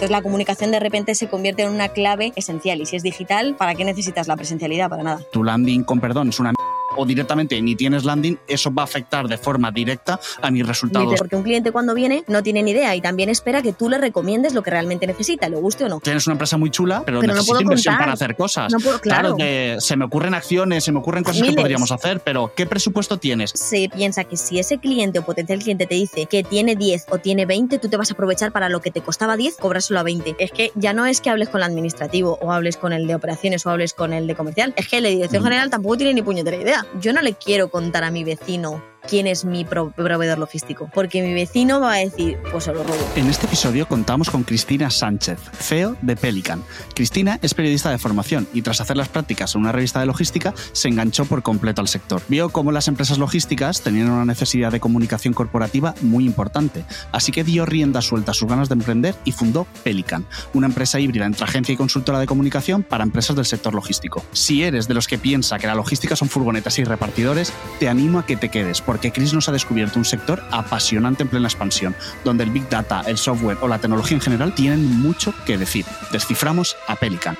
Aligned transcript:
Entonces 0.00 0.16
la 0.16 0.22
comunicación 0.22 0.70
de 0.70 0.78
repente 0.78 1.16
se 1.16 1.28
convierte 1.28 1.62
en 1.62 1.70
una 1.70 1.88
clave 1.88 2.32
esencial 2.36 2.80
y 2.80 2.86
si 2.86 2.94
es 2.94 3.02
digital, 3.02 3.56
¿para 3.58 3.74
qué 3.74 3.84
necesitas 3.84 4.28
la 4.28 4.36
presencialidad? 4.36 4.88
Para 4.88 5.02
nada. 5.02 5.20
Tu 5.32 5.42
landing, 5.42 5.82
con 5.82 5.98
perdón, 5.98 6.28
es 6.28 6.38
una 6.38 6.52
o 6.96 7.04
directamente 7.06 7.60
ni 7.60 7.76
tienes 7.76 8.04
landing, 8.04 8.38
eso 8.46 8.72
va 8.72 8.82
a 8.82 8.84
afectar 8.84 9.28
de 9.28 9.38
forma 9.38 9.70
directa 9.70 10.20
a 10.40 10.50
mis 10.50 10.66
resultados. 10.66 11.14
Porque 11.18 11.36
un 11.36 11.42
cliente 11.42 11.72
cuando 11.72 11.94
viene 11.94 12.24
no 12.26 12.42
tiene 12.42 12.62
ni 12.62 12.72
idea 12.72 12.94
y 12.94 13.00
también 13.00 13.28
espera 13.28 13.62
que 13.62 13.72
tú 13.72 13.88
le 13.88 13.98
recomiendes 13.98 14.54
lo 14.54 14.62
que 14.62 14.70
realmente 14.70 15.06
necesita, 15.06 15.48
le 15.48 15.56
guste 15.56 15.84
o 15.84 15.88
no. 15.88 16.00
Tienes 16.00 16.26
una 16.26 16.34
empresa 16.34 16.56
muy 16.56 16.70
chula, 16.70 17.02
pero, 17.04 17.20
pero 17.20 17.34
necesita 17.34 17.62
inversión 17.62 17.96
para 17.96 18.12
hacer 18.12 18.36
cosas. 18.36 18.72
No 18.72 18.78
puedo, 18.78 19.00
claro. 19.00 19.36
se 19.78 19.96
me 19.96 20.04
ocurren 20.04 20.34
acciones, 20.34 20.84
se 20.84 20.92
me 20.92 20.98
ocurren 20.98 21.24
cosas 21.24 21.42
que 21.42 21.52
podríamos 21.52 21.92
hacer, 21.92 22.20
pero 22.20 22.52
¿qué 22.54 22.66
presupuesto 22.66 23.18
tienes? 23.18 23.50
Se 23.50 23.88
piensa 23.88 24.24
que 24.24 24.36
si 24.36 24.58
ese 24.58 24.78
cliente 24.78 25.18
o 25.18 25.24
potencial 25.24 25.58
cliente 25.58 25.86
te 25.86 25.94
dice 25.94 26.26
que 26.26 26.42
tiene 26.42 26.76
10 26.76 27.06
o 27.10 27.18
tiene 27.18 27.46
20, 27.46 27.78
tú 27.78 27.88
te 27.88 27.96
vas 27.96 28.10
a 28.10 28.14
aprovechar 28.14 28.52
para 28.52 28.68
lo 28.68 28.80
que 28.80 28.90
te 28.90 29.00
costaba 29.00 29.36
10, 29.36 29.56
solo 29.80 30.00
a 30.00 30.02
20. 30.02 30.36
Es 30.38 30.50
que 30.50 30.72
ya 30.74 30.92
no 30.92 31.06
es 31.06 31.20
que 31.20 31.30
hables 31.30 31.48
con 31.48 31.60
el 31.60 31.64
administrativo 31.64 32.38
o 32.40 32.52
hables 32.52 32.76
con 32.76 32.92
el 32.92 33.06
de 33.06 33.14
operaciones 33.14 33.64
o 33.66 33.70
hables 33.70 33.92
con 33.94 34.12
el 34.12 34.26
de 34.26 34.34
comercial, 34.34 34.72
es 34.76 34.88
que 34.88 35.00
la 35.00 35.08
dirección 35.08 35.42
mm. 35.42 35.46
general 35.46 35.70
tampoco 35.70 35.96
tiene 35.96 36.14
ni 36.14 36.22
puñetera 36.22 36.56
idea. 36.56 36.77
Yo 37.00 37.12
no 37.12 37.22
le 37.22 37.34
quiero 37.34 37.68
contar 37.68 38.04
a 38.04 38.10
mi 38.10 38.24
vecino 38.24 38.82
quién 39.08 39.26
es 39.26 39.44
mi 39.44 39.64
proveedor 39.64 40.38
logístico, 40.38 40.90
porque 40.92 41.22
mi 41.22 41.34
vecino 41.34 41.80
va 41.80 41.94
a 41.94 41.96
decir, 41.98 42.38
pues 42.50 42.64
se 42.64 42.72
lo 42.72 42.82
robo. 42.82 42.96
En 43.16 43.28
este 43.28 43.46
episodio 43.46 43.86
contamos 43.86 44.30
con 44.30 44.42
Cristina 44.42 44.90
Sánchez, 44.90 45.38
CEO 45.58 45.96
de 46.02 46.16
Pelican. 46.16 46.62
Cristina 46.94 47.38
es 47.42 47.54
periodista 47.54 47.90
de 47.90 47.98
formación 47.98 48.48
y 48.52 48.62
tras 48.62 48.80
hacer 48.80 48.96
las 48.96 49.08
prácticas 49.08 49.54
en 49.54 49.62
una 49.62 49.72
revista 49.72 50.00
de 50.00 50.06
logística 50.06 50.54
se 50.72 50.88
enganchó 50.88 51.24
por 51.24 51.42
completo 51.42 51.80
al 51.80 51.88
sector. 51.88 52.22
Vio 52.28 52.48
cómo 52.50 52.72
las 52.72 52.88
empresas 52.88 53.18
logísticas 53.18 53.82
tenían 53.82 54.10
una 54.10 54.24
necesidad 54.24 54.72
de 54.72 54.80
comunicación 54.80 55.34
corporativa 55.34 55.94
muy 56.00 56.24
importante, 56.24 56.84
así 57.12 57.32
que 57.32 57.44
dio 57.44 57.66
rienda 57.66 58.02
suelta 58.02 58.32
a 58.32 58.34
sus 58.34 58.48
ganas 58.48 58.68
de 58.68 58.74
emprender 58.74 59.14
y 59.24 59.32
fundó 59.32 59.66
Pelican, 59.84 60.26
una 60.54 60.66
empresa 60.66 61.00
híbrida 61.00 61.26
entre 61.26 61.44
agencia 61.44 61.72
y 61.72 61.76
consultora 61.76 62.18
de 62.18 62.26
comunicación 62.26 62.82
para 62.82 63.04
empresas 63.04 63.36
del 63.36 63.46
sector 63.46 63.74
logístico. 63.74 64.24
Si 64.32 64.62
eres 64.62 64.88
de 64.88 64.94
los 64.94 65.06
que 65.06 65.18
piensa 65.18 65.58
que 65.58 65.66
la 65.66 65.74
logística 65.74 66.16
son 66.16 66.28
furgonetas 66.28 66.78
y 66.78 66.84
repartidores, 66.84 67.52
te 67.78 67.88
animo 67.88 68.18
a 68.18 68.26
que 68.26 68.36
te 68.36 68.48
quedes, 68.48 68.80
porque 68.88 69.12
Chris 69.12 69.34
nos 69.34 69.46
ha 69.50 69.52
descubierto 69.52 69.98
un 69.98 70.06
sector 70.06 70.42
apasionante 70.50 71.22
en 71.22 71.28
plena 71.28 71.46
expansión, 71.46 71.94
donde 72.24 72.44
el 72.44 72.50
Big 72.50 72.70
Data, 72.70 73.02
el 73.06 73.18
software 73.18 73.58
o 73.60 73.68
la 73.68 73.78
tecnología 73.78 74.14
en 74.14 74.22
general 74.22 74.54
tienen 74.54 74.82
mucho 74.82 75.34
que 75.44 75.58
decir. 75.58 75.84
Desciframos 76.10 76.74
a 76.86 76.96
Pelican. 76.96 77.36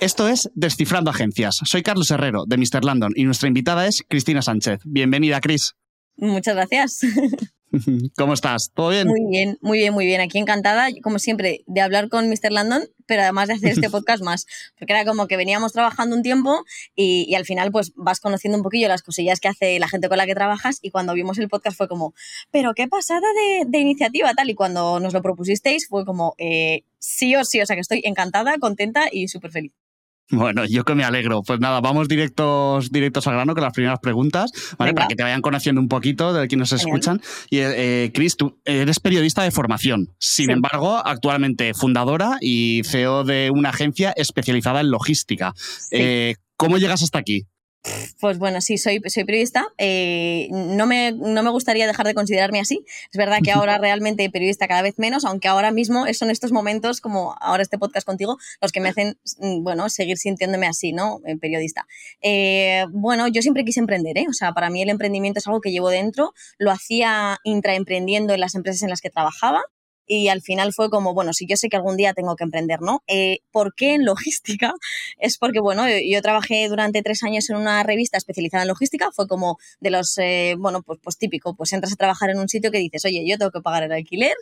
Esto 0.00 0.26
es 0.26 0.50
Descifrando 0.56 1.12
Agencias. 1.12 1.60
Soy 1.62 1.84
Carlos 1.84 2.10
Herrero, 2.10 2.46
de 2.48 2.56
Mr. 2.56 2.84
London, 2.84 3.12
y 3.14 3.22
nuestra 3.22 3.46
invitada 3.46 3.86
es 3.86 4.04
Cristina 4.08 4.42
Sánchez. 4.42 4.80
Bienvenida, 4.84 5.40
Cris. 5.40 5.76
Muchas 6.16 6.56
gracias. 6.56 6.98
¿Cómo 8.16 8.34
estás? 8.34 8.70
¿Todo 8.74 8.90
bien? 8.90 9.08
Muy 9.08 9.20
bien, 9.30 9.58
muy 9.60 9.78
bien, 9.78 9.92
muy 9.92 10.06
bien. 10.06 10.20
Aquí 10.20 10.38
encantada, 10.38 10.88
como 11.02 11.18
siempre, 11.18 11.62
de 11.66 11.80
hablar 11.80 12.08
con 12.08 12.28
Mr. 12.28 12.50
Landon, 12.50 12.82
pero 13.06 13.22
además 13.22 13.48
de 13.48 13.54
hacer 13.54 13.70
este 13.70 13.90
podcast 13.90 14.22
más, 14.22 14.46
porque 14.78 14.92
era 14.92 15.04
como 15.04 15.26
que 15.26 15.36
veníamos 15.36 15.72
trabajando 15.72 16.16
un 16.16 16.22
tiempo 16.22 16.64
y, 16.94 17.34
al 17.34 17.44
final 17.44 17.70
pues 17.70 17.92
vas 17.94 18.20
conociendo 18.20 18.58
un 18.58 18.64
poquillo 18.64 18.88
las 18.88 19.02
cosillas 19.02 19.38
que 19.38 19.48
hace 19.48 19.78
la 19.78 19.88
gente 19.88 20.08
con 20.08 20.18
la 20.18 20.26
que 20.26 20.34
trabajas 20.34 20.78
y 20.82 20.90
cuando 20.90 21.14
vimos 21.14 21.38
el 21.38 21.48
podcast 21.48 21.76
fue 21.76 21.88
como, 21.88 22.14
pero 22.50 22.74
qué 22.74 22.88
pasada 22.88 23.26
de, 23.66 23.78
iniciativa 23.78 24.34
tal 24.34 24.50
y 24.50 24.54
cuando 24.54 24.98
nos 24.98 25.12
lo 25.12 25.22
propusisteis 25.22 25.86
fue 25.88 26.04
como, 26.04 26.34
eh, 26.38 26.82
sí 26.98 27.36
o 27.36 27.44
sí, 27.44 27.60
o 27.60 27.66
sea 27.66 27.76
que 27.76 27.80
estoy 27.80 28.00
encantada, 28.04 28.58
contenta 28.58 29.08
y 29.10 29.28
súper 29.28 29.52
feliz. 29.52 29.72
Bueno, 30.30 30.64
yo 30.66 30.84
que 30.84 30.94
me 30.94 31.04
alegro. 31.04 31.42
Pues 31.42 31.58
nada, 31.60 31.80
vamos 31.80 32.06
directos, 32.08 32.90
directos 32.90 33.26
al 33.26 33.34
grano 33.34 33.54
con 33.54 33.62
las 33.62 33.72
primeras 33.72 33.98
preguntas, 34.00 34.50
¿vale? 34.76 34.92
Para 34.92 35.08
que 35.08 35.16
te 35.16 35.22
vayan 35.22 35.40
conociendo 35.40 35.80
un 35.80 35.88
poquito 35.88 36.32
de 36.32 36.46
quienes 36.48 36.70
nos 36.70 36.80
escuchan. 36.80 37.20
Y 37.48 37.58
eh, 37.58 38.10
Cris, 38.12 38.36
tú 38.36 38.58
eres 38.64 39.00
periodista 39.00 39.42
de 39.42 39.50
formación. 39.50 40.10
Sin 40.18 40.50
embargo, 40.50 41.00
actualmente 41.04 41.72
fundadora 41.72 42.36
y 42.40 42.82
CEO 42.84 43.24
de 43.24 43.50
una 43.50 43.70
agencia 43.70 44.12
especializada 44.16 44.80
en 44.80 44.90
logística. 44.90 45.54
Eh, 45.90 46.34
¿Cómo 46.56 46.76
llegas 46.76 47.02
hasta 47.02 47.18
aquí? 47.18 47.46
Pues 48.20 48.38
bueno, 48.38 48.60
sí, 48.60 48.76
soy, 48.76 49.00
soy 49.06 49.24
periodista. 49.24 49.66
Eh, 49.78 50.48
no, 50.50 50.86
me, 50.86 51.12
no, 51.12 51.42
me, 51.42 51.50
gustaría 51.50 51.86
dejar 51.86 52.06
de 52.06 52.14
considerarme 52.14 52.60
así. 52.60 52.84
Es 53.10 53.16
verdad 53.16 53.38
que 53.42 53.52
ahora 53.52 53.78
realmente 53.78 54.28
periodista 54.30 54.66
cada 54.66 54.82
vez 54.82 54.98
menos, 54.98 55.24
aunque 55.24 55.48
ahora 55.48 55.70
mismo 55.70 56.04
son 56.12 56.30
estos 56.30 56.52
momentos, 56.52 57.00
como 57.00 57.36
ahora 57.40 57.62
este 57.62 57.78
podcast 57.78 58.06
contigo, 58.06 58.36
los 58.60 58.72
que 58.72 58.80
me 58.80 58.88
hacen, 58.88 59.18
mm, 59.38 59.62
bueno, 59.62 59.88
seguir 59.88 60.18
sintiéndome 60.18 60.66
así, 60.66 60.92
¿no? 60.92 61.20
Eh, 61.24 61.36
periodista. 61.36 61.86
Eh, 62.20 62.86
bueno, 62.90 63.28
yo 63.28 63.42
siempre 63.42 63.64
quise 63.64 63.80
emprender, 63.80 64.18
¿eh? 64.18 64.26
O 64.28 64.32
sea, 64.32 64.52
para 64.52 64.70
mí 64.70 64.82
el 64.82 64.90
emprendimiento 64.90 65.38
es 65.38 65.46
algo 65.46 65.60
que 65.60 65.70
llevo 65.70 65.88
dentro. 65.88 66.34
Lo 66.58 66.70
hacía 66.70 67.38
intraemprendiendo 67.44 68.34
en 68.34 68.40
las 68.40 68.54
empresas 68.54 68.82
en 68.82 68.90
las 68.90 69.00
que 69.00 69.10
trabajaba 69.10 69.62
y 70.08 70.28
al 70.28 70.40
final 70.40 70.72
fue 70.72 70.88
como, 70.88 71.12
bueno, 71.12 71.34
si 71.34 71.46
yo 71.46 71.56
sé 71.56 71.68
que 71.68 71.76
algún 71.76 71.98
día 71.98 72.14
tengo 72.14 72.34
que 72.34 72.42
emprender, 72.42 72.80
¿no? 72.80 73.04
Eh, 73.06 73.40
¿Por 73.52 73.74
qué 73.74 73.94
en 73.94 74.04
logística? 74.04 74.74
Es 75.20 75.36
porque, 75.36 75.60
bueno, 75.60 75.84
yo, 75.88 76.22
trabajé 76.22 76.68
durante 76.68 77.02
tres 77.02 77.22
años 77.22 77.50
en 77.50 77.56
una 77.56 77.82
revista 77.82 78.16
especializada 78.16 78.62
en 78.62 78.68
logística, 78.68 79.10
fue 79.12 79.26
como 79.28 79.58
de 79.80 79.90
los, 79.90 80.16
eh, 80.18 80.54
bueno, 80.58 80.82
pues, 80.82 80.98
pues 81.02 81.18
típico, 81.18 81.54
pues 81.54 81.72
entras 81.72 81.92
a 81.92 81.96
trabajar 81.96 82.30
en 82.30 82.38
un 82.38 82.48
sitio 82.48 82.70
que 82.70 82.78
dices, 82.78 83.04
oye, 83.04 83.24
yo 83.26 83.36
tengo 83.36 83.50
que 83.50 83.60
pagar 83.60 83.82
el 83.82 83.92
alquiler 83.92 84.34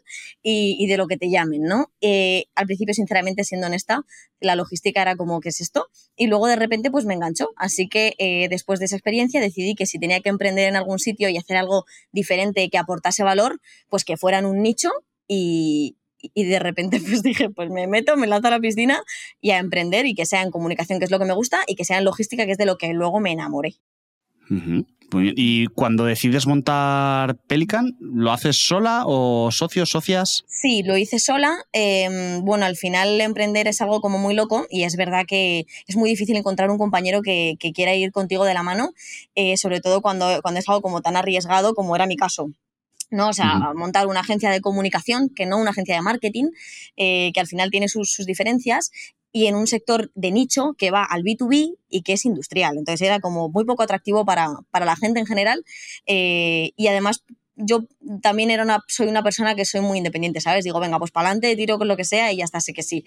y, 0.42 0.86
de 0.86 0.96
lo 0.96 1.08
que 1.08 1.16
te 1.16 1.30
llamen, 1.30 1.62
¿no? 1.62 1.90
Eh, 2.00 2.44
al 2.54 2.66
principio, 2.66 2.94
sinceramente, 2.94 3.42
siendo 3.42 3.66
honesta, 3.66 4.02
la 4.38 4.54
logística 4.54 5.02
era 5.02 5.16
como, 5.16 5.40
¿qué 5.40 5.48
es 5.48 5.60
esto? 5.60 5.88
Y 6.14 6.28
luego 6.28 6.46
de 6.46 6.56
repente, 6.56 6.90
pues 6.90 7.04
me 7.06 7.14
enganchó. 7.14 7.48
Así 7.56 7.88
que 7.88 8.14
después 8.50 8.78
de 8.78 8.84
esa 8.86 8.96
experiencia 8.96 9.40
decidí 9.40 9.74
que 9.74 9.86
si 9.86 9.98
tenía 9.98 10.20
que 10.20 10.28
emprender 10.28 10.68
en 10.68 10.76
algún 10.76 10.98
sitio 10.98 11.28
y 11.28 11.38
hacer 11.38 11.56
algo 11.56 11.86
diferente 12.12 12.68
que 12.68 12.78
aportase 12.78 13.24
valor, 13.24 13.60
pues 13.88 14.04
que 14.04 14.16
fuera 14.16 14.38
en 14.38 14.46
un 14.46 14.62
nicho 14.62 14.90
y, 15.28 15.96
de 16.34 16.58
repente 16.58 17.00
pues 17.06 17.22
dije, 17.22 17.50
pues 17.50 17.70
me 17.70 17.86
meto, 17.86 18.16
me 18.16 18.26
lanzo 18.26 18.48
a 18.48 18.52
la 18.52 18.60
piscina 18.60 19.02
y 19.40 19.50
a 19.50 19.58
emprender 19.58 20.06
y 20.06 20.14
que 20.14 20.26
sea 20.26 20.42
en 20.42 20.50
comunicación, 20.50 20.98
que 20.98 21.04
es 21.04 21.10
lo 21.10 21.18
que 21.18 21.24
me 21.24 21.34
gusta, 21.34 21.60
y 21.66 21.74
que 21.74 21.84
sea 21.84 21.98
en 21.98 22.04
logística, 22.04 22.46
que 22.46 22.52
es 22.52 22.58
de 22.58 22.66
lo 22.66 22.78
que 22.78 22.92
luego 22.92 23.20
me 23.20 23.32
enamoré. 23.32 23.76
Y 25.12 25.66
cuando 25.68 26.04
decides 26.04 26.46
montar 26.46 27.36
Pelican, 27.46 27.96
¿lo 28.00 28.32
haces 28.32 28.56
sola 28.56 29.04
o 29.06 29.50
socios, 29.50 29.90
socias? 29.90 30.44
Sí, 30.48 30.82
lo 30.82 30.96
hice 30.96 31.18
sola. 31.18 31.56
Em, 31.72 32.44
bueno, 32.44 32.64
al 32.64 32.76
final 32.76 33.20
emprender 33.20 33.68
es 33.68 33.80
algo 33.80 34.00
como 34.00 34.18
muy 34.18 34.34
loco 34.34 34.66
y 34.70 34.82
es 34.82 34.96
verdad 34.96 35.24
que 35.26 35.66
es 35.86 35.96
muy 35.96 36.10
difícil 36.10 36.36
encontrar 36.36 36.70
un 36.70 36.78
compañero 36.78 37.22
que, 37.22 37.56
quiera 37.74 37.94
ir 37.94 38.12
contigo 38.12 38.44
de 38.44 38.54
la 38.54 38.62
mano, 38.62 38.90
eh, 39.34 39.56
sobre 39.56 39.80
todo 39.80 40.00
cuando, 40.00 40.40
cuando 40.42 40.60
es 40.60 40.68
algo 40.68 40.82
como 40.82 41.02
tan 41.02 41.16
arriesgado 41.16 41.74
como 41.74 41.94
era 41.96 42.06
mi 42.06 42.16
caso. 42.16 42.50
¿No? 43.10 43.28
O 43.28 43.32
sea, 43.32 43.72
montar 43.74 44.06
una 44.06 44.20
agencia 44.20 44.50
de 44.50 44.60
comunicación, 44.60 45.28
que 45.28 45.46
no 45.46 45.58
una 45.58 45.70
agencia 45.70 45.94
de 45.94 46.02
marketing, 46.02 46.50
eh, 46.96 47.30
que 47.32 47.40
al 47.40 47.46
final 47.46 47.70
tiene 47.70 47.88
sus, 47.88 48.16
diferencias, 48.26 48.90
y 49.32 49.46
en 49.46 49.54
un 49.54 49.66
sector 49.66 50.10
de 50.14 50.32
nicho 50.32 50.74
que 50.78 50.90
va 50.90 51.04
al 51.04 51.22
B2B 51.22 51.76
y 51.90 52.02
que 52.02 52.14
es 52.14 52.24
industrial. 52.24 52.78
Entonces 52.78 53.06
era 53.06 53.20
como 53.20 53.50
muy 53.50 53.64
poco 53.64 53.82
atractivo 53.82 54.24
para, 54.24 54.48
la 54.72 54.96
gente 54.96 55.20
en 55.20 55.26
general 55.26 55.62
eh, 56.06 56.72
y 56.76 56.86
además 56.86 57.22
yo 57.54 57.84
también 58.22 58.50
era 58.50 58.62
una, 58.62 58.82
soy 58.86 59.08
una 59.08 59.22
persona 59.22 59.54
que 59.54 59.64
soy 59.64 59.80
muy 59.80 59.98
independiente, 59.98 60.40
¿sabes? 60.40 60.64
Digo, 60.64 60.78
venga, 60.80 60.98
pues 60.98 61.10
para 61.10 61.28
adelante, 61.28 61.56
tiro 61.56 61.78
con 61.78 61.88
lo 61.88 61.96
que 61.96 62.04
sea 62.04 62.32
y 62.32 62.38
ya 62.38 62.44
está, 62.44 62.60
sé 62.60 62.72
que 62.74 62.82
sí. 62.82 63.04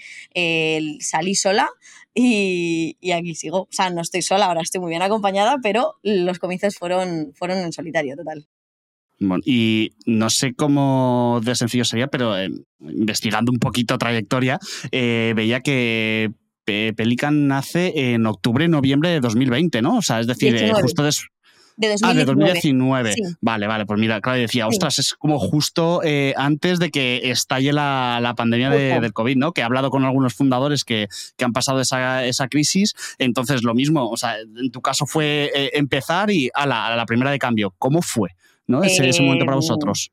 salí 1.01 1.35
sola 1.35 1.69
y, 2.13 2.97
y, 2.99 3.11
aquí 3.11 3.35
sigo. 3.35 3.61
O 3.61 3.67
sea, 3.71 3.89
no 3.91 4.01
estoy 4.01 4.21
sola, 4.21 4.45
ahora 4.47 4.61
estoy 4.61 4.81
muy 4.81 4.89
bien 4.89 5.03
acompañada, 5.03 5.57
pero 5.61 5.95
los 6.03 6.39
comienzos 6.39 6.75
fueron, 6.75 7.31
fueron 7.35 7.59
en 7.59 7.73
solitario, 7.73 8.15
total 8.15 8.47
y 9.43 9.93
no 10.05 10.29
sé 10.29 10.53
cómo 10.53 11.41
de 11.43 11.55
sencillo 11.55 11.85
sería, 11.85 12.07
pero 12.07 12.37
eh, 12.37 12.51
investigando 12.79 13.51
un 13.51 13.59
poquito 13.59 13.97
trayectoria, 13.97 14.59
eh, 14.91 15.33
veía 15.35 15.61
que 15.61 16.31
Pelican 16.65 17.47
nace 17.47 18.13
en 18.13 18.27
octubre, 18.27 18.67
noviembre 18.67 19.09
de 19.09 19.19
2020, 19.19 19.81
¿no? 19.81 19.97
O 19.97 20.01
sea, 20.03 20.19
es 20.19 20.27
decir, 20.27 20.55
eh, 20.55 20.71
justo 20.73 21.03
después. 21.03 21.29
De 21.77 21.87
2019. 21.87 22.11
Ah, 22.11 22.13
de 22.13 22.25
2019. 22.25 23.13
Vale, 23.39 23.65
vale, 23.65 23.85
pues 23.85 23.97
mira, 23.97 24.19
claro, 24.19 24.37
decía, 24.37 24.67
ostras, 24.67 24.99
es 24.99 25.13
como 25.13 25.39
justo 25.39 26.01
antes 26.35 26.77
de 26.77 26.91
que 26.91 27.31
estalle 27.31 27.71
la, 27.71 28.33
pandemia 28.35 28.69
del 28.69 29.13
COVID, 29.13 29.37
¿no? 29.37 29.53
Que 29.53 29.61
he 29.61 29.63
hablado 29.63 29.89
con 29.89 30.03
algunos 30.03 30.33
fundadores 30.33 30.83
que, 30.83 31.07
han 31.41 31.53
pasado 31.53 31.79
esa, 31.79 32.25
esa, 32.25 32.49
crisis. 32.49 32.95
Entonces, 33.17 33.63
lo 33.63 33.73
mismo, 33.73 34.09
o 34.09 34.17
sea, 34.17 34.35
en 34.39 34.71
tu 34.71 34.81
caso 34.81 35.05
fue 35.05 35.51
empezar 35.73 36.29
y 36.31 36.49
a 36.53 36.67
la, 36.67 36.87
a 36.87 36.95
la 36.97 37.05
primera 37.05 37.31
de 37.31 37.39
cambio. 37.39 37.73
¿Cómo 37.77 38.01
fue? 38.01 38.31
¿No? 38.69 38.83
Ese, 38.83 39.09
ese 39.09 39.21
momento 39.23 39.45
para 39.45 39.55
em, 39.55 39.59
vosotros. 39.59 40.11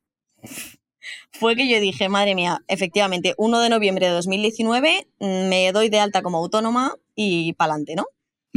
Fue 1.30 1.54
que 1.54 1.68
yo 1.68 1.78
dije, 1.78 2.08
madre 2.08 2.34
mía, 2.34 2.62
efectivamente, 2.68 3.34
1 3.36 3.60
de 3.60 3.68
noviembre 3.68 4.06
de 4.06 4.12
2019 4.12 5.06
mm, 5.20 5.48
me 5.48 5.70
doy 5.72 5.90
de 5.90 6.00
alta 6.00 6.22
como 6.22 6.38
autónoma 6.38 6.96
y 7.14 7.52
pa'lante, 7.52 7.94
¿no? 7.94 8.06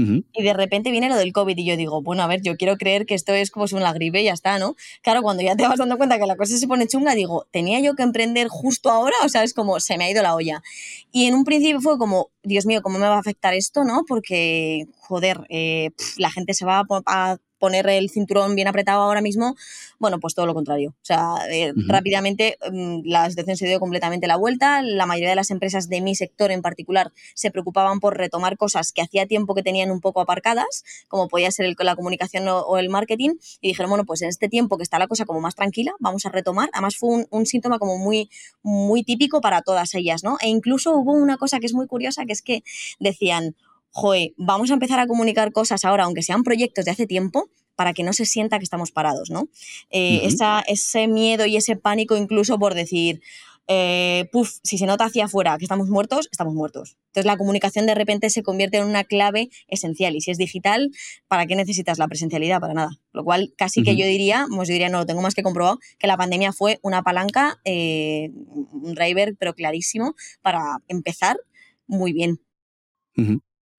Y 0.02 0.44
de 0.44 0.54
repente 0.54 0.92
viene 0.92 1.10
lo 1.10 1.18
del 1.18 1.34
COVID 1.34 1.58
y 1.58 1.66
yo 1.66 1.76
digo, 1.76 2.02
bueno, 2.02 2.24
a 2.24 2.28
ver, 2.28 2.42
yo 2.42 2.56
quiero 2.56 2.78
creer 2.78 3.06
que 3.06 3.16
esto 3.16 3.34
es 3.34 3.52
como 3.52 3.68
si 3.68 3.76
una 3.76 3.92
gripe 3.92 4.22
y 4.22 4.24
ya 4.24 4.32
está, 4.32 4.58
¿no? 4.58 4.78
Claro, 5.02 5.22
cuando 5.22 5.44
ya 5.44 5.58
te 5.58 5.68
vas 5.68 5.78
dando 5.78 5.98
cuenta 5.98 6.18
que 6.18 6.26
la 6.26 6.38
cosa 6.38 6.56
se 6.56 6.68
pone 6.70 6.88
chunga, 6.88 7.16
digo, 7.16 7.48
¿tenía 7.52 7.82
yo 7.82 7.96
que 7.96 8.04
emprender 8.04 8.48
justo 8.48 8.92
ahora? 8.92 9.16
O 9.26 9.28
sea, 9.28 9.44
es 9.44 9.54
como, 9.54 9.82
se 9.82 9.98
me 9.98 10.06
ha 10.06 10.10
ido 10.10 10.24
la 10.24 10.36
olla. 10.36 10.64
Y 11.12 11.26
en 11.26 11.36
un 11.36 11.44
principio 11.44 11.82
fue 11.82 11.98
como, 11.98 12.30
Dios 12.44 12.66
mío, 12.66 12.82
¿cómo 12.82 12.98
me 12.98 13.10
va 13.10 13.16
a 13.16 13.20
afectar 13.20 13.54
esto, 13.54 13.84
no? 13.84 14.06
Porque, 14.08 14.88
joder, 15.00 15.46
eh, 15.50 15.90
la 16.16 16.32
gente 16.32 16.54
se 16.54 16.64
va 16.64 16.86
a 17.06 17.38
poner 17.60 17.88
el 17.90 18.10
cinturón 18.10 18.56
bien 18.56 18.68
apretado 18.68 19.02
ahora 19.02 19.22
mismo, 19.22 19.56
bueno, 20.00 20.20
pues 20.20 20.34
todo 20.34 20.46
lo 20.46 20.54
contrario. 20.54 20.92
O 20.92 21.06
sea, 21.06 21.36
eh, 21.52 21.74
rápidamente 21.88 22.58
la 23.04 23.30
situación 23.30 23.58
se 23.58 23.68
dio 23.68 23.80
completamente 23.80 24.28
la 24.28 24.38
vuelta. 24.38 24.82
La 24.82 25.06
mayoría 25.06 25.30
de 25.30 25.36
las 25.36 25.52
empresas 25.52 25.90
de 25.90 26.02
mi 26.02 26.16
sector 26.16 26.52
en 26.52 26.62
particular 26.62 27.12
se 27.36 27.52
preocupaban 27.52 28.00
por 28.00 28.18
retomar 28.18 28.58
cosas 28.58 28.92
que 28.94 29.02
hacía 29.02 29.28
tiempo 29.28 29.54
que 29.56 29.64
tenían 29.64 29.92
un 29.92 30.00
poco 30.00 30.22
aparcadas, 30.22 30.84
como 31.08 31.28
podía 31.28 31.52
ser 31.52 31.66
el, 31.66 31.76
la 31.80 31.96
comunicación 31.96 32.48
o, 32.48 32.78
el 32.78 32.90
marketing, 32.90 33.32
y 33.62 33.68
dijeron, 33.70 33.90
bueno, 33.90 34.06
pues 34.06 34.22
en 34.22 34.30
este 34.30 34.48
tiempo 34.48 34.78
que 34.78 34.84
está 34.84 34.98
la 35.00 35.08
cosa 35.08 35.26
como 35.26 35.42
más 35.42 35.56
tranquila, 35.56 35.94
vamos 36.00 36.26
a 36.26 36.30
retomar. 36.30 36.70
Además 36.74 36.96
fue 36.98 37.10
un, 37.10 37.28
un 37.30 37.46
síntoma 37.46 37.78
como 37.78 37.98
muy, 37.98 38.30
muy 38.64 39.04
típico 39.04 39.42
para 39.42 39.62
todas 39.62 39.94
ellas, 39.96 40.24
¿no? 40.24 40.38
E 40.42 40.48
incluso 40.48 40.96
hubo 40.96 41.12
una 41.12 41.38
cosa 41.38 41.60
que 41.60 41.66
es 41.66 41.74
muy 41.74 41.88
curiosa, 41.88 42.26
que 42.26 42.34
es 42.34 42.42
que 42.42 42.64
decían, 43.00 43.56
joe, 43.92 44.34
vamos 44.38 44.70
a 44.72 44.74
empezar 44.74 45.00
a 45.00 45.08
comunicar 45.08 45.52
cosas 45.52 45.86
ahora, 45.86 46.04
aunque 46.04 46.24
sean 46.24 46.44
proyectos 46.44 46.86
de 46.86 46.92
hace 46.92 47.08
tiempo, 47.08 47.50
para 47.76 47.94
que 47.94 48.04
no 48.04 48.12
se 48.12 48.26
sienta 48.26 48.58
que 48.58 48.66
estamos 48.66 48.92
parados, 48.92 49.30
¿no? 49.30 49.48
Eh, 49.90 50.22
esa, 50.24 50.62
ese 50.68 51.08
miedo 51.08 51.46
y 51.46 51.56
ese 51.56 51.78
pánico 51.78 52.18
incluso 52.18 52.60
por 52.60 52.74
decir, 52.74 53.22
eh, 53.72 54.28
puf, 54.32 54.58
si 54.64 54.80
se 54.80 54.88
nota 54.88 55.06
hacia 55.06 55.26
afuera 55.26 55.56
que 55.60 55.64
estamos 55.64 55.90
muertos, 55.90 56.28
estamos 56.32 56.56
muertos. 56.56 56.98
Entonces 57.10 57.26
la 57.26 57.38
comunicación 57.38 57.86
de 57.86 57.94
repente 57.94 58.32
se 58.32 58.42
convierte 58.42 58.78
en 58.78 58.86
una 58.86 59.04
clave 59.04 59.50
esencial 59.68 60.16
y 60.16 60.22
si 60.22 60.32
es 60.32 60.40
digital, 60.40 60.92
¿para 61.28 61.46
qué 61.46 61.56
necesitas 61.56 62.00
la 62.00 62.08
presencialidad? 62.08 62.60
Para 62.60 62.74
nada. 62.74 62.90
Lo 63.14 63.24
cual 63.24 63.54
casi 63.56 63.84
que 63.84 63.96
yo 63.96 64.08
diría, 64.08 64.48
pues 64.54 64.68
yo 64.68 64.74
diría, 64.74 64.90
no 64.90 64.98
lo 64.98 65.06
tengo 65.06 65.22
más 65.22 65.36
que 65.36 65.44
comprobado, 65.44 65.80
que 66.00 66.08
la 66.08 66.18
pandemia 66.18 66.52
fue 66.52 66.80
una 66.82 67.04
palanca, 67.04 67.62
eh, 67.64 68.32
un 68.36 68.96
driver, 68.96 69.36
pero 69.38 69.54
clarísimo, 69.54 70.16
para 70.42 70.80
empezar 70.88 71.38
muy 71.86 72.12
bien. 72.12 72.42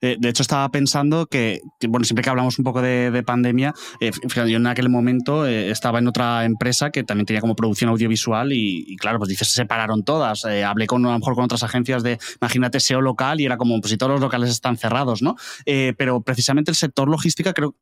Eh, 0.00 0.17
de 0.19 0.29
hecho, 0.29 0.43
estaba 0.43 0.69
pensando 0.70 1.26
que, 1.26 1.61
bueno, 1.88 2.05
siempre 2.05 2.23
que 2.23 2.31
hablamos 2.31 2.58
un 2.58 2.64
poco 2.64 2.82
de, 2.82 3.23
pandemia, 3.26 3.75
eh, 4.00 4.11
yo 4.35 4.56
en 4.56 4.67
aquel 4.67 4.88
momento 4.88 5.47
eh, 5.47 5.70
estaba 5.70 5.99
en 5.99 6.08
otra 6.08 6.44
empresa 6.44 6.91
que 6.91 7.05
también 7.05 7.26
tenía 7.26 7.41
como 7.41 7.55
producción 7.55 7.91
audiovisual 7.91 8.52
y, 8.52 8.97
claro, 8.97 9.19
pues 9.19 9.29
dices, 9.29 9.49
se 9.49 9.55
separaron 9.55 10.05
todas. 10.05 10.44
hablé 10.44 10.87
con, 10.87 11.05
a 11.05 11.12
lo 11.12 11.19
mejor 11.19 11.35
con 11.35 11.44
otras 11.44 11.62
agencias 11.62 12.02
de, 12.02 12.19
imagínate, 12.41 12.81
SEO 12.81 13.00
local 13.00 13.41
y 13.41 13.44
era 13.44 13.56
como, 13.56 13.81
pues 13.81 13.91
si 13.91 13.99
todos 13.99 14.12
los 14.12 14.20
locales 14.20 14.50
están 14.50 14.76
cerrados, 14.76 15.23
¿no? 15.23 15.37
pero 15.97 16.23
precisamente 16.23 16.70
el 16.70 16.76
sector 16.76 17.08
logística 17.08 17.53
creo 17.53 17.75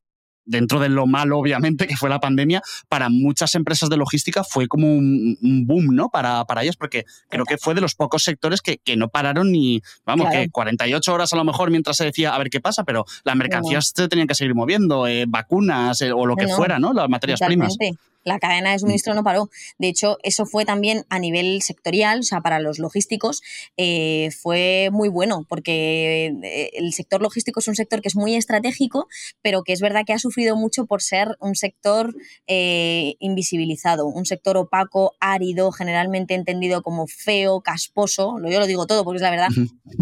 dentro 0.49 0.81
de 0.81 0.89
lo 0.89 1.06
malo, 1.06 1.39
obviamente, 1.39 1.87
que 1.87 1.97
fue 1.97 2.09
la 2.09 2.21
pandemia, 2.21 2.62
para 2.89 3.09
muchas 3.09 3.55
empresas 3.55 3.89
de 3.89 3.97
logística 3.97 4.43
fue 4.43 4.67
como 4.67 4.93
un, 4.93 5.37
boom, 5.67 5.95
¿no? 5.95 6.09
Para, 6.09 6.45
para 6.47 6.62
ellos, 6.62 6.77
porque 6.77 7.05
creo 7.29 7.45
que 7.45 7.59
fue 7.59 7.75
de 7.75 7.81
los 7.81 7.95
pocos 7.95 8.25
sectores 8.25 8.62
que, 8.62 8.79
no 8.97 9.09
pararon 9.09 9.53
ni, 9.53 9.83
vamos, 10.05 10.29
que 10.33 10.50
48 10.50 11.12
horas 11.12 11.33
a 11.33 11.37
lo 11.37 11.45
mejor 11.45 11.71
mientras 11.71 11.97
se 11.97 12.05
decía 12.05 12.35
a 12.35 12.39
ver 12.39 12.50
qué 12.50 12.61
pasa, 12.61 12.85
pero 12.85 13.05
las 13.25 13.37
mercancías 13.37 13.93
se 13.95 14.09
tenían 14.09 14.27
que 14.27 14.35
seguir 14.35 14.55
moviendo, 14.55 15.06
eh, 15.06 15.27
vacunas 15.29 16.00
eh, 16.00 16.12
o 16.12 16.27
lo 16.27 16.35
que 16.35 16.49
fuera, 16.49 16.79
¿no? 16.79 16.93
Las 16.93 17.09
materias 17.09 17.41
primas 17.41 17.77
la 18.25 18.38
cadena 18.38 18.73
de 18.73 18.79
suministro 18.79 19.15
no 19.15 19.25
paró. 19.25 19.50
De 19.79 19.88
hecho, 19.88 20.19
eso 20.23 20.47
fue 20.47 20.65
también 20.65 21.05
a 21.09 21.19
nivel 21.19 21.62
sectorial, 21.62 22.20
o 22.20 22.23
sea, 22.23 22.41
para 22.41 22.61
los 22.61 22.79
logísticos, 22.79 23.43
eh, 23.76 24.31
fue 24.41 24.91
muy 24.93 25.09
bueno, 25.09 25.44
porque 25.49 26.26
eh, 26.43 26.70
el 26.75 26.93
sector 26.93 27.23
logístico 27.23 27.61
es 27.61 27.69
un 27.69 27.75
sector 27.75 28.00
que 28.00 28.09
es 28.09 28.17
muy 28.17 28.35
estratégico, 28.35 29.09
pero 29.43 29.62
que 29.62 29.73
es 29.73 29.81
verdad 29.81 30.03
que 30.06 30.12
ha 30.12 30.19
sufrido 30.19 30.56
mucho 30.56 30.87
por 30.87 31.03
ser 31.03 31.37
un 31.41 31.55
sector 31.55 32.15
eh, 32.47 33.15
invisibilizado, 33.19 34.06
un 34.06 34.26
sector 34.26 34.56
opaco, 34.56 35.14
árido, 35.21 35.73
generalmente 35.73 36.35
entendido 36.35 36.82
como 36.82 37.06
feo, 37.06 37.61
casposo, 37.61 38.37
yo 38.49 38.61
lo 38.61 38.67
digo 38.67 38.87
todo 38.87 39.05
porque 39.05 39.17
es 39.17 39.23
la 39.23 39.31
verdad, 39.31 39.49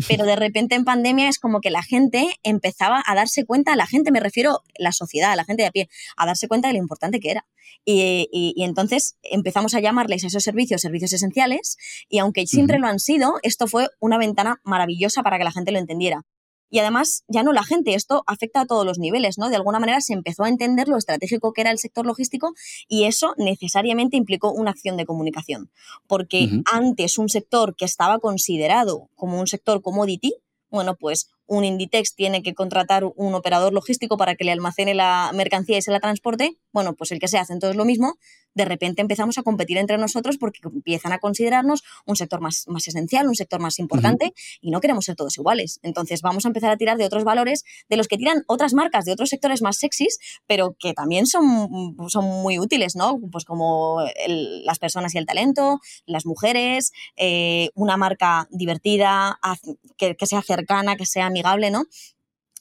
pero 0.09 0.25
de 0.25 0.37
repente 0.37 0.75
en 0.75 0.85
pandemia 0.85 1.29
es 1.29 1.39
como 1.39 1.61
que 1.61 1.71
la 1.71 1.83
gente 1.83 2.27
empezaba 2.43 3.03
a 3.07 3.15
darse 3.15 3.45
cuenta, 3.45 3.77
la 3.77 3.87
gente 3.87 4.11
me 4.11 4.21
refiero, 4.21 4.63
la 4.79 4.93
sociedad, 4.93 5.37
la 5.37 5.45
gente 5.45 5.63
de 5.63 5.69
a 5.69 5.73
pie, 5.73 5.89
a 6.17 6.27
darse 6.27 6.49
cuenta 6.49 6.69
de 6.69 6.75
lo 6.75 6.81
importante 6.81 7.21
que 7.21 7.31
era. 7.31 7.47
Y, 7.85 8.55
entonces 8.65 9.17
empezamos 9.23 9.75
a 9.75 9.81
llamarles 9.81 10.25
a 10.25 10.27
esos 10.27 10.43
servicios 10.43 10.81
servicios 10.81 11.13
esenciales 11.13 11.77
y 12.09 12.19
aunque 12.19 12.47
siempre 12.47 12.79
lo 12.79 12.89
han 12.89 12.99
sido, 12.99 13.35
esto 13.43 13.67
fue 13.67 13.89
una 14.01 14.19
ventana 14.19 14.61
maravillosa 14.65 15.23
para 15.23 15.39
que 15.39 15.45
la 15.45 15.53
gente 15.53 15.73
lo 15.73 15.79
entendiera. 15.79 16.23
Y 16.69 16.81
además, 16.81 17.25
ya 17.29 17.45
no 17.45 17.53
la 17.53 17.63
gente, 17.63 17.95
esto 17.95 18.25
afecta 18.27 18.63
a 18.63 18.67
todos 18.67 18.85
los 18.85 18.99
niveles, 18.99 19.39
¿no? 19.39 19.49
De 19.49 19.57
alguna 19.57 19.79
manera 19.79 20.01
se 20.01 20.15
empezó 20.15 20.43
a 20.45 20.49
entender 20.49 20.89
lo 20.89 20.97
estratégico 20.97 21.53
que 21.53 21.61
era 21.61 21.71
el 21.71 21.79
sector 21.79 22.05
logístico 22.05 22.55
y 22.89 23.05
eso 23.05 23.35
necesariamente 23.37 24.17
implicó 24.17 24.51
una 24.51 24.73
acción 24.73 24.97
de 24.97 25.07
comunicación. 25.07 25.71
Porque 26.09 26.49
antes 26.73 27.19
un 27.19 27.29
sector 27.29 27.77
que 27.77 27.85
estaba 27.85 28.19
considerado 28.19 29.09
como 29.15 29.39
un 29.39 29.47
sector 29.47 29.81
commodity, 29.81 30.35
bueno, 30.69 30.97
pues 30.97 31.31
un 31.47 31.65
Inditex 31.65 32.17
tiene 32.17 32.43
que 32.43 32.55
contratar 32.55 33.05
un 33.05 33.35
operador 33.35 33.73
logístico 33.73 34.17
para 34.17 34.35
que 34.35 34.45
le 34.45 34.51
almacene 34.51 34.95
la 34.95 35.31
mercancía 35.33 35.79
y 35.79 35.83
se 35.83 35.93
la 35.93 36.01
transporte, 36.01 36.59
bueno, 36.77 36.95
pues 36.95 37.11
el 37.11 37.19
que 37.19 37.27
se 37.27 37.39
hacen 37.39 37.59
todos 37.59 37.75
lo 37.75 37.87
mismo, 37.87 38.19
de 38.53 38.67
repente 38.67 39.01
empezamos 39.01 39.39
a 39.39 39.43
competir 39.43 39.79
entre 39.79 39.97
nosotros 39.97 40.37
porque 40.37 40.61
empiezan 40.63 41.11
a 41.15 41.19
considerarnos 41.19 41.83
un 42.05 42.17
sector 42.17 42.43
más, 42.43 42.65
más 42.69 42.87
esencial, 42.87 43.27
un 43.29 43.35
sector 43.35 43.61
más 43.61 43.79
importante 43.79 44.35
y 44.61 44.71
no 44.71 44.83
queremos 44.83 45.07
ser 45.07 45.17
todos 45.17 45.39
iguales. 45.39 45.81
Entonces 45.83 46.21
vamos 46.21 46.45
a 46.45 46.49
empezar 46.49 46.71
a 46.71 46.77
tirar 46.77 46.99
de 46.99 47.07
otros 47.07 47.25
valores 47.25 47.65
de 47.89 47.97
los 47.97 48.09
que 48.09 48.19
tiran 48.19 48.45
otras 48.47 48.75
marcas 48.75 49.07
de 49.07 49.13
otros 49.13 49.31
sectores 49.31 49.63
más 49.63 49.79
sexys, 49.79 50.19
pero 50.47 50.77
que 50.79 50.93
también 50.93 51.25
son, 51.25 51.97
son 52.09 52.27
muy 52.27 52.59
útiles, 52.59 52.95
¿no? 52.95 53.19
Pues 53.33 53.47
como 53.47 54.03
las 54.27 54.79
personas 54.79 55.15
y 55.15 55.19
el 55.19 55.25
talento, 55.25 55.81
las 56.05 56.27
mujeres, 56.27 56.93
eh, 57.17 57.71
una 57.75 57.97
marca 57.97 58.49
divertida, 58.51 59.41
que, 59.97 60.15
que 60.15 60.27
sea 60.27 60.43
cercana, 60.43 60.97
que 60.97 61.07
sea 61.07 61.25
amigable, 61.25 61.71
¿no? 61.71 61.85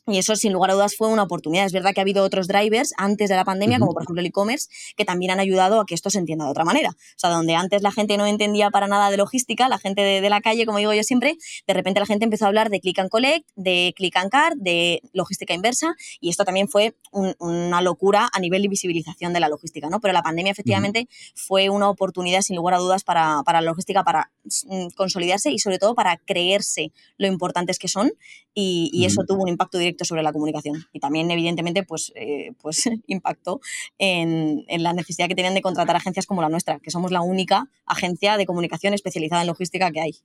Y 0.08 0.20
eso, 0.20 0.36
sin 0.36 0.54
lugar 0.54 0.70
a 0.70 0.76
dudas, 0.76 0.96
fue 0.96 1.08
una 1.08 1.24
oportunidad. 1.24 1.66
Es 1.66 1.74
verdad 1.74 1.94
que 1.94 2.00
ha 2.00 2.04
habido 2.04 2.24
otros 2.24 2.48
drivers 2.48 2.94
antes 2.98 3.28
de 3.28 3.36
la 3.36 3.44
pandemia, 3.44 3.80
como 3.80 3.94
por 3.94 4.04
ejemplo 4.04 4.22
el 4.22 4.28
e-commerce, 4.28 4.68
que 4.96 5.04
también 5.04 5.32
han 5.32 5.40
ayudado 5.40 5.80
a 5.80 5.86
que 5.86 5.96
esto 5.96 6.12
se 6.12 6.20
entienda 6.20 6.46
de 6.46 6.52
otra 6.52 6.64
manera. 6.64 6.92
O 6.92 7.18
sea, 7.18 7.32
donde 7.32 7.56
antes 7.56 7.82
la 7.82 7.92
gente 7.92 8.16
no 8.18 8.28
entendía 8.28 8.70
para 8.70 8.88
nada 8.88 9.10
de 9.10 9.18
logística, 9.18 9.68
la 9.68 9.80
gente 9.80 10.02
de, 10.02 10.30
la 10.30 10.42
calle, 10.42 10.66
como 10.68 10.78
digo 10.78 10.94
yo 10.94 11.04
siempre, 11.04 11.38
de 11.66 11.74
repente 11.74 12.00
la 12.00 12.06
gente 12.06 12.24
empezó 12.26 12.46
a 12.46 12.50
hablar 12.50 12.70
de 12.70 12.80
click 12.80 13.00
and 13.00 13.10
collect, 13.10 13.48
de 13.56 13.94
click 13.96 14.16
and 14.18 14.30
card, 14.30 14.58
de 14.58 15.02
logística 15.14 15.54
inversa, 15.54 15.96
y 16.20 16.30
esto 16.30 16.46
también 16.46 16.68
fue 16.68 16.96
una 17.40 17.82
locura 17.82 18.30
a 18.32 18.40
nivel 18.40 18.62
de 18.62 18.68
visibilización 18.68 19.34
de 19.34 19.40
la 19.40 19.50
logística, 19.50 19.90
¿no? 19.90 20.00
Pero 20.02 20.14
la 20.14 20.22
pandemia 20.22 20.52
efectivamente 20.52 21.08
fue 21.34 21.70
una 21.70 21.90
oportunidad, 21.90 22.42
sin 22.42 22.56
lugar 22.56 22.76
a 22.76 22.78
dudas, 22.78 23.04
para, 23.04 23.42
para 23.44 23.62
la 23.62 23.72
logística, 23.72 24.04
para 24.04 24.32
mm, 24.66 24.90
consolidarse 24.96 25.52
y 25.52 25.58
sobre 25.58 25.80
todo 25.80 25.96
para 25.96 26.18
creerse 26.18 26.92
lo 27.18 27.28
importantes 27.28 27.80
que 27.80 27.88
son, 27.88 28.12
y 28.58 29.06
eso 29.06 29.24
tuvo 29.28 29.44
un 29.44 29.50
impacto 29.50 29.78
directo 29.78 30.06
sobre 30.06 30.24
la 30.24 30.32
comunicación. 30.32 30.86
Y 30.94 31.00
también, 31.00 31.30
evidentemente, 31.30 31.84
pues, 31.84 32.14
eh, 32.16 32.54
pues 32.62 32.86
impactó 33.08 33.60
en, 33.98 34.64
en, 34.68 34.84
la 34.84 34.94
necesidad 34.94 35.28
que 35.28 35.36
tenían 35.36 35.54
de 35.54 35.62
contratar 35.62 35.98
agencias 35.98 36.26
como 36.26 36.42
la 36.42 36.50
nuestra, 36.50 36.80
que 36.80 36.90
somos 36.90 37.12
la 37.12 37.22
única 37.22 37.70
agencia 37.86 38.38
de 38.38 38.46
comunicación 38.46 38.94
especializada 38.94 39.42
en 39.42 39.48
logística 39.48 39.92
que 39.92 40.00
hay. 40.00 40.16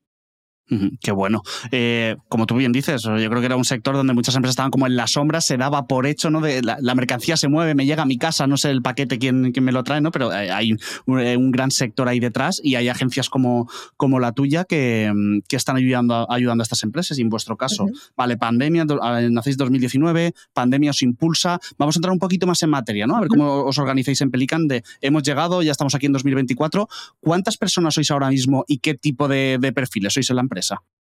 Qué 1.00 1.10
bueno. 1.10 1.42
Eh, 1.72 2.16
como 2.28 2.46
tú 2.46 2.54
bien 2.54 2.70
dices, 2.70 3.02
yo 3.02 3.14
creo 3.14 3.40
que 3.40 3.46
era 3.46 3.56
un 3.56 3.64
sector 3.64 3.96
donde 3.96 4.14
muchas 4.14 4.36
empresas 4.36 4.52
estaban 4.52 4.70
como 4.70 4.86
en 4.86 4.94
la 4.94 5.08
sombra, 5.08 5.40
se 5.40 5.56
daba 5.56 5.86
por 5.86 6.06
hecho, 6.06 6.30
¿no? 6.30 6.40
De 6.40 6.62
la, 6.62 6.94
mercancía 6.94 7.36
se 7.36 7.48
mueve, 7.48 7.74
me 7.74 7.86
llega 7.86 8.04
a 8.04 8.06
mi 8.06 8.18
casa, 8.18 8.46
no 8.46 8.56
sé 8.56 8.70
el 8.70 8.80
paquete 8.80 9.18
quién, 9.18 9.50
quién 9.50 9.64
me 9.64 9.72
lo 9.72 9.82
trae, 9.82 10.00
¿no? 10.00 10.12
Pero 10.12 10.30
hay 10.30 10.72
eh, 10.72 11.36
un, 11.36 11.50
gran 11.50 11.72
sector 11.72 12.08
ahí 12.08 12.20
detrás 12.20 12.60
y 12.62 12.76
hay 12.76 12.88
agencias 12.88 13.28
como, 13.28 13.68
como 13.96 14.20
la 14.20 14.30
tuya 14.30 14.64
que, 14.64 15.12
que 15.48 15.56
están 15.56 15.76
ayudando, 15.76 16.30
ayudando 16.30 16.62
a 16.62 16.64
estas 16.64 16.84
empresas. 16.84 17.18
Y 17.18 17.22
en 17.22 17.30
vuestro 17.30 17.56
caso, 17.56 17.86
vale, 18.16 18.36
pandemia, 18.36 18.84
nacéis 19.30 19.56
2019, 19.56 20.34
pandemia 20.52 20.90
os 20.90 21.02
impulsa. 21.02 21.58
Vamos 21.78 21.96
a 21.96 21.98
entrar 21.98 22.12
un 22.12 22.20
poquito 22.20 22.46
más 22.46 22.62
en 22.62 22.70
materia, 22.70 23.08
¿no? 23.08 23.16
A 23.16 23.20
ver 23.20 23.28
cómo 23.28 23.64
os 23.64 23.78
organizáis 23.78 24.20
en 24.20 24.30
Pelican 24.30 24.68
de 24.68 24.84
hemos 25.00 25.24
llegado, 25.24 25.62
ya 25.62 25.72
estamos 25.72 25.96
aquí 25.96 26.06
en 26.06 26.12
2024. 26.12 26.88
¿Cuántas 27.18 27.56
personas 27.56 27.94
sois 27.94 28.10
ahora 28.12 28.28
mismo 28.28 28.64
y 28.68 28.78
qué 28.78 28.94
tipo 28.94 29.26
de, 29.26 29.58
de 29.60 29.72
perfiles 29.72 30.12
sois 30.12 30.30
en 30.30 30.36
la 30.36 30.42
empresa? 30.42 30.59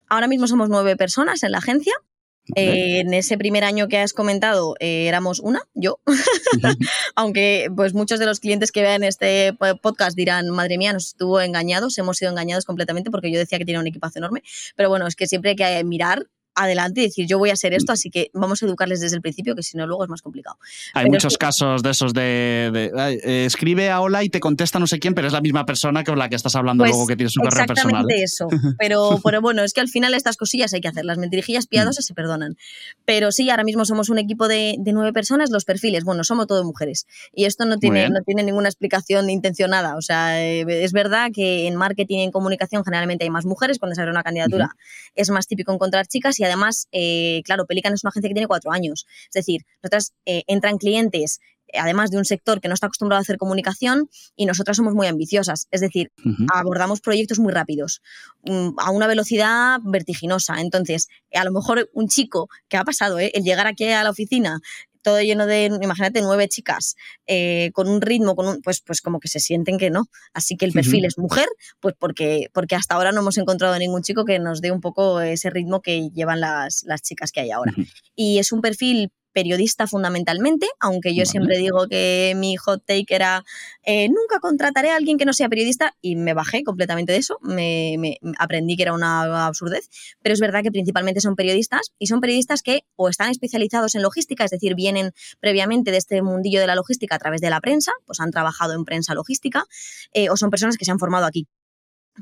Ahora 0.07 0.27
mismo 0.27 0.47
somos 0.47 0.69
nueve 0.69 0.95
personas 0.97 1.43
en 1.43 1.51
la 1.51 1.59
agencia. 1.59 1.93
Eh, 2.55 3.01
en 3.01 3.13
ese 3.13 3.37
primer 3.37 3.63
año 3.63 3.87
que 3.87 3.99
has 3.99 4.13
comentado 4.13 4.75
eh, 4.79 5.07
éramos 5.07 5.39
una, 5.39 5.61
yo, 5.75 5.99
aunque 7.15 7.69
pues 7.75 7.93
muchos 7.93 8.19
de 8.19 8.25
los 8.25 8.39
clientes 8.39 8.71
que 8.71 8.81
vean 8.81 9.03
este 9.03 9.55
podcast 9.81 10.17
dirán, 10.17 10.49
madre 10.49 10.79
mía, 10.79 10.91
nos 10.91 11.09
estuvo 11.09 11.39
engañados, 11.39 11.97
hemos 11.99 12.17
sido 12.17 12.31
engañados 12.31 12.65
completamente 12.65 13.11
porque 13.11 13.31
yo 13.31 13.37
decía 13.37 13.59
que 13.59 13.65
tenía 13.65 13.79
un 13.79 13.87
equipazo 13.87 14.17
enorme, 14.17 14.41
pero 14.75 14.89
bueno, 14.89 15.05
es 15.05 15.15
que 15.15 15.27
siempre 15.27 15.51
hay 15.51 15.55
que 15.55 15.83
mirar 15.83 16.27
adelante 16.55 17.01
y 17.01 17.03
decir 17.05 17.27
yo 17.27 17.37
voy 17.37 17.49
a 17.49 17.53
hacer 17.53 17.73
esto, 17.73 17.91
mm. 17.91 17.93
así 17.93 18.09
que 18.09 18.29
vamos 18.33 18.61
a 18.61 18.65
educarles 18.65 18.99
desde 18.99 19.15
el 19.15 19.21
principio, 19.21 19.55
que 19.55 19.63
si 19.63 19.77
no 19.77 19.87
luego 19.87 20.03
es 20.03 20.09
más 20.09 20.21
complicado. 20.21 20.57
Hay 20.93 21.09
muchos 21.09 21.37
casos 21.37 21.83
de 21.83 21.89
esos 21.89 22.13
de, 22.13 22.91
eh, 23.23 23.45
escribe 23.45 23.89
a 23.89 24.01
hola 24.01 24.23
y 24.23 24.29
te 24.29 24.39
contesta 24.39 24.79
no 24.79 24.87
sé 24.87 24.99
quién, 24.99 25.13
pero 25.13 25.27
es 25.27 25.33
la 25.33 25.41
misma 25.41 25.65
persona 25.65 26.03
con 26.03 26.17
la 26.17 26.29
que 26.29 26.35
estás 26.35 26.55
hablando 26.55 26.83
pues 26.83 26.91
luego 26.91 27.07
que 27.07 27.15
tienes 27.15 27.35
un 27.37 27.43
correo 27.43 27.65
personal. 27.65 28.05
Exactamente 28.09 28.23
eso, 28.23 28.47
pero, 28.79 29.19
pero 29.23 29.41
bueno, 29.41 29.63
es 29.63 29.73
que 29.73 29.81
al 29.81 29.89
final 29.89 30.13
estas 30.13 30.37
cosillas 30.37 30.73
hay 30.73 30.81
que 30.81 30.87
hacer, 30.87 31.05
las 31.05 31.17
mentirijillas 31.17 31.67
piadosas 31.67 32.05
mm. 32.05 32.07
se 32.07 32.13
perdonan. 32.13 32.57
Pero 33.05 33.31
sí, 33.31 33.49
ahora 33.49 33.63
mismo 33.63 33.85
somos 33.85 34.09
un 34.09 34.17
equipo 34.17 34.47
de, 34.47 34.77
nueve 34.91 35.13
personas, 35.13 35.51
los 35.51 35.63
perfiles, 35.63 36.03
bueno, 36.03 36.25
somos 36.25 36.47
todos 36.47 36.65
mujeres 36.65 37.07
y 37.33 37.45
esto 37.45 37.65
no 37.65 37.77
tiene, 37.77 38.09
no 38.09 38.21
tiene 38.23 38.43
ninguna 38.43 38.67
explicación 38.67 39.29
intencionada, 39.29 39.95
o 39.95 40.01
sea, 40.01 40.43
eh, 40.43 40.65
es 40.67 40.91
verdad 40.91 41.29
que 41.33 41.67
en 41.67 41.75
marketing 41.75 42.17
y 42.17 42.23
en 42.23 42.31
comunicación 42.31 42.83
generalmente 42.83 43.23
hay 43.23 43.29
más 43.29 43.45
mujeres, 43.45 43.79
cuando 43.79 43.95
se 43.95 44.01
abre 44.01 44.11
una 44.11 44.23
candidatura 44.23 44.75
es 45.15 45.29
más 45.29 45.47
típico 45.47 45.73
encontrar 45.73 46.07
chicas 46.07 46.39
y 46.41 46.45
además, 46.45 46.87
eh, 46.91 47.41
claro, 47.45 47.65
Pelican 47.65 47.93
es 47.93 48.03
una 48.03 48.09
agencia 48.09 48.29
que 48.29 48.33
tiene 48.33 48.47
cuatro 48.47 48.71
años. 48.71 49.05
Es 49.25 49.33
decir, 49.33 49.61
nosotras 49.81 50.13
eh, 50.25 50.43
entran 50.47 50.77
clientes 50.77 51.39
además 51.73 52.11
de 52.11 52.17
un 52.17 52.25
sector 52.25 52.61
que 52.61 52.67
no 52.67 52.73
está 52.73 52.87
acostumbrado 52.87 53.19
a 53.19 53.21
hacer 53.21 53.37
comunicación 53.37 54.09
y 54.35 54.45
nosotras 54.45 54.77
somos 54.77 54.93
muy 54.93 55.07
ambiciosas, 55.07 55.67
es 55.71 55.81
decir, 55.81 56.11
abordamos 56.53 57.01
proyectos 57.01 57.39
muy 57.39 57.53
rápidos, 57.53 58.01
mm, 58.43 58.71
a 58.77 58.91
una 58.91 59.07
velocidad 59.07 59.79
vertiginosa. 59.83 60.59
Entonces, 60.59 61.07
a 61.33 61.43
lo 61.43 61.51
mejor 61.51 61.89
un 61.93 62.07
chico 62.07 62.49
que 62.67 62.77
ha 62.77 62.83
pasado, 62.83 63.19
¿eh? 63.19 63.31
el 63.33 63.43
llegar 63.43 63.67
aquí 63.67 63.85
a 63.85 64.03
la 64.03 64.09
oficina 64.09 64.59
todo 65.01 65.21
lleno 65.21 65.45
de, 65.45 65.65
imagínate, 65.81 66.21
nueve 66.21 66.47
chicas 66.47 66.95
eh, 67.27 67.71
con 67.73 67.87
un 67.87 68.01
ritmo, 68.01 68.35
con 68.35 68.47
un, 68.47 68.61
pues, 68.61 68.81
pues 68.81 69.01
como 69.01 69.19
que 69.19 69.27
se 69.27 69.39
sienten 69.39 69.77
que 69.77 69.89
no. 69.89 70.05
Así 70.33 70.57
que 70.57 70.65
el 70.65 70.73
perfil 70.73 71.05
es 71.05 71.17
mujer, 71.17 71.47
pues 71.79 71.95
porque, 71.97 72.49
porque 72.53 72.75
hasta 72.75 72.95
ahora 72.95 73.11
no 73.11 73.21
hemos 73.21 73.37
encontrado 73.37 73.77
ningún 73.77 74.01
chico 74.01 74.25
que 74.25 74.39
nos 74.39 74.61
dé 74.61 74.71
un 74.71 74.81
poco 74.81 75.21
ese 75.21 75.49
ritmo 75.49 75.81
que 75.81 76.09
llevan 76.09 76.39
las, 76.39 76.83
las 76.85 77.01
chicas 77.01 77.31
que 77.31 77.41
hay 77.41 77.51
ahora. 77.51 77.73
Y 78.15 78.39
es 78.39 78.51
un 78.51 78.61
perfil 78.61 79.11
periodista 79.31 79.87
fundamentalmente, 79.87 80.67
aunque 80.79 81.15
yo 81.15 81.25
siempre 81.25 81.57
digo 81.57 81.87
que 81.87 82.33
mi 82.35 82.55
hot 82.57 82.83
take 82.85 83.05
era 83.09 83.43
eh, 83.83 84.07
nunca 84.09 84.39
contrataré 84.39 84.91
a 84.91 84.95
alguien 84.95 85.17
que 85.17 85.25
no 85.25 85.33
sea 85.33 85.49
periodista 85.49 85.95
y 86.01 86.15
me 86.15 86.33
bajé 86.33 86.63
completamente 86.63 87.11
de 87.11 87.19
eso, 87.19 87.37
me, 87.41 88.17
aprendí 88.37 88.75
que 88.75 88.83
era 88.83 88.93
una 88.93 89.47
absurdez, 89.47 89.89
pero 90.21 90.33
es 90.33 90.39
verdad 90.39 90.63
que 90.63 90.71
principalmente 90.71 91.21
son 91.21 91.35
periodistas 91.35 91.91
y 91.97 92.07
son 92.07 92.21
periodistas 92.21 92.61
que 92.61 92.81
o 92.95 93.09
están 93.09 93.29
especializados 93.29 93.95
en 93.95 94.01
logística, 94.01 94.43
es 94.43 94.51
decir, 94.51 94.75
vienen 94.75 95.11
previamente 95.39 95.91
de 95.91 95.97
este 95.97 96.21
mundillo 96.21 96.59
de 96.59 96.67
la 96.67 96.75
logística 96.75 97.15
a 97.15 97.19
través 97.19 97.41
de 97.41 97.49
la 97.49 97.61
prensa, 97.61 97.91
pues 98.05 98.19
han 98.19 98.31
trabajado 98.31 98.73
en 98.73 98.85
prensa 98.85 99.13
logística, 99.13 99.65
eh, 100.13 100.29
o 100.29 100.37
son 100.37 100.49
personas 100.49 100.77
que 100.77 100.85
se 100.85 100.91
han 100.91 100.99
formado 100.99 101.25
aquí. 101.25 101.47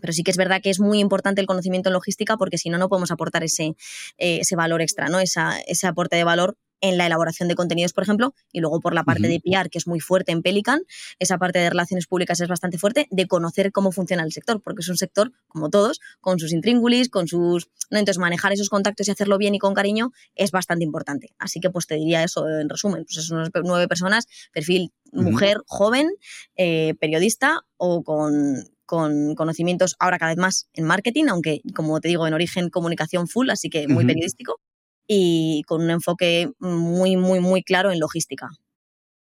Pero 0.01 0.13
sí 0.13 0.23
que 0.23 0.31
es 0.31 0.37
verdad 0.37 0.61
que 0.61 0.69
es 0.69 0.79
muy 0.79 0.99
importante 0.99 1.41
el 1.41 1.47
conocimiento 1.47 1.89
en 1.89 1.93
logística 1.93 2.37
porque 2.37 2.57
si 2.57 2.69
no, 2.69 2.77
no 2.77 2.89
podemos 2.89 3.11
aportar 3.11 3.43
ese, 3.43 3.75
eh, 4.17 4.39
ese 4.41 4.55
valor 4.55 4.81
extra, 4.81 5.09
¿no? 5.09 5.19
Esa, 5.19 5.59
ese 5.61 5.87
aporte 5.87 6.15
de 6.15 6.23
valor 6.23 6.57
en 6.81 6.97
la 6.97 7.05
elaboración 7.05 7.49
de 7.49 7.55
contenidos, 7.55 7.93
por 7.93 8.03
ejemplo, 8.03 8.33
y 8.51 8.59
luego 8.59 8.79
por 8.79 8.93
la 8.93 9.03
parte 9.03 9.27
de 9.27 9.39
PR, 9.39 9.69
que 9.69 9.77
es 9.77 9.87
muy 9.87 9.99
fuerte 9.99 10.31
en 10.31 10.41
Pelican, 10.41 10.81
esa 11.19 11.37
parte 11.37 11.59
de 11.59 11.69
relaciones 11.69 12.07
públicas 12.07 12.39
es 12.39 12.47
bastante 12.47 12.77
fuerte, 12.77 13.07
de 13.11 13.27
conocer 13.27 13.71
cómo 13.71 13.91
funciona 13.91 14.23
el 14.23 14.31
sector, 14.31 14.61
porque 14.61 14.81
es 14.81 14.89
un 14.89 14.97
sector, 14.97 15.31
como 15.47 15.69
todos, 15.69 15.99
con 16.21 16.39
sus 16.39 16.51
intríngulis, 16.51 17.09
con 17.09 17.27
sus... 17.27 17.69
¿no? 17.89 17.97
Entonces, 17.97 18.19
manejar 18.19 18.53
esos 18.53 18.69
contactos 18.69 19.07
y 19.07 19.11
hacerlo 19.11 19.37
bien 19.37 19.55
y 19.55 19.59
con 19.59 19.73
cariño 19.73 20.11
es 20.35 20.51
bastante 20.51 20.85
importante. 20.85 21.33
Así 21.37 21.59
que, 21.59 21.69
pues 21.69 21.87
te 21.87 21.95
diría 21.95 22.23
eso 22.23 22.47
en 22.47 22.69
resumen, 22.69 23.05
pues 23.05 23.25
son 23.25 23.49
nueve 23.63 23.87
personas, 23.87 24.25
perfil 24.51 24.91
mujer, 25.11 25.57
joven, 25.65 26.09
eh, 26.55 26.93
periodista 26.99 27.61
o 27.77 28.03
con 28.03 28.63
con 28.85 29.35
conocimientos 29.35 29.95
ahora 29.99 30.17
cada 30.17 30.31
vez 30.31 30.39
más 30.39 30.67
en 30.73 30.83
marketing, 30.83 31.25
aunque 31.29 31.61
como 31.75 32.01
te 32.01 32.07
digo, 32.07 32.25
en 32.25 32.33
origen 32.33 32.71
comunicación 32.71 33.27
full, 33.27 33.51
así 33.51 33.69
que 33.69 33.87
muy 33.87 34.03
periodístico 34.03 34.61
y 35.09 35.63
con 35.67 35.81
un 35.83 35.89
enfoque 35.91 36.51
muy, 36.59 37.17
muy, 37.17 37.39
muy 37.41 37.63
claro 37.63 37.91
en 37.91 37.99
logística. 37.99 38.49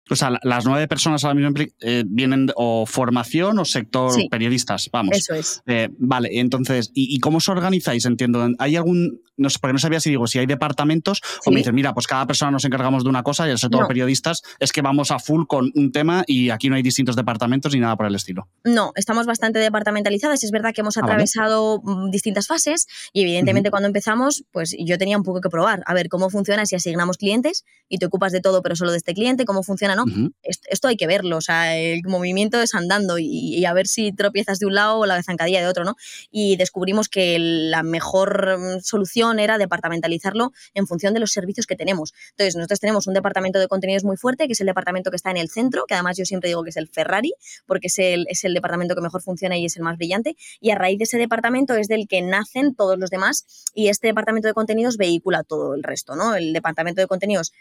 O 0.09 0.15
sea, 0.15 0.39
las 0.43 0.65
nueve 0.65 0.87
personas 0.87 1.25
ahora 1.25 1.35
mismo 1.35 1.53
eh, 1.81 2.05
vienen 2.07 2.51
o 2.55 2.87
formación 2.87 3.59
o 3.59 3.65
sector 3.65 4.13
periodistas, 4.31 4.89
vamos. 4.93 5.17
Eso 5.17 5.35
es. 5.35 5.63
Eh, 5.67 5.89
vale, 5.99 6.29
entonces, 6.39 6.93
¿y, 6.95 7.19
cómo 7.19 7.39
os 7.39 7.49
organizáis? 7.49 8.05
Entiendo, 8.05 8.49
¿hay 8.59 8.77
algún, 8.77 9.21
no 9.37 9.51
sé, 9.51 9.59
porque 9.61 9.73
no 9.73 9.79
sabía 9.81 9.99
si 9.99 10.11
digo, 10.11 10.29
si 10.29 10.39
hay 10.39 10.47
departamentos 10.47 11.21
o 11.45 11.51
me 11.51 11.59
dicen, 11.59 11.75
mira, 11.75 11.93
pues 11.93 12.07
cada 12.07 12.25
persona 12.27 12.53
nos 12.53 12.65
encargamos 12.65 13.03
de 13.03 13.11
una 13.11 13.25
cosa 13.25 13.49
y 13.49 13.51
el 13.51 13.59
sector 13.59 13.89
periodistas 13.89 14.43
es 14.61 14.71
que 14.71 14.81
vamos 14.81 15.11
a 15.11 15.19
full 15.19 15.47
con 15.47 15.73
un 15.75 15.91
tema 15.91 16.23
y 16.27 16.51
aquí 16.51 16.69
no 16.69 16.77
hay 16.77 16.83
distintos 16.83 17.17
departamentos 17.17 17.75
ni 17.75 17.81
nada 17.81 17.97
por 17.97 18.07
el 18.07 18.15
estilo. 18.15 18.49
No, 18.63 18.93
estamos 18.95 19.27
bastante 19.27 19.59
departamentalizadas. 19.59 20.45
Es 20.45 20.53
verdad 20.53 20.73
que 20.73 20.83
hemos 20.83 20.97
ah, 20.99 21.01
atravesado 21.03 21.81
mm, 21.83 22.11
distintas 22.11 22.47
fases 22.47 22.87
y 23.13 23.23
evidentemente 23.23 23.71
cuando 23.71 23.89
empezamos, 23.89 24.45
pues 24.53 24.77
yo 24.79 24.99
tenía 24.99 25.17
un 25.17 25.25
poco 25.25 25.41
que 25.41 25.51
probar, 25.51 25.83
a 25.87 25.95
ver 25.95 26.09
cómo 26.09 26.31
funciona 26.31 26.65
si 26.65 26.77
asignamos 26.77 27.17
clientes 27.17 27.65
y 27.89 27.99
te 27.99 28.07
ocupas 28.07 28.31
de 28.31 28.41
todo 28.41 28.63
pero 28.63 28.77
solo 28.77 28.93
de 28.93 28.99
este 28.99 29.13
cliente, 29.13 29.45
cómo 29.45 29.65
funciona 29.65 29.96
¿no? 29.97 30.05
esto, 30.43 30.89
hay 30.89 30.97
que 30.97 31.07
verlo, 31.07 31.39
o 31.39 31.41
sea, 31.41 31.77
el 31.77 32.03
movimiento 32.05 32.61
es 32.61 32.75
andando 32.75 33.19
y, 33.19 33.65
a 33.65 33.73
ver 33.73 33.87
si 33.87 34.13
tropiezas 34.13 34.59
de 34.59 34.67
un 34.67 34.75
lado 34.75 34.99
o 34.99 35.07
la 35.07 35.23
zancadilla 35.23 35.61
de 35.61 35.67
otro, 35.67 35.85
¿no? 35.85 35.97
Y 36.31 36.57
descubrimos 36.57 37.09
que 37.09 37.39
la 37.39 37.83
mejor 37.83 38.59
mm, 38.59 38.81
solución 38.81 39.39
era 39.39 39.59
departamentalizarlo 39.59 40.53
en 40.75 40.87
función 40.87 41.15
de 41.15 41.21
los 41.21 41.33
servicios 41.33 41.67
que 41.67 41.77
tenemos. 41.77 42.15
Entonces, 42.31 42.57
nosotros 42.57 42.81
tenemos 42.81 43.07
un 43.07 43.15
departamento 43.15 43.59
de 43.59 43.69
contenidos 43.69 44.05
muy 44.05 44.17
fuerte, 44.17 44.47
que 44.47 44.53
es 44.53 44.61
el 44.61 44.67
departamento 44.67 45.11
que 45.11 45.17
está 45.17 45.31
en 45.31 45.37
el 45.39 45.49
centro, 45.49 45.85
que 45.87 45.95
además 45.95 46.17
yo 46.17 46.25
siempre 46.25 46.49
digo 46.49 46.63
que 46.63 46.71
es 46.71 46.77
el 46.77 46.89
Ferrari, 46.89 47.35
porque 47.67 47.89
es 47.89 47.99
el, 47.99 48.27
es 48.29 48.45
el 48.45 48.55
departamento 48.55 48.95
que 48.95 49.01
mejor 49.01 49.23
funciona 49.23 49.57
y 49.57 49.65
es 49.65 49.77
el 49.77 49.83
más 49.83 49.97
brillante, 49.97 50.37
y 50.61 50.71
a 50.71 50.75
raíz 50.77 50.99
de 50.99 51.05
ese 51.05 51.19
departamento 51.19 51.75
es 51.75 51.89
del 51.89 52.07
que 52.09 52.23
nacen 52.23 52.75
todos 52.75 52.99
los 52.99 53.11
demás, 53.11 53.47
y 53.75 53.89
este 53.89 54.09
departamento 54.09 54.49
de 54.49 54.55
contenidos 54.55 54.97
vehicula 54.97 55.43
todo 55.43 55.75
el 55.75 55.83
resto, 55.83 56.17
¿no? 56.17 56.35
El 56.35 56.53
departamento 56.53 57.01
de 57.01 57.07
contenidos 57.07 57.53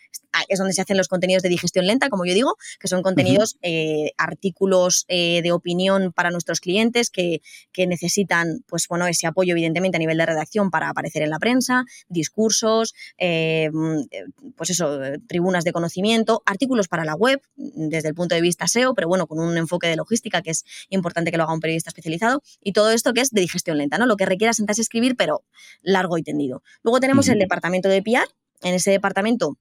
es 0.50 0.60
donde 0.60 0.74
se 0.74 0.82
hacen 0.82 0.98
los 0.98 1.08
contenidos 1.08 1.44
de 1.44 1.50
digestión 1.50 1.88
lenta, 1.88 2.10
como 2.10 2.25
yo 2.26 2.34
digo, 2.34 2.56
que 2.80 2.88
son 2.88 3.02
contenidos, 3.02 3.58
eh, 3.62 4.12
artículos 4.18 5.06
eh, 5.08 5.42
de 5.42 5.52
opinión 5.52 6.12
para 6.14 6.32
nuestros 6.32 6.60
clientes 6.60 7.10
que, 7.10 7.42
necesitan, 7.78 8.64
pues 8.68 8.88
bueno, 8.88 9.06
ese 9.06 9.28
apoyo 9.28 9.52
evidentemente 9.52 9.98
a 9.98 10.00
nivel 10.00 10.18
de 10.18 10.26
redacción 10.26 10.72
para 10.72 10.90
aparecer 10.90 11.22
en 11.22 11.30
la 11.30 11.40
prensa, 11.40 11.84
discursos, 12.10 12.96
eh, 13.18 13.70
pues 14.56 14.72
eso, 14.72 15.00
tribunas 15.28 15.64
de 15.64 15.72
conocimiento, 15.72 16.42
artículos 16.46 16.88
para 16.88 17.06
la 17.06 17.16
web 17.16 17.42
desde 17.56 18.10
el 18.10 18.16
punto 18.16 18.34
de 18.34 18.42
vista 18.42 18.68
SEO, 18.68 18.96
pero 18.96 19.08
bueno, 19.08 19.28
con 19.28 19.40
un 19.40 19.58
enfoque 19.58 19.88
de 19.88 19.96
logística 19.96 20.42
que 20.42 20.52
es 20.52 20.66
importante 20.90 21.32
que 21.32 21.38
lo 21.38 21.44
haga 21.44 21.54
un 21.54 21.60
periodista 21.60 21.90
especializado 21.90 22.42
y 22.62 22.74
todo 22.74 22.92
esto 22.92 23.14
que 23.14 23.22
es 23.22 23.30
de 23.32 23.42
digestión 23.42 23.78
lenta, 23.78 23.98
¿no? 23.98 24.06
Lo 24.06 24.18
que 24.18 24.26
requiera 24.26 24.54
sentarse 24.54 24.82
a 24.82 24.84
escribir, 24.84 25.16
pero 25.16 25.44
largo 25.82 26.18
y 26.18 26.24
tendido. 26.24 26.64
Luego 26.84 27.00
tenemos 27.00 27.28
el 27.30 27.40
departamento 27.40 27.90
de 27.90 28.02
PR. 28.02 28.28
En 28.62 28.74
ese 28.74 28.90
departamento 28.90 29.58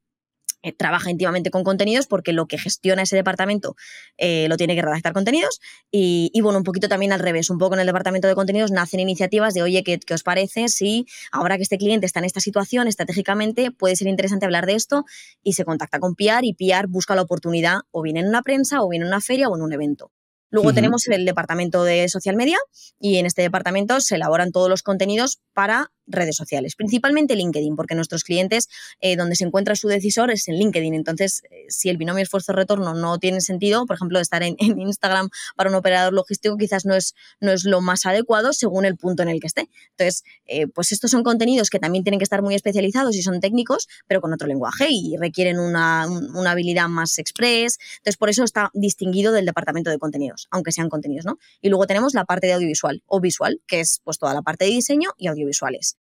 eh, 0.65 0.73
trabaja 0.73 1.11
íntimamente 1.11 1.51
con 1.51 1.63
contenidos 1.63 2.07
porque 2.07 2.33
lo 2.33 2.47
que 2.47 2.57
gestiona 2.57 3.03
ese 3.03 3.17
departamento 3.17 3.77
eh, 4.17 4.49
lo 4.49 4.57
tiene 4.57 4.75
que 4.75 4.81
redactar 4.81 5.13
contenidos 5.13 5.61
y, 5.91 6.33
bueno, 6.41 6.59
un 6.59 6.65
poquito 6.65 6.89
también 6.89 7.13
al 7.13 7.21
revés, 7.21 7.51
un 7.51 7.59
poco 7.59 7.75
en 7.75 7.81
el 7.81 7.87
departamento 7.87 8.29
de 8.29 8.35
contenidos 8.35 8.71
nacen 8.71 8.99
iniciativas 8.99 9.53
de, 9.53 9.63
oye, 9.63 9.85
¿qué, 9.85 10.01
os 10.15 10.23
parece 10.23 10.69
si 10.69 11.05
ahora 11.31 11.59
que 11.59 11.65
este 11.65 11.77
cliente 11.77 12.07
está 12.07 12.21
en 12.21 12.25
esta 12.25 12.41
situación 12.41 12.89
estratégicamente 12.89 13.73
puede 13.73 13.95
ser 13.95 14.09
interesante 14.09 14.47
hablar 14.47 14.65
de 14.65 14.75
esto 14.75 15.05
y 15.43 15.53
se 15.53 15.67
contacta 15.67 16.01
con 16.01 16.15
PR 16.15 16.45
y 16.45 16.55
PR 16.55 16.87
busca 16.89 17.15
la 17.15 17.23
oportunidad 17.23 17.81
o 17.91 18.01
bien 18.01 18.17
en 18.17 18.27
una 18.27 18.41
prensa 18.41 18.81
o 18.81 18.89
bien 18.89 19.03
en 19.03 19.09
una 19.09 19.21
feria 19.21 19.49
o 19.51 19.57
en 19.57 19.63
un 19.63 19.73
evento. 19.75 20.13
Luego 20.55 20.73
tenemos 20.73 21.09
el 21.09 21.25
departamento 21.25 21.83
de 21.83 22.09
social 22.09 22.37
media 22.37 22.57
y 23.01 23.17
en 23.17 23.27
este 23.27 23.43
departamento 23.43 24.01
se 24.01 24.15
elaboran 24.15 24.53
todos 24.53 24.71
los 24.71 24.85
contenidos 24.85 25.41
para 25.53 25.91
redes 26.07 26.37
sociales, 26.37 26.77
principalmente 26.77 27.37
LinkedIn, 27.37 27.77
porque 27.77 27.95
nuestros 27.95 28.25
clientes 28.25 28.69
eh, 29.01 29.17
donde 29.17 29.37
se 29.37 29.45
encuentra 29.45 29.77
su 29.77 29.89
decisor 29.89 30.31
es 30.31 30.49
en 30.49 30.57
LinkedIn. 30.57 30.95
Entonces, 30.95 31.43
eh, 31.51 31.67
si 31.69 31.89
el 31.89 31.97
binomio 31.97 32.23
esfuerzo-retorno 32.23 32.95
no 32.95 33.19
tiene 33.19 33.41
sentido, 33.41 33.87
por 33.87 33.97
ejemplo, 33.97 34.21
estar 34.21 34.43
en, 34.43 34.57
Instagram 34.59 35.31
para 35.57 35.71
un 35.71 35.77
operador 35.77 36.13
logístico 36.13 36.57
quizás 36.57 36.85
no 36.85 36.95
es, 36.95 37.15
no 37.41 37.53
es 37.53 37.65
lo 37.65 37.81
más 37.81 38.07
adecuado 38.07 38.53
según 38.53 38.85
el 38.85 38.97
punto 38.97 39.23
en 39.23 39.29
el 39.29 39.41
que 39.41 39.47
esté. 39.47 39.69
Entonces, 39.91 40.25
eh, 40.47 40.67
pues 40.67 40.93
estos 40.93 41.11
son 41.11 41.23
contenidos 41.23 41.71
que 41.71 41.79
también 41.79 42.05
tienen 42.05 42.19
que 42.19 42.25
estar 42.25 42.43
muy 42.43 42.55
especializados 42.55 43.17
y 43.17 43.23
son 43.23 43.41
técnicos, 43.41 43.89
pero 44.07 44.21
con 44.21 44.33
otro 44.33 44.47
lenguaje 44.47 44.89
y 44.91 45.17
requieren 45.17 45.59
una, 45.59 46.07
una 46.09 46.51
habilidad 46.51 46.89
más 46.89 47.19
express. 47.19 47.79
Entonces, 47.99 48.17
por 48.17 48.31
eso 48.31 48.45
está 48.45 48.71
distinguido 48.75 49.33
del 49.33 49.47
departamento 49.47 49.91
de 49.91 49.99
contenidos, 49.99 50.49
aunque 50.51 50.73
sean 50.73 50.89
contenidos, 50.89 51.25
¿no? 51.25 51.39
Y 51.61 51.69
luego 51.69 51.87
tenemos 51.87 52.15
la 52.15 52.25
parte 52.25 52.47
de 52.47 52.55
audiovisual 52.55 53.03
o 53.07 53.21
visual, 53.21 53.61
que 53.67 53.81
es 53.81 54.01
pues 54.05 54.19
toda 54.19 54.35
la 54.35 54.43
parte 54.43 54.65
de 54.65 54.71
diseño 54.73 55.11
y 55.17 55.29
audiovisuales. 55.29 55.94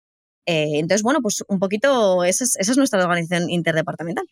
Eh, 0.45 0.79
entonces, 0.79 1.03
bueno, 1.03 1.21
pues 1.21 1.43
un 1.47 1.59
poquito, 1.59 2.23
esa 2.23 2.43
es, 2.43 2.77
nuestra 2.77 3.03
organización 3.03 3.49
interdepartamental. 3.49 4.25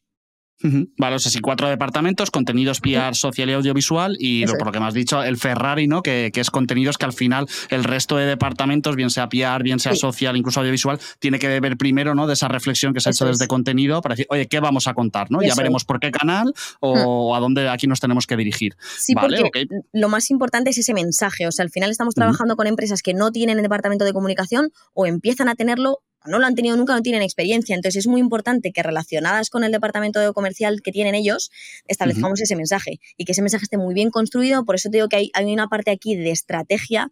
Vale, 0.97 1.15
o 1.15 1.19
sea, 1.19 1.31
sí, 1.31 1.39
cuatro 1.39 1.69
departamentos, 1.69 2.31
contenidos 2.31 2.79
PR, 2.79 3.15
social 3.15 3.49
y 3.49 3.53
audiovisual, 3.53 4.17
y 4.19 4.45
por 4.45 4.65
lo 4.65 4.71
que 4.71 4.79
me 4.79 4.87
has 4.87 4.93
dicho, 4.93 5.23
el 5.23 5.37
Ferrari, 5.37 5.87
¿no? 5.87 6.01
Que, 6.01 6.31
es 6.33 6.49
contenidos 6.49 6.97
que 6.97 7.05
al 7.05 7.13
final 7.13 7.47
el 7.69 7.83
resto 7.83 8.17
de 8.17 8.25
departamentos, 8.25 8.95
bien 8.95 9.11
sea 9.11 9.29
PR, 9.29 9.61
bien 9.63 9.79
sea 9.79 9.95
social, 9.95 10.35
incluso 10.35 10.59
audiovisual, 10.59 10.99
tiene 11.19 11.37
que 11.37 11.59
ver 11.59 11.77
primero, 11.77 12.15
¿no? 12.15 12.25
De 12.25 12.33
esa 12.33 12.47
reflexión 12.47 12.93
que 12.93 12.99
se 12.99 13.09
ha 13.09 13.11
hecho 13.11 13.25
desde 13.25 13.47
contenido 13.47 14.01
para 14.01 14.13
decir, 14.13 14.27
oye, 14.29 14.47
¿qué 14.47 14.59
vamos 14.59 14.87
a 14.87 14.93
contar? 14.93 15.29
¿no? 15.29 15.41
Ya 15.41 15.55
veremos 15.55 15.85
por 15.85 15.99
qué 15.99 16.11
canal 16.11 16.53
o 16.79 17.35
a 17.35 17.39
dónde 17.39 17.69
aquí 17.69 17.87
nos 17.87 17.99
tenemos 17.99 18.27
que 18.27 18.37
dirigir. 18.37 18.75
Sí, 18.97 19.13
porque 19.15 19.67
lo 19.93 20.09
más 20.09 20.29
importante 20.29 20.69
es 20.69 20.77
ese 20.77 20.93
mensaje. 20.93 21.47
O 21.47 21.51
sea, 21.51 21.63
al 21.63 21.69
final 21.69 21.91
estamos 21.91 22.15
trabajando 22.15 22.55
con 22.55 22.67
empresas 22.67 23.01
que 23.01 23.13
no 23.13 23.31
tienen 23.31 23.57
el 23.57 23.63
departamento 23.63 24.05
de 24.05 24.13
comunicación 24.13 24.71
o 24.93 25.05
empiezan 25.05 25.49
a 25.49 25.55
tenerlo 25.55 25.99
no 26.25 26.39
lo 26.39 26.45
han 26.45 26.55
tenido 26.55 26.77
nunca, 26.77 26.93
no 26.93 27.01
tienen 27.01 27.21
experiencia. 27.21 27.75
Entonces 27.75 27.99
es 27.99 28.07
muy 28.07 28.21
importante 28.21 28.71
que 28.71 28.83
relacionadas 28.83 29.49
con 29.49 29.63
el 29.63 29.71
departamento 29.71 30.19
de 30.19 30.31
comercial 30.33 30.81
que 30.81 30.91
tienen 30.91 31.15
ellos, 31.15 31.51
establezcamos 31.87 32.41
ese 32.41 32.55
mensaje 32.55 32.99
y 33.17 33.25
que 33.25 33.31
ese 33.31 33.41
mensaje 33.41 33.63
esté 33.63 33.77
muy 33.77 33.93
bien 33.93 34.09
construido. 34.09 34.65
Por 34.65 34.75
eso 34.75 34.89
te 34.89 34.97
digo 34.97 35.09
que 35.09 35.15
hay, 35.15 35.31
hay 35.33 35.51
una 35.51 35.67
parte 35.67 35.91
aquí 35.91 36.15
de 36.15 36.31
estrategia 36.31 37.09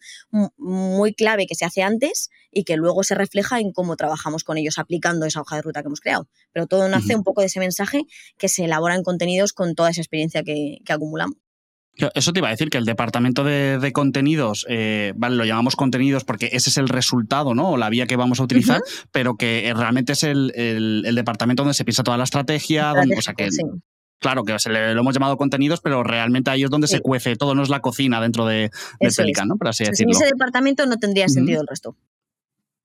muy 0.57 1.13
clave 1.13 1.47
que 1.47 1.55
se 1.55 1.65
hace 1.65 1.81
antes 1.81 2.29
y 2.51 2.63
que 2.63 2.77
luego 2.77 3.03
se 3.03 3.15
refleja 3.15 3.59
en 3.59 3.71
cómo 3.71 3.95
trabajamos 3.95 4.43
con 4.43 4.57
ellos 4.57 4.77
aplicando 4.77 5.25
esa 5.25 5.41
hoja 5.41 5.55
de 5.57 5.61
ruta 5.61 5.81
que 5.81 5.87
hemos 5.87 6.01
creado. 6.01 6.27
Pero 6.51 6.67
todo 6.67 6.87
nace 6.87 7.15
un 7.15 7.23
poco 7.23 7.41
de 7.41 7.47
ese 7.47 7.59
mensaje 7.59 8.03
que 8.37 8.49
se 8.49 8.65
elabora 8.65 8.95
en 8.95 9.03
contenidos 9.03 9.53
con 9.53 9.75
toda 9.75 9.89
esa 9.89 10.01
experiencia 10.01 10.43
que 10.43 10.79
acumulamos. 10.87 11.48
Eso 12.13 12.33
te 12.33 12.39
iba 12.39 12.47
a 12.47 12.51
decir 12.51 12.69
que 12.69 12.77
el 12.77 12.85
departamento 12.85 13.43
de, 13.43 13.91
contenidos, 13.93 14.65
eh, 14.69 15.13
vale, 15.15 15.35
lo 15.35 15.45
llamamos 15.45 15.75
contenidos 15.75 16.23
porque 16.23 16.49
ese 16.51 16.69
es 16.69 16.77
el 16.77 16.87
resultado, 16.87 17.53
¿no? 17.53 17.71
O 17.71 17.77
la 17.77 17.89
vía 17.89 18.07
que 18.07 18.15
vamos 18.15 18.39
a 18.39 18.43
utilizar, 18.43 18.81
pero 19.11 19.35
que 19.35 19.71
realmente 19.75 20.13
es 20.13 20.23
el, 20.23 21.03
departamento 21.15 21.63
donde 21.63 21.73
se 21.73 21.85
piensa 21.85 22.03
toda 22.03 22.17
la 22.17 22.23
estrategia, 22.23 22.93
donde, 22.93 23.17
o 23.17 23.21
sea 23.21 23.33
que 23.33 23.49
Claro, 24.19 24.43
que 24.43 24.59
se 24.59 24.69
le, 24.69 24.93
lo 24.93 24.99
hemos 24.99 25.13
llamado 25.13 25.37
contenidos, 25.37 25.79
pero 25.79 26.03
realmente 26.03 26.51
ahí 26.51 26.63
es 26.63 26.69
donde 26.69 26.87
se 26.87 26.99
cuece 26.99 27.37
todo, 27.37 27.55
no 27.55 27.63
es 27.63 27.69
la 27.69 27.79
cocina 27.79 28.19
dentro 28.19 28.45
de, 28.45 28.69
de 28.99 29.11
Pelican, 29.15 29.47
¿no? 29.47 29.55
Por 29.55 29.69
así 29.69 29.85
decirlo. 29.85 30.13
Sin 30.13 30.23
ese 30.23 30.33
departamento 30.33 30.85
no 30.85 30.97
tendría 30.97 31.29
sentido 31.29 31.61
el 31.61 31.67
resto. 31.67 31.95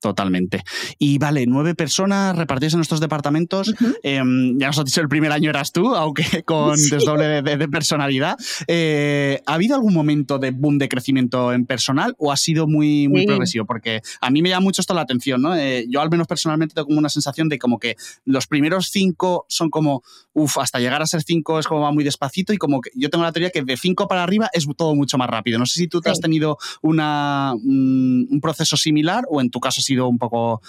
Totalmente. 0.04 0.62
Y 0.99 1.16
vale, 1.16 1.46
nueve 1.46 1.75
personas 1.75 2.37
repartidas 2.37 2.75
en 2.75 2.78
nuestros 2.80 3.00
departamentos. 3.00 3.75
Em, 4.02 4.58
ya 4.58 4.66
nos 4.66 4.78
has 4.78 4.84
dicho, 4.84 5.00
el 5.00 5.08
primer 5.08 5.32
año 5.32 5.49
eras 5.49 5.73
tú, 5.73 5.94
aunque 5.94 6.25
con 6.44 6.76
desdoble 6.76 7.40
de, 7.40 7.68
personalidad. 7.68 8.37
Eh, 8.68 9.40
¿Ha 9.46 9.54
habido 9.54 9.76
algún 9.76 9.94
momento 9.94 10.38
de 10.38 10.50
boom 10.50 10.76
de 10.76 10.90
crecimiento 10.90 11.54
en 11.54 11.64
personal 11.64 12.14
o 12.18 12.30
ha 12.30 12.37
sido 12.37 12.66
muy, 12.66 13.08
muy 13.08 13.25
progresivo? 13.25 13.64
Porque 13.64 14.02
a 14.20 14.28
mí 14.28 14.42
me 14.42 14.50
llama 14.50 14.64
mucho 14.64 14.82
esto 14.82 14.92
la 14.92 15.00
atención, 15.00 15.40
¿no? 15.40 15.56
Eh, 15.56 15.87
yo 15.88 16.02
al 16.02 16.11
menos 16.11 16.26
personalmente 16.26 16.75
tengo 16.75 16.88
como 16.88 16.99
una 16.99 17.08
sensación 17.08 17.49
de 17.49 17.58
como 17.58 17.78
que 17.78 17.96
los 18.26 18.46
primeros 18.46 18.88
cinco 18.90 19.46
son 19.49 19.70
como, 19.70 20.02
uff, 20.34 20.58
hasta 20.58 20.80
llegar 20.80 21.00
a 21.00 21.06
ser 21.06 21.23
cinco 21.23 21.58
es 21.58 21.66
como 21.66 21.80
va 21.80 21.92
muy 21.92 22.04
despacito 22.04 22.52
y 22.52 22.58
como 22.58 22.82
que 22.82 22.90
yo 22.94 23.08
tengo 23.08 23.25
la 23.25 23.32
teoría 23.32 23.49
que 23.49 23.62
de 23.62 23.78
cinco 23.78 24.06
para 24.06 24.23
arriba 24.23 24.50
es 24.52 24.66
todo 24.76 24.94
mucho 24.94 25.16
más 25.16 25.30
rápido. 25.30 25.58
No 25.58 25.64
sé 25.64 25.78
si 25.78 25.88
tú 25.88 26.02
te 26.02 26.11
has 26.11 26.20
tenido 26.20 26.58
una, 26.82 27.54
un, 27.54 28.38
proceso 28.42 28.76
similar 28.76 29.25
o 29.30 29.40
en 29.40 29.49
tu 29.49 29.61
caso 29.61 29.80
sí 29.80 29.93
un 30.00 30.18
poco... 30.18 30.60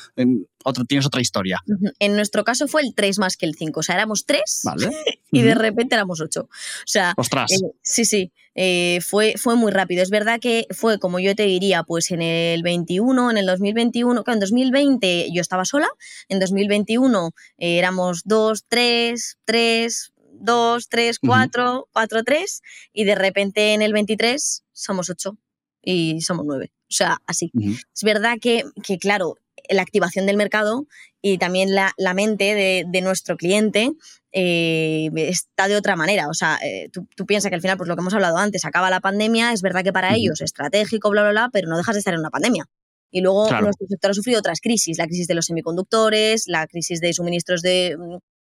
otro, 0.63 0.85
tienes 0.85 1.05
otra 1.05 1.21
historia. 1.21 1.61
En 1.99 2.15
nuestro 2.15 2.43
caso 2.43 2.67
fue 2.67 2.81
el 2.81 2.93
3 2.95 3.19
más 3.19 3.37
que 3.37 3.45
el 3.45 3.55
5. 3.55 3.79
O 3.79 3.83
sea, 3.83 3.95
éramos 3.95 4.25
3 4.25 4.41
y 5.31 5.41
de 5.41 5.55
repente 5.55 5.95
éramos 5.95 6.21
8. 6.21 6.41
O 6.41 6.49
sea, 6.85 7.13
Ostras. 7.17 7.51
Eh, 7.51 7.71
sí, 7.81 8.05
sí. 8.05 8.31
Eh, 8.55 8.99
fue, 9.01 9.35
fue 9.37 9.55
muy 9.55 9.71
rápido. 9.71 10.01
Es 10.01 10.09
verdad 10.09 10.39
que 10.39 10.65
fue, 10.71 10.97
como 10.97 11.19
yo 11.19 11.35
te 11.35 11.43
diría, 11.43 11.83
pues 11.83 12.11
en 12.11 12.21
el 12.21 12.63
21, 12.63 13.31
en 13.31 13.37
el 13.37 13.45
2021, 13.45 14.23
claro, 14.23 14.35
en 14.35 14.39
2020 14.39 15.27
yo 15.33 15.41
estaba 15.41 15.65
sola, 15.65 15.89
en 16.29 16.39
2021 16.39 17.31
eh, 17.57 17.77
éramos 17.77 18.21
2, 18.23 18.65
3, 18.67 19.37
3, 19.43 20.13
2, 20.39 20.89
3, 20.89 21.19
4, 21.19 21.89
4, 21.91 22.23
3 22.23 22.61
y 22.93 23.03
de 23.03 23.15
repente 23.15 23.73
en 23.73 23.81
el 23.81 23.91
23 23.91 24.63
somos 24.71 25.09
8 25.09 25.37
y 25.85 26.19
somos 26.21 26.45
9. 26.45 26.71
O 26.73 26.93
sea, 26.93 27.17
así. 27.25 27.51
Es 27.55 28.03
verdad 28.03 28.37
que, 28.41 28.63
que, 28.83 28.97
claro, 28.97 29.35
la 29.69 29.81
activación 29.81 30.25
del 30.25 30.37
mercado 30.37 30.87
y 31.21 31.37
también 31.37 31.73
la, 31.73 31.93
la 31.97 32.13
mente 32.13 32.53
de, 32.55 32.85
de, 32.87 33.01
nuestro 33.01 33.37
cliente 33.37 33.91
eh, 34.31 35.09
está 35.15 35.67
de 35.67 35.75
otra 35.75 35.95
manera. 35.95 36.27
O 36.27 36.33
sea, 36.33 36.59
eh, 36.63 36.89
tú, 36.91 37.07
tú, 37.15 37.25
piensas 37.25 37.49
que 37.49 37.55
al 37.55 37.61
final, 37.61 37.77
pues 37.77 37.87
lo 37.87 37.95
que 37.95 38.01
hemos 38.01 38.13
hablado 38.13 38.37
antes, 38.37 38.65
acaba 38.65 38.89
la 38.89 38.99
pandemia, 38.99 39.53
es 39.53 39.61
verdad 39.61 39.83
que 39.83 39.93
para 39.93 40.15
ellos 40.15 40.41
es 40.41 40.45
estratégico, 40.45 41.09
bla, 41.09 41.21
bla, 41.21 41.31
bla, 41.31 41.49
pero 41.51 41.67
no 41.69 41.77
dejas 41.77 41.95
de 41.95 41.99
estar 41.99 42.13
en 42.13 42.19
una 42.19 42.29
pandemia. 42.29 42.65
Y 43.11 43.21
luego 43.21 43.49
nuestro 43.61 43.87
sector 43.87 44.11
ha 44.11 44.13
sufrido 44.13 44.39
otras 44.39 44.59
crisis, 44.59 44.97
la 44.97 45.05
crisis 45.05 45.27
de 45.27 45.35
los 45.35 45.45
semiconductores, 45.45 46.47
la 46.47 46.67
crisis 46.67 46.99
de 46.99 47.13
suministros 47.13 47.61
de 47.61 47.95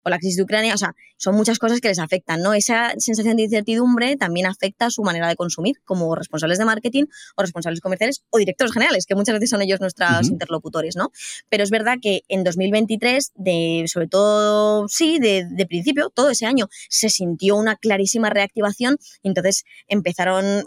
o 0.05 0.09
la 0.09 0.19
crisis 0.19 0.37
de 0.37 0.43
Ucrania, 0.43 0.73
o 0.75 0.77
sea, 0.77 0.95
son 1.17 1.35
muchas 1.35 1.57
cosas 1.57 1.81
que 1.81 1.87
les 1.87 1.99
afectan, 1.99 2.41
¿no? 2.41 2.53
Esa 2.53 2.93
sensación 2.97 3.37
de 3.37 3.43
incertidumbre 3.43 4.17
también 4.17 4.45
afecta 4.45 4.91
su 4.91 5.01
manera 5.01 5.27
de 5.27 5.35
consumir 5.35 5.81
como 5.83 6.13
responsables 6.13 6.59
de 6.59 6.65
marketing 6.65 7.05
o 7.35 7.41
responsables 7.41 7.81
comerciales 7.81 8.23
o 8.29 8.37
directores 8.37 8.71
generales, 8.71 9.05
que 9.07 9.15
muchas 9.15 9.33
veces 9.33 9.49
son 9.49 9.61
ellos 9.63 9.79
nuestros 9.79 10.27
interlocutores, 10.29 10.95
¿no? 10.95 11.11
Pero 11.49 11.63
es 11.63 11.71
verdad 11.71 11.97
que 11.99 12.21
en 12.27 12.43
2023, 12.43 13.31
de, 13.35 13.85
sobre 13.87 14.07
todo, 14.07 14.87
sí, 14.87 15.17
de, 15.17 15.45
de 15.49 15.65
principio, 15.65 16.11
todo 16.11 16.29
ese 16.29 16.45
año, 16.45 16.67
se 16.89 17.09
sintió 17.09 17.55
una 17.55 17.75
clarísima 17.75 18.29
reactivación 18.29 18.97
y 19.23 19.29
entonces 19.29 19.63
empezaron 19.87 20.45
eh, 20.45 20.63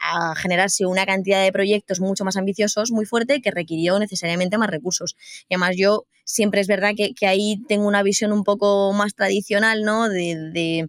a 0.00 0.34
generarse 0.36 0.86
una 0.86 1.04
cantidad 1.04 1.42
de 1.42 1.50
proyectos 1.52 2.00
mucho 2.00 2.24
más 2.24 2.36
ambiciosos, 2.36 2.92
muy 2.92 3.06
fuerte, 3.06 3.40
que 3.40 3.50
requirió 3.50 3.98
necesariamente 3.98 4.58
más 4.58 4.70
recursos. 4.70 5.16
Y 5.48 5.54
además 5.54 5.76
yo 5.76 6.06
siempre 6.28 6.60
es 6.60 6.68
verdad 6.68 6.92
que, 6.96 7.14
que 7.14 7.26
ahí 7.26 7.62
tengo 7.68 7.88
una 7.88 8.02
visión 8.02 8.32
un 8.32 8.44
poco 8.44 8.92
más 8.92 9.14
tradicional, 9.14 9.82
¿no? 9.82 10.08
de, 10.08 10.86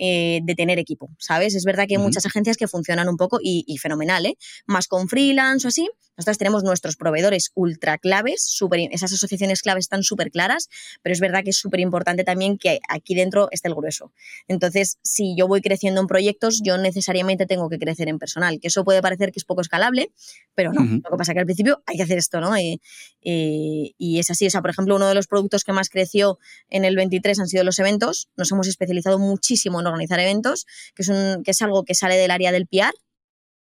eh, 0.00 0.40
de 0.44 0.54
tener 0.54 0.78
equipo, 0.78 1.10
¿sabes? 1.18 1.56
Es 1.56 1.64
verdad 1.64 1.86
que 1.88 1.96
hay 1.96 2.02
muchas 2.02 2.24
agencias 2.24 2.56
que 2.56 2.68
funcionan 2.68 3.08
un 3.08 3.16
poco 3.16 3.40
y, 3.42 3.76
fenomenal, 3.78 4.26
¿eh? 4.26 4.36
Más 4.66 4.86
con 4.86 5.08
freelance 5.08 5.66
o 5.66 5.68
así. 5.68 5.88
Nosotros 6.16 6.38
tenemos 6.38 6.64
nuestros 6.64 6.96
proveedores 6.96 7.50
ultra 7.54 7.98
claves, 7.98 8.42
super, 8.42 8.80
esas 8.92 9.12
asociaciones 9.12 9.62
claves 9.62 9.84
están 9.84 10.02
súper 10.02 10.30
claras, 10.30 10.68
pero 11.02 11.12
es 11.12 11.20
verdad 11.20 11.44
que 11.44 11.50
es 11.50 11.56
súper 11.56 11.80
importante 11.80 12.24
también 12.24 12.58
que 12.58 12.80
aquí 12.88 13.14
dentro 13.14 13.48
esté 13.52 13.68
el 13.68 13.74
grueso. 13.74 14.12
Entonces, 14.48 14.98
si 15.02 15.36
yo 15.36 15.46
voy 15.46 15.62
creciendo 15.62 16.00
en 16.00 16.06
proyectos, 16.08 16.60
yo 16.64 16.78
necesariamente 16.78 17.46
tengo 17.46 17.68
que 17.68 17.78
crecer 17.78 18.08
en 18.08 18.18
personal, 18.18 18.58
que 18.60 18.68
eso 18.68 18.84
puede 18.84 19.02
parecer 19.02 19.32
que 19.32 19.38
es 19.38 19.44
poco 19.44 19.60
escalable, 19.60 20.12
pero 20.54 20.72
no. 20.72 20.84
Lo 20.84 21.10
que 21.10 21.16
pasa 21.16 21.32
es 21.32 21.34
que 21.34 21.40
al 21.40 21.46
principio 21.46 21.82
hay 21.86 21.96
que 21.96 22.02
hacer 22.02 22.18
esto, 22.18 22.40
¿no? 22.40 22.56
Eh, 22.56 22.80
eh, 23.22 23.92
y 23.96 24.18
es 24.18 24.30
así. 24.30 24.46
O 24.46 24.50
sea, 24.50 24.60
por 24.60 24.70
ejemplo, 24.70 24.96
uno 24.96 25.08
de 25.08 25.14
los 25.14 25.26
productos 25.26 25.64
que 25.64 25.72
más 25.72 25.88
creció 25.88 26.38
en 26.68 26.84
el 26.84 26.96
23 26.96 27.38
han 27.38 27.48
sido 27.48 27.64
los 27.64 27.78
eventos. 27.78 28.28
Nos 28.36 28.50
hemos 28.52 28.66
especializado 28.66 29.18
muchísimo 29.18 29.80
en 29.80 29.87
organizar 29.88 30.20
eventos, 30.20 30.66
que 30.94 31.02
es, 31.02 31.08
un, 31.08 31.42
que 31.44 31.50
es 31.50 31.62
algo 31.62 31.84
que 31.84 31.94
sale 31.94 32.16
del 32.16 32.30
área 32.30 32.52
del 32.52 32.66
PR, 32.66 32.94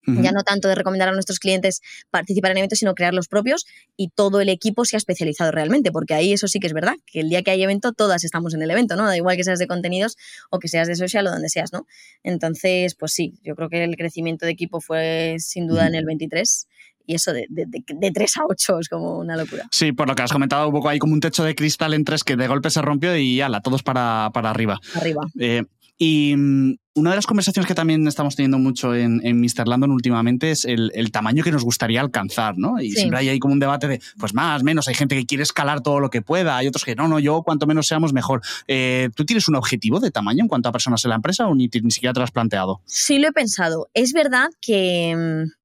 ya 0.04 0.32
no 0.32 0.42
tanto 0.42 0.68
de 0.68 0.74
recomendar 0.74 1.08
a 1.08 1.12
nuestros 1.12 1.38
clientes 1.38 1.80
participar 2.10 2.50
en 2.50 2.58
eventos, 2.58 2.80
sino 2.80 2.94
crear 2.94 3.14
los 3.14 3.28
propios 3.28 3.66
y 3.96 4.08
todo 4.08 4.40
el 4.40 4.48
equipo 4.48 4.84
se 4.84 4.96
ha 4.96 4.98
especializado 4.98 5.52
realmente, 5.52 5.92
porque 5.92 6.14
ahí 6.14 6.32
eso 6.32 6.48
sí 6.48 6.58
que 6.58 6.66
es 6.66 6.72
verdad, 6.72 6.94
que 7.06 7.20
el 7.20 7.28
día 7.28 7.42
que 7.42 7.52
hay 7.52 7.62
evento 7.62 7.92
todas 7.92 8.24
estamos 8.24 8.54
en 8.54 8.62
el 8.62 8.70
evento, 8.70 8.96
¿no? 8.96 9.06
Da 9.06 9.16
igual 9.16 9.36
que 9.36 9.44
seas 9.44 9.58
de 9.58 9.66
contenidos 9.66 10.16
o 10.50 10.58
que 10.58 10.68
seas 10.68 10.88
de 10.88 10.96
social 10.96 11.26
o 11.26 11.30
donde 11.30 11.48
seas, 11.48 11.72
¿no? 11.72 11.86
Entonces, 12.24 12.94
pues 12.96 13.12
sí, 13.12 13.34
yo 13.42 13.54
creo 13.54 13.68
que 13.68 13.84
el 13.84 13.96
crecimiento 13.96 14.44
de 14.44 14.52
equipo 14.52 14.80
fue 14.80 15.36
sin 15.38 15.68
duda 15.68 15.86
en 15.86 15.94
el 15.94 16.04
23 16.04 16.66
y 17.06 17.14
eso 17.14 17.32
de, 17.32 17.46
de, 17.48 17.66
de, 17.66 18.10
3 18.10 18.36
a 18.38 18.40
8 18.48 18.78
es 18.80 18.88
como 18.88 19.18
una 19.18 19.36
locura. 19.36 19.66
Sí, 19.70 19.92
por 19.92 20.08
lo 20.08 20.14
que 20.14 20.22
has 20.22 20.32
comentado, 20.32 20.66
un 20.66 20.72
poco 20.72 20.88
hay 20.88 20.98
como 20.98 21.12
un 21.12 21.20
techo 21.20 21.44
de 21.44 21.54
cristal 21.54 21.94
en 21.94 22.04
3 22.04 22.24
que 22.24 22.36
de 22.36 22.46
golpe 22.46 22.70
se 22.70 22.82
rompió 22.82 23.16
y 23.16 23.40
ala, 23.40 23.60
todos 23.60 23.82
para, 23.82 24.30
para 24.32 24.50
arriba. 24.50 24.78
Arriba. 24.94 25.22
Eh, 25.38 25.64
y 25.98 26.34
mm, 26.36 26.74
una 26.94 27.10
de 27.10 27.16
las 27.16 27.26
conversaciones 27.26 27.66
que 27.66 27.74
también 27.74 28.06
estamos 28.06 28.36
teniendo 28.36 28.58
mucho 28.58 28.94
en, 28.94 29.20
en 29.24 29.40
Mr. 29.40 29.66
Landon 29.66 29.92
últimamente 29.92 30.50
es 30.50 30.64
el, 30.64 30.90
el, 30.94 31.10
tamaño 31.10 31.42
que 31.42 31.50
nos 31.50 31.64
gustaría 31.64 32.00
alcanzar, 32.00 32.58
¿no? 32.58 32.80
Y 32.80 32.90
siempre 32.90 33.18
hay 33.18 33.28
ahí 33.30 33.38
como 33.38 33.54
un 33.54 33.60
debate 33.60 33.88
de, 33.88 34.00
pues 34.18 34.34
más, 34.34 34.62
menos, 34.62 34.88
hay 34.88 34.94
gente 34.94 35.16
que 35.16 35.24
quiere 35.24 35.42
escalar 35.42 35.80
todo 35.80 36.00
lo 36.00 36.10
que 36.10 36.20
pueda, 36.20 36.56
hay 36.56 36.66
otros 36.66 36.84
que 36.84 36.94
no, 36.94 37.08
no, 37.08 37.18
yo 37.18 37.42
cuanto 37.42 37.66
menos 37.66 37.86
seamos 37.86 38.12
mejor. 38.12 38.42
Eh, 38.68 39.08
¿Tú 39.14 39.24
tienes 39.24 39.48
un 39.48 39.54
objetivo 39.54 40.00
de 40.00 40.10
tamaño 40.10 40.42
en 40.42 40.48
cuanto 40.48 40.68
a 40.68 40.72
personas 40.72 41.04
en 41.04 41.10
la 41.10 41.16
empresa 41.16 41.46
o 41.46 41.54
ni, 41.54 41.70
ni 41.82 41.90
siquiera 41.90 42.12
te 42.12 42.20
lo 42.20 42.24
has 42.24 42.30
planteado? 42.30 42.82
Sí, 42.84 43.18
lo 43.18 43.28
he 43.28 43.32
pensado. 43.32 43.88
Es 43.94 44.12
verdad 44.12 44.48
que 44.60 45.16
mm, 45.16 45.61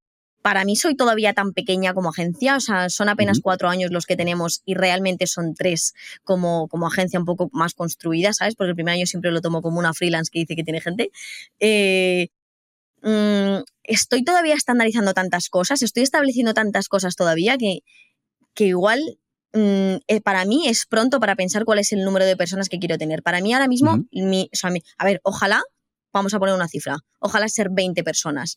para 0.48 0.64
mí 0.64 0.78
soy 0.78 0.96
todavía 0.96 1.34
tan 1.34 1.52
pequeña 1.52 1.94
como 1.94 2.12
agencia, 2.12 2.56
o 2.56 2.62
sea, 2.62 2.90
son 2.90 3.10
apenas 3.10 3.42
cuatro 3.42 3.68
años 3.68 3.92
los 3.92 4.06
que 4.06 4.16
tenemos 4.16 4.62
y 4.64 4.76
realmente 4.76 5.28
son 5.28 5.54
tres 5.54 5.94
como, 6.24 6.70
como 6.70 6.88
agencia 6.88 7.20
un 7.20 7.26
poco 7.26 7.50
más 7.52 7.74
construida, 7.74 8.32
¿sabes? 8.32 8.56
Porque 8.56 8.70
el 8.70 8.76
primer 8.76 8.94
año 8.94 9.06
siempre 9.06 9.30
lo 9.34 9.42
tomo 9.42 9.62
como 9.62 9.78
una 9.78 9.94
freelance 9.94 10.32
que 10.32 10.40
dice 10.40 10.56
que 10.56 10.64
tiene 10.64 10.80
gente. 10.80 11.12
Eh, 11.60 12.30
mm, 13.02 13.58
estoy 13.84 14.24
todavía 14.24 14.56
estandarizando 14.56 15.14
tantas 15.14 15.50
cosas, 15.50 15.82
estoy 15.82 16.04
estableciendo 16.04 16.54
tantas 16.54 16.88
cosas 16.88 17.18
todavía 17.18 17.58
que, 17.58 17.80
que 18.54 18.68
igual 18.68 19.02
mm, 19.52 19.96
eh, 20.08 20.22
para 20.24 20.46
mí 20.46 20.70
es 20.70 20.86
pronto 20.86 21.20
para 21.20 21.36
pensar 21.36 21.66
cuál 21.66 21.80
es 21.80 21.92
el 21.92 22.06
número 22.06 22.26
de 22.26 22.38
personas 22.38 22.70
que 22.70 22.80
quiero 22.80 22.98
tener. 22.98 23.22
Para 23.22 23.42
mí 23.42 23.54
ahora 23.54 23.68
mismo, 23.68 24.06
mi, 24.14 24.50
o 24.54 24.56
sea, 24.56 24.72
a 24.98 25.04
ver, 25.06 25.20
ojalá, 25.24 25.62
vamos 26.14 26.34
a 26.34 26.40
poner 26.40 26.56
una 26.56 26.70
cifra, 26.70 27.00
ojalá 27.20 27.50
ser 27.50 27.68
20 27.70 28.02
personas 28.06 28.56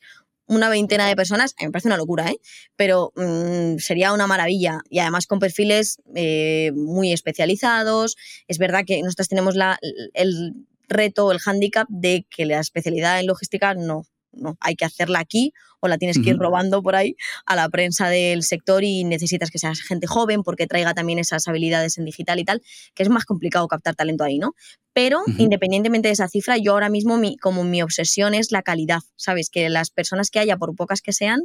una 0.51 0.69
veintena 0.69 1.07
de 1.07 1.15
personas, 1.15 1.55
me 1.61 1.71
parece 1.71 1.89
una 1.89 1.97
locura, 1.97 2.29
¿eh? 2.29 2.41
pero 2.77 3.13
mm, 3.15 3.79
sería 3.79 4.13
una 4.13 4.27
maravilla. 4.27 4.81
Y 4.91 4.99
además 4.99 5.27
con 5.27 5.39
perfiles 5.39 5.99
eh, 6.15 6.73
muy 6.75 7.13
especializados. 7.13 8.17
Es 8.49 8.59
verdad 8.59 8.85
que 8.85 9.01
nosotros 9.03 9.29
tenemos 9.29 9.55
la, 9.55 9.79
el 10.13 10.67
reto, 10.89 11.31
el 11.31 11.39
hándicap 11.39 11.87
de 11.89 12.27
que 12.29 12.47
la 12.47 12.59
especialidad 12.59 13.21
en 13.21 13.29
logística 13.29 13.75
no, 13.75 14.07
no, 14.33 14.57
hay 14.61 14.75
que 14.77 14.85
hacerla 14.85 15.19
aquí 15.19 15.53
o 15.81 15.89
la 15.89 15.99
tienes 15.99 16.19
que 16.19 16.31
ir 16.31 16.37
robando 16.37 16.83
por 16.83 16.95
ahí 16.95 17.17
a 17.47 17.57
la 17.57 17.69
prensa 17.69 18.09
del 18.09 18.43
sector 18.43 18.85
y 18.85 19.05
necesitas 19.05 19.51
que 19.51 19.59
seas 19.59 19.81
gente 19.81 20.07
joven 20.07 20.43
porque 20.43 20.67
traiga 20.67 20.95
también 20.95 21.19
esas 21.19 21.49
habilidades 21.49 21.99
en 21.99 22.05
digital 22.05 22.39
y 22.39 22.45
tal, 22.45 22.63
que 22.95 23.03
es 23.03 23.09
más 23.09 23.25
complicado 23.25 23.67
captar 23.67 23.95
talento 23.95 24.23
ahí, 24.23 24.39
¿no? 24.39 24.55
Pero 24.93 25.21
independientemente 25.39 26.09
de 26.09 26.13
esa 26.13 26.29
cifra, 26.29 26.59
yo 26.59 26.73
ahora 26.73 26.91
mismo 26.91 27.17
mi, 27.17 27.37
como 27.37 27.65
mi 27.65 27.81
obsesión 27.81 28.35
es 28.35 28.51
la 28.51 28.63
calidad, 28.63 29.01
¿sabes? 29.17 29.49
Que 29.49 29.69
las 29.69 29.91
personas 29.91 30.31
que 30.31 30.41
haya, 30.41 30.57
por 30.57 30.75
pocas 30.75 31.01
que 31.01 31.13
sean, 31.13 31.41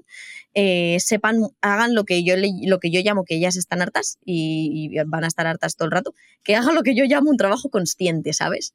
eh, 0.54 0.98
sepan, 1.00 1.42
hagan 1.62 1.94
lo 1.94 2.06
que, 2.06 2.24
yo, 2.24 2.36
lo 2.38 2.80
que 2.80 2.92
yo 2.92 3.02
llamo 3.02 3.24
que 3.24 3.36
ellas 3.36 3.56
están 3.56 3.82
hartas 3.82 4.18
y, 4.26 4.98
van 5.06 5.24
a 5.24 5.28
estar 5.28 5.46
hartas 5.48 5.76
todo 5.76 5.86
el 5.86 5.92
rato, 5.92 6.14
que 6.44 6.56
hagan 6.56 6.76
lo 6.76 6.82
que 6.82 6.96
yo 6.96 7.06
llamo 7.06 7.30
un 7.30 7.38
trabajo 7.38 7.70
consciente, 7.70 8.34
¿sabes? 8.34 8.74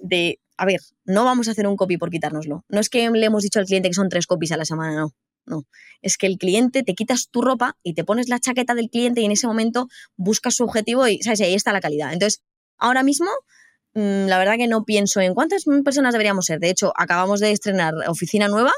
De 0.00 0.38
a 0.58 0.66
ver, 0.66 0.80
no 1.04 1.24
vamos 1.24 1.48
a 1.48 1.52
hacer 1.52 1.66
un 1.66 1.76
copy 1.76 1.96
por 1.96 2.10
quitárnoslo. 2.10 2.64
No 2.68 2.80
es 2.80 2.90
que 2.90 3.08
le 3.08 3.24
hemos 3.24 3.44
dicho 3.44 3.60
al 3.60 3.66
cliente 3.66 3.88
que 3.88 3.94
son 3.94 4.08
tres 4.08 4.26
copies 4.26 4.52
a 4.52 4.56
la 4.56 4.64
semana, 4.64 4.94
no. 4.94 5.14
No, 5.46 5.64
es 6.02 6.18
que 6.18 6.26
el 6.26 6.36
cliente 6.36 6.82
te 6.82 6.94
quitas 6.94 7.30
tu 7.30 7.40
ropa 7.40 7.78
y 7.82 7.94
te 7.94 8.04
pones 8.04 8.28
la 8.28 8.38
chaqueta 8.38 8.74
del 8.74 8.90
cliente 8.90 9.22
y 9.22 9.24
en 9.24 9.32
ese 9.32 9.46
momento 9.46 9.88
buscas 10.16 10.56
su 10.56 10.64
objetivo 10.64 11.08
y 11.08 11.22
¿sabes? 11.22 11.40
ahí 11.40 11.54
está 11.54 11.72
la 11.72 11.80
calidad. 11.80 12.12
Entonces, 12.12 12.42
ahora 12.76 13.02
mismo, 13.02 13.30
mm, 13.94 14.26
la 14.26 14.36
verdad 14.36 14.56
que 14.58 14.66
no 14.66 14.84
pienso 14.84 15.22
en 15.22 15.32
cuántas 15.32 15.64
personas 15.82 16.12
deberíamos 16.12 16.44
ser. 16.44 16.60
De 16.60 16.68
hecho, 16.68 16.92
acabamos 16.96 17.40
de 17.40 17.52
estrenar 17.52 17.94
oficina 18.08 18.48
nueva 18.48 18.72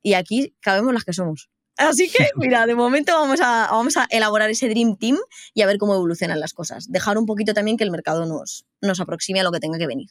y 0.00 0.14
aquí 0.14 0.54
cabemos 0.60 0.94
las 0.94 1.02
que 1.02 1.12
somos. 1.12 1.50
Así 1.76 2.08
que, 2.08 2.28
mira, 2.36 2.66
de 2.66 2.76
momento 2.76 3.12
vamos 3.14 3.40
a, 3.40 3.68
vamos 3.72 3.96
a 3.96 4.06
elaborar 4.10 4.48
ese 4.48 4.68
Dream 4.68 4.96
Team 4.98 5.18
y 5.54 5.62
a 5.62 5.66
ver 5.66 5.78
cómo 5.78 5.94
evolucionan 5.94 6.38
las 6.38 6.52
cosas. 6.52 6.86
Dejar 6.88 7.18
un 7.18 7.26
poquito 7.26 7.52
también 7.52 7.76
que 7.76 7.82
el 7.84 7.90
mercado 7.90 8.26
nos, 8.26 8.64
nos 8.80 9.00
aproxime 9.00 9.40
a 9.40 9.42
lo 9.42 9.50
que 9.50 9.58
tenga 9.58 9.78
que 9.78 9.88
venir. 9.88 10.08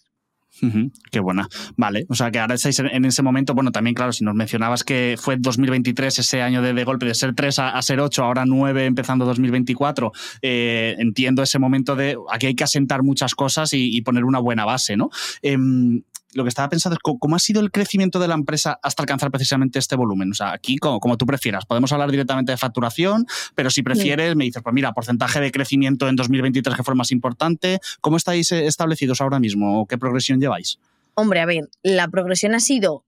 Qué 1.12 1.20
buena. 1.20 1.48
Vale, 1.78 2.06
o 2.10 2.16
sea 2.16 2.32
que 2.32 2.40
ahora 2.40 2.56
estáis 2.56 2.80
en 2.80 3.06
ese 3.06 3.24
momento, 3.24 3.54
bueno, 3.54 3.72
también 3.72 3.94
claro, 3.94 4.12
si 4.12 4.24
nos 4.24 4.36
mencionabas 4.36 4.84
que 4.84 5.16
fue 5.20 5.38
2023 5.40 6.20
ese 6.20 6.42
año 6.42 6.62
de, 6.62 6.84
golpe 6.84 7.06
de 7.06 7.16
ser 7.16 7.34
3 7.34 7.60
a, 7.60 7.82
ser 7.82 8.00
8, 8.00 8.24
ahora 8.24 8.46
9 8.46 8.86
empezando 8.86 9.26
2024, 9.26 10.12
eh, 10.42 10.96
entiendo 11.00 11.44
ese 11.44 11.60
momento 11.60 11.96
de 11.96 12.18
aquí 12.32 12.48
hay 12.48 12.56
que 12.56 12.64
asentar 12.64 13.04
muchas 13.04 13.36
cosas 13.36 13.72
y, 13.74 14.02
poner 14.02 14.26
una 14.26 14.40
buena 14.40 14.66
base, 14.66 14.98
¿no? 14.98 15.10
Em, 15.44 16.02
lo 16.34 16.44
que 16.44 16.50
estaba 16.50 16.70
pensando 16.70 16.96
es 16.96 17.18
cómo 17.20 17.36
ha 17.36 17.40
sido 17.40 17.62
el 17.62 17.72
crecimiento 17.72 18.20
de 18.20 18.28
la 18.28 18.36
empresa 18.36 18.80
hasta 18.82 19.04
alcanzar 19.04 19.32
precisamente 19.32 19.80
este 19.80 19.96
volumen. 19.96 20.32
O 20.32 20.34
sea, 20.34 20.54
aquí 20.54 20.78
como, 20.78 21.00
como 21.00 21.18
tú 21.18 21.26
prefieras, 21.26 21.66
podemos 21.66 21.92
hablar 21.92 22.12
directamente 22.12 22.52
de 22.52 22.58
facturación, 22.58 23.26
pero 23.56 23.70
si 23.70 23.84
prefieres, 23.84 24.36
me 24.36 24.46
dices, 24.46 24.62
pues 24.64 24.74
mira, 24.74 24.94
porcentaje 24.94 25.40
de 25.40 25.52
crecimiento 25.52 26.08
en 26.08 26.16
2023 26.16 26.76
que 26.76 26.84
fue 26.84 26.96
más 26.96 27.12
importante. 27.12 27.80
¿Cómo 28.02 28.18
estáis 28.18 28.52
eh, 28.52 28.66
establecidos 28.66 29.22
ahora 29.22 29.40
mismo? 29.40 29.86
¿Qué 29.88 29.98
progresión 29.98 30.40
lleváis? 30.40 30.80
Hombre, 31.16 31.42
a 31.42 31.46
ver, 31.46 31.70
la 31.84 32.08
progresión 32.08 32.56
ha 32.56 32.60
sido, 32.60 33.04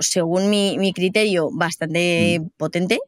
según 0.00 0.50
mi, 0.50 0.92
criterio, 0.94 1.50
bastante 1.52 2.40
mm. 2.40 2.48
potente 2.56 2.98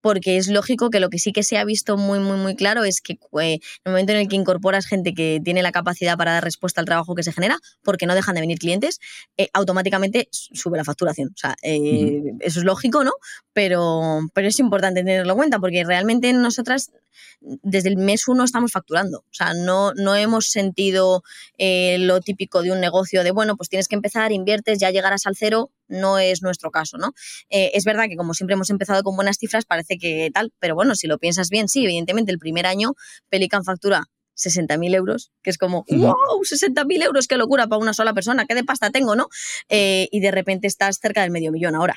porque 0.00 0.36
es 0.36 0.48
lógico 0.48 0.90
que 0.90 1.00
lo 1.00 1.10
que 1.10 1.18
sí 1.18 1.32
que 1.32 1.42
se 1.42 1.58
ha 1.58 1.64
visto 1.64 1.96
muy, 1.96 2.18
muy, 2.18 2.36
muy 2.36 2.54
claro 2.54 2.84
es 2.84 3.00
que 3.00 3.14
eh, 3.14 3.18
en 3.32 3.60
el 3.84 3.92
momento 3.92 4.12
en 4.12 4.18
el 4.18 4.28
que 4.28 4.36
incorporas 4.36 4.86
gente 4.86 5.14
que 5.14 5.40
tiene 5.44 5.62
la 5.62 5.72
capacidad 5.72 6.16
para 6.16 6.32
dar 6.32 6.44
respuesta 6.44 6.80
al 6.80 6.86
trabajo 6.86 7.14
que 7.14 7.22
se 7.22 7.32
genera, 7.32 7.58
porque 7.82 8.06
no 8.06 8.14
dejan 8.14 8.34
de 8.34 8.40
venir 8.40 8.58
clientes, 8.58 9.00
eh, 9.36 9.48
automáticamente 9.52 10.28
sube 10.30 10.76
la 10.76 10.84
facturación. 10.84 11.30
O 11.30 11.38
sea, 11.38 11.56
eh, 11.62 12.22
eso 12.40 12.60
es 12.60 12.64
lógico, 12.64 13.04
¿no? 13.04 13.12
Pero, 13.52 14.20
pero 14.34 14.48
es 14.48 14.58
importante 14.60 15.00
tenerlo 15.00 15.32
en 15.32 15.38
cuenta, 15.38 15.58
porque 15.58 15.84
realmente 15.84 16.32
nosotras 16.32 16.90
desde 17.40 17.88
el 17.88 17.96
mes 17.96 18.28
uno 18.28 18.44
estamos 18.44 18.70
facturando. 18.72 19.18
O 19.18 19.34
sea, 19.34 19.52
no, 19.54 19.92
no 19.94 20.14
hemos 20.14 20.46
sentido 20.50 21.22
lo 21.58 22.20
típico 22.20 22.62
de 22.62 22.72
un 22.72 22.80
negocio 22.80 23.24
de, 23.24 23.30
bueno, 23.32 23.56
pues 23.56 23.68
tienes 23.68 23.88
que 23.88 23.96
empezar, 23.96 24.32
inviertes, 24.32 24.78
ya 24.78 24.90
llegarás 24.90 25.26
al 25.26 25.36
cero, 25.36 25.70
no 25.88 26.18
es 26.18 26.42
nuestro 26.42 26.70
caso, 26.70 26.98
¿no? 26.98 27.12
Eh, 27.50 27.70
es 27.74 27.84
verdad 27.84 28.04
que 28.08 28.16
como 28.16 28.34
siempre 28.34 28.54
hemos 28.54 28.70
empezado 28.70 29.02
con 29.02 29.16
buenas 29.16 29.38
cifras, 29.38 29.64
parece 29.64 29.98
que 29.98 30.30
tal, 30.32 30.52
pero 30.58 30.74
bueno, 30.74 30.94
si 30.94 31.06
lo 31.06 31.18
piensas 31.18 31.50
bien, 31.50 31.68
sí, 31.68 31.84
evidentemente 31.84 32.32
el 32.32 32.38
primer 32.38 32.66
año 32.66 32.92
Pelican 33.28 33.64
factura 33.64 34.04
60.000 34.38 34.94
euros, 34.94 35.32
que 35.42 35.50
es 35.50 35.58
como, 35.58 35.84
wow, 35.88 36.14
60.000 36.42 37.04
euros, 37.04 37.26
qué 37.26 37.36
locura 37.36 37.66
para 37.66 37.82
una 37.82 37.92
sola 37.92 38.14
persona, 38.14 38.46
qué 38.46 38.54
de 38.54 38.64
pasta 38.64 38.90
tengo, 38.90 39.16
¿no? 39.16 39.28
Eh, 39.68 40.08
y 40.12 40.20
de 40.20 40.30
repente 40.30 40.66
estás 40.66 40.98
cerca 41.00 41.22
del 41.22 41.30
medio 41.30 41.50
millón 41.50 41.74
ahora. 41.74 41.96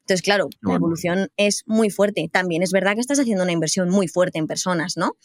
Entonces, 0.00 0.22
claro, 0.22 0.48
la 0.62 0.74
evolución 0.74 1.28
es 1.36 1.64
muy 1.66 1.90
fuerte. 1.90 2.26
También 2.32 2.62
es 2.62 2.72
verdad 2.72 2.94
que 2.94 3.00
estás 3.00 3.18
haciendo 3.18 3.42
una 3.42 3.52
inversión 3.52 3.90
muy 3.90 4.08
fuerte 4.08 4.38
en 4.38 4.46
personas, 4.46 4.96
¿no? 4.96 5.18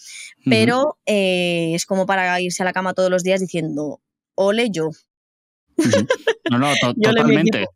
Pero 0.43 0.97
eh, 1.06 1.71
es 1.73 1.86
como 1.86 2.06
para 2.06 2.39
irse 2.41 2.63
a 2.63 2.65
la 2.65 2.73
cama 2.73 2.93
todos 2.93 3.10
los 3.10 3.23
días 3.23 3.39
diciendo, 3.39 4.02
ole 4.36 4.69
yo. 4.71 4.89
No, 6.52 6.60
no, 6.60 6.73
totalmente. 7.02 7.67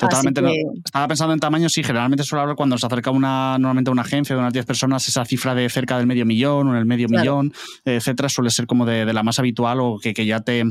Totalmente. 0.00 0.42
Estaba 0.84 1.08
pensando 1.08 1.34
en 1.34 1.40
tamaño, 1.40 1.68
sí, 1.68 1.82
generalmente 1.82 2.24
suele 2.24 2.42
hablar 2.42 2.56
cuando 2.56 2.78
se 2.78 2.86
acerca 2.86 3.10
una, 3.10 3.58
normalmente 3.58 3.90
una 3.90 4.02
agencia 4.02 4.34
de 4.34 4.40
unas 4.40 4.52
10 4.52 4.64
personas, 4.64 5.06
esa 5.06 5.24
cifra 5.24 5.54
de 5.54 5.68
cerca 5.68 5.98
del 5.98 6.06
medio 6.06 6.24
millón 6.24 6.68
o 6.68 6.72
en 6.72 6.78
el 6.78 6.86
medio 6.86 7.08
millón, 7.08 7.52
etcétera, 7.84 8.28
suele 8.28 8.50
ser 8.50 8.66
como 8.66 8.86
de, 8.86 9.04
de, 9.04 9.12
la 9.12 9.22
más 9.22 9.38
habitual 9.38 9.80
o 9.80 9.98
que, 9.98 10.14
que 10.14 10.24
ya 10.24 10.40
te, 10.40 10.64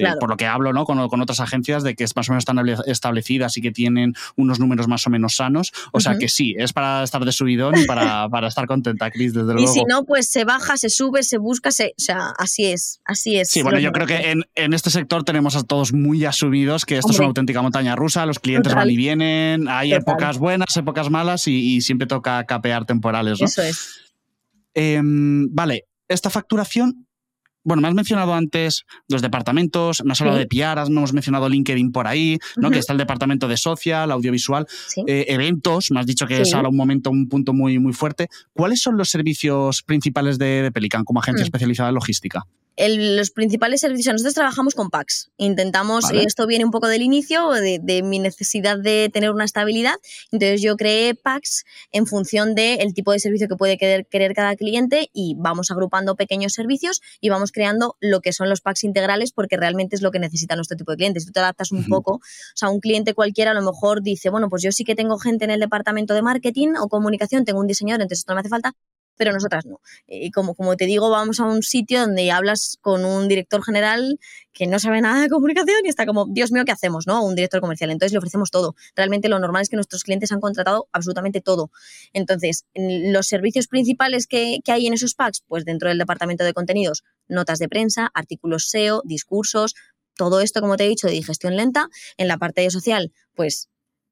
eh, 0.00 0.14
por 0.18 0.30
lo 0.30 0.36
que 0.36 0.46
hablo 0.46 0.72
¿no? 0.72 0.84
Con, 0.84 0.98
otras 0.98 1.40
agencias 1.40 1.82
de 1.82 1.94
que 1.94 2.04
más 2.14 2.28
o 2.28 2.32
menos 2.32 2.42
están 2.42 2.58
establecidas 2.86 3.56
y 3.56 3.60
que 3.60 3.70
tienen 3.70 4.14
unos 4.36 4.60
números 4.60 4.88
más 4.88 5.06
o 5.06 5.10
menos 5.10 5.36
sanos. 5.36 5.72
O 5.92 6.00
sea 6.00 6.16
que 6.18 6.28
sí, 6.28 6.54
es 6.58 6.72
para 6.72 7.02
estar 7.02 7.24
de 7.24 7.32
subidón 7.32 7.78
y 7.78 7.84
para, 7.84 8.28
para 8.30 8.48
estar 8.48 8.66
contenta, 8.66 9.10
Cris, 9.10 9.34
desde 9.34 9.52
luego. 9.52 9.70
Y 9.70 9.72
si 9.72 9.84
no, 9.84 10.04
pues 10.04 10.30
se 10.30 10.44
baja, 10.44 10.76
se 10.76 10.90
sube, 10.90 11.22
se 11.22 11.38
busca, 11.38 11.70
se, 11.70 11.88
o 11.88 12.00
sea, 12.00 12.32
así 12.38 12.66
es, 12.66 13.00
así 13.04 13.36
es. 13.36 13.50
Sí, 13.50 13.62
bueno, 13.62 13.78
yo 13.78 13.92
creo 13.92 14.06
que 14.06 14.30
en, 14.30 14.44
en, 14.54 14.72
este 14.72 14.90
sector 14.90 15.24
tenemos 15.24 15.56
a 15.56 15.62
todos 15.62 15.92
muy 15.92 16.24
asumidos 16.24 16.84
que 16.84 16.98
esto 16.98 17.12
es 17.12 17.18
una 17.18 17.28
auténtica 17.28 17.62
montaña 17.62 17.96
rusa, 17.96 18.26
los 18.26 18.38
clientes 18.38 18.74
van 18.74 18.90
y 18.90 18.96
vienen, 18.96 19.68
hay 19.68 19.92
épocas 19.92 20.38
buenas, 20.38 20.76
épocas 20.76 21.10
malas 21.10 21.46
y, 21.48 21.80
siempre 21.80 22.06
toca 22.06 22.44
capear 22.44 22.84
temporales. 22.84 23.40
¿no? 23.40 23.46
Eso 23.46 23.62
es. 23.62 24.12
Em, 24.74 25.48
vale, 25.54 25.86
esta 26.08 26.30
facturación 26.30 27.07
bueno, 27.68 27.82
me 27.82 27.88
has 27.88 27.94
mencionado 27.94 28.32
antes 28.32 28.86
los 29.08 29.20
departamentos, 29.20 30.02
me 30.02 30.12
has 30.12 30.20
hablado 30.22 30.38
de 30.38 30.46
PR, 30.46 30.86
hemos 30.86 31.12
mencionado 31.12 31.50
LinkedIn 31.50 31.92
por 31.92 32.06
ahí, 32.06 32.38
¿no? 32.56 32.70
Que 32.70 32.78
está 32.78 32.94
el 32.94 32.98
departamento 32.98 33.46
de 33.46 33.58
social, 33.58 34.10
audiovisual, 34.10 34.66
eh, 35.06 35.26
eventos, 35.28 35.90
me 35.90 36.00
has 36.00 36.06
dicho 36.06 36.26
que 36.26 36.40
es 36.40 36.54
ahora 36.54 36.70
un 36.70 36.76
momento, 36.76 37.10
un 37.10 37.28
punto 37.28 37.52
muy, 37.52 37.78
muy 37.78 37.92
fuerte. 37.92 38.28
¿Cuáles 38.54 38.80
son 38.80 38.96
los 38.96 39.10
servicios 39.10 39.82
principales 39.82 40.38
de, 40.38 40.70
Pelican 40.72 41.04
como 41.04 41.20
agencia 41.20 41.42
mm. 41.42 41.48
especializada 41.48 41.90
en 41.90 41.96
logística? 41.96 42.46
los 42.86 43.30
principales 43.30 43.80
servicios, 43.80 44.12
nosotros 44.12 44.34
trabajamos 44.34 44.74
con 44.74 44.90
PACs. 44.90 45.30
Intentamos, 45.36 46.04
esto 46.12 46.46
viene 46.46 46.64
un 46.64 46.70
poco 46.70 46.86
del 46.86 47.02
inicio, 47.02 47.50
de, 47.50 48.02
mi 48.04 48.18
necesidad 48.18 48.78
de 48.78 49.10
tener 49.12 49.30
una 49.30 49.44
estabilidad. 49.44 49.94
Entonces 50.30 50.62
yo 50.62 50.76
creé 50.76 51.14
PACs 51.14 51.64
en 51.90 52.06
función 52.06 52.54
del 52.54 52.94
tipo 52.94 53.12
de 53.12 53.18
servicio 53.18 53.48
que 53.48 53.56
puede 53.56 53.78
querer, 53.78 54.06
querer, 54.06 54.32
cada 54.34 54.54
cliente 54.54 55.10
y 55.12 55.34
vamos 55.36 55.70
agrupando 55.70 56.14
pequeños 56.14 56.52
servicios 56.52 57.00
y 57.20 57.30
vamos 57.30 57.50
creando 57.58 57.96
lo 57.98 58.20
que 58.20 58.32
son 58.32 58.48
los 58.48 58.60
packs 58.60 58.84
integrales 58.84 59.32
porque 59.32 59.56
realmente 59.56 59.96
es 59.96 60.02
lo 60.02 60.12
que 60.12 60.20
necesita 60.20 60.54
nuestro 60.54 60.76
tipo 60.76 60.92
de 60.92 60.96
clientes. 60.96 61.26
Tú 61.26 61.32
te 61.32 61.40
adaptas 61.40 61.72
un 61.72 61.84
poco, 61.86 62.12
o 62.12 62.20
sea, 62.54 62.68
un 62.68 62.78
cliente 62.78 63.14
cualquiera 63.14 63.50
a 63.50 63.54
lo 63.54 63.62
mejor 63.62 64.00
dice, 64.00 64.30
bueno, 64.30 64.48
pues 64.48 64.62
yo 64.62 64.70
sí 64.70 64.84
que 64.84 64.94
tengo 64.94 65.18
gente 65.18 65.44
en 65.44 65.50
el 65.50 65.58
departamento 65.58 66.14
de 66.14 66.22
marketing 66.22 66.74
o 66.80 66.86
comunicación, 66.86 67.44
tengo 67.44 67.58
un 67.58 67.66
diseñador, 67.66 68.02
entonces 68.02 68.20
esto 68.20 68.30
no 68.30 68.36
me 68.36 68.40
hace 68.42 68.48
falta, 68.48 68.74
pero 69.18 69.32
nosotras 69.32 69.66
no. 69.66 69.80
Y 70.06 70.30
como, 70.30 70.54
como 70.54 70.76
te 70.76 70.86
digo, 70.86 71.10
vamos 71.10 71.40
a 71.40 71.44
un 71.44 71.62
sitio 71.62 72.00
donde 72.00 72.30
hablas 72.30 72.78
con 72.80 73.04
un 73.04 73.28
director 73.28 73.62
general 73.62 74.18
que 74.52 74.66
no 74.66 74.78
sabe 74.78 75.00
nada 75.00 75.20
de 75.20 75.28
comunicación 75.28 75.84
y 75.84 75.88
está 75.88 76.06
como, 76.06 76.26
Dios 76.30 76.50
mío, 76.50 76.64
¿qué 76.64 76.72
hacemos? 76.72 77.06
¿no? 77.06 77.22
Un 77.24 77.34
director 77.34 77.60
comercial. 77.60 77.90
Entonces 77.90 78.12
le 78.12 78.18
ofrecemos 78.18 78.50
todo. 78.50 78.74
Realmente 78.96 79.28
lo 79.28 79.38
normal 79.38 79.62
es 79.62 79.68
que 79.68 79.76
nuestros 79.76 80.02
clientes 80.04 80.32
han 80.32 80.40
contratado 80.40 80.88
absolutamente 80.92 81.40
todo. 81.40 81.70
Entonces, 82.12 82.64
los 82.74 83.26
servicios 83.26 83.66
principales 83.66 84.26
que, 84.26 84.60
que 84.64 84.72
hay 84.72 84.86
en 84.86 84.94
esos 84.94 85.14
packs, 85.14 85.42
pues 85.46 85.64
dentro 85.64 85.88
del 85.88 85.98
departamento 85.98 86.44
de 86.44 86.54
contenidos, 86.54 87.04
notas 87.28 87.58
de 87.58 87.68
prensa, 87.68 88.10
artículos 88.14 88.70
SEO, 88.70 89.02
discursos, 89.04 89.74
todo 90.16 90.40
esto, 90.40 90.60
como 90.60 90.76
te 90.76 90.84
he 90.84 90.88
dicho, 90.88 91.06
de 91.06 91.12
digestión 91.12 91.56
lenta. 91.56 91.88
En 92.16 92.28
la 92.28 92.38
parte 92.38 92.68
social, 92.70 93.12
pues 93.34 93.68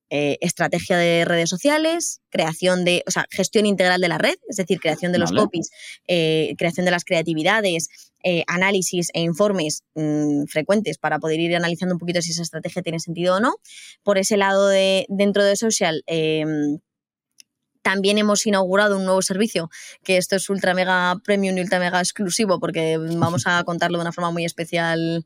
eh, 0.09 0.38
estrategia 0.40 0.97
de 0.97 1.25
redes 1.25 1.51
sociales, 1.51 2.21
creación 2.31 2.85
de, 2.85 3.03
o 3.09 3.11
sea, 3.11 3.27
gestión 3.29 3.66
integral 3.66 4.01
de 4.01 4.09
la 4.09 4.19
red, 4.19 4.37
es 4.49 4.57
decir, 4.57 4.79
creación 4.79 5.11
de 5.11 5.19
los 5.19 5.33
copies, 5.33 5.71
eh, 6.07 6.55
creación 6.59 6.85
de 6.85 6.92
las 6.92 7.05
creatividades, 7.05 7.88
eh, 8.23 8.45
análisis 8.47 9.11
e 9.14 9.21
informes 9.21 9.83
mm, 9.97 10.45
frecuentes 10.45 10.99
para 10.99 11.19
poder 11.19 11.40
ir 11.40 11.57
analizando 11.57 11.97
un 11.97 11.99
poquito 11.99 12.23
si 12.23 12.31
esa 12.31 12.42
estrategia 12.42 12.83
tiene 12.83 13.01
sentido 13.01 13.35
o 13.35 13.40
no. 13.40 13.57
Por 14.05 14.16
ese 14.19 14.37
lado 14.37 14.69
de 14.69 15.07
dentro 15.09 15.42
de 15.42 15.57
social, 15.57 16.05
em, 16.07 16.79
también 17.83 18.19
hemos 18.19 18.47
inaugurado 18.47 18.99
un 18.99 19.07
nuevo 19.07 19.23
servicio, 19.23 19.71
que 20.05 20.19
esto 20.19 20.37
es 20.37 20.49
ultra 20.49 20.73
mega 20.73 21.16
premium 21.25 21.57
y 21.59 21.62
ultra 21.62 21.81
mega 21.81 21.99
exclusivo, 21.99 22.61
porque 22.61 22.97
vamos 22.99 23.49
a 23.49 23.64
contarlo 23.64 23.99
de 23.99 24.03
una 24.03 24.12
forma 24.12 24.31
muy 24.31 24.45
especial 24.45 25.25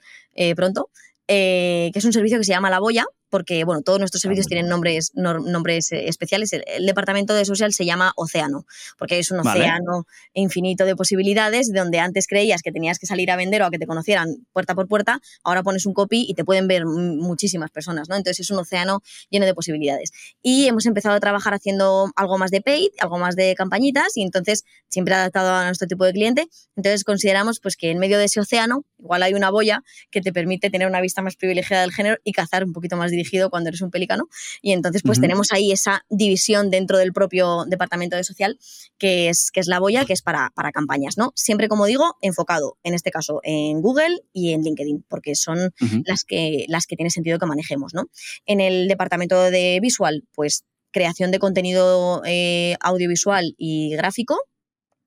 pronto, 0.57 0.90
que 1.27 1.93
es 1.95 2.05
un 2.05 2.12
servicio 2.12 2.38
que 2.38 2.45
se 2.45 2.53
llama 2.53 2.71
La 2.71 2.81
Boya, 2.81 3.07
porque 3.31 3.64
bueno, 3.64 3.83
todos 3.83 3.99
nuestros 3.99 4.21
servicios 4.21 4.47
tienen 4.47 4.69
nombres, 4.69 5.12
nombres 5.14 5.93
eh, 5.93 6.09
especiales. 6.09 6.53
El, 6.53 6.87
departamento 6.87 7.35
de 7.35 7.45
social 7.45 7.73
se 7.73 7.85
llama 7.85 8.12
Océano, 8.16 8.66
porque 8.99 9.19
es 9.19 9.31
un 9.31 9.40
océano 9.40 10.07
infinito 10.35 10.85
de 10.85 10.97
posibilidades, 10.97 11.73
donde 11.73 12.01
antes 12.01 12.27
creías 12.27 12.62
que 12.62 12.73
tenías 12.73 12.99
que 12.99 13.07
salir 13.07 13.31
a 13.31 13.37
vender 13.37 13.62
o 13.62 13.66
a 13.66 13.71
que 13.71 13.79
te 13.79 13.87
conocieran 13.87 14.29
puerta 14.53 14.75
por 14.75 14.88
puerta, 14.88 15.21
ahora 15.45 15.62
pones 15.62 15.87
un 15.87 15.95
copy 15.95 16.27
y 16.29 16.35
te 16.35 16.45
pueden 16.45 16.66
ver 16.66 16.85
muchísimas 16.85 17.71
personas, 17.71 18.09
¿no? 18.09 18.16
Entonces 18.16 18.40
es 18.40 18.51
un 18.51 18.59
océano 18.59 19.03
lleno 19.31 19.47
de 19.47 19.55
posibilidades. 19.55 20.11
Y 20.43 20.66
hemos 20.66 20.85
empezado 20.87 21.14
a 21.14 21.21
trabajar 21.21 21.55
haciendo 21.55 22.11
algo 22.16 22.38
más 22.38 22.51
de 22.51 22.61
paid, 22.61 22.90
algo 22.99 23.19
más 23.19 23.37
de 23.37 23.55
campañitas, 23.55 24.16
y 24.16 24.23
entonces 24.23 24.64
siempre 24.88 25.14
adaptado 25.14 25.55
a 25.55 25.64
nuestro 25.66 25.87
tipo 25.87 26.05
de 26.05 26.12
cliente. 26.12 26.49
Entonces 26.77 27.05
consideramos 27.05 27.61
pues 27.61 27.77
que 27.77 27.90
en 27.90 27.99
medio 27.99 28.19
de 28.19 28.25
ese 28.25 28.40
océano 28.40 28.85
igual 28.99 29.23
hay 29.23 29.35
una 29.35 29.51
boya 29.51 29.83
que 30.11 30.21
te 30.21 30.33
permite 30.33 30.71
tener 30.71 30.88
una 30.88 31.01
vista 31.01 31.23
más 31.23 31.37
privilegiada 31.37 31.83
del 31.83 31.93
género 31.93 32.19
y 32.25 32.33
cazar 32.33 32.64
un 32.64 32.73
poquito 32.73 32.97
más 32.97 33.11
dirigido 33.21 33.51
cuando 33.51 33.69
eres 33.69 33.81
un 33.83 33.91
pelícano. 33.91 34.29
Y 34.63 34.73
entonces, 34.73 35.03
pues 35.05 35.21
tenemos 35.21 35.53
ahí 35.53 35.73
esa 35.73 36.05
división 36.09 36.71
dentro 36.71 36.99
del 36.99 37.13
propio 37.13 37.65
departamento 37.67 38.17
de 38.17 38.25
social, 38.25 38.59
que 38.99 39.29
es, 39.29 39.51
que 39.51 39.61
es 39.61 39.67
la 39.67 39.79
boya, 39.79 40.05
que 40.05 40.13
es 40.13 40.23
para, 40.23 40.51
para 40.55 40.73
campañas, 40.73 41.17
¿no? 41.17 41.33
Siempre, 41.35 41.69
como 41.69 41.87
digo, 41.87 42.17
enfocado, 42.21 42.79
en 42.83 42.95
este 42.95 43.11
caso, 43.11 43.41
en 43.43 43.81
Google 43.81 44.21
y 44.33 44.53
en 44.53 44.63
LinkedIn, 44.63 45.05
porque 45.09 45.35
son 45.35 45.73
las, 46.05 46.25
que, 46.25 46.65
las 46.69 46.87
que 46.87 46.97
tiene 46.97 47.11
sentido 47.11 47.39
que 47.39 47.47
manejemos, 47.47 47.95
¿no? 47.95 48.05
En 48.47 48.61
el 48.61 48.89
departamento 48.89 49.51
de 49.51 49.79
visual, 49.81 50.25
pues 50.35 50.65
creación 50.91 51.31
de 51.31 51.39
contenido 51.39 52.23
eh, 52.27 52.77
audiovisual 52.81 53.55
y 53.59 53.91
gráfico, 53.97 54.39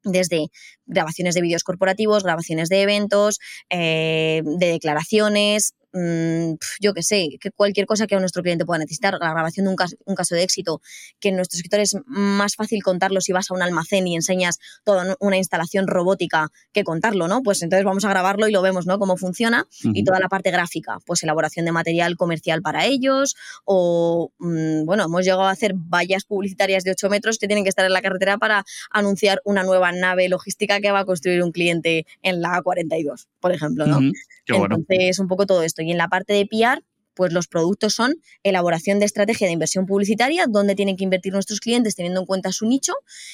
desde 0.03 0.47
grabaciones 0.85 1.35
de 1.35 1.41
vídeos 1.41 1.63
corporativos, 1.63 2.23
grabaciones 2.23 2.69
de 2.69 2.81
eventos, 2.81 3.39
eh, 3.69 4.41
de 4.43 4.67
declaraciones, 4.67 5.73
mm, 5.93 6.55
yo 6.79 6.93
qué 6.93 7.03
sé, 7.03 7.29
que 7.39 7.51
cualquier 7.51 7.85
cosa 7.85 8.07
que 8.07 8.15
nuestro 8.19 8.43
cliente 8.43 8.65
pueda 8.65 8.79
necesitar, 8.79 9.13
la 9.19 9.31
grabación 9.31 9.65
de 9.65 9.69
un 9.71 9.75
caso, 9.75 9.95
un 10.05 10.15
caso 10.15 10.35
de 10.35 10.43
éxito, 10.43 10.81
que 11.19 11.29
en 11.29 11.35
nuestro 11.35 11.57
sector 11.57 11.79
es 11.79 11.95
más 12.05 12.55
fácil 12.55 12.81
contarlo 12.83 13.21
si 13.21 13.31
vas 13.31 13.51
a 13.51 13.53
un 13.53 13.61
almacén 13.61 14.07
y 14.07 14.15
enseñas 14.15 14.59
toda 14.83 15.15
una 15.19 15.37
instalación 15.37 15.87
robótica 15.87 16.51
que 16.71 16.83
contarlo, 16.83 17.27
¿no? 17.27 17.41
Pues 17.43 17.61
entonces 17.61 17.85
vamos 17.85 18.05
a 18.05 18.09
grabarlo 18.09 18.47
y 18.47 18.51
lo 18.51 18.61
vemos, 18.61 18.85
¿no? 18.85 18.99
Cómo 18.99 19.17
funciona 19.17 19.67
y 19.83 20.03
toda 20.03 20.19
la 20.19 20.29
parte 20.29 20.51
gráfica, 20.51 20.97
pues 21.05 21.23
elaboración 21.23 21.65
de 21.65 21.71
material 21.71 22.15
comercial 22.17 22.61
para 22.61 22.85
ellos 22.85 23.35
o, 23.65 24.31
mm, 24.39 24.85
bueno, 24.85 25.05
hemos 25.05 25.23
llegado 25.23 25.43
a 25.43 25.51
hacer 25.51 25.73
vallas 25.75 26.25
publicitarias 26.25 26.83
de 26.83 26.91
8 26.91 27.09
metros 27.09 27.37
que 27.37 27.47
tienen 27.47 27.63
que 27.63 27.69
estar 27.69 27.85
en 27.85 27.93
la 27.93 28.01
carretera 28.01 28.37
para 28.37 28.65
anunciar 28.91 29.41
una 29.45 29.63
nueva 29.63 29.91
nave 29.91 30.29
logística 30.29 30.81
que 30.81 30.91
va 30.91 30.99
a 30.99 31.05
construir 31.05 31.43
un 31.43 31.51
cliente 31.51 32.05
en 32.21 32.41
la 32.41 32.61
A42, 32.61 33.27
por 33.39 33.51
ejemplo, 33.51 33.85
¿no? 33.85 33.99
Entonces, 34.45 35.19
un 35.19 35.27
poco 35.27 35.45
todo 35.45 35.63
esto. 35.63 35.82
Y 35.83 35.91
en 35.91 35.97
la 35.97 36.07
parte 36.07 36.33
de 36.33 36.45
PR, 36.45 36.83
pues 37.13 37.31
los 37.31 37.47
productos 37.47 37.93
son 37.93 38.15
elaboración 38.43 38.99
de 38.99 39.05
estrategia 39.05 39.47
de 39.47 39.53
inversión 39.53 39.85
publicitaria, 39.85 40.45
dónde 40.47 40.75
tienen 40.75 40.97
que 40.97 41.03
invertir 41.03 41.33
nuestros 41.33 41.59
clientes 41.59 41.95
teniendo 41.95 42.21
en 42.21 42.25
cuenta 42.25 42.51
su 42.51 42.65
nicho 42.65 42.93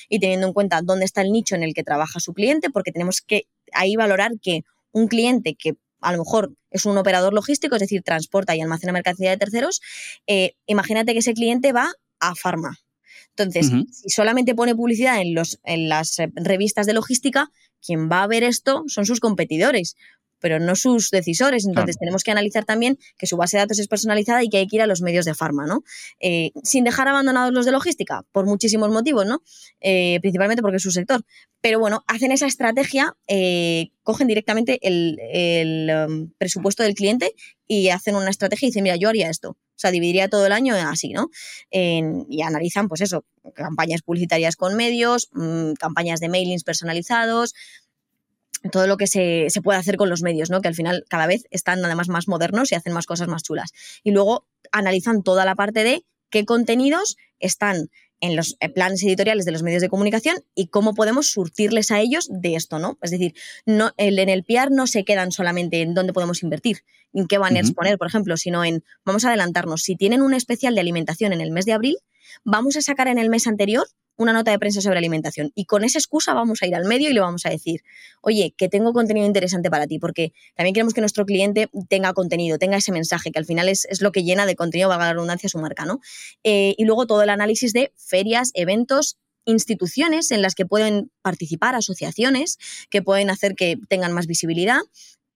y 0.10 0.20
teniendo 0.20 0.48
en 0.48 0.54
cuenta 0.54 0.82
dónde 0.82 1.06
está 1.06 1.22
el 1.22 1.32
nicho 1.32 1.56
en 1.56 1.64
el 1.64 1.74
que 1.74 1.84
trabaja 1.84 2.20
su 2.20 2.34
cliente, 2.34 2.70
porque 2.70 2.92
tenemos 2.92 3.22
que 3.22 3.48
ahí 3.74 3.96
valorar 3.96 4.34
que 4.42 4.64
un 4.92 5.08
cliente 5.08 5.56
que 5.56 5.76
a 6.02 6.12
lo 6.12 6.20
mejor 6.20 6.54
es 6.72 6.86
un 6.86 6.98
operador 6.98 7.34
logístico, 7.34 7.76
es 7.76 7.82
decir, 7.82 8.04
transporta 8.04 8.56
y 8.56 8.62
almacena 8.62 8.94
mercancía 8.94 9.32
de 9.32 9.38
terceros, 9.38 9.82
eh, 10.28 10.54
imagínate 10.66 11.14
que 11.14 11.20
ese 11.20 11.34
cliente 11.34 11.74
va 11.74 11.92
a 12.20 12.36
farma. 12.36 12.78
Entonces, 13.36 13.72
si 13.92 14.10
solamente 14.10 14.54
pone 14.56 14.76
publicidad 14.76 15.22
en, 15.22 15.34
los, 15.34 15.60
en 15.64 15.88
las 15.88 16.20
eh, 16.20 16.30
revistas 16.36 16.86
de 16.86 16.94
logística, 16.94 17.52
quien 17.82 18.10
va 18.10 18.24
a 18.24 18.28
ver 18.28 18.44
esto 18.44 18.84
son 18.88 19.06
sus 19.06 19.20
competidores 19.20 19.96
pero 20.40 20.60
no 20.60 20.76
sus 20.76 21.10
decisores. 21.10 21.66
Entonces 21.66 21.98
tenemos 21.98 22.24
que 22.24 22.32
analizar 22.32 22.66
también 22.66 22.98
que 23.18 23.28
su 23.28 23.38
base 23.38 23.58
de 23.58 23.64
datos 23.64 23.80
es 23.80 23.88
personalizada 23.88 24.44
y 24.44 24.50
que 24.50 24.58
hay 24.58 24.68
que 24.68 24.78
ir 24.78 24.82
a 24.82 24.88
los 24.88 25.02
medios 25.02 25.26
de 25.26 25.34
farma, 25.34 25.66
¿no? 25.66 25.84
Eh, 26.20 26.52
sin 26.64 26.84
dejar 26.84 27.08
abandonados 27.08 27.54
los 27.54 27.66
de 27.66 27.72
logística, 27.72 28.24
por 28.32 28.46
muchísimos 28.46 28.90
motivos, 28.90 29.26
¿no? 29.26 29.42
Eh, 29.80 30.20
principalmente 30.22 30.62
porque 30.62 30.78
es 30.78 30.84
su 30.84 30.92
sector. 30.92 31.24
Pero 31.62 31.80
bueno, 31.80 32.04
hacen 32.08 32.32
esa 32.32 32.48
estrategia, 32.48 33.16
eh, 33.28 33.90
cogen 34.04 34.28
directamente 34.28 34.80
el, 34.82 35.90
um, 36.08 36.32
presupuesto 36.38 36.84
del 36.84 36.96
cliente 36.96 37.34
y 37.68 37.90
hacen 37.90 38.16
una 38.16 38.30
estrategia 38.30 38.68
y 38.68 38.70
dicen, 38.70 38.84
mira, 38.84 38.96
yo 38.96 39.10
haría 39.10 39.30
esto. 39.30 39.52
O 39.52 39.82
sea, 39.82 39.92
dividiría 39.92 40.28
todo 40.28 40.46
el 40.46 40.52
año 40.52 40.76
así, 40.76 41.14
¿no? 41.14 41.30
y 41.72 42.42
analizan, 42.42 42.90
pues 42.90 43.00
eso, 43.00 43.24
campañas 43.54 44.02
publicitarias 44.02 44.58
con 44.58 44.76
medios, 44.76 45.30
mm, 45.32 45.74
campañas 45.74 46.20
de 46.20 46.28
mailings 46.28 46.64
personalizados, 46.64 47.54
todo 48.72 48.88
lo 48.88 48.98
que 48.98 49.08
se, 49.08 49.48
puede 49.64 49.80
hacer 49.80 49.98
con 49.98 50.10
los 50.10 50.22
medios, 50.22 50.50
¿no? 50.50 50.62
Que 50.62 50.68
al 50.68 50.76
final 50.76 51.06
cada 51.10 51.28
vez 51.28 51.44
están 51.52 51.84
además 51.84 52.10
más 52.10 52.28
modernos 52.28 52.72
y 52.72 52.76
hacen 52.76 52.94
más 52.94 53.06
cosas 53.06 53.28
más 53.28 53.44
chulas. 53.44 53.72
Y 54.04 54.12
luego 54.12 54.48
analizan 54.72 55.24
toda 55.24 55.46
la 55.46 55.56
parte 55.56 55.84
de 55.84 56.04
qué 56.30 56.46
contenidos 56.46 57.18
están 57.40 57.90
en 58.22 58.36
los 58.36 58.58
eh, 58.60 58.70
planes 58.70 59.02
editoriales 59.04 59.46
de 59.46 59.52
los 59.52 59.64
medios 59.64 59.82
de 59.82 59.90
comunicación 59.90 60.38
y 60.54 60.68
cómo 60.68 60.94
podemos 60.94 61.28
surtirles 61.30 61.92
a 61.92 62.02
ellos 62.02 62.28
de 62.30 62.56
esto, 62.56 62.80
¿no? 62.80 62.98
Es 63.02 63.12
decir, 63.12 63.34
no, 63.66 63.92
en 63.98 64.30
el 64.30 64.44
PR 64.44 64.72
no 64.72 64.88
se 64.88 65.06
quedan 65.06 65.32
solamente 65.32 65.82
en 65.82 65.94
dónde 65.94 66.12
podemos 66.12 66.44
invertir, 66.44 66.84
en 67.14 67.28
qué 67.28 67.38
banners 67.38 67.72
poner, 67.72 67.98
por 67.98 68.08
ejemplo, 68.08 68.36
sino 68.36 68.66
en, 68.66 68.84
vamos 69.06 69.24
a 69.24 69.30
adelantarnos, 69.30 69.84
si 69.84 69.96
tienen 69.96 70.22
un 70.22 70.34
especial 70.34 70.76
de 70.76 70.82
alimentación 70.82 71.32
en 71.32 71.40
el 71.40 71.52
mes 71.52 71.66
de 71.66 71.74
abril, 71.74 71.98
vamos 72.44 72.76
a 72.76 72.82
sacar 72.82 73.08
en 73.08 73.20
el 73.20 73.30
mes 73.30 73.48
anterior 73.48 73.88
una 74.20 74.34
nota 74.34 74.52
de 74.52 74.60
prensa 74.60 74.82
sobre 74.82 74.98
alimentación. 74.98 75.52
Y 75.56 75.66
con 75.66 75.86
esa 75.86 75.98
excusa 75.98 76.34
vamos 76.34 76.62
a 76.62 76.68
ir 76.68 76.76
al 76.76 76.84
medio 76.84 77.10
y 77.10 77.14
le 77.14 77.22
vamos 77.22 77.46
a 77.46 77.50
decir, 77.50 77.84
oye, 78.22 78.54
que 78.56 78.68
tengo 78.68 78.92
contenido 78.92 79.26
interesante 79.26 79.70
para 79.70 79.88
ti, 79.88 79.98
porque 79.98 80.34
también 80.56 80.74
queremos 80.74 80.94
que 80.94 81.00
nuestro 81.00 81.26
cliente 81.26 81.70
tenga 81.88 82.14
contenido, 82.14 82.60
tenga 82.60 82.78
ese 82.78 82.92
mensaje, 82.92 83.32
que 83.32 83.40
al 83.40 83.46
final 83.46 83.70
es, 83.70 83.88
lo 84.02 84.12
que 84.12 84.24
llena 84.24 84.46
de 84.46 84.58
contenido, 84.58 84.90
valga 84.90 85.06
la 85.06 85.14
redundancia, 85.14 85.48
su 85.48 85.58
marca, 85.58 85.86
¿no? 85.86 86.02
Eh, 86.44 86.76
y 86.78 86.84
luego 86.84 87.08
todo 87.08 87.24
el 87.24 87.30
análisis 87.30 87.72
de 87.72 87.94
ferias, 87.96 88.52
eventos, 88.56 89.18
instituciones 89.46 90.32
en 90.32 90.42
las 90.42 90.54
que 90.54 90.66
pueden 90.66 91.12
participar, 91.22 91.74
asociaciones 91.74 92.58
que 92.90 93.02
pueden 93.02 93.30
hacer 93.30 93.56
que 93.56 93.78
tengan 93.88 94.12
más 94.12 94.28
visibilidad 94.28 94.82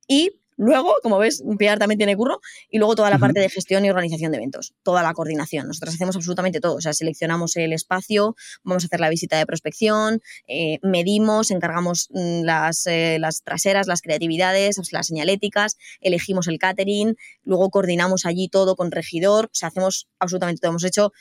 y 0.08 0.32
Luego, 0.58 0.94
como 1.02 1.18
ves, 1.18 1.44
PR 1.58 1.80
también 1.80 1.98
tiene 1.98 2.16
curro 2.16 2.40
y 2.70 2.78
luego 2.78 2.96
toda 2.96 3.10
la 3.10 3.18
parte 3.18 3.40
de 3.40 3.50
gestión 3.50 3.86
y 3.86 3.90
organización 3.90 4.32
de 4.32 4.38
eventos, 4.38 4.74
toda 4.84 5.04
la 5.04 5.14
coordinación. 5.14 5.68
Nosotros 5.68 5.96
hacemos 5.96 6.16
absolutamente 6.16 6.60
todo, 6.60 6.76
o 6.76 6.82
sea, 6.82 6.94
seleccionamos 6.94 7.56
el 7.58 7.74
espacio, 7.74 8.36
vamos 8.64 8.84
a 8.84 8.88
hacer 8.88 9.00
la 9.00 9.10
visita 9.10 9.38
de 9.38 9.46
prospección, 9.46 10.22
eh, 10.48 10.80
medimos, 10.82 11.52
encargamos 11.52 12.10
mm, 12.12 12.44
las, 12.44 12.86
eh, 12.88 13.18
las, 13.20 13.44
traseras, 13.44 13.88
las 13.88 14.02
creatividades, 14.02 14.80
las 14.92 15.08
señaléticas, 15.08 15.78
elegimos 16.02 16.48
el 16.48 16.60
catering, 16.60 17.16
luego 17.44 17.70
coordinamos 17.70 18.26
allí 18.26 18.48
todo 18.50 18.76
con 18.76 18.92
regidor, 18.92 19.46
o 19.46 19.56
sea, 19.56 19.70
hacemos 19.70 20.08
absolutamente 20.20 20.62
todo. 20.62 20.72
Hemos 20.72 20.84
hecho 20.84 21.12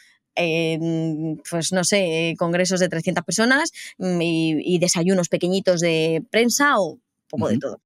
pues 1.50 1.72
no 1.72 1.84
sé, 1.84 2.34
congresos 2.38 2.80
de 2.80 2.88
300 2.88 3.22
personas 3.22 3.70
mm, 3.98 4.20
y, 4.22 4.78
desayunos 4.78 5.28
pequeñitos 5.28 5.80
de 5.80 6.24
prensa 6.30 6.80
o 6.80 6.98
poco 7.28 7.48
de 7.48 7.58
todo 7.58 7.80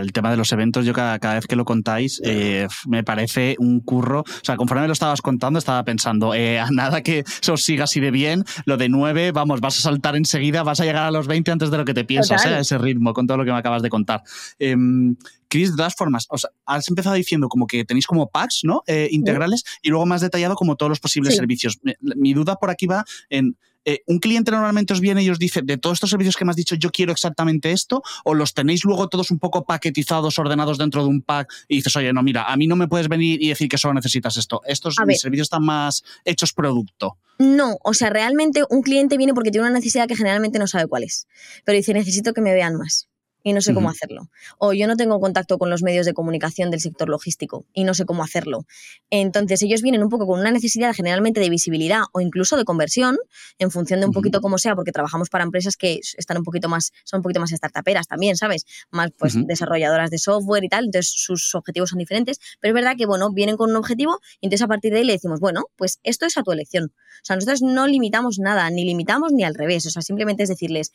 el 0.00 0.12
tema 0.12 0.30
de 0.30 0.36
los 0.36 0.52
eventos, 0.52 0.84
yo 0.84 0.92
cada, 0.92 1.18
vez 1.34 1.46
que 1.46 1.56
lo 1.56 1.64
contáis, 1.64 2.20
eh, 2.24 2.68
me 2.86 3.02
parece 3.02 3.56
un 3.58 3.80
curro. 3.80 4.20
O 4.20 4.44
sea, 4.44 4.56
conforme 4.56 4.82
me 4.82 4.86
lo 4.88 4.92
estabas 4.92 5.22
contando, 5.22 5.58
estaba 5.58 5.84
pensando, 5.84 6.34
eh, 6.34 6.58
a 6.60 6.70
nada 6.70 7.02
que 7.02 7.24
eso 7.40 7.56
siga 7.56 7.84
así 7.84 8.00
de 8.00 8.10
bien, 8.10 8.44
lo 8.64 8.76
de 8.76 8.88
nueve, 8.88 9.32
vamos, 9.32 9.60
vas 9.60 9.78
a 9.78 9.82
saltar 9.82 10.16
enseguida, 10.16 10.62
vas 10.62 10.80
a 10.80 10.84
llegar 10.84 11.04
a 11.04 11.10
los 11.10 11.26
20 11.26 11.50
antes 11.50 11.70
de 11.70 11.78
lo 11.78 11.84
que 11.84 11.94
te 11.94 12.04
piensas, 12.04 12.44
eh, 12.44 12.48
a 12.48 12.60
ese 12.60 12.78
ritmo, 12.78 13.12
con 13.12 13.26
todo 13.26 13.38
lo 13.38 13.44
que 13.44 13.52
me 13.52 13.58
acabas 13.58 13.82
de 13.82 13.90
contar. 13.90 14.22
Em, 14.58 15.16
Chris, 15.48 15.72
de 15.72 15.76
todas 15.76 15.94
formas, 15.96 16.26
o 16.30 16.38
sea, 16.38 16.50
has 16.66 16.88
empezado 16.88 17.16
diciendo 17.16 17.48
como 17.48 17.66
que 17.66 17.84
tenéis 17.84 18.06
como 18.06 18.28
packs, 18.28 18.60
¿no? 18.62 18.82
integrales 19.10 19.64
y 19.82 19.88
luego 19.88 20.06
más 20.06 20.20
detallado 20.20 20.54
como 20.54 20.76
todos 20.76 20.90
los 20.90 21.00
posibles 21.00 21.34
servicios. 21.34 21.80
Mi 22.00 22.34
duda 22.34 22.54
por 22.54 22.70
aquí 22.70 22.86
va 22.86 23.04
en 23.28 23.56
eh, 23.84 24.02
¿un 24.06 24.18
cliente 24.18 24.50
normalmente 24.50 24.92
os 24.92 25.00
viene 25.00 25.22
y 25.22 25.30
os 25.30 25.38
dice, 25.38 25.62
de 25.62 25.78
todos 25.78 25.96
estos 25.96 26.10
servicios 26.10 26.36
que 26.36 26.44
me 26.44 26.50
has 26.50 26.56
dicho, 26.56 26.74
yo 26.74 26.90
quiero 26.90 27.12
exactamente 27.12 27.72
esto? 27.72 28.02
¿O 28.24 28.34
los 28.34 28.54
tenéis 28.54 28.84
luego 28.84 29.08
todos 29.08 29.30
un 29.30 29.38
poco 29.38 29.64
paquetizados, 29.64 30.38
ordenados 30.38 30.78
dentro 30.78 31.02
de 31.02 31.08
un 31.08 31.22
pack 31.22 31.52
y 31.68 31.76
dices, 31.76 31.94
oye, 31.96 32.12
no, 32.12 32.22
mira, 32.22 32.44
a 32.44 32.56
mí 32.56 32.66
no 32.66 32.76
me 32.76 32.88
puedes 32.88 33.08
venir 33.08 33.42
y 33.42 33.48
decir 33.48 33.68
que 33.68 33.78
solo 33.78 33.94
necesitas 33.94 34.36
esto? 34.36 34.62
Estos 34.64 34.94
servicios 34.94 35.46
están 35.46 35.64
más 35.64 36.02
hechos 36.24 36.52
producto. 36.52 37.16
No, 37.38 37.78
o 37.82 37.94
sea, 37.94 38.10
realmente 38.10 38.64
un 38.68 38.82
cliente 38.82 39.16
viene 39.16 39.34
porque 39.34 39.50
tiene 39.50 39.66
una 39.66 39.78
necesidad 39.78 40.06
que 40.06 40.16
generalmente 40.16 40.58
no 40.58 40.66
sabe 40.66 40.86
cuál 40.86 41.04
es, 41.04 41.26
pero 41.64 41.76
dice, 41.76 41.94
necesito 41.94 42.34
que 42.34 42.42
me 42.42 42.52
vean 42.52 42.76
más 42.76 43.09
y 43.42 43.52
no 43.52 43.60
sé 43.60 43.74
cómo 43.74 43.90
hacerlo. 43.90 44.28
O 44.58 44.72
yo 44.72 44.86
no 44.86 44.96
tengo 44.96 45.20
contacto 45.20 45.58
con 45.58 45.70
los 45.70 45.82
medios 45.82 46.06
de 46.06 46.14
comunicación 46.14 46.70
del 46.70 46.80
sector 46.80 47.08
logístico 47.08 47.66
y 47.72 47.84
no 47.84 47.94
sé 47.94 48.04
cómo 48.04 48.22
hacerlo. 48.22 48.66
Entonces 49.10 49.62
ellos 49.62 49.82
vienen 49.82 50.02
un 50.02 50.08
poco 50.08 50.26
con 50.26 50.40
una 50.40 50.50
necesidad 50.50 50.94
generalmente 50.94 51.40
de 51.40 51.48
visibilidad 51.50 52.02
o 52.12 52.20
incluso 52.20 52.56
de 52.56 52.64
conversión 52.64 53.18
en 53.58 53.70
función 53.70 54.00
de 54.00 54.06
un 54.06 54.12
poquito 54.12 54.40
como 54.40 54.58
sea, 54.58 54.74
porque 54.74 54.92
trabajamos 54.92 55.30
para 55.30 55.44
empresas 55.44 55.76
que 55.76 56.00
están 56.16 56.38
un 56.38 56.44
poquito 56.44 56.68
más, 56.68 56.92
son 57.04 57.18
un 57.18 57.22
poquito 57.22 57.40
más 57.40 57.50
startuperas 57.50 58.06
también, 58.06 58.36
¿sabes? 58.36 58.64
Más 58.90 59.10
pues 59.18 59.34
desarrolladoras 59.46 60.10
de 60.10 60.18
software 60.18 60.64
y 60.64 60.68
tal, 60.68 60.86
entonces 60.86 61.12
sus 61.14 61.54
objetivos 61.54 61.90
son 61.90 61.98
diferentes, 61.98 62.38
pero 62.60 62.72
es 62.72 62.74
verdad 62.74 62.96
que 62.96 63.06
bueno, 63.06 63.30
vienen 63.32 63.56
con 63.56 63.70
un 63.70 63.76
objetivo 63.76 64.18
y 64.40 64.46
entonces 64.46 64.64
a 64.64 64.68
partir 64.68 64.92
de 64.92 64.98
ahí 64.98 65.04
le 65.04 65.14
decimos, 65.14 65.40
bueno, 65.40 65.64
pues 65.76 66.00
esto 66.02 66.26
es 66.26 66.36
a 66.36 66.42
tu 66.42 66.52
elección. 66.52 66.92
O 66.94 67.24
sea, 67.24 67.36
nosotros 67.36 67.62
no 67.62 67.86
limitamos 67.86 68.38
nada, 68.38 68.70
ni 68.70 68.84
limitamos 68.84 69.32
ni 69.32 69.44
al 69.44 69.54
revés, 69.54 69.86
o 69.86 69.90
sea, 69.90 70.02
simplemente 70.02 70.42
es 70.42 70.48
decirles, 70.48 70.92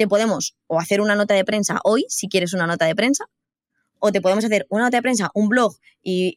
te 0.00 0.08
podemos 0.08 0.56
o 0.66 0.80
hacer 0.80 1.02
una 1.02 1.14
nota 1.14 1.34
de 1.34 1.44
prensa 1.44 1.78
hoy, 1.84 2.06
si 2.08 2.26
quieres 2.26 2.54
una 2.54 2.66
nota 2.66 2.86
de 2.86 2.94
prensa, 2.94 3.26
o 3.98 4.10
te 4.12 4.22
podemos 4.22 4.42
hacer 4.42 4.66
una 4.70 4.84
nota 4.84 4.96
de 4.96 5.02
prensa, 5.02 5.30
un 5.34 5.50
blog 5.50 5.76
y, 6.02 6.34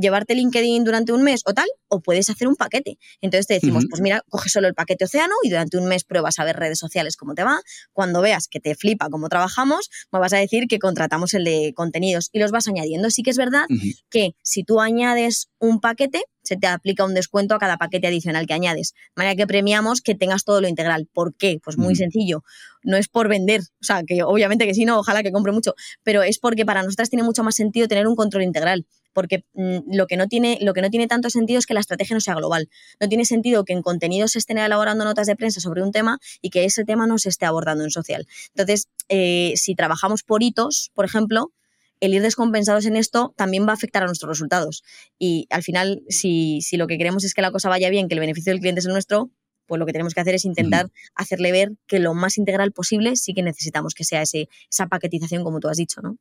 llevarte 0.00 0.34
LinkedIn 0.34 0.84
durante 0.84 1.12
un 1.12 1.22
mes 1.22 1.42
o 1.44 1.52
tal, 1.52 1.66
o 1.88 2.00
puedes 2.00 2.30
hacer 2.30 2.48
un 2.48 2.56
paquete. 2.56 2.98
Entonces 3.20 3.46
te 3.46 3.52
decimos, 3.52 3.84
pues 3.90 4.00
mira, 4.00 4.22
coge 4.30 4.48
solo 4.48 4.68
el 4.68 4.74
paquete 4.74 5.04
Océano 5.04 5.34
y 5.42 5.50
durante 5.50 5.76
un 5.76 5.84
mes 5.86 6.04
pruebas 6.04 6.38
a 6.38 6.44
ver 6.44 6.56
redes 6.56 6.78
sociales 6.78 7.18
cómo 7.18 7.34
te 7.34 7.44
va. 7.44 7.60
Cuando 7.92 8.22
veas 8.22 8.48
que 8.48 8.58
te 8.58 8.74
flipa 8.74 9.10
cómo 9.10 9.28
trabajamos, 9.28 9.90
me 10.10 10.18
vas 10.18 10.32
a 10.32 10.38
decir 10.38 10.66
que 10.66 10.78
contratamos 10.78 11.34
el 11.34 11.44
de 11.44 11.74
contenidos 11.76 12.30
y 12.32 12.38
los 12.38 12.52
vas 12.52 12.68
añadiendo. 12.68 13.10
Sí 13.10 13.22
que 13.22 13.32
es 13.32 13.36
verdad 13.36 13.66
que 14.08 14.34
si 14.40 14.64
tú 14.64 14.80
añades 14.80 15.50
un 15.58 15.80
paquete, 15.80 16.22
se 16.48 16.56
te 16.56 16.66
aplica 16.66 17.04
un 17.04 17.12
descuento 17.12 17.54
a 17.54 17.58
cada 17.58 17.76
paquete 17.76 18.06
adicional 18.06 18.46
que 18.46 18.54
añades. 18.54 18.94
De 19.14 19.20
manera 19.20 19.36
que 19.36 19.46
premiamos 19.46 20.00
que 20.00 20.14
tengas 20.14 20.44
todo 20.44 20.62
lo 20.62 20.68
integral. 20.68 21.06
¿Por 21.12 21.34
qué? 21.34 21.60
Pues 21.62 21.76
muy 21.76 21.94
sencillo. 21.94 22.42
No 22.82 22.96
es 22.96 23.08
por 23.08 23.28
vender, 23.28 23.60
o 23.60 23.84
sea, 23.84 24.02
que 24.06 24.22
obviamente 24.22 24.66
que 24.66 24.72
sí, 24.72 24.86
no, 24.86 24.98
ojalá 24.98 25.22
que 25.22 25.30
compre 25.30 25.52
mucho, 25.52 25.74
pero 26.02 26.22
es 26.22 26.38
porque 26.38 26.64
para 26.64 26.82
nosotras 26.82 27.10
tiene 27.10 27.22
mucho 27.22 27.44
más 27.44 27.54
sentido 27.54 27.86
tener 27.86 28.06
un 28.06 28.16
control 28.16 28.44
integral 28.44 28.86
porque 29.12 29.44
mm, 29.52 29.94
lo, 29.94 30.06
que 30.06 30.16
no 30.16 30.26
tiene, 30.28 30.58
lo 30.62 30.72
que 30.72 30.80
no 30.80 30.90
tiene 30.90 31.06
tanto 31.06 31.28
sentido 31.28 31.58
es 31.58 31.66
que 31.66 31.74
la 31.74 31.80
estrategia 31.80 32.14
no 32.14 32.20
sea 32.20 32.34
global. 32.34 32.70
No 32.98 33.08
tiene 33.08 33.24
sentido 33.24 33.64
que 33.64 33.74
en 33.74 33.82
contenidos 33.82 34.32
se 34.32 34.38
estén 34.38 34.56
elaborando 34.56 35.04
notas 35.04 35.26
de 35.26 35.36
prensa 35.36 35.60
sobre 35.60 35.82
un 35.82 35.92
tema 35.92 36.18
y 36.40 36.50
que 36.50 36.64
ese 36.64 36.84
tema 36.84 37.06
no 37.06 37.18
se 37.18 37.28
esté 37.28 37.44
abordando 37.44 37.84
en 37.84 37.90
social. 37.90 38.26
Entonces, 38.54 38.88
eh, 39.08 39.52
si 39.56 39.74
trabajamos 39.74 40.22
por 40.22 40.42
hitos, 40.42 40.92
por 40.94 41.04
ejemplo, 41.04 41.52
el 42.00 42.14
ir 42.14 42.22
descompensados 42.22 42.86
en 42.86 42.96
esto 42.96 43.34
también 43.36 43.66
va 43.66 43.70
a 43.70 43.74
afectar 43.74 44.02
a 44.02 44.06
nuestros 44.06 44.28
resultados. 44.28 44.84
Y 45.18 45.46
al 45.50 45.62
final, 45.62 46.02
si, 46.08 46.60
lo 46.72 46.86
que 46.86 46.98
queremos 46.98 47.24
es 47.24 47.34
que 47.34 47.42
la 47.42 47.50
cosa 47.50 47.68
vaya 47.68 47.90
bien, 47.90 48.08
que 48.08 48.14
el 48.14 48.20
beneficio 48.20 48.52
del 48.52 48.60
cliente 48.60 48.80
es 48.80 48.86
el 48.86 48.92
nuestro, 48.92 49.30
pues 49.66 49.78
lo 49.78 49.86
que 49.86 49.92
tenemos 49.92 50.14
que 50.14 50.20
hacer 50.20 50.34
es 50.34 50.44
intentar 50.44 50.90
hacerle 51.14 51.52
ver 51.52 51.72
que 51.86 51.98
lo 51.98 52.14
más 52.14 52.38
integral 52.38 52.72
posible 52.72 53.16
sí 53.16 53.34
que 53.34 53.42
necesitamos 53.42 53.94
que 53.94 54.04
sea 54.04 54.22
ese, 54.22 54.48
esa 54.70 54.86
paquetización, 54.86 55.44
como 55.44 55.60
tú 55.60 55.68
has 55.68 55.76
dicho, 55.76 56.00
¿no? 56.00 56.16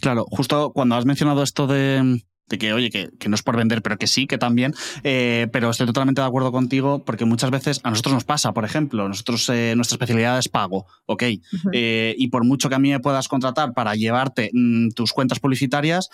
Claro, 0.00 0.24
justo 0.28 0.72
cuando 0.72 0.94
has 0.96 1.04
mencionado 1.04 1.42
esto 1.42 1.66
de, 1.66 2.22
de 2.48 2.58
que, 2.58 2.72
oye, 2.72 2.90
que, 2.90 3.10
que, 3.18 3.28
no 3.28 3.34
es 3.34 3.42
por 3.42 3.56
vender, 3.56 3.82
pero 3.82 3.96
que 3.96 4.06
sí, 4.06 4.26
que 4.26 4.38
también, 4.38 4.74
eh, 5.02 5.48
pero 5.52 5.70
estoy 5.70 5.86
totalmente 5.86 6.20
de 6.20 6.26
acuerdo 6.26 6.52
contigo 6.52 7.04
porque 7.04 7.24
muchas 7.24 7.50
veces 7.50 7.80
a 7.82 7.90
nosotros 7.90 8.14
nos 8.14 8.24
pasa, 8.24 8.52
por 8.52 8.64
ejemplo, 8.64 9.08
nosotros 9.08 9.48
eh, 9.48 9.72
nuestra 9.76 9.94
especialidad 9.94 10.38
es 10.38 10.48
pago, 10.48 10.86
¿ok? 11.06 11.22
Uh 11.22 11.26
-huh. 11.26 11.70
eh, 11.72 12.14
y 12.18 12.28
por 12.28 12.44
mucho 12.44 12.68
que 12.68 12.74
a 12.74 12.78
mí 12.78 12.90
me 12.90 13.00
puedas 13.00 13.28
contratar 13.28 13.72
para 13.72 13.94
llevarte 13.94 14.50
mm, 14.52 14.90
tus 14.90 15.12
cuentas 15.12 15.40
publicitarias, 15.40 16.10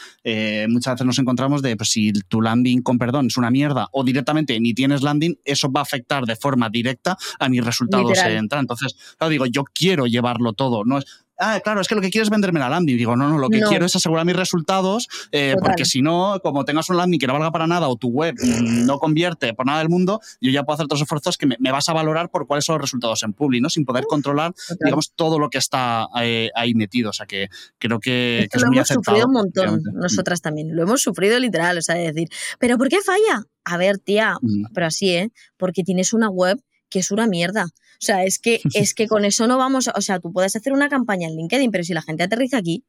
muchas 0.68 0.94
veces 0.94 1.06
nos 1.06 1.18
encontramos 1.18 1.62
de, 1.62 1.76
pues 1.76 1.90
si 1.90 2.12
tu 2.12 2.40
landing, 2.40 2.82
con 2.82 2.98
perdón, 2.98 3.26
es 3.26 3.36
una 3.36 3.50
mierda 3.50 3.88
o 3.92 4.04
directamente 4.04 4.58
ni 4.60 4.74
tienes 4.74 5.02
landing, 5.02 5.36
eso 5.44 5.70
va 5.70 5.80
a 5.80 5.82
afectar 5.82 6.24
de 6.24 6.36
forma 6.36 6.68
directa 6.70 7.16
a 7.38 7.48
mis 7.48 7.64
resultados 7.64 8.18
en 8.18 8.36
entrada. 8.36 8.60
Entonces, 8.60 8.94
claro, 9.18 9.30
digo, 9.30 9.46
yo 9.46 9.64
quiero 9.64 10.06
llevarlo 10.06 10.52
todo, 10.52 10.84
no 10.84 10.98
es 10.98 11.06
ah, 11.40 11.60
claro, 11.64 11.80
es 11.80 11.88
que 11.88 11.94
lo 11.96 12.00
que 12.00 12.10
quieres 12.10 12.26
es 12.26 12.30
venderme 12.30 12.60
la 12.60 12.68
landing. 12.68 12.96
Digo, 12.96 13.16
no, 13.16 13.28
no, 13.28 13.38
lo 13.38 13.48
que 13.48 13.58
No. 13.58 13.68
quiero 13.68 13.86
es 13.86 13.96
asegurar 13.96 14.24
mis 14.24 14.36
resultados, 14.36 15.08
eh, 15.32 15.54
porque 15.60 15.84
si 15.84 16.02
no, 16.02 16.38
como 16.42 16.64
tengas 16.64 16.88
un 16.90 16.96
landing 16.98 17.18
que 17.18 17.26
no 17.26 17.32
valga 17.32 17.50
para 17.50 17.66
nada 17.66 17.88
o 17.88 17.96
tu 17.96 18.08
web 18.08 18.34
mm, 18.40 18.86
no 18.86 18.98
convierte 18.98 19.52
por 19.54 19.66
nada 19.66 19.78
del 19.80 19.88
mundo, 19.88 20.20
yo 20.40 20.50
ya 20.50 20.62
puedo 20.64 20.74
hacer 20.74 20.84
otros 20.84 21.00
esfuerzos 21.00 21.36
que 21.36 21.46
me, 21.46 21.56
me 21.58 21.72
vas 21.72 21.88
a 21.88 21.92
valorar 21.92 22.30
por 22.30 22.46
cuáles 22.46 22.64
son 22.64 22.74
los 22.74 22.82
resultados 22.82 23.22
en 23.22 23.32
Publi, 23.32 23.60
¿no? 23.60 23.68
Sin 23.70 23.84
poder 23.84 24.04
controlar, 24.04 24.52
Total. 24.52 24.78
digamos, 24.84 25.12
todo 25.16 25.38
lo 25.38 25.50
que 25.50 25.58
está 25.58 26.06
eh, 26.22 26.50
ahí 26.54 26.74
metido. 26.74 27.10
O 27.10 27.12
sea, 27.12 27.26
que 27.26 27.48
creo 27.78 27.98
que, 28.00 28.46
que 28.50 28.56
es 28.56 28.62
lo 28.62 28.68
muy 28.68 28.76
hemos 28.78 28.88
sufrido 28.88 29.26
un 29.26 29.32
montón, 29.32 29.64
efectivamente. 29.64 29.98
nosotras 30.00 30.40
también. 30.42 30.76
Lo 30.76 30.82
hemos 30.82 31.02
sufrido 31.02 31.38
literal, 31.38 31.78
o 31.78 31.82
sea, 31.82 31.94
de 31.96 32.12
decir, 32.12 32.28
¿pero 32.58 32.76
por 32.78 32.88
qué 32.88 32.98
falla? 33.00 33.44
A 33.64 33.76
ver, 33.76 33.98
tía, 33.98 34.34
Mm. 34.40 34.66
pero 34.74 34.86
así, 34.86 35.10
¿eh? 35.10 35.30
Porque 35.56 35.82
tienes 35.84 36.12
una 36.12 36.28
web 36.28 36.58
que 36.88 36.98
es 36.98 37.10
una 37.10 37.26
mierda. 37.26 37.66
O 38.02 38.04
sea, 38.06 38.24
es 38.24 38.38
que, 38.38 38.60
es 38.74 38.94
que 38.94 39.06
con 39.08 39.24
eso 39.26 39.46
no 39.46 39.58
vamos, 39.58 39.88
a- 39.88 39.92
o 39.94 40.00
sea, 40.00 40.20
tú 40.20 40.32
puedes 40.32 40.56
hacer 40.56 40.72
una 40.72 40.88
campaña 40.88 41.28
en 41.28 41.36
LinkedIn, 41.36 41.70
pero 41.70 41.84
si 41.84 41.92
la 41.92 42.00
gente 42.02 42.22
aterriza 42.22 42.56
aquí, 42.56 42.82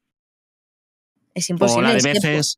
es 1.34 1.50
O 1.50 1.54
imposible. 1.54 1.88
la 1.90 1.94
de 1.96 2.02
veces. 2.14 2.58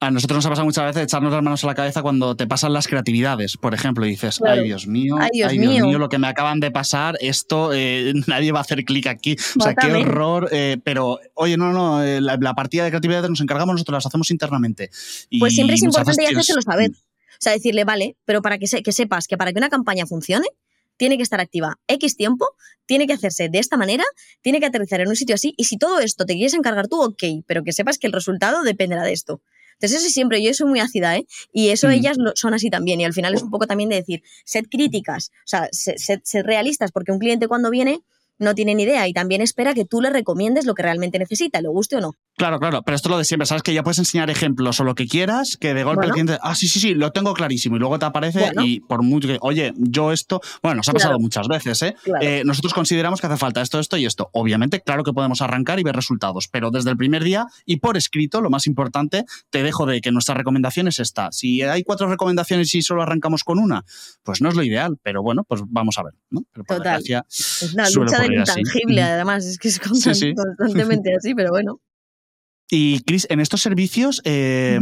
A 0.00 0.10
nosotros 0.10 0.38
nos 0.38 0.46
ha 0.46 0.48
pasado 0.48 0.64
muchas 0.64 0.84
veces 0.86 1.04
echarnos 1.04 1.32
las 1.32 1.44
manos 1.44 1.62
a 1.62 1.66
la 1.68 1.76
cabeza 1.76 2.02
cuando 2.02 2.34
te 2.34 2.48
pasan 2.48 2.72
las 2.72 2.88
creatividades, 2.88 3.56
por 3.56 3.72
ejemplo, 3.72 4.04
y 4.04 4.10
dices, 4.10 4.38
Claro. 4.38 4.60
ay 4.60 4.66
Dios 4.66 4.88
mío, 4.88 5.14
Ay, 5.20 5.28
Dios 5.32 5.52
mío". 5.54 5.96
lo 5.96 6.08
que 6.08 6.18
me 6.18 6.26
acaban 6.26 6.58
de 6.58 6.72
pasar, 6.72 7.16
esto 7.20 7.70
eh, 7.72 8.12
nadie 8.26 8.50
va 8.50 8.58
a 8.58 8.62
hacer 8.62 8.84
clic 8.84 9.06
aquí. 9.06 9.36
O 9.56 9.62
sea, 9.62 9.74
qué 9.76 9.92
horror. 9.92 10.48
eh, 10.50 10.78
pero, 10.82 11.20
oye, 11.34 11.56
no, 11.56 11.72
no, 11.72 12.02
eh, 12.02 12.20
la, 12.20 12.36
la 12.40 12.54
partida 12.54 12.82
de 12.82 12.90
creatividades 12.90 13.30
nos 13.30 13.40
encargamos 13.40 13.74
nosotros, 13.74 13.94
las 13.98 14.06
hacemos 14.06 14.32
internamente. 14.32 14.90
Y 15.30 15.38
Pues 15.38 15.54
siempre 15.54 15.76
es 15.76 15.82
importante 15.84 16.20
y 16.24 16.34
veces 16.34 16.36
hacérselo 16.50 16.62
tienes- 16.62 16.64
saber. 16.64 16.90
O 16.90 17.38
sea, 17.38 17.52
decirle, 17.52 17.84
vale, 17.84 18.16
pero 18.24 18.42
para 18.42 18.58
que, 18.58 18.66
se- 18.66 18.82
que 18.82 18.90
sepas 18.90 19.28
que 19.28 19.36
para 19.36 19.52
que 19.52 19.58
una 19.58 19.68
campaña 19.68 20.04
funcione, 20.06 20.46
tiene 20.96 21.16
que 21.16 21.22
estar 21.22 21.40
activa 21.40 21.78
X 21.88 22.16
tiempo, 22.16 22.46
tiene 22.86 23.06
que 23.06 23.12
hacerse 23.14 23.48
de 23.48 23.58
esta 23.58 23.76
manera, 23.76 24.04
tiene 24.40 24.60
que 24.60 24.66
aterrizar 24.66 25.00
en 25.00 25.08
un 25.08 25.16
sitio 25.16 25.34
así, 25.34 25.54
y 25.56 25.64
si 25.64 25.76
todo 25.78 26.00
esto 26.00 26.24
te 26.26 26.34
quieres 26.34 26.54
encargar 26.54 26.88
tú, 26.88 27.02
ok, 27.02 27.22
pero 27.46 27.64
que 27.64 27.72
sepas 27.72 27.98
que 27.98 28.06
el 28.06 28.12
resultado 28.12 28.62
dependerá 28.62 29.02
de 29.04 29.12
esto. 29.12 29.40
Entonces, 29.74 30.02
eso 30.02 30.10
siempre, 30.10 30.40
yo 30.42 30.54
soy 30.54 30.68
muy 30.68 30.78
ácida, 30.78 31.16
¿eh? 31.16 31.26
Y 31.52 31.70
eso 31.70 31.88
Mm. 31.88 31.92
ellas 31.92 32.16
son 32.36 32.54
así 32.54 32.70
también. 32.70 33.00
Y 33.00 33.04
al 33.04 33.12
final 33.14 33.34
es 33.34 33.42
un 33.42 33.50
poco 33.50 33.66
también 33.66 33.88
de 33.88 33.96
decir, 33.96 34.22
sed 34.44 34.66
críticas, 34.70 35.30
o 35.44 35.46
sea, 35.46 35.68
sed, 35.72 35.94
sed- 35.96 36.20
sed 36.22 36.44
realistas, 36.44 36.92
porque 36.92 37.10
un 37.10 37.18
cliente 37.18 37.48
cuando 37.48 37.68
viene 37.70 38.00
no 38.38 38.54
tiene 38.54 38.74
ni 38.74 38.84
idea 38.84 39.06
y 39.08 39.12
también 39.12 39.40
espera 39.40 39.74
que 39.74 39.84
tú 39.84 40.00
le 40.00 40.10
recomiendes 40.10 40.66
lo 40.66 40.74
que 40.74 40.82
realmente 40.82 41.18
necesita, 41.18 41.60
le 41.60 41.68
guste 41.68 41.96
o 41.96 42.00
no. 42.00 42.12
Claro, 42.38 42.58
claro, 42.58 42.82
pero 42.82 42.96
esto 42.96 43.08
es 43.08 43.10
lo 43.10 43.18
de 43.18 43.24
siempre, 43.24 43.46
sabes 43.46 43.62
que 43.62 43.74
ya 43.74 43.82
puedes 43.82 43.98
enseñar 43.98 44.30
ejemplos 44.30 44.80
o 44.80 44.84
lo 44.84 44.94
que 44.94 45.06
quieras, 45.06 45.56
que 45.60 45.74
de 45.74 45.84
golpe 45.84 45.98
Bueno. 45.98 46.06
el 46.06 46.12
cliente, 46.12 46.38
ah, 46.42 46.54
sí, 46.54 46.66
sí, 46.66 46.80
sí, 46.80 46.94
lo 46.94 47.12
tengo 47.12 47.34
clarísimo, 47.34 47.76
y 47.76 47.78
luego 47.78 47.98
te 47.98 48.06
aparece 48.06 48.40
Bueno. 48.40 48.64
y 48.64 48.80
por 48.80 49.02
mucho 49.02 49.28
que, 49.28 49.38
oye, 49.42 49.72
yo 49.76 50.12
esto, 50.12 50.40
bueno, 50.62 50.76
nos 50.76 50.88
ha 50.88 50.92
pasado 50.92 51.10
Claro. 51.12 51.20
muchas 51.20 51.46
veces, 51.46 51.82
¿eh? 51.82 51.94
Claro. 52.02 52.24
Eh, 52.26 52.42
Nosotros 52.44 52.72
consideramos 52.74 53.20
que 53.20 53.26
hace 53.26 53.36
falta 53.36 53.60
esto, 53.60 53.78
esto 53.78 53.96
y 53.98 54.06
esto. 54.06 54.30
Obviamente, 54.32 54.80
claro 54.80 55.04
que 55.04 55.12
podemos 55.12 55.42
arrancar 55.42 55.78
y 55.78 55.82
ver 55.82 55.94
resultados, 55.94 56.48
pero 56.48 56.70
desde 56.70 56.90
el 56.90 56.96
primer 56.96 57.22
día 57.22 57.46
y 57.66 57.76
por 57.76 57.96
escrito, 57.98 58.40
lo 58.40 58.48
más 58.50 58.66
importante, 58.66 59.24
te 59.50 59.62
dejo 59.62 59.84
de 59.86 60.00
que 60.00 60.10
nuestra 60.10 60.34
recomendación 60.34 60.88
es 60.88 60.98
esta. 61.00 61.30
Si 61.32 61.60
hay 61.62 61.82
cuatro 61.84 62.08
recomendaciones 62.08 62.74
y 62.74 62.82
solo 62.82 63.02
arrancamos 63.02 63.44
con 63.44 63.58
una, 63.58 63.84
pues 64.22 64.40
no 64.40 64.48
es 64.48 64.54
lo 64.56 64.62
ideal, 64.64 64.96
pero 65.02 65.22
bueno, 65.22 65.44
pues 65.44 65.60
vamos 65.66 65.98
a 65.98 66.02
ver, 66.02 66.14
¿no? 66.30 66.42
Pero 66.52 66.64
Total. 66.64 67.02
Es 67.06 67.72
una 67.74 67.88
lucha 67.90 68.20
del 68.22 68.40
así. 68.42 68.60
intangible, 68.60 69.02
además, 69.02 69.44
es 69.44 69.58
que 69.58 69.68
es 69.68 69.74
Sí, 69.74 69.80
constan- 69.80 70.14
sí. 70.14 70.34
constantemente 70.34 71.14
así, 71.14 71.34
pero 71.34 71.50
bueno. 71.50 71.78
Y 72.70 73.00
Chris, 73.00 73.26
en 73.28 73.40
estos 73.40 73.60
servicios, 73.60 74.22
eh. 74.24 74.78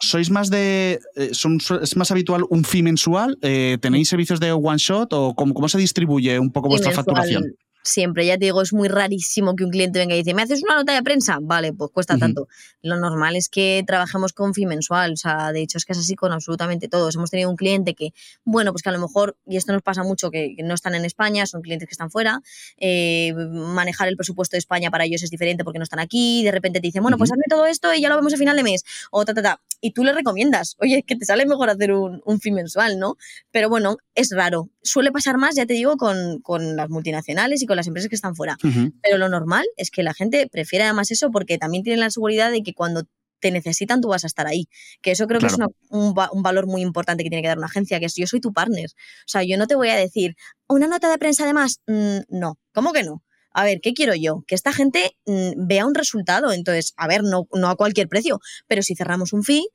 ¿sois 0.00 0.30
más 0.30 0.48
de. 0.50 1.00
eh, 1.16 1.30
son, 1.32 1.58
¿Es 1.82 1.96
más 1.96 2.10
habitual 2.10 2.44
un 2.50 2.64
fee 2.64 2.82
mensual? 2.82 3.36
Eh, 3.42 3.78
¿Tenéis 3.80 4.08
servicios 4.08 4.38
de 4.38 4.52
one 4.52 4.78
shot 4.78 5.12
o 5.12 5.34
cómo, 5.34 5.52
cómo 5.52 5.68
se 5.68 5.78
distribuye 5.78 6.38
un 6.38 6.52
poco 6.52 6.68
Y 6.68 6.70
vuestra 6.70 6.90
mensual, 6.90 6.94
facturación? 6.94 7.42
Siempre, 7.84 8.26
ya 8.26 8.38
te 8.38 8.44
digo, 8.44 8.62
es 8.62 8.72
muy 8.72 8.88
rarísimo 8.88 9.56
que 9.56 9.64
un 9.64 9.70
cliente 9.70 9.98
venga 9.98 10.14
y 10.14 10.18
dice, 10.18 10.34
¿me 10.34 10.42
haces 10.42 10.62
una 10.62 10.76
nota 10.76 10.94
de 10.94 11.02
prensa? 11.02 11.38
Vale, 11.42 11.72
pues 11.72 11.90
cuesta 11.92 12.16
tanto. 12.16 12.48
Lo 12.82 12.96
normal 12.96 13.36
es 13.36 13.48
que 13.48 13.82
trabajemos 13.86 14.32
con 14.32 14.54
fee 14.54 14.66
mensual, 14.66 15.12
o 15.12 15.16
sea, 15.16 15.52
de 15.52 15.62
hecho 15.62 15.78
es 15.78 15.84
que 15.84 15.92
es 15.92 15.98
así 15.98 16.14
con 16.14 16.32
absolutamente 16.32 16.88
todos. 16.88 17.16
Hemos 17.16 17.30
tenido 17.30 17.50
un 17.50 17.56
cliente 17.56 17.94
que, 17.94 18.10
bueno, 18.44 18.72
pues 18.72 18.82
que 18.82 18.88
a 18.88 18.92
lo 18.92 19.00
mejor, 19.00 19.36
y 19.46 19.56
esto 19.56 19.72
nos 19.72 19.82
pasa 19.82 20.02
mucho, 20.02 20.30
que, 20.30 20.54
que 20.56 20.62
no 20.62 20.74
están 20.74 20.94
en 20.94 21.04
España, 21.04 21.46
son 21.46 21.62
clientes 21.62 21.88
que 21.88 21.92
están 21.92 22.10
fuera, 22.10 22.40
eh, 22.78 23.34
manejar 23.34 24.08
el 24.08 24.16
presupuesto 24.16 24.54
de 24.54 24.58
España 24.58 24.90
para 24.90 25.04
ellos 25.04 25.22
es 25.22 25.30
diferente 25.30 25.64
porque 25.64 25.78
no 25.78 25.84
están 25.84 25.98
aquí, 26.00 26.44
de 26.44 26.52
repente 26.52 26.80
te 26.80 26.86
dicen, 26.86 27.02
bueno, 27.02 27.18
pues 27.18 27.32
hazme 27.32 27.44
todo 27.48 27.66
esto 27.66 27.92
y 27.92 28.00
ya 28.00 28.08
lo 28.08 28.16
vemos 28.16 28.34
a 28.34 28.36
final 28.36 28.56
de 28.56 28.62
mes, 28.62 28.84
o 29.10 29.24
ta, 29.24 29.34
ta, 29.34 29.42
ta. 29.42 29.60
Y 29.80 29.92
tú 29.92 30.04
le 30.04 30.12
recomiendas, 30.12 30.76
oye, 30.78 30.98
es 30.98 31.04
que 31.04 31.16
te 31.16 31.24
sale 31.24 31.46
mejor 31.46 31.68
hacer 31.68 31.92
un, 31.92 32.22
un 32.24 32.40
fee 32.40 32.52
mensual, 32.52 32.98
¿no? 32.98 33.16
Pero 33.50 33.68
bueno, 33.68 33.96
es 34.14 34.30
raro. 34.30 34.68
Suele 34.82 35.10
pasar 35.10 35.38
más, 35.38 35.56
ya 35.56 35.66
te 35.66 35.74
digo, 35.74 35.96
con, 35.96 36.40
con 36.40 36.76
las 36.76 36.88
multinacionales 36.88 37.62
y 37.62 37.66
con 37.66 37.71
las 37.76 37.86
empresas 37.86 38.08
que 38.08 38.14
están 38.14 38.34
fuera. 38.36 38.56
Ujú. 38.62 38.92
Pero 39.02 39.18
lo 39.18 39.28
normal 39.28 39.64
es 39.76 39.90
que 39.90 40.02
la 40.02 40.14
gente 40.14 40.46
prefiere 40.48 40.84
además 40.84 41.10
eso 41.10 41.30
porque 41.30 41.58
también 41.58 41.82
tienen 41.84 42.00
la 42.00 42.10
seguridad 42.10 42.50
de 42.50 42.62
que 42.62 42.74
cuando 42.74 43.02
te 43.40 43.50
necesitan 43.50 44.00
tú 44.00 44.08
vas 44.08 44.22
a 44.22 44.28
estar 44.28 44.46
ahí. 44.46 44.68
Que 45.00 45.10
eso 45.10 45.26
creo 45.26 45.40
que 45.40 45.46
es 45.46 45.56
Claro. 45.56 45.74
una- 45.90 45.98
un, 46.00 46.14
un 46.32 46.42
valor 46.44 46.66
muy 46.68 46.80
importante 46.82 47.24
que 47.24 47.28
tiene 47.30 47.42
que 47.42 47.48
dar 47.48 47.58
una 47.58 47.66
agencia, 47.66 47.98
que 47.98 48.06
es 48.06 48.14
yo 48.14 48.26
soy 48.28 48.40
tu 48.40 48.52
partner. 48.52 48.86
O 48.86 49.26
sea, 49.28 49.42
yo 49.42 49.56
no 49.58 49.66
te 49.66 49.74
voy 49.74 49.88
a 49.88 49.96
decir, 49.96 50.36
¿una 50.68 50.86
nota 50.86 51.10
de 51.10 51.18
prensa 51.18 51.42
además? 51.44 51.80
no. 51.86 52.58
¿Cómo 52.72 52.92
que 52.92 53.02
no? 53.02 53.22
A 53.54 53.64
ver, 53.64 53.80
¿qué 53.82 53.92
quiero 53.94 54.14
yo? 54.14 54.44
Que 54.46 54.54
esta 54.54 54.72
gente 54.72 55.16
mm, 55.26 55.66
vea 55.66 55.84
un 55.86 55.94
resultado. 55.94 56.52
Entonces, 56.52 56.94
a 56.96 57.06
ver, 57.08 57.22
no, 57.24 57.48
no 57.52 57.68
a 57.68 57.76
cualquier 57.76 58.08
precio, 58.08 58.38
pero 58.68 58.82
si 58.82 58.94
cerramos 58.94 59.32
un 59.32 59.42
fee, 59.42 59.66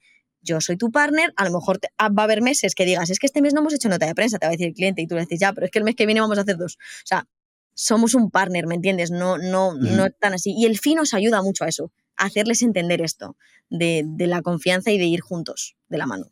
yo 0.42 0.62
soy 0.62 0.78
tu 0.78 0.90
partner, 0.92 1.34
a 1.36 1.44
lo 1.46 1.52
mejor 1.52 1.78
te- 1.78 1.90
ah, 1.98 2.08
va 2.10 2.22
a 2.22 2.26
haber 2.26 2.42
meses 2.42 2.74
que 2.74 2.86
digas, 2.86 3.10
es 3.10 3.20
que 3.20 3.26
este 3.28 3.42
mes 3.42 3.54
no 3.54 3.60
hemos 3.60 3.74
hecho 3.74 3.90
nota 3.90 4.06
de 4.06 4.16
prensa, 4.16 4.40
te 4.40 4.46
va 4.46 4.50
a 4.50 4.52
decir 4.52 4.68
el 4.68 4.74
cliente, 4.74 5.02
y 5.02 5.08
tú 5.08 5.16
le 5.16 5.22
dices, 5.22 5.40
ya, 5.40 5.52
pero 5.52 5.66
es 5.66 5.72
que 5.72 5.80
el 5.80 5.84
mes 5.86 5.96
que 5.96 6.06
viene 6.06 6.22
vamos 6.22 6.38
a 6.38 6.42
hacer 6.42 6.56
dos. 6.58 6.76
O 6.80 7.06
sea, 7.06 7.28
somos 7.80 8.16
un 8.16 8.32
partner, 8.32 8.66
¿me 8.66 8.74
entiendes? 8.74 9.12
No, 9.12 9.38
no, 9.38 9.68
Ujú. 9.70 9.78
no 9.80 10.06
es 10.06 10.14
tan 10.20 10.34
así. 10.34 10.52
Y 10.58 10.66
el 10.66 10.80
fee 10.80 10.96
nos 10.96 11.14
ayuda 11.14 11.44
mucho 11.44 11.64
a 11.64 11.68
eso, 11.68 11.92
a 12.18 12.26
hacerles 12.26 12.64
entender 12.64 13.02
esto, 13.02 13.38
de, 13.70 14.04
de 14.04 14.26
la 14.26 14.42
confianza 14.42 14.90
y 14.92 14.98
de 14.98 15.06
ir 15.06 15.22
juntos, 15.22 15.76
de 15.88 15.98
la 16.00 16.08
mano. 16.08 16.26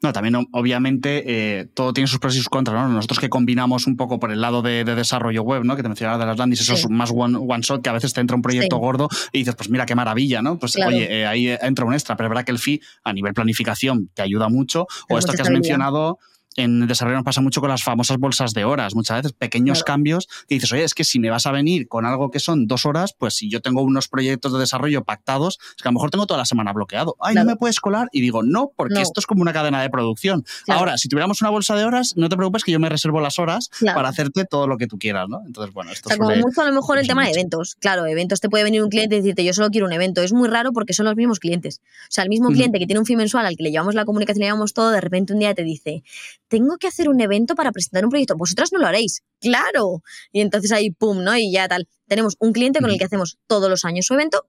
No, 0.00 0.12
también 0.12 0.36
obviamente 0.52 1.24
eh, 1.60 1.64
todo 1.74 1.92
tiene 1.92 2.06
sus 2.06 2.20
pros 2.20 2.34
y 2.34 2.38
sus 2.38 2.48
contras, 2.48 2.76
¿no? 2.76 2.88
Nosotros 2.94 3.18
que 3.18 3.28
combinamos 3.28 3.88
un 3.88 3.96
poco 3.96 4.20
por 4.20 4.30
el 4.30 4.40
lado 4.40 4.62
de, 4.62 4.84
de 4.84 4.94
desarrollo 4.94 5.42
web, 5.42 5.64
¿no? 5.64 5.74
Que 5.74 5.82
te 5.82 5.88
mencionaba 5.88 6.18
de 6.18 6.26
las 6.26 6.38
landings, 6.38 6.60
eso 6.60 6.76
Sí. 6.76 6.82
es 6.84 6.88
más 6.90 7.10
one, 7.12 7.36
one 7.36 7.62
shot, 7.62 7.82
que 7.82 7.88
a 7.90 7.92
veces 7.94 8.12
te 8.12 8.20
entra 8.20 8.36
un 8.36 8.42
proyecto 8.42 8.76
Sí. 8.76 8.80
gordo 8.80 9.08
y 9.32 9.38
dices, 9.38 9.56
pues 9.56 9.70
mira 9.70 9.86
qué 9.86 9.96
maravilla, 9.96 10.40
¿no? 10.40 10.56
Pues 10.58 10.74
Claro. 10.74 10.90
oye, 10.94 11.08
eh, 11.22 11.26
ahí 11.26 11.48
entra 11.62 11.84
un 11.84 11.94
extra, 11.94 12.16
pero 12.16 12.28
es 12.28 12.30
verdad 12.30 12.44
que 12.44 12.52
el 12.52 12.60
fee 12.60 12.80
a 13.02 13.12
nivel 13.12 13.34
planificación 13.34 14.08
te 14.14 14.22
ayuda 14.22 14.48
mucho. 14.48 14.86
O 15.08 15.18
Es 15.18 15.24
esto 15.24 15.32
que 15.36 15.42
has 15.42 15.50
mencionado 15.50 16.18
en 16.62 16.86
desarrollo 16.86 17.16
nos 17.16 17.24
pasa 17.24 17.40
mucho 17.40 17.60
con 17.60 17.70
las 17.70 17.82
famosas 17.82 18.18
bolsas 18.18 18.52
de 18.52 18.64
horas. 18.64 18.94
Muchas 18.94 19.18
veces 19.18 19.32
pequeños 19.32 19.78
Claro. 19.78 19.86
cambios 19.94 20.26
que 20.48 20.56
dices, 20.56 20.72
oye, 20.72 20.84
es 20.84 20.94
que 20.94 21.04
si 21.04 21.18
me 21.18 21.30
vas 21.30 21.46
a 21.46 21.52
venir 21.52 21.86
con 21.88 22.04
algo 22.04 22.30
que 22.30 22.40
son 22.40 22.66
dos 22.66 22.84
horas, 22.84 23.14
pues 23.16 23.34
si 23.34 23.48
yo 23.48 23.60
tengo 23.62 23.82
unos 23.82 24.08
proyectos 24.08 24.52
de 24.52 24.58
desarrollo 24.58 25.04
pactados, 25.04 25.58
es 25.76 25.82
que 25.82 25.88
a 25.88 25.92
lo 25.92 25.94
mejor 25.94 26.10
tengo 26.10 26.26
toda 26.26 26.38
la 26.38 26.44
semana 26.44 26.72
bloqueado. 26.72 27.16
Ay, 27.20 27.32
Claro. 27.34 27.46
no 27.46 27.52
me 27.52 27.56
puedes 27.56 27.80
colar. 27.80 28.08
Y 28.12 28.20
digo, 28.20 28.42
no, 28.42 28.72
porque 28.76 28.94
No. 28.94 29.00
esto 29.00 29.20
es 29.20 29.26
como 29.26 29.42
una 29.42 29.52
cadena 29.52 29.80
de 29.82 29.88
producción. 29.90 30.44
Claro. 30.64 30.80
Ahora, 30.80 30.98
si 30.98 31.08
tuviéramos 31.08 31.40
una 31.42 31.50
bolsa 31.50 31.76
de 31.76 31.84
horas, 31.84 32.14
no 32.16 32.28
te 32.28 32.36
preocupes 32.36 32.64
que 32.64 32.72
yo 32.72 32.80
me 32.80 32.88
reservo 32.88 33.20
las 33.20 33.38
horas 33.38 33.70
para 33.94 34.08
hacerte 34.08 34.44
todo 34.44 34.66
lo 34.66 34.76
que 34.78 34.86
tú 34.86 34.98
quieras, 34.98 35.28
¿no? 35.28 35.40
Entonces, 35.46 35.72
bueno, 35.72 35.92
esto 35.92 36.08
O 36.08 36.10
sea, 36.10 36.18
como 36.18 36.34
mucho 36.36 36.60
a 36.62 36.66
lo 36.68 36.72
mejor 36.74 36.98
el 36.98 37.06
tema 37.06 37.24
de 37.24 37.30
eventos. 37.32 37.76
Claro, 37.78 38.04
eventos 38.06 38.40
te 38.40 38.48
puede 38.48 38.64
venir 38.64 38.82
un 38.82 38.88
cliente 38.88 39.14
y 39.16 39.18
decirte, 39.20 39.44
yo 39.44 39.52
solo 39.54 39.68
quiero 39.70 39.86
un 39.86 39.92
evento. 39.92 40.22
Es 40.22 40.32
muy 40.32 40.48
raro 40.48 40.72
porque 40.72 40.92
son 40.92 41.06
los 41.06 41.14
mismos 41.16 41.38
clientes. 41.38 41.80
O 42.04 42.10
sea, 42.10 42.24
el 42.24 42.30
mismo 42.30 42.48
cliente 42.48 42.78
que 42.78 42.86
tiene 42.86 42.98
un 42.98 43.06
fee 43.06 43.16
mensual 43.16 43.46
al 43.46 43.56
que 43.56 43.62
le 43.62 43.70
llevamos 43.70 43.94
la 43.94 44.04
comunicación, 44.04 44.40
le 44.40 44.46
llevamos 44.46 44.72
todo, 44.74 44.90
de 44.90 45.00
repente 45.00 45.32
un 45.32 45.38
día 45.38 45.54
te 45.54 45.62
dice, 45.62 46.02
tengo 46.48 46.76
que 46.78 46.88
hacer 46.88 47.08
un 47.08 47.20
evento 47.20 47.54
para 47.54 47.72
presentar 47.72 48.04
un 48.04 48.10
proyecto. 48.10 48.36
Vosotras 48.36 48.72
no 48.72 48.78
lo 48.78 48.86
haréis. 48.86 49.22
¡Claro! 49.40 50.02
Y 50.32 50.40
entonces 50.40 50.72
ahí, 50.72 50.90
pum, 50.90 51.22
¿no? 51.22 51.36
Y 51.36 51.52
ya 51.52 51.68
tal. 51.68 51.88
Tenemos 52.06 52.36
un 52.40 52.52
cliente 52.52 52.80
con 52.80 52.90
el 52.90 52.98
que 52.98 53.04
hacemos 53.04 53.38
todos 53.46 53.68
los 53.70 53.84
años 53.84 54.06
su 54.06 54.14
evento. 54.14 54.46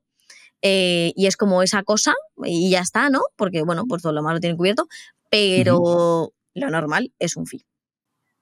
eh, 0.61 1.13
y 1.15 1.27
es 1.27 1.37
como 1.37 1.63
esa 1.63 1.83
cosa 1.83 2.13
y 2.43 2.69
ya 2.71 2.81
está, 2.81 3.09
¿no? 3.09 3.21
Porque, 3.37 3.61
bueno, 3.63 3.85
pues 3.87 4.01
todo 4.01 4.11
lo 4.13 4.21
más 4.23 4.33
lo 4.33 4.39
tienen 4.41 4.57
cubierto, 4.57 4.87
pero 5.29 6.33
lo 6.53 6.69
normal 6.69 7.13
es 7.19 7.37
un 7.37 7.45
fee. 7.45 7.65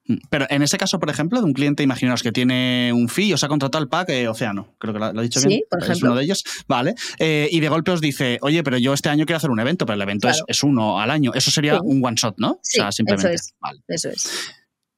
Mm, 0.07 0.15
Pero 0.29 0.45
en 0.49 0.61
ese 0.61 0.77
caso, 0.77 0.99
por 0.99 1.09
ejemplo, 1.09 1.39
de 1.39 1.45
un 1.45 1.53
cliente, 1.53 1.83
imaginaos 1.83 2.23
que 2.23 2.31
tiene 2.31 2.91
un 2.93 3.09
fee, 3.09 3.33
os 3.33 3.43
ha 3.43 3.47
contratado 3.47 3.83
el 3.83 3.89
pack 3.89 4.09
eh, 4.09 4.27
Océano, 4.27 4.73
creo 4.79 4.93
que 4.93 4.99
lo, 4.99 5.11
lo 5.13 5.19
he 5.21 5.23
dicho 5.23 5.39
Sí, 5.39 5.47
bien. 5.47 5.61
por 5.69 5.79
es 5.83 5.85
ejemplo. 5.89 6.09
uno 6.11 6.17
de 6.17 6.23
ellos, 6.23 6.43
vale. 6.67 6.95
Eh, 7.19 7.49
y 7.51 7.59
de 7.59 7.69
golpe 7.69 7.91
os 7.91 8.01
dice, 8.01 8.37
oye, 8.41 8.63
pero 8.63 8.77
yo 8.77 8.93
este 8.93 9.09
año 9.09 9.25
quiero 9.25 9.37
hacer 9.37 9.49
un 9.51 9.59
evento, 9.59 9.85
pero 9.85 9.95
el 9.95 10.01
evento 10.01 10.27
es, 10.29 10.35
Claro. 10.37 10.45
es 10.47 10.63
uno 10.63 10.99
al 10.99 11.11
año. 11.11 11.33
Eso 11.33 11.51
sería 11.51 11.73
Sí. 11.75 11.79
un 11.83 12.03
one 12.05 12.15
shot, 12.15 12.35
¿no? 12.37 12.59
Sí, 12.63 12.79
o 12.79 12.83
sea, 12.83 12.91
simplemente. 12.91 13.33
eso 13.33 13.43
es. 13.49 13.53
Vale. 13.59 13.79
Eso 13.87 14.09
es. 14.09 14.29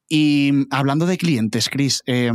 Y 0.08 0.50
mm, 0.52 0.66
hablando 0.70 1.06
de 1.06 1.18
clientes, 1.18 1.68
Chris, 1.68 2.02
eh, 2.06 2.32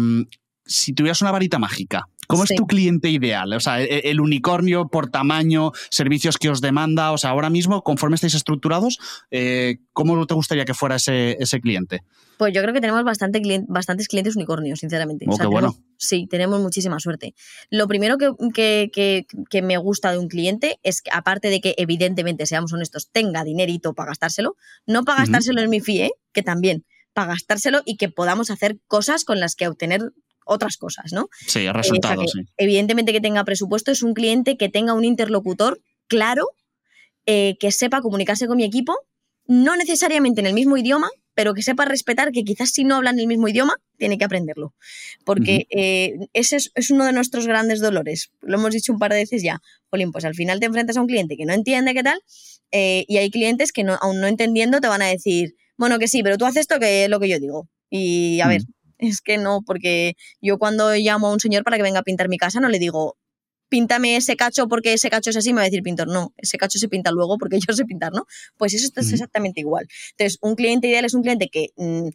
si 0.65 0.93
tuvieras 0.93 1.21
una 1.21 1.31
varita 1.31 1.59
mágica, 1.59 2.07
¿Cómo 2.27 2.43
es 2.43 2.55
tu 2.55 2.65
cliente 2.65 3.09
ideal? 3.09 3.53
O 3.53 3.59
sea, 3.59 3.81
e, 3.81 4.09
el, 4.09 4.19
unicornio 4.19 4.87
por 4.87 5.09
tamaño, 5.09 5.71
servicios 5.89 6.37
que 6.37 6.49
os 6.49 6.61
demanda. 6.61 7.11
O 7.11 7.17
sea, 7.17 7.31
ahora 7.31 7.49
mismo, 7.49 7.83
conforme 7.83 8.15
estáis 8.15 8.33
estructurados, 8.33 8.99
eh, 9.31 9.77
¿cómo 9.93 10.25
te 10.25 10.33
gustaría 10.33 10.65
que 10.65 10.73
fuera 10.73 10.95
ese, 10.95 11.59
cliente? 11.61 12.01
Pues 12.37 12.53
yo 12.53 12.61
creo 12.61 12.73
que 12.73 12.81
tenemos 12.81 13.03
bastante 13.03 13.41
bastantes 13.67 14.07
clientes 14.07 14.35
unicornios, 14.35 14.79
sinceramente. 14.79 15.25
Oh, 15.27 15.37
qué 15.37 15.47
bueno. 15.47 15.77
Sí, 15.97 16.27
tenemos 16.29 16.59
muchísima 16.61 16.99
suerte. 16.99 17.33
Lo 17.69 17.87
primero 17.87 18.17
que, 18.17 19.61
me 19.63 19.77
gusta 19.77 20.11
de 20.11 20.17
un 20.17 20.27
cliente 20.27 20.79
es 20.83 21.01
que, 21.01 21.11
aparte 21.13 21.49
de 21.49 21.61
que, 21.61 21.75
evidentemente, 21.77 22.45
seamos 22.45 22.73
honestos, 22.73 23.09
tenga 23.11 23.43
dinerito 23.43 23.93
para 23.93 24.09
gastárselo, 24.09 24.55
no 24.85 25.05
para 25.05 25.19
gastárselo 25.19 25.61
en 25.61 25.69
mi 25.69 25.79
FIE, 25.79 26.11
que 26.33 26.43
también, 26.43 26.85
para 27.13 27.29
gastárselo 27.29 27.81
y 27.85 27.95
que 27.95 28.09
podamos 28.09 28.51
hacer 28.51 28.79
cosas 28.87 29.23
con 29.23 29.39
las 29.39 29.55
que 29.55 29.69
obtener 29.69 30.11
otras 30.45 30.77
cosas, 30.77 31.11
¿no? 31.11 31.29
Sí, 31.47 31.69
resultados, 31.69 32.31
sí. 32.31 32.41
Evidentemente 32.57 33.11
que 33.11 33.21
tenga 33.21 33.43
presupuesto, 33.43 33.91
es 33.91 34.03
un 34.03 34.13
cliente 34.13 34.57
que 34.57 34.69
tenga 34.69 34.93
un 34.93 35.03
interlocutor 35.03 35.81
claro, 36.07 36.47
eh, 37.25 37.57
que 37.59 37.71
sepa 37.71 38.01
comunicarse 38.01 38.47
con 38.47 38.57
mi 38.57 38.63
equipo, 38.63 38.95
no 39.47 39.75
necesariamente 39.75 40.41
en 40.41 40.47
el 40.47 40.53
mismo 40.53 40.77
idioma, 40.77 41.09
pero 41.33 41.53
que 41.53 41.61
sepa 41.61 41.85
respetar 41.85 42.31
que 42.31 42.43
quizás 42.43 42.71
si 42.71 42.83
no 42.83 42.95
hablan 42.95 43.19
el 43.19 43.27
mismo 43.27 43.47
idioma, 43.47 43.75
tiene 43.97 44.17
que 44.17 44.25
aprenderlo. 44.25 44.73
Porque 45.25 45.67
eh, 45.69 46.13
ese 46.33 46.55
es, 46.55 46.89
uno 46.89 47.05
de 47.05 47.11
nuestros 47.11 47.45
grandes 47.45 47.81
dolores. 47.81 48.31
Lo 48.41 48.57
hemos 48.57 48.71
dicho 48.71 48.93
un 48.93 48.99
par 48.99 49.11
de 49.11 49.17
veces 49.17 49.43
ya. 49.43 49.61
Jolín, 49.89 50.11
pues 50.11 50.25
al 50.25 50.33
final 50.33 50.59
te 50.59 50.65
enfrentas 50.65 50.97
a 50.97 51.01
un 51.01 51.07
cliente 51.07 51.35
que 51.35 51.45
no 51.45 51.53
entiende 51.53 51.93
qué 51.93 52.03
tal, 52.03 52.19
eh, 52.71 53.05
y 53.07 53.17
hay 53.17 53.29
clientes 53.29 53.71
que 53.71 53.83
no, 53.83 53.97
aún 54.01 54.19
no 54.21 54.27
entendiendo 54.27 54.79
te 54.81 54.87
van 54.87 55.01
a 55.01 55.07
decir, 55.07 55.55
bueno, 55.77 55.99
que 55.99 56.07
sí, 56.07 56.23
pero 56.23 56.37
tú 56.37 56.45
haces 56.45 56.61
esto 56.61 56.79
que 56.79 57.03
es 57.03 57.09
lo 57.09 57.19
que 57.19 57.29
yo 57.29 57.39
digo. 57.39 57.67
Y 57.89 58.39
a 58.41 58.47
ver, 58.47 58.61
es 58.97 59.21
que 59.21 59.37
no, 59.37 59.61
porque 59.65 60.15
yo 60.41 60.57
cuando 60.57 60.93
llamo 60.95 61.27
a 61.27 61.33
un 61.33 61.39
señor 61.39 61.63
para 61.63 61.77
que 61.77 61.83
venga 61.83 61.99
a 61.99 62.03
pintar 62.03 62.29
mi 62.29 62.37
casa 62.37 62.59
no 62.59 62.69
le 62.69 62.79
digo, 62.79 63.17
píntame 63.69 64.15
ese 64.15 64.35
cacho 64.35 64.67
porque 64.67 64.93
ese 64.93 65.09
cacho 65.09 65.29
es 65.29 65.37
así, 65.37 65.51
me 65.51 65.57
va 65.57 65.61
a 65.63 65.65
decir 65.65 65.83
pintor, 65.83 66.07
no, 66.07 66.33
ese 66.37 66.57
cacho 66.57 66.79
se 66.79 66.87
pinta 66.87 67.11
luego 67.11 67.37
porque 67.37 67.59
yo 67.59 67.73
sé 67.73 67.85
pintar, 67.85 68.13
¿no? 68.13 68.25
Pues 68.57 68.73
eso 68.73 68.89
es 68.95 69.13
exactamente 69.13 69.59
igual. 69.59 69.87
Entonces, 70.11 70.37
un 70.41 70.55
cliente 70.55 70.87
ideal 70.87 71.05
es 71.05 71.13
un 71.13 71.23
cliente 71.23 71.49
que... 71.49 71.69
Mm, 71.75 72.09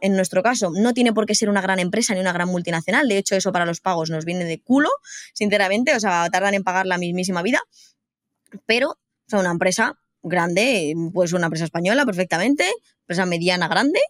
en 0.00 0.16
nuestro 0.16 0.42
caso, 0.42 0.70
no 0.74 0.94
tiene 0.94 1.12
por 1.12 1.26
qué 1.26 1.34
ser 1.34 1.50
una 1.50 1.60
gran 1.60 1.78
empresa 1.78 2.14
ni 2.14 2.20
una 2.20 2.32
gran 2.32 2.48
multinacional. 2.48 3.06
De 3.06 3.18
hecho, 3.18 3.36
eso 3.36 3.52
para 3.52 3.66
los 3.66 3.80
pagos 3.80 4.08
nos 4.08 4.24
viene 4.24 4.46
de 4.46 4.62
culo, 4.62 4.88
sinceramente. 5.34 5.94
O 5.94 6.00
sea, 6.00 6.26
tardan 6.30 6.54
en 6.54 6.64
pagar 6.64 6.86
la 6.86 6.96
mismísima 6.96 7.42
vida. 7.42 7.60
Pero, 8.64 8.92
o 8.92 8.96
sea, 9.26 9.40
una 9.40 9.50
empresa 9.50 9.98
grande, 10.22 10.94
pues 11.12 11.34
una 11.34 11.48
empresa 11.48 11.66
española 11.66 12.06
perfectamente, 12.06 12.64
empresa 13.02 13.26
mediana 13.26 13.68
grande, 13.68 14.00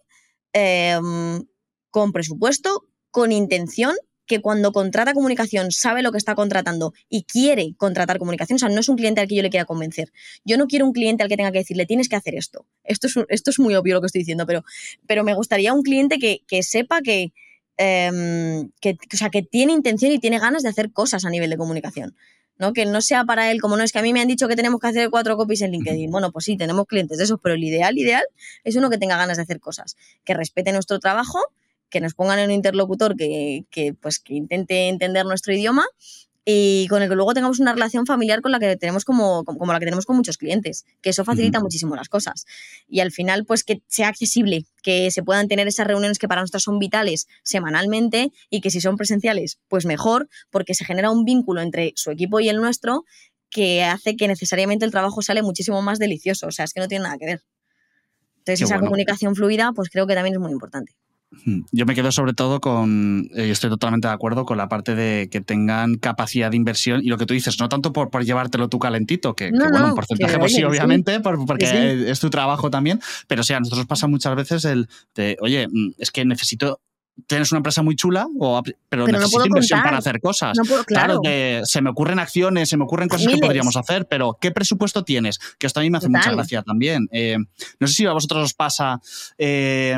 eh, 0.53 0.97
con 1.91 2.11
presupuesto, 2.11 2.85
con 3.11 3.31
intención, 3.31 3.95
que 4.29 4.41
cuando 4.41 4.71
contrata 4.71 5.13
comunicación 5.13 5.71
sabe 5.71 6.03
lo 6.03 6.11
que 6.11 6.19
está 6.19 6.35
contratando 6.35 6.93
y 7.09 7.23
quiere 7.23 7.73
contratar 7.75 8.19
comunicación, 8.19 8.57
o 8.57 8.59
sea, 8.59 8.69
no 8.69 8.79
es 8.79 8.87
un 8.87 8.95
cliente 8.95 9.19
al 9.19 9.27
que 9.27 9.35
yo 9.35 9.41
le 9.41 9.49
quiera 9.49 9.65
convencer. 9.65 10.13
Yo 10.45 10.57
no 10.57 10.67
quiero 10.67 10.85
un 10.85 10.93
cliente 10.93 11.23
al 11.23 11.29
que 11.29 11.35
tenga 11.35 11.51
que 11.51 11.57
decirle, 11.57 11.87
tienes 11.87 12.07
que 12.07 12.15
hacer 12.15 12.35
esto. 12.35 12.65
Esto 12.83 13.07
es, 13.07 13.15
esto 13.27 13.49
es 13.49 13.59
muy 13.59 13.73
obvio 13.73 13.95
lo 13.95 14.01
que 14.01 14.05
estoy 14.05 14.19
diciendo, 14.19 14.45
pero, 14.45 14.63
pero 15.07 15.23
me 15.23 15.33
gustaría 15.33 15.73
un 15.73 15.81
cliente 15.81 16.19
que, 16.19 16.63
sepa 16.63 17.01
que, 17.01 17.33
em, 17.77 18.69
que, 18.79 18.97
o 19.13 19.17
sea, 19.17 19.31
que 19.31 19.41
tiene 19.41 19.73
intención 19.73 20.11
y 20.11 20.19
tiene 20.19 20.37
ganas 20.39 20.61
de 20.61 20.69
hacer 20.69 20.91
cosas 20.93 21.25
a 21.25 21.29
nivel 21.31 21.49
de 21.49 21.57
comunicación. 21.57 22.15
¿no? 22.59 22.73
Que 22.73 22.85
no 22.85 23.01
sea 23.01 23.23
para 23.23 23.49
él, 23.51 23.61
como 23.61 23.77
no 23.77 23.83
es 23.83 23.91
que 23.91 23.99
a 23.99 24.01
mí 24.03 24.13
me 24.13 24.21
han 24.21 24.27
dicho 24.27 24.47
que 24.47 24.55
tenemos 24.55 24.79
que 24.79 24.87
hacer 24.87 25.09
cuatro 25.09 25.37
copies 25.37 25.61
en 25.61 25.71
LinkedIn. 25.71 26.11
Bueno, 26.11 26.31
pues 26.31 26.45
sí, 26.45 26.57
tenemos 26.57 26.85
clientes 26.85 27.17
de 27.17 27.23
esos, 27.23 27.39
pero 27.41 27.55
el 27.55 27.63
ideal, 27.63 27.97
ideal 27.97 28.25
es 28.63 28.75
uno 28.75 28.89
que 28.89 28.97
tenga 28.97 29.17
ganas 29.17 29.37
de 29.37 29.43
hacer 29.43 29.59
cosas, 29.61 29.95
que 30.25 30.33
respete 30.33 30.71
nuestro 30.73 30.99
trabajo 30.99 31.39
que 31.89 32.01
nos 32.01 32.13
pongan 32.13 32.39
en 32.39 32.45
un 32.45 32.51
interlocutor 32.51 33.15
que, 33.15 33.65
pues, 34.01 34.19
que 34.19 34.35
intente 34.35 34.89
entender 34.89 35.25
nuestro 35.25 35.53
idioma 35.53 35.85
y 36.45 36.87
con 36.87 37.03
el 37.03 37.09
que 37.09 37.15
luego 37.15 37.33
tengamos 37.33 37.59
una 37.59 37.73
relación 37.73 38.05
familiar 38.05 38.41
con 38.41 38.51
la 38.51 38.59
que 38.59 38.75
tenemos 38.75 39.05
como, 39.05 39.43
como 39.43 39.71
la 39.71 39.79
que 39.79 39.85
tenemos 39.85 40.05
con 40.05 40.15
muchos 40.15 40.37
clientes, 40.37 40.85
que 41.01 41.11
eso 41.11 41.23
facilita 41.23 41.59
muchísimo 41.59 41.95
las 41.95 42.09
cosas. 42.09 42.45
Y 42.87 43.01
al 43.01 43.11
final, 43.11 43.45
pues 43.45 43.63
que 43.63 43.81
sea 43.87 44.07
accesible, 44.07 44.65
que 44.81 45.11
se 45.11 45.21
puedan 45.21 45.47
tener 45.47 45.67
esas 45.67 45.85
reuniones 45.85 46.17
que 46.17 46.27
para 46.27 46.41
nosotros 46.41 46.63
son 46.63 46.79
vitales 46.79 47.27
semanalmente 47.43 48.31
y 48.49 48.61
que 48.61 48.71
si 48.71 48.81
son 48.81 48.97
presenciales, 48.97 49.59
pues 49.67 49.85
mejor, 49.85 50.27
porque 50.49 50.73
se 50.73 50.85
genera 50.85 51.11
un 51.11 51.23
vínculo 51.23 51.61
entre 51.61 51.93
su 51.95 52.09
equipo 52.09 52.39
y 52.39 52.49
el 52.49 52.57
nuestro 52.57 53.05
que 53.51 53.83
hace 53.83 54.15
que 54.15 54.27
necesariamente 54.27 54.85
el 54.85 54.91
trabajo 54.91 55.21
sale 55.21 55.43
muchísimo 55.43 55.81
más 55.81 55.99
delicioso. 55.99 56.47
O 56.47 56.51
sea, 56.51 56.65
es 56.65 56.73
que 56.73 56.79
no 56.79 56.87
tiene 56.87 57.03
nada 57.03 57.17
que 57.17 57.25
ver. 57.25 57.43
Entonces, 58.39 58.61
esa 58.61 58.79
comunicación 58.79 59.35
fluida, 59.35 59.71
pues 59.75 59.89
creo 59.89 60.07
que 60.07 60.15
también 60.15 60.33
es 60.33 60.39
muy 60.39 60.51
importante. 60.51 60.93
Yo 61.71 61.85
me 61.85 61.93
quedo 61.93 62.11
sobre 62.11 62.33
todo 62.33 62.59
con, 62.59 63.29
eh, 63.35 63.47
y 63.47 63.51
estoy 63.51 63.69
totalmente 63.69 64.07
de 64.07 64.13
acuerdo 64.13 64.45
con 64.45 64.57
la 64.57 64.67
parte 64.67 64.95
de 64.95 65.29
que 65.31 65.41
tengan 65.41 65.95
capacidad 65.95 66.49
de 66.49 66.57
inversión 66.57 67.01
y 67.03 67.07
lo 67.07 67.17
que 67.17 67.27
tú 67.27 67.35
dices, 67.35 67.59
no 67.59 67.69
tanto 67.69 67.93
por, 67.93 68.09
por 68.09 68.25
llevártelo 68.25 68.67
tú 68.67 68.79
calentito, 68.79 69.35
que, 69.35 69.51
bueno, 69.51 69.89
un 69.89 69.95
porcentaje 69.95 70.39
pues 70.39 70.53
sí, 70.53 70.63
obviamente, 70.63 71.19
porque 71.19 72.09
es 72.09 72.19
tu 72.19 72.29
trabajo 72.29 72.71
también, 72.71 72.99
pero 73.27 73.43
sí, 73.43 73.53
a 73.53 73.59
nosotros 73.59 73.85
pasa 73.85 74.07
muchas 74.07 74.35
veces 74.35 74.65
el 74.65 74.89
de, 75.13 75.37
oye, 75.41 75.67
mm, 75.67 75.91
es 75.99 76.09
que 76.09 76.25
necesito 76.25 76.81
tienes 77.27 77.51
una 77.51 77.57
empresa 77.57 77.83
muy 77.83 77.95
chula, 77.95 78.27
o, 78.39 78.63
pero, 78.87 79.05
necesito 79.05 79.45
inversión 79.45 79.81
para 79.83 79.97
hacer 79.97 80.19
cosas. 80.21 80.57
claro. 80.85 81.19
que 81.21 81.61
se 81.65 81.81
me 81.81 81.89
ocurren 81.89 82.17
acciones, 82.17 82.69
se 82.69 82.77
me 82.77 82.85
ocurren 82.85 83.09
cosas 83.09 83.27
que 83.27 83.37
podríamos 83.37 83.75
hacer, 83.75 84.07
pero 84.07 84.37
¿qué 84.39 84.51
presupuesto 84.51 85.03
tienes? 85.03 85.37
Que 85.57 85.67
esto 85.67 85.79
a 85.79 85.83
mí 85.83 85.89
me 85.89 85.97
hace 85.97 86.09
mucha 86.09 86.31
gracia 86.31 86.61
también. 86.61 87.07
Eh, 87.11 87.37
no 87.79 87.87
sé 87.87 87.93
si 87.93 88.05
a 88.05 88.13
vosotros 88.13 88.45
os 88.45 88.53
pasa. 88.53 89.01
Eh, 89.37 89.97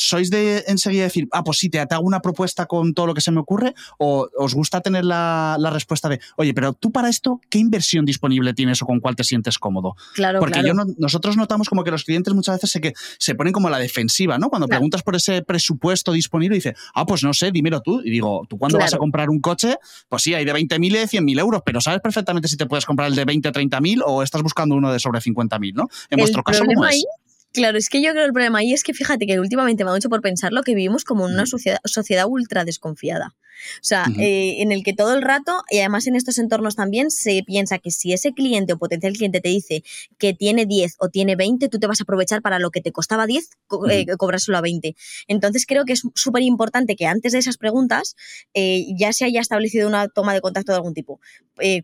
¿sois 0.00 0.30
de 0.30 0.64
enseguida 0.66 1.04
decir, 1.04 1.28
ah, 1.32 1.44
pues 1.44 1.58
sí, 1.58 1.68
te, 1.68 1.78
hago 1.78 2.02
una 2.02 2.20
propuesta 2.20 2.66
con 2.66 2.94
todo 2.94 3.06
lo 3.06 3.14
que 3.14 3.20
se 3.20 3.30
me 3.30 3.40
ocurre? 3.40 3.74
¿O 3.98 4.28
os 4.36 4.54
gusta 4.54 4.80
tener 4.80 5.04
la, 5.04 5.56
respuesta 5.72 6.08
de, 6.08 6.20
oye, 6.36 6.52
pero 6.54 6.72
tú 6.72 6.90
para 6.90 7.08
esto, 7.08 7.40
¿qué 7.48 7.58
inversión 7.58 8.04
disponible 8.04 8.54
tienes 8.54 8.82
o 8.82 8.86
con 8.86 9.00
cuál 9.00 9.14
te 9.14 9.24
sientes 9.24 9.58
cómodo? 9.58 9.94
Claro, 10.14 10.40
Porque 10.40 10.62
Yo 10.64 10.74
nosotros 10.98 11.36
notamos 11.36 11.68
como 11.68 11.84
que 11.84 11.90
los 11.90 12.04
clientes 12.04 12.34
muchas 12.34 12.56
veces 12.56 12.70
se, 12.70 12.80
que, 12.80 12.94
se 13.18 13.34
ponen 13.34 13.52
como 13.52 13.68
a 13.68 13.70
la 13.70 13.78
defensiva, 13.78 14.38
¿no? 14.38 14.48
Cuando 14.48 14.66
preguntas 14.66 15.02
por 15.02 15.16
ese 15.16 15.42
presupuesto 15.42 16.12
disponible, 16.12 16.56
dice, 16.56 16.74
ah, 16.94 17.06
pues 17.06 17.22
no 17.22 17.32
sé, 17.32 17.50
dímelo 17.52 17.80
tú. 17.80 18.00
Y 18.04 18.10
digo, 18.10 18.46
¿tú 18.48 18.58
cuándo 18.58 18.78
vas 18.78 18.94
a 18.94 18.98
comprar 18.98 19.30
un 19.30 19.40
coche? 19.40 19.76
Pues 20.08 20.22
sí, 20.22 20.34
hay 20.34 20.44
de 20.44 20.52
20.000 20.52 20.86
y 20.86 20.90
de 20.90 21.06
100.000 21.06 21.40
euros, 21.40 21.62
pero 21.64 21.80
sabes 21.80 22.00
perfectamente 22.00 22.48
si 22.48 22.56
te 22.56 22.66
puedes 22.66 22.86
comprar 22.86 23.08
el 23.08 23.14
de 23.14 23.24
20 23.24 23.48
o 23.48 23.52
30.000 23.52 24.02
o 24.04 24.22
estás 24.22 24.42
buscando 24.42 24.74
uno 24.74 24.92
de 24.92 24.98
sobre 24.98 25.20
50.000, 25.20 25.74
¿no? 25.74 25.88
En 26.10 26.18
vuestro 26.18 26.42
caso, 26.42 26.64
¿cómo 26.64 26.86
es? 26.86 27.04
Claro, 27.52 27.78
es 27.78 27.88
que 27.88 28.00
yo 28.00 28.12
creo 28.12 28.22
que 28.22 28.26
el 28.28 28.32
problema 28.32 28.58
ahí 28.60 28.72
es 28.72 28.84
que 28.84 28.94
fíjate 28.94 29.26
que 29.26 29.40
últimamente 29.40 29.82
me 29.84 29.90
ha 29.90 29.94
mucho 29.94 30.08
por 30.08 30.20
pensarlo 30.20 30.62
que 30.62 30.74
vivimos 30.74 31.04
como 31.04 31.26
en 31.26 31.34
una 31.34 31.46
sociedad, 31.46 31.80
sociedad 31.84 32.26
ultra 32.28 32.64
desconfiada. 32.64 33.34
O 33.76 33.84
sea, 33.84 34.06
eh, 34.18 34.56
en 34.62 34.72
el 34.72 34.82
que 34.82 34.92
todo 34.92 35.14
el 35.14 35.22
rato, 35.22 35.62
y 35.70 35.78
además 35.78 36.06
en 36.06 36.16
estos 36.16 36.38
entornos 36.38 36.76
también, 36.76 37.10
se 37.10 37.42
piensa 37.44 37.78
que 37.78 37.90
si 37.90 38.12
ese 38.12 38.32
cliente 38.32 38.72
o 38.72 38.78
potencial 38.78 39.12
cliente 39.12 39.40
te 39.40 39.48
dice 39.48 39.82
que 40.18 40.34
tiene 40.34 40.66
10 40.66 40.96
o 40.98 41.08
tiene 41.08 41.36
20, 41.36 41.68
tú 41.68 41.78
te 41.78 41.86
vas 41.86 42.00
a 42.00 42.04
aprovechar 42.04 42.42
para 42.42 42.58
lo 42.58 42.70
que 42.70 42.80
te 42.80 42.92
costaba 42.92 43.26
10, 43.26 43.50
eh, 43.90 44.06
cobrárselo 44.18 44.58
a 44.58 44.60
20. 44.60 44.94
Entonces 45.28 45.66
creo 45.66 45.84
que 45.84 45.92
es 45.92 46.02
súper 46.14 46.42
importante 46.42 46.96
que 46.96 47.06
antes 47.06 47.32
de 47.32 47.38
esas 47.38 47.56
preguntas 47.56 48.16
eh, 48.54 48.86
ya 48.98 49.12
se 49.12 49.24
haya 49.24 49.40
establecido 49.40 49.88
una 49.88 50.08
toma 50.08 50.34
de 50.34 50.40
contacto 50.40 50.72
de 50.72 50.76
algún 50.76 50.94
tipo 50.94 51.20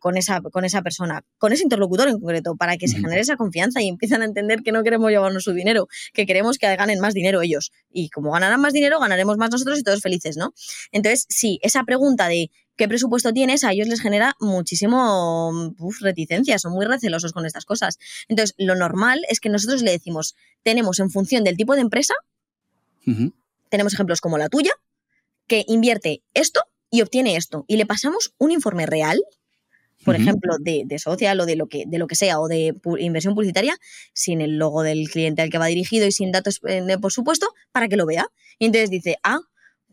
con, 0.01 0.17
esa, 0.17 0.41
con 0.41 0.65
esa 0.65 0.81
persona, 0.81 1.23
con 1.37 1.53
ese 1.53 1.63
interlocutor 1.63 2.09
en 2.09 2.19
concreto, 2.19 2.57
para 2.57 2.79
que 2.79 2.89
se 2.89 2.99
genere 2.99 3.21
esa 3.21 3.37
confianza 3.37 3.83
y 3.83 3.89
empiezan 3.89 4.23
a 4.23 4.25
entender 4.25 4.63
que 4.63 4.73
no 4.73 4.83
queremos 4.83 5.11
llevarnos 5.11 5.45
su 5.45 5.53
dinero, 5.53 5.89
que 6.15 6.25
queremos 6.25 6.57
que 6.57 6.75
ganen 6.77 6.99
más 7.01 7.13
dinero 7.13 7.43
ellos. 7.43 7.73
Y 7.91 8.09
como 8.11 8.33
ganarán 8.33 8.61
más 8.61 8.73
dinero, 8.73 9.01
ganaremos 9.01 9.37
más 9.37 9.51
nosotros 9.51 9.79
y 9.79 9.83
todos 9.83 10.01
felices, 10.01 10.37
¿no? 10.37 10.53
Entonces, 10.93 11.27
sí, 11.29 11.59
esa 11.67 11.85
pregunta 11.85 12.29
de 12.29 12.51
qué 12.77 12.89
presupuesto 12.89 13.33
tienes, 13.33 13.65
a 13.65 13.73
ellos 13.73 13.89
les 13.89 14.01
genera 14.01 14.37
muchísimo 14.39 15.75
reticencia, 16.01 16.59
son 16.59 16.73
muy 16.73 16.87
recelosos 16.87 17.33
con 17.33 17.47
estas 17.47 17.65
cosas. 17.65 17.99
Entonces, 18.29 18.55
lo 18.59 18.75
normal 18.75 19.21
es 19.29 19.41
que 19.41 19.49
nosotros 19.49 19.83
le 19.83 19.91
decimos, 19.91 20.37
tenemos 20.63 21.01
en 21.01 21.11
función 21.11 21.45
del 21.45 21.57
tipo 21.57 21.75
de 21.75 21.81
empresa, 21.81 22.15
tenemos 23.69 23.95
ejemplos 23.95 24.21
como 24.21 24.37
la 24.39 24.49
tuya, 24.49 24.73
que 25.47 25.65
invierte 25.69 26.23
esto 26.35 26.61
y 26.91 27.03
obtiene 27.03 27.37
esto. 27.37 27.65
Y 27.69 27.77
le 27.77 27.87
pasamos 27.87 28.35
un 28.39 28.51
informe 28.51 28.85
real, 28.85 29.21
por 30.05 30.17
ejemplo, 30.17 30.57
de, 30.61 30.83
de, 30.85 30.99
social 30.99 31.41
o 31.41 31.47
de 31.47 31.57
lo, 31.57 31.67
que, 31.67 31.85
de 31.87 31.99
lo 31.99 32.07
que 32.07 32.15
sea, 32.15 32.41
o 32.41 32.49
de 32.49 32.75
inversión 32.99 33.35
publicitaria, 33.35 33.77
sin 34.13 34.41
el 34.41 34.59
logo 34.59 34.83
del 34.83 35.09
cliente 35.09 35.43
al 35.43 35.51
que 35.51 35.59
va 35.59 35.67
dirigido 35.67 36.07
y 36.07 36.13
sin 36.13 36.33
datos, 36.33 36.61
eh, 36.67 36.99
por 37.01 37.13
supuesto, 37.13 37.49
para 37.73 37.89
que 37.89 37.97
lo 37.97 38.07
vea. 38.07 38.27
Y 38.59 38.67
entonces 38.67 38.91
dice, 38.91 39.17
ah, 39.23 39.41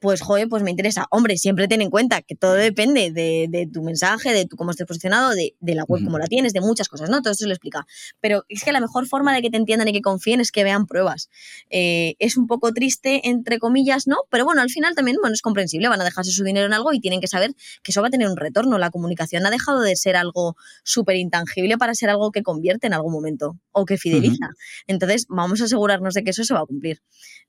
pues 0.03 0.19
joder, 0.19 0.49
pues 0.49 0.63
me 0.63 0.69
interesa. 0.69 1.07
Hombre, 1.11 1.37
siempre 1.37 1.69
ten 1.69 1.81
en 1.81 1.89
cuenta 1.89 2.21
que 2.21 2.35
todo 2.35 2.55
depende 2.55 3.09
de, 3.09 3.69
tu 3.71 3.83
mensaje, 3.83 4.33
de 4.33 4.45
tu, 4.45 4.57
cómo 4.57 4.71
estés 4.71 4.85
posicionado, 4.85 5.31
de, 5.31 5.55
la 5.61 5.85
web 5.85 6.03
como 6.03 6.19
la 6.19 6.27
tienes, 6.27 6.51
de 6.51 6.59
muchas 6.59 6.89
cosas, 6.89 7.09
¿no? 7.09 7.21
Todo 7.21 7.31
eso 7.31 7.43
se 7.43 7.47
lo 7.47 7.53
explica. 7.53 7.87
Pero 8.19 8.43
es 8.49 8.65
que 8.65 8.73
la 8.73 8.81
mejor 8.81 9.07
forma 9.07 9.33
de 9.33 9.41
que 9.41 9.49
te 9.49 9.55
entiendan 9.55 9.87
y 9.87 9.93
que 9.93 10.01
confíen 10.01 10.41
es 10.41 10.51
que 10.51 10.65
vean 10.65 10.87
pruebas. 10.87 11.29
Eh, 11.69 12.15
es 12.19 12.35
un 12.35 12.47
poco 12.47 12.73
triste, 12.73 13.29
entre 13.29 13.59
comillas, 13.59 14.05
¿no? 14.05 14.17
Pero 14.29 14.43
bueno, 14.43 14.61
al 14.61 14.69
final 14.69 14.93
también, 14.93 15.15
bueno, 15.21 15.33
es 15.33 15.41
comprensible, 15.41 15.87
van 15.87 16.01
a 16.01 16.03
dejarse 16.03 16.31
su 16.31 16.43
dinero 16.43 16.65
en 16.65 16.73
algo 16.73 16.91
y 16.91 16.99
tienen 16.99 17.21
que 17.21 17.27
saber 17.27 17.55
que 17.81 17.91
eso 17.93 18.01
va 18.01 18.09
a 18.09 18.11
tener 18.11 18.27
un 18.27 18.35
retorno. 18.35 18.77
La 18.77 18.91
comunicación 18.91 19.45
ha 19.45 19.51
dejado 19.51 19.79
de 19.79 19.95
ser 19.95 20.17
algo 20.17 20.57
súper 20.83 21.15
intangible 21.15 21.77
para 21.77 21.95
ser 21.95 22.09
algo 22.09 22.31
que 22.31 22.43
convierte 22.43 22.87
en 22.87 22.93
algún 22.93 23.13
momento. 23.13 23.57
O 23.73 23.85
que 23.85 23.97
fideliza. 23.97 24.49
Entonces, 24.87 25.25
vamos 25.27 25.61
a 25.61 25.65
asegurarnos 25.65 26.13
de 26.13 26.23
que 26.23 26.29
eso 26.29 26.43
se 26.43 26.53
va 26.53 26.61
a 26.61 26.65
cumplir. 26.65 27.01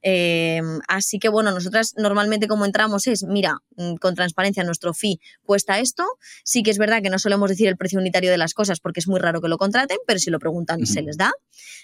Em, 0.02 0.80
así 0.88 1.18
que 1.18 1.28
bueno, 1.28 1.50
nosotras 1.52 1.94
normalmente 1.96 2.48
como 2.48 2.64
entramos 2.64 3.06
es, 3.06 3.22
mira, 3.24 3.58
mm, 3.76 3.94
con 3.96 4.14
transparencia 4.14 4.64
nuestro 4.64 4.92
fee 4.92 5.20
cuesta 5.44 5.78
esto. 5.78 6.04
Sí 6.44 6.62
que 6.62 6.70
es 6.70 6.78
verdad 6.78 7.02
que 7.02 7.10
no 7.10 7.18
solemos 7.18 7.48
decir 7.48 7.68
el 7.68 7.76
precio 7.76 7.98
unitario 7.98 8.30
de 8.30 8.38
las 8.38 8.54
cosas 8.54 8.80
porque 8.80 9.00
es 9.00 9.08
muy 9.08 9.20
raro 9.20 9.40
que 9.40 9.48
lo 9.48 9.58
contraten, 9.58 9.98
pero 10.06 10.18
si 10.18 10.30
lo 10.30 10.38
preguntan 10.38 10.84
se 10.86 11.02
les 11.02 11.16
da. 11.16 11.32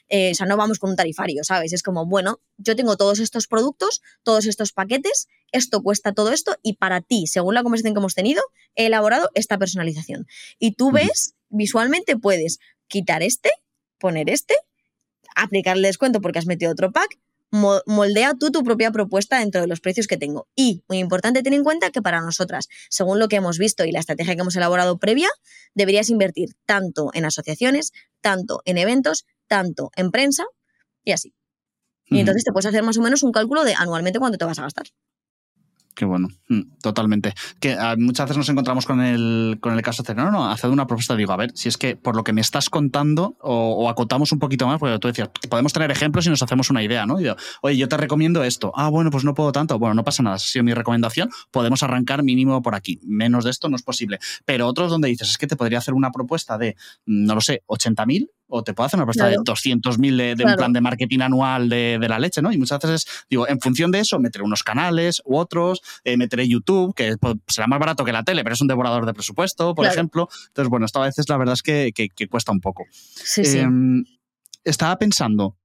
Eh, 0.09 0.32
o 0.32 0.34
sea, 0.34 0.47
no 0.47 0.57
vamos 0.57 0.78
con 0.78 0.91
un 0.91 0.97
tarifario, 0.97 1.45
¿sabes? 1.45 1.72
Es 1.72 1.82
como, 1.82 2.07
bueno, 2.07 2.41
yo 2.59 2.76
tengo 2.76 2.97
todos 2.97 3.20
estos 3.20 3.47
productos, 3.47 4.03
todos 4.22 4.47
estos 4.47 4.72
paquetes, 4.72 5.28
esto 5.53 5.82
cuesta 5.82 6.12
todo 6.12 6.32
esto 6.32 6.57
y 6.62 6.74
para 6.74 7.01
ti, 7.01 7.26
según 7.26 7.55
la 7.55 7.62
conversación 7.62 7.95
que 7.95 8.01
hemos 8.01 8.14
tenido, 8.14 8.43
he 8.74 8.86
elaborado 8.86 9.30
esta 9.34 9.59
personalización. 9.59 10.26
Y 10.59 10.72
tú 10.72 10.91
ves, 10.91 11.34
visualmente 11.49 12.16
puedes 12.16 12.59
quitar 12.88 13.22
este, 13.22 13.51
poner 14.01 14.28
este, 14.28 14.57
aplicarle 15.36 15.86
descuento 15.86 16.20
porque 16.20 16.40
has 16.40 16.46
metido 16.46 16.72
otro 16.72 16.90
pack, 16.90 17.18
moldea 17.51 18.34
tú 18.38 18.51
tu 18.51 18.62
propia 18.62 18.90
propuesta 18.90 19.38
dentro 19.38 19.61
de 19.61 19.66
los 19.66 19.80
precios 19.80 20.07
que 20.07 20.16
tengo. 20.16 20.48
Y, 20.55 20.82
muy 20.88 20.98
importante, 20.98 21.42
tener 21.42 21.59
en 21.59 21.64
cuenta 21.64 21.90
que 21.90 22.03
para 22.03 22.20
nosotras, 22.20 22.68
según 22.88 23.18
lo 23.18 23.28
que 23.28 23.36
hemos 23.36 23.59
visto 23.59 23.84
y 23.84 23.92
la 23.92 24.01
estrategia 24.01 24.34
que 24.34 24.40
hemos 24.40 24.57
elaborado 24.57 24.98
previa, 24.98 25.28
deberías 25.74 26.11
invertir 26.11 26.51
tanto 26.66 27.11
en 27.14 27.24
asociaciones, 27.24 27.92
tanto 28.20 28.62
en 28.64 28.78
eventos, 28.78 29.26
tanto 29.46 29.90
en 29.96 30.11
prensa 30.11 30.44
y 31.05 31.12
así. 31.12 31.34
Y 32.07 32.18
entonces 32.18 32.42
te 32.42 32.51
puedes 32.51 32.66
hacer 32.66 32.82
más 32.82 32.98
o 32.98 33.03
menos 33.03 33.22
un 33.22 33.30
cálculo 33.30 33.62
de 33.62 33.74
anualmente 33.74 34.18
cuánto 34.18 34.36
te 34.36 34.44
vas 34.44 34.59
a 34.59 34.62
gastar. 34.62 34.86
Qué 36.01 36.07
bueno, 36.07 36.28
mm, 36.48 36.78
totalmente. 36.80 37.34
Que 37.61 37.74
ah, 37.74 37.94
muchas 37.98 38.24
veces 38.24 38.38
nos 38.38 38.48
encontramos 38.48 38.86
con 38.86 39.03
el, 39.03 39.59
con 39.61 39.74
el 39.74 39.82
caso 39.82 40.03
de, 40.03 40.14
no, 40.14 40.30
no, 40.30 40.51
hacer 40.51 40.70
una 40.70 40.86
propuesta, 40.86 41.14
digo, 41.14 41.34
a 41.34 41.36
ver, 41.36 41.53
si 41.55 41.68
es 41.68 41.76
que 41.76 41.94
por 41.94 42.16
lo 42.16 42.24
que 42.24 42.32
me 42.32 42.40
estás 42.40 42.70
contando 42.70 43.36
o, 43.42 43.86
acotamos 43.90 44.32
un 44.32 44.38
poquito 44.38 44.66
más, 44.66 44.78
porque 44.78 44.98
tú 44.98 45.09
decías, 45.09 45.28
podemos 45.51 45.74
tener 45.74 45.90
ejemplos 45.90 46.24
y 46.24 46.30
nos 46.30 46.42
hacemos 46.42 46.70
una 46.70 46.82
idea, 46.82 47.05
¿no? 47.05 47.20
Y 47.20 47.24
digo, 47.24 47.36
oye, 47.61 47.76
yo 47.76 47.86
te 47.86 47.98
recomiendo 47.98 48.42
esto. 48.44 48.72
Ah, 48.74 48.88
bueno, 48.88 49.11
pues 49.11 49.24
no 49.24 49.34
puedo 49.34 49.53
tanto. 49.53 49.78
Bueno, 49.78 49.92
no 49.92 50.03
pasa 50.03 50.22
nada, 50.22 50.36
ha 50.36 50.38
sido 50.38 50.64
mi 50.64 50.72
recomendación, 50.72 51.28
podemos 51.51 51.82
arrancar 51.82 52.22
mínimo 52.22 52.62
por 52.62 52.74
aquí. 52.74 52.98
Menos 53.03 53.44
de 53.44 53.51
esto 53.51 53.68
no 53.68 53.76
es 53.76 53.82
posible. 53.82 54.20
Pero 54.46 54.68
otros 54.68 54.90
donde 54.90 55.09
dices, 55.09 55.28
es 55.28 55.36
que 55.36 55.46
te 55.46 55.57
podría 55.57 55.76
hacer 55.80 55.92
una 55.92 56.12
propuesta 56.12 56.57
de, 56.57 56.76
mm, 57.05 57.26
no 57.26 57.34
lo 57.34 57.42
sé, 57.42 57.62
80.000 57.66 58.30
o 58.51 58.62
te 58.62 58.74
puedo 58.74 58.86
hacer 58.86 58.98
una 58.98 59.07
propuesta 59.07 59.28
de 59.28 59.36
200.000 59.36 60.16
de, 60.16 60.34
de 60.34 60.44
un 60.44 60.57
plan 60.57 60.72
de 60.72 60.80
marketing 60.80 61.20
anual 61.20 61.68
de, 61.68 61.98
la 62.09 62.18
leche, 62.18 62.42
¿no? 62.42 62.53
Y 62.53 62.59
muchas 62.59 62.80
veces, 62.80 63.07
digo, 63.28 63.48
en 63.48 63.61
función 63.61 63.90
de 63.90 64.01
eso, 64.01 64.18
meteré 64.18 64.44
unos 64.44 64.62
canales 64.62 65.22
u 65.24 65.36
otros, 65.36 65.80
eh, 66.05 66.16
meteré 66.16 66.48
YouTube, 66.48 66.94
que 66.94 67.16
pues, 67.18 67.36
será 67.46 67.66
más 67.66 67.78
barato 67.78 68.05
que 68.05 68.12
la 68.12 68.24
tele, 68.24 68.42
pero 68.42 68.55
es 68.55 68.61
un 68.61 68.68
devorador 68.68 69.07
de 69.07 69.14
presupuesto, 69.14 69.74
por 69.74 69.86
ejemplo. 69.86 70.28
Entonces, 70.48 70.68
bueno, 70.68 70.86
esto 70.86 71.03
a 71.03 71.07
veces 71.07 71.28
la 71.28 71.36
verdad 71.36 71.55
es 71.55 71.62
que, 71.62 71.92
cuesta 72.28 72.53
un 72.53 72.61
poco. 72.61 72.84
Sí, 72.90 73.44
sí. 73.44 73.59
Em, 73.59 74.05
estaba 74.64 74.98
pensando, 74.98 75.57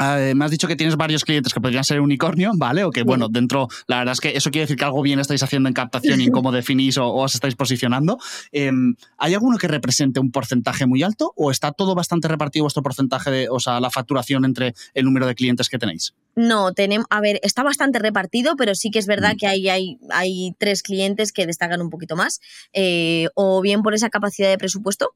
eh, 0.00 0.34
me 0.34 0.44
has 0.44 0.50
dicho 0.50 0.66
que 0.66 0.76
tienes 0.76 0.96
varios 0.96 1.24
clientes 1.24 1.54
que 1.54 1.60
podrían 1.60 1.84
ser 1.84 2.00
unicornio, 2.00 2.52
¿vale? 2.56 2.84
O 2.84 2.90
que, 2.90 3.02
bueno, 3.04 3.28
dentro, 3.28 3.68
la 3.86 3.98
verdad 3.98 4.12
es 4.12 4.20
que 4.20 4.36
eso 4.36 4.50
quiere 4.50 4.64
decir 4.64 4.76
que 4.76 4.84
algo 4.84 5.02
bien 5.02 5.20
estáis 5.20 5.42
haciendo 5.42 5.68
en 5.68 5.72
captación 5.72 6.20
y 6.20 6.24
en 6.24 6.30
cómo 6.32 6.50
definís 6.52 6.98
o, 6.98 7.12
os 7.12 7.34
estáis 7.34 7.54
posicionando. 7.54 8.18
Em, 8.50 8.96
¿Hay 9.18 9.34
alguno 9.34 9.56
que 9.56 9.68
represente 9.68 10.20
un 10.20 10.32
porcentaje 10.32 10.86
muy 10.86 11.02
alto 11.02 11.32
o 11.36 11.50
está 11.50 11.72
todo 11.72 11.94
bastante 11.94 12.28
repartido 12.28 12.64
vuestro 12.64 12.82
porcentaje 12.82 13.30
de, 13.30 13.48
o 13.48 13.60
sea, 13.60 13.80
la 13.80 13.90
facturación 13.90 14.44
entre 14.44 14.74
el 14.94 15.04
número 15.04 15.26
de 15.26 15.34
clientes 15.34 15.68
que 15.68 15.78
tenéis? 15.78 16.14
No, 16.34 16.72
tenemos, 16.72 17.06
a 17.10 17.20
ver, 17.20 17.38
está 17.42 17.62
bastante 17.62 18.00
repartido, 18.00 18.56
pero 18.56 18.74
sí 18.74 18.90
que 18.90 18.98
es 18.98 19.06
verdad 19.06 19.34
mm. 19.34 19.36
que 19.36 19.46
hay, 19.46 19.68
hay, 19.68 19.98
hay, 20.10 20.54
tres 20.58 20.82
clientes 20.82 21.32
que 21.32 21.46
destacan 21.46 21.80
un 21.80 21.90
poquito 21.90 22.16
más, 22.16 22.40
eh, 22.72 23.28
o 23.34 23.60
bien 23.60 23.82
por 23.82 23.94
esa 23.94 24.10
capacidad 24.10 24.48
de 24.48 24.58
presupuesto, 24.58 25.14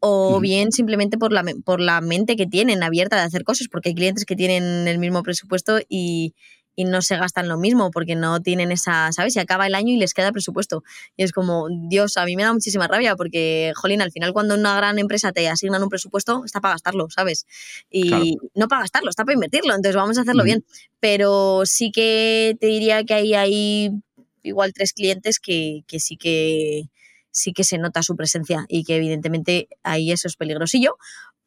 o 0.00 0.40
bien 0.40 0.72
simplemente 0.72 1.18
por 1.18 1.32
la, 1.32 1.44
por 1.64 1.80
la 1.80 2.00
mente 2.00 2.36
que 2.36 2.46
tienen 2.46 2.82
abierta 2.82 3.16
de 3.16 3.22
hacer 3.22 3.44
cosas, 3.44 3.68
porque 3.70 3.90
hay 3.90 3.94
clientes 3.94 4.24
que 4.24 4.34
tienen 4.34 4.88
el 4.88 4.98
mismo 4.98 5.22
presupuesto 5.22 5.78
y, 5.88 6.34
y 6.74 6.84
no 6.84 7.02
se 7.02 7.16
gastan 7.16 7.48
lo 7.48 7.58
mismo 7.58 7.90
porque 7.90 8.16
no 8.16 8.40
tienen 8.40 8.72
esa, 8.72 9.12
¿sabes? 9.12 9.36
Y 9.36 9.38
acaba 9.38 9.66
el 9.66 9.74
año 9.74 9.92
y 9.92 9.98
les 9.98 10.14
queda 10.14 10.32
presupuesto. 10.32 10.82
Y 11.16 11.24
es 11.24 11.32
como, 11.32 11.68
Dios, 11.88 12.16
a 12.16 12.24
mí 12.24 12.36
me 12.36 12.42
da 12.42 12.52
muchísima 12.54 12.88
rabia 12.88 13.16
porque, 13.16 13.72
jolín, 13.76 14.00
al 14.00 14.12
final 14.12 14.32
cuando 14.32 14.54
una 14.54 14.74
gran 14.74 14.98
empresa 14.98 15.32
te 15.32 15.46
asignan 15.48 15.82
un 15.82 15.90
presupuesto, 15.90 16.42
está 16.46 16.60
para 16.60 16.74
gastarlo, 16.74 17.08
¿sabes? 17.10 17.46
Y 17.90 18.38
no 18.54 18.68
para 18.68 18.82
gastarlo, 18.82 19.10
está 19.10 19.24
para 19.24 19.34
invertirlo, 19.34 19.74
entonces 19.74 19.96
vamos 19.96 20.16
a 20.16 20.22
hacerlo 20.22 20.42
bien. 20.42 20.64
Pero 21.00 21.62
sí 21.66 21.92
que 21.92 22.56
te 22.58 22.68
diría 22.68 23.04
que 23.04 23.14
hay, 23.14 23.34
hay 23.34 23.90
igual 24.42 24.72
tres 24.72 24.94
clientes 24.94 25.38
que, 25.38 25.84
que 25.86 26.00
sí 26.00 26.16
que 26.16 26.88
sí 27.30 27.52
que 27.52 27.64
se 27.64 27.78
nota 27.78 28.02
su 28.02 28.16
presencia 28.16 28.64
y 28.68 28.84
que 28.84 28.96
evidentemente 28.96 29.68
ahí 29.82 30.12
eso 30.12 30.28
es 30.28 30.36
peligrosillo. 30.36 30.96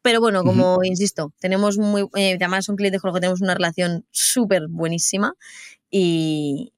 Pero 0.02 0.20
bueno, 0.20 0.44
como 0.44 0.84
insisto, 0.84 1.32
tenemos 1.40 1.78
muy, 1.78 2.02
eh, 2.14 2.34
además 2.34 2.66
son 2.66 2.76
clientes 2.76 3.00
con 3.00 3.08
los 3.08 3.16
que 3.16 3.22
tenemos 3.22 3.40
una 3.40 3.54
relación 3.54 4.04
súper 4.10 4.68
buenísima 4.68 5.34
y, 5.90 6.74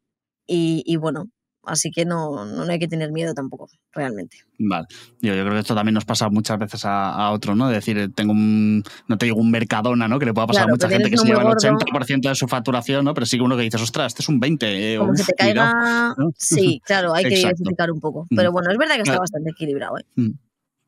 y, 0.47 0.97
bueno, 0.97 1.29
así 1.67 1.91
que 1.91 2.05
no, 2.05 2.45
no 2.45 2.62
hay 2.71 2.79
que 2.79 2.89
tener 2.89 3.12
miedo 3.12 3.35
tampoco, 3.35 3.69
realmente. 3.93 4.39
Vale, 4.59 4.87
yo, 5.21 5.35
yo 5.35 5.43
creo 5.43 5.53
que 5.55 5.61
esto 5.61 5.75
también 5.75 5.95
nos 5.95 6.05
pasa 6.05 6.29
muchas 6.31 6.59
veces 6.59 6.85
a, 6.85 7.11
a 7.11 7.31
otros, 7.33 7.57
¿no? 7.57 7.69
De 7.69 7.75
decir, 7.75 8.12
tengo 8.14 8.33
un, 8.33 8.83
no 9.09 9.19
te 9.19 9.27
digo 9.27 9.39
un 9.39 9.51
mercadona, 9.51 10.09
¿no? 10.09 10.19
Que 10.19 10.27
le 10.27 10.35
pueda 10.35 10.47
pasar 10.47 10.64
a 10.64 10.69
mucha 10.69 10.89
gente 10.89 11.11
que 11.11 11.19
se 11.19 11.27
lleva 11.27 11.43
el 11.43 11.49
80% 11.49 12.29
de 12.29 12.35
su 12.35 12.49
facturación, 12.49 13.05
¿no? 13.05 13.14
Pero 13.14 13.27
sí 13.27 13.37
que 13.37 13.43
uno 13.43 13.57
que 13.57 13.62
dices, 13.62 13.81
ostras, 13.81 14.09
este 14.09 14.23
es 14.23 14.29
un 14.29 14.41
20. 14.41 14.95
Eh, 14.95 14.99
Como 14.99 15.12
te 15.12 15.25
caiga... 15.37 16.14
Sí, 16.37 16.81
claro, 16.85 17.14
hay 17.14 17.25
que 17.25 17.37
diversificar 17.37 17.91
un 17.91 18.01
poco. 18.01 18.27
Pero 18.35 18.51
mm. 18.51 18.53
bueno, 18.53 18.71
es 18.71 18.79
verdad 18.79 18.97
que 18.97 19.03
está 19.03 19.19
bastante 19.19 19.51
equilibrado, 19.51 19.99
¿eh? 19.99 20.05
Mm. 20.17 20.31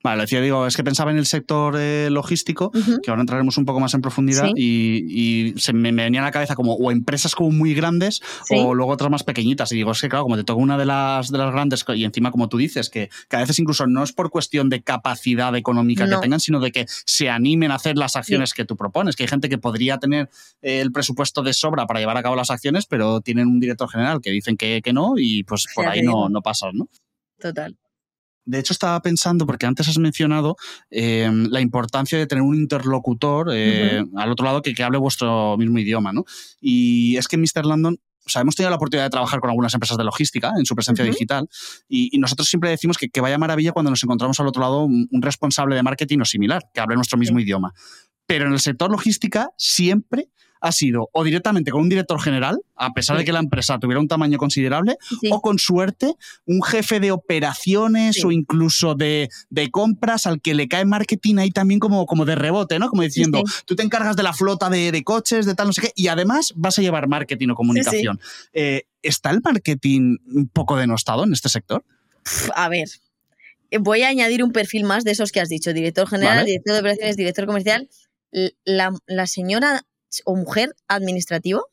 Vale, 0.08 0.22
decía, 0.22 0.40
digo, 0.40 0.66
es 0.66 0.74
que 0.74 0.82
pensaba 0.82 1.10
en 1.10 1.18
el 1.18 1.26
sector 1.26 1.76
eh, 1.78 2.08
logístico, 2.10 2.70
que 3.02 3.10
ahora 3.10 3.20
entraremos 3.20 3.58
un 3.58 3.66
poco 3.66 3.78
más 3.78 3.92
en 3.92 4.00
profundidad, 4.00 4.48
y, 4.56 5.52
se 5.58 5.74
me, 5.74 5.92
venía 5.92 6.22
a 6.22 6.24
la 6.24 6.30
cabeza 6.30 6.54
como 6.54 6.72
o 6.72 6.90
empresas 6.90 7.34
como 7.34 7.50
muy 7.50 7.74
grandes 7.74 8.22
o 8.50 8.72
luego 8.74 8.92
otras 8.92 9.10
más 9.10 9.22
pequeñitas. 9.22 9.70
Y 9.72 9.74
digo, 9.74 9.90
es 9.90 10.00
que 10.00 10.08
claro, 10.08 10.24
como 10.24 10.36
te 10.36 10.44
toca 10.44 10.62
una 10.62 10.78
de 10.78 10.86
las, 10.86 11.30
de 11.30 11.36
las 11.36 11.52
grandes, 11.52 11.84
y 11.94 12.04
encima 12.04 12.30
como 12.30 12.48
tú 12.48 12.56
dices, 12.56 12.88
que, 12.88 13.10
que 13.28 13.36
a 13.36 13.40
veces 13.40 13.58
incluso 13.58 13.86
no 13.86 14.02
es 14.02 14.12
por 14.12 14.30
cuestión 14.30 14.70
de 14.70 14.80
capacidad 14.80 15.54
económica 15.54 16.08
que 16.08 16.16
tengan, 16.16 16.40
sino 16.40 16.58
de 16.58 16.72
que 16.72 16.86
se 16.88 17.28
animen 17.28 17.70
a 17.70 17.74
hacer 17.74 17.98
las 17.98 18.16
acciones 18.16 18.54
que 18.54 18.64
tú 18.64 18.78
propones. 18.78 19.14
Que 19.14 19.24
hay 19.24 19.28
gente 19.28 19.50
que 19.50 19.58
podría 19.58 19.98
tener 19.98 20.30
eh, 20.62 20.80
el 20.80 20.90
presupuesto 20.90 21.42
de 21.42 21.52
sobra 21.52 21.86
para 21.86 22.00
llevar 22.00 22.16
a 22.16 22.22
cabo 22.22 22.34
las 22.34 22.48
acciones, 22.48 22.86
pero 22.86 23.20
tienen 23.20 23.46
un 23.46 23.60
director 23.60 23.90
general 23.90 24.22
que 24.22 24.30
dicen 24.30 24.56
que, 24.56 24.80
que 24.82 24.94
no, 24.94 25.18
y 25.18 25.44
pues 25.44 25.66
por 25.74 25.86
ahí 25.86 26.00
no, 26.00 26.30
no 26.30 26.40
pasa, 26.40 26.68
¿no? 26.72 26.88
Total. 27.38 27.76
De 28.48 28.58
hecho, 28.58 28.72
estaba 28.72 29.02
pensando, 29.02 29.44
porque 29.44 29.66
antes 29.66 29.88
has 29.88 29.98
mencionado 29.98 30.56
eh, 30.90 31.30
la 31.50 31.60
importancia 31.60 32.16
de 32.16 32.26
tener 32.26 32.40
un 32.40 32.54
interlocutor 32.54 33.50
eh, 33.52 34.02
al 34.16 34.32
otro 34.32 34.46
lado 34.46 34.62
que, 34.62 34.72
que, 34.72 34.82
hable 34.82 34.96
vuestro 34.96 35.58
mismo 35.58 35.78
idioma, 35.78 36.14
¿no? 36.14 36.24
Y 36.58 37.18
es 37.18 37.28
que 37.28 37.36
Mr. 37.36 37.66
Landon 37.66 38.00
o 38.24 38.30
sea, 38.30 38.40
hemos 38.42 38.56
tenido 38.56 38.70
la 38.70 38.76
oportunidad 38.76 39.04
de 39.04 39.10
trabajar 39.10 39.40
con 39.40 39.50
algunas 39.50 39.72
empresas 39.74 39.98
de 39.98 40.04
logística 40.04 40.52
en 40.58 40.64
su 40.64 40.74
presencia 40.74 41.04
digital 41.04 41.48
y, 41.88 42.18
nosotros 42.18 42.48
siempre 42.48 42.70
decimos 42.70 42.96
que, 42.96 43.08
que, 43.08 43.20
vaya 43.20 43.38
maravilla 43.38 43.72
cuando 43.72 43.90
nos 43.90 44.02
encontramos 44.02 44.38
al 44.40 44.46
otro 44.46 44.62
lado 44.62 44.84
un, 44.84 45.08
un 45.10 45.22
responsable 45.22 45.76
de 45.76 45.82
marketing 45.82 46.18
o 46.20 46.24
similar, 46.24 46.62
que 46.72 46.80
hable 46.80 46.94
nuestro 46.96 47.18
mismo 47.18 47.40
idioma. 47.40 47.72
Pero 48.26 48.46
en 48.46 48.52
el 48.52 48.60
sector 48.60 48.90
logística 48.90 49.50
siempre 49.56 50.30
ha 50.60 50.72
sido 50.72 51.08
o 51.12 51.24
directamente 51.24 51.70
con 51.70 51.82
un 51.82 51.88
director 51.88 52.20
general, 52.20 52.58
a 52.74 52.92
pesar 52.92 53.16
de 53.18 53.24
que 53.24 53.32
la 53.32 53.38
empresa 53.38 53.78
tuviera 53.78 54.00
un 54.00 54.08
tamaño 54.08 54.38
considerable, 54.38 54.96
o 55.30 55.40
con 55.40 55.58
suerte 55.58 56.14
un 56.46 56.62
jefe 56.62 57.00
de 57.00 57.12
operaciones 57.12 58.24
o 58.24 58.30
incluso 58.30 58.94
de, 58.94 59.28
compras 59.70 60.26
al 60.26 60.40
que 60.40 60.54
le 60.54 60.68
cae 60.68 60.84
marketing 60.84 61.36
ahí 61.38 61.50
también 61.50 61.80
como, 61.80 62.06
como 62.06 62.24
de 62.24 62.34
rebote, 62.34 62.78
¿no? 62.78 62.88
Como 62.88 63.02
diciendo, 63.02 63.42
tú 63.66 63.76
te 63.76 63.82
encargas 63.82 64.16
de 64.16 64.22
la 64.22 64.32
flota 64.32 64.70
de, 64.70 65.02
coches, 65.04 65.46
de 65.46 65.54
tal, 65.54 65.68
no 65.68 65.72
sé 65.72 65.82
qué, 65.82 65.92
y 65.94 66.08
además 66.08 66.52
vas 66.56 66.78
a 66.78 66.82
llevar 66.82 67.08
marketing 67.08 67.48
o 67.50 67.54
comunicación. 67.54 68.20
Eh, 68.52 68.84
¿Está 69.02 69.30
el 69.30 69.40
marketing 69.42 70.16
un 70.26 70.48
poco 70.48 70.76
denostado 70.76 71.24
en 71.24 71.32
este 71.32 71.48
sector? 71.48 71.84
A 72.54 72.68
ver, 72.68 72.88
voy 73.80 74.02
a 74.02 74.08
añadir 74.08 74.42
un 74.42 74.52
perfil 74.52 74.84
más 74.84 75.04
de 75.04 75.12
esos 75.12 75.32
que 75.32 75.40
has 75.40 75.48
dicho, 75.48 75.72
director 75.72 76.08
general, 76.08 76.46
director 76.46 76.74
de 76.74 76.80
operaciones, 76.80 77.16
director 77.16 77.46
comercial. 77.46 77.88
La, 78.64 78.92
la, 79.06 79.26
señora 79.26 79.86
o 80.24 80.36
mujer 80.36 80.74
administrativo. 80.86 81.66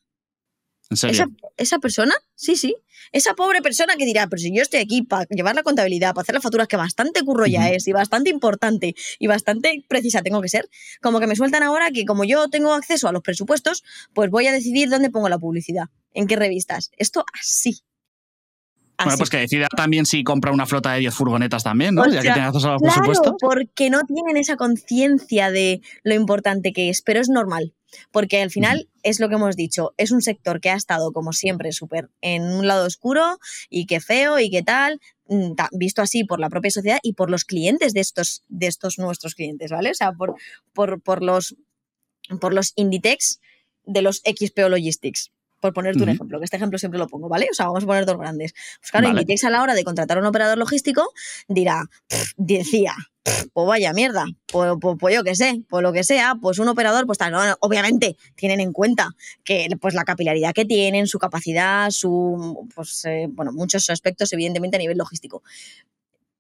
Esa, 1.57 1.79
persona, 1.79 2.13
sí, 2.35 2.55
sí. 2.55 2.75
Esa 3.11 3.33
pobre 3.33 3.61
persona 3.61 3.95
que 3.95 4.05
dirá, 4.05 4.27
pero 4.27 4.39
si 4.39 4.55
yo 4.55 4.61
estoy 4.61 4.81
aquí 4.81 5.01
para 5.01 5.25
llevar 5.29 5.55
la 5.55 5.63
contabilidad, 5.63 6.13
para 6.13 6.21
hacer 6.21 6.35
las 6.35 6.43
facturas, 6.43 6.67
que 6.67 6.77
bastante 6.77 7.23
curro 7.23 7.47
ya 7.47 7.69
es, 7.69 7.87
y 7.87 7.91
bastante 7.91 8.29
importante, 8.29 8.95
y 9.17 9.27
bastante 9.27 9.83
precisa 9.87 10.21
tengo 10.21 10.41
que 10.41 10.49
ser, 10.49 10.69
como 11.01 11.19
que 11.19 11.27
me 11.27 11.35
sueltan 11.35 11.63
ahora 11.63 11.89
que 11.91 12.05
como 12.05 12.23
yo 12.23 12.49
tengo 12.49 12.73
acceso 12.73 13.07
a 13.07 13.11
los 13.11 13.23
presupuestos, 13.23 13.83
pues 14.13 14.29
voy 14.29 14.45
a 14.47 14.51
decidir 14.51 14.89
dónde 14.89 15.09
pongo 15.09 15.27
la 15.27 15.39
publicidad, 15.39 15.85
en 16.13 16.27
qué 16.27 16.35
revistas. 16.35 16.91
Esto 16.97 17.25
así. 17.33 17.81
Bueno, 19.03 19.17
pues 19.17 19.29
que 19.29 19.37
decida 19.37 19.67
también 19.75 20.05
si 20.05 20.23
compra 20.23 20.51
una 20.51 20.65
flota 20.65 20.93
de 20.93 20.99
10 20.99 21.13
furgonetas 21.13 21.63
también, 21.63 21.95
¿no? 21.95 22.07
ya 22.07 22.21
que 22.21 22.31
tenga 22.31 22.47
acceso 22.47 22.69
a 22.69 22.73
los 22.73 22.81
claro, 22.81 23.35
porque 23.39 23.89
no 23.89 24.03
tienen 24.03 24.37
esa 24.37 24.55
conciencia 24.55 25.51
de 25.51 25.81
lo 26.03 26.13
importante 26.13 26.71
que 26.71 26.89
es, 26.89 27.01
pero 27.01 27.19
es 27.19 27.27
normal. 27.27 27.73
Porque 28.11 28.41
al 28.41 28.51
final 28.51 28.89
es 29.03 29.19
lo 29.19 29.29
que 29.29 29.35
hemos 29.35 29.55
dicho, 29.55 29.93
es 29.97 30.11
un 30.11 30.21
sector 30.21 30.59
que 30.61 30.69
ha 30.69 30.75
estado 30.75 31.11
como 31.11 31.33
siempre 31.33 31.71
súper 31.71 32.09
en 32.21 32.43
un 32.43 32.67
lado 32.67 32.85
oscuro 32.85 33.37
y 33.69 33.85
que 33.85 33.99
feo 33.99 34.39
y 34.39 34.49
que 34.49 34.63
tal, 34.63 34.99
mm, 35.27 35.53
visto 35.73 36.01
así 36.01 36.23
por 36.23 36.39
la 36.39 36.49
propia 36.49 36.71
sociedad 36.71 36.99
y 37.03 37.13
por 37.13 37.29
los 37.29 37.45
clientes 37.45 37.93
de 37.93 37.99
estos, 37.99 38.43
de 38.47 38.67
estos 38.67 38.97
nuestros 38.97 39.35
clientes, 39.35 39.71
¿vale? 39.71 39.91
O 39.91 39.95
sea, 39.95 40.13
por, 40.13 40.35
por, 40.73 41.01
por 41.01 41.23
los, 41.23 41.55
por 42.39 42.53
los 42.53 42.73
Inditex 42.75 43.39
de 43.85 44.01
los 44.01 44.21
XPO 44.25 44.69
Logistics 44.69 45.31
por 45.65 45.73
ponerte 45.73 46.03
un 46.03 46.09
ejemplo, 46.09 46.37
que 46.37 46.45
este 46.45 46.57
ejemplo 46.57 46.77
siempre 46.77 46.99
lo 46.99 47.07
pongo, 47.07 47.27
¿vale? 47.27 47.47
O 47.49 47.53
sea, 47.55 47.65
vamos 47.65 47.83
a 47.83 47.87
poner 47.87 48.05
dos 48.05 48.19
grandes. 48.19 48.53
Pues 48.79 48.91
claro, 48.91 49.09
Inditex 49.09 49.45
a 49.45 49.49
la 49.49 49.63
hora 49.63 49.73
de 49.73 49.83
contratar 49.83 50.17
a 50.17 50.21
un 50.21 50.27
operador 50.27 50.59
logístico 50.59 51.11
dirá, 51.47 51.89
decía, 52.37 52.93
pues 53.53 53.67
vaya 53.67 53.93
mierda, 53.93 54.25
pues, 54.45 54.73
pues, 54.79 54.97
pues, 54.99 55.15
yo 55.15 55.23
qué 55.23 55.35
sé, 55.35 55.63
pues 55.67 55.81
lo 55.81 55.91
que 55.93 56.03
sea, 56.03 56.35
pues 56.41 56.59
un 56.59 56.67
operador, 56.67 57.05
pues 57.05 57.17
obviamente 57.59 58.17
tienen 58.35 58.59
en 58.59 58.71
cuenta 58.71 59.09
que 59.43 59.67
pues 59.81 59.93
la 59.93 60.03
capilaridad 60.03 60.53
que 60.53 60.65
tienen, 60.65 61.07
su 61.07 61.17
capacidad, 61.19 61.89
su, 61.89 62.67
pues 62.75 63.03
eh, 63.05 63.27
bueno, 63.29 63.51
muchos 63.51 63.89
aspectos 63.89 64.31
evidentemente 64.33 64.77
a 64.77 64.79
nivel 64.79 64.97
logístico 64.97 65.41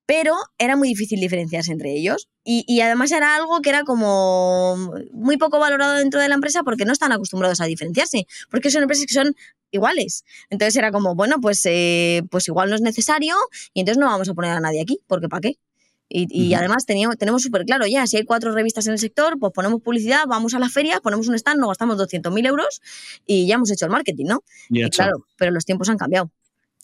pero 0.05 0.35
era 0.57 0.75
muy 0.75 0.89
difícil 0.89 1.19
diferenciarse 1.19 1.71
entre 1.71 1.91
ellos. 1.93 2.29
Y, 2.43 2.79
además 2.81 3.11
era 3.11 3.35
algo 3.35 3.61
que 3.61 3.69
era 3.69 3.83
como 3.83 4.77
muy 5.11 5.37
poco 5.37 5.59
valorado 5.59 5.93
dentro 5.93 6.21
de 6.21 6.29
la 6.29 6.35
empresa 6.35 6.61
porque 6.63 6.85
no 6.85 6.93
están 6.93 7.11
acostumbrados 7.11 7.59
a 7.59 7.65
diferenciarse, 7.65 8.27
porque 8.51 8.69
son 8.69 8.83
empresas 8.83 9.07
que 9.07 9.15
son 9.15 9.35
iguales. 9.71 10.23
Entonces 10.51 10.75
era 10.75 10.91
como, 10.91 11.15
bueno, 11.15 11.37
pues, 11.41 11.65
eh, 11.65 12.21
pues 12.29 12.47
igual 12.47 12.69
no 12.69 12.75
es 12.75 12.81
necesario 12.81 13.35
y 13.73 13.79
entonces 13.79 13.99
no 13.99 14.05
vamos 14.05 14.29
a 14.29 14.35
poner 14.35 14.51
a 14.51 14.59
nadie 14.59 14.81
aquí, 14.81 14.99
porque 15.07 15.27
¿para 15.27 15.41
qué? 15.41 15.57
Y, 16.07 16.53
además 16.53 16.85
teníamos, 16.85 17.17
tenemos 17.17 17.41
súper 17.41 17.65
claro 17.65 17.87
ya, 17.87 18.05
si 18.05 18.17
hay 18.17 18.23
cuatro 18.23 18.53
revistas 18.53 18.85
en 18.85 18.93
el 18.93 18.99
sector, 18.99 19.39
pues 19.39 19.51
ponemos 19.51 19.81
publicidad, 19.81 20.25
vamos 20.27 20.53
a 20.53 20.59
la 20.59 20.69
feria, 20.69 20.99
ponemos 21.01 21.27
un 21.27 21.35
stand, 21.35 21.59
nos 21.59 21.69
gastamos 21.69 21.97
200.000 21.97 22.45
euros 22.45 22.81
y 23.25 23.47
ya 23.47 23.55
hemos 23.55 23.71
hecho 23.71 23.85
el 23.85 23.91
marketing, 23.91 24.25
¿no? 24.25 24.43
Y, 24.69 24.87
claro, 24.91 25.25
pero 25.35 25.51
los 25.51 25.65
tiempos 25.65 25.89
han 25.89 25.97
cambiado. 25.97 26.29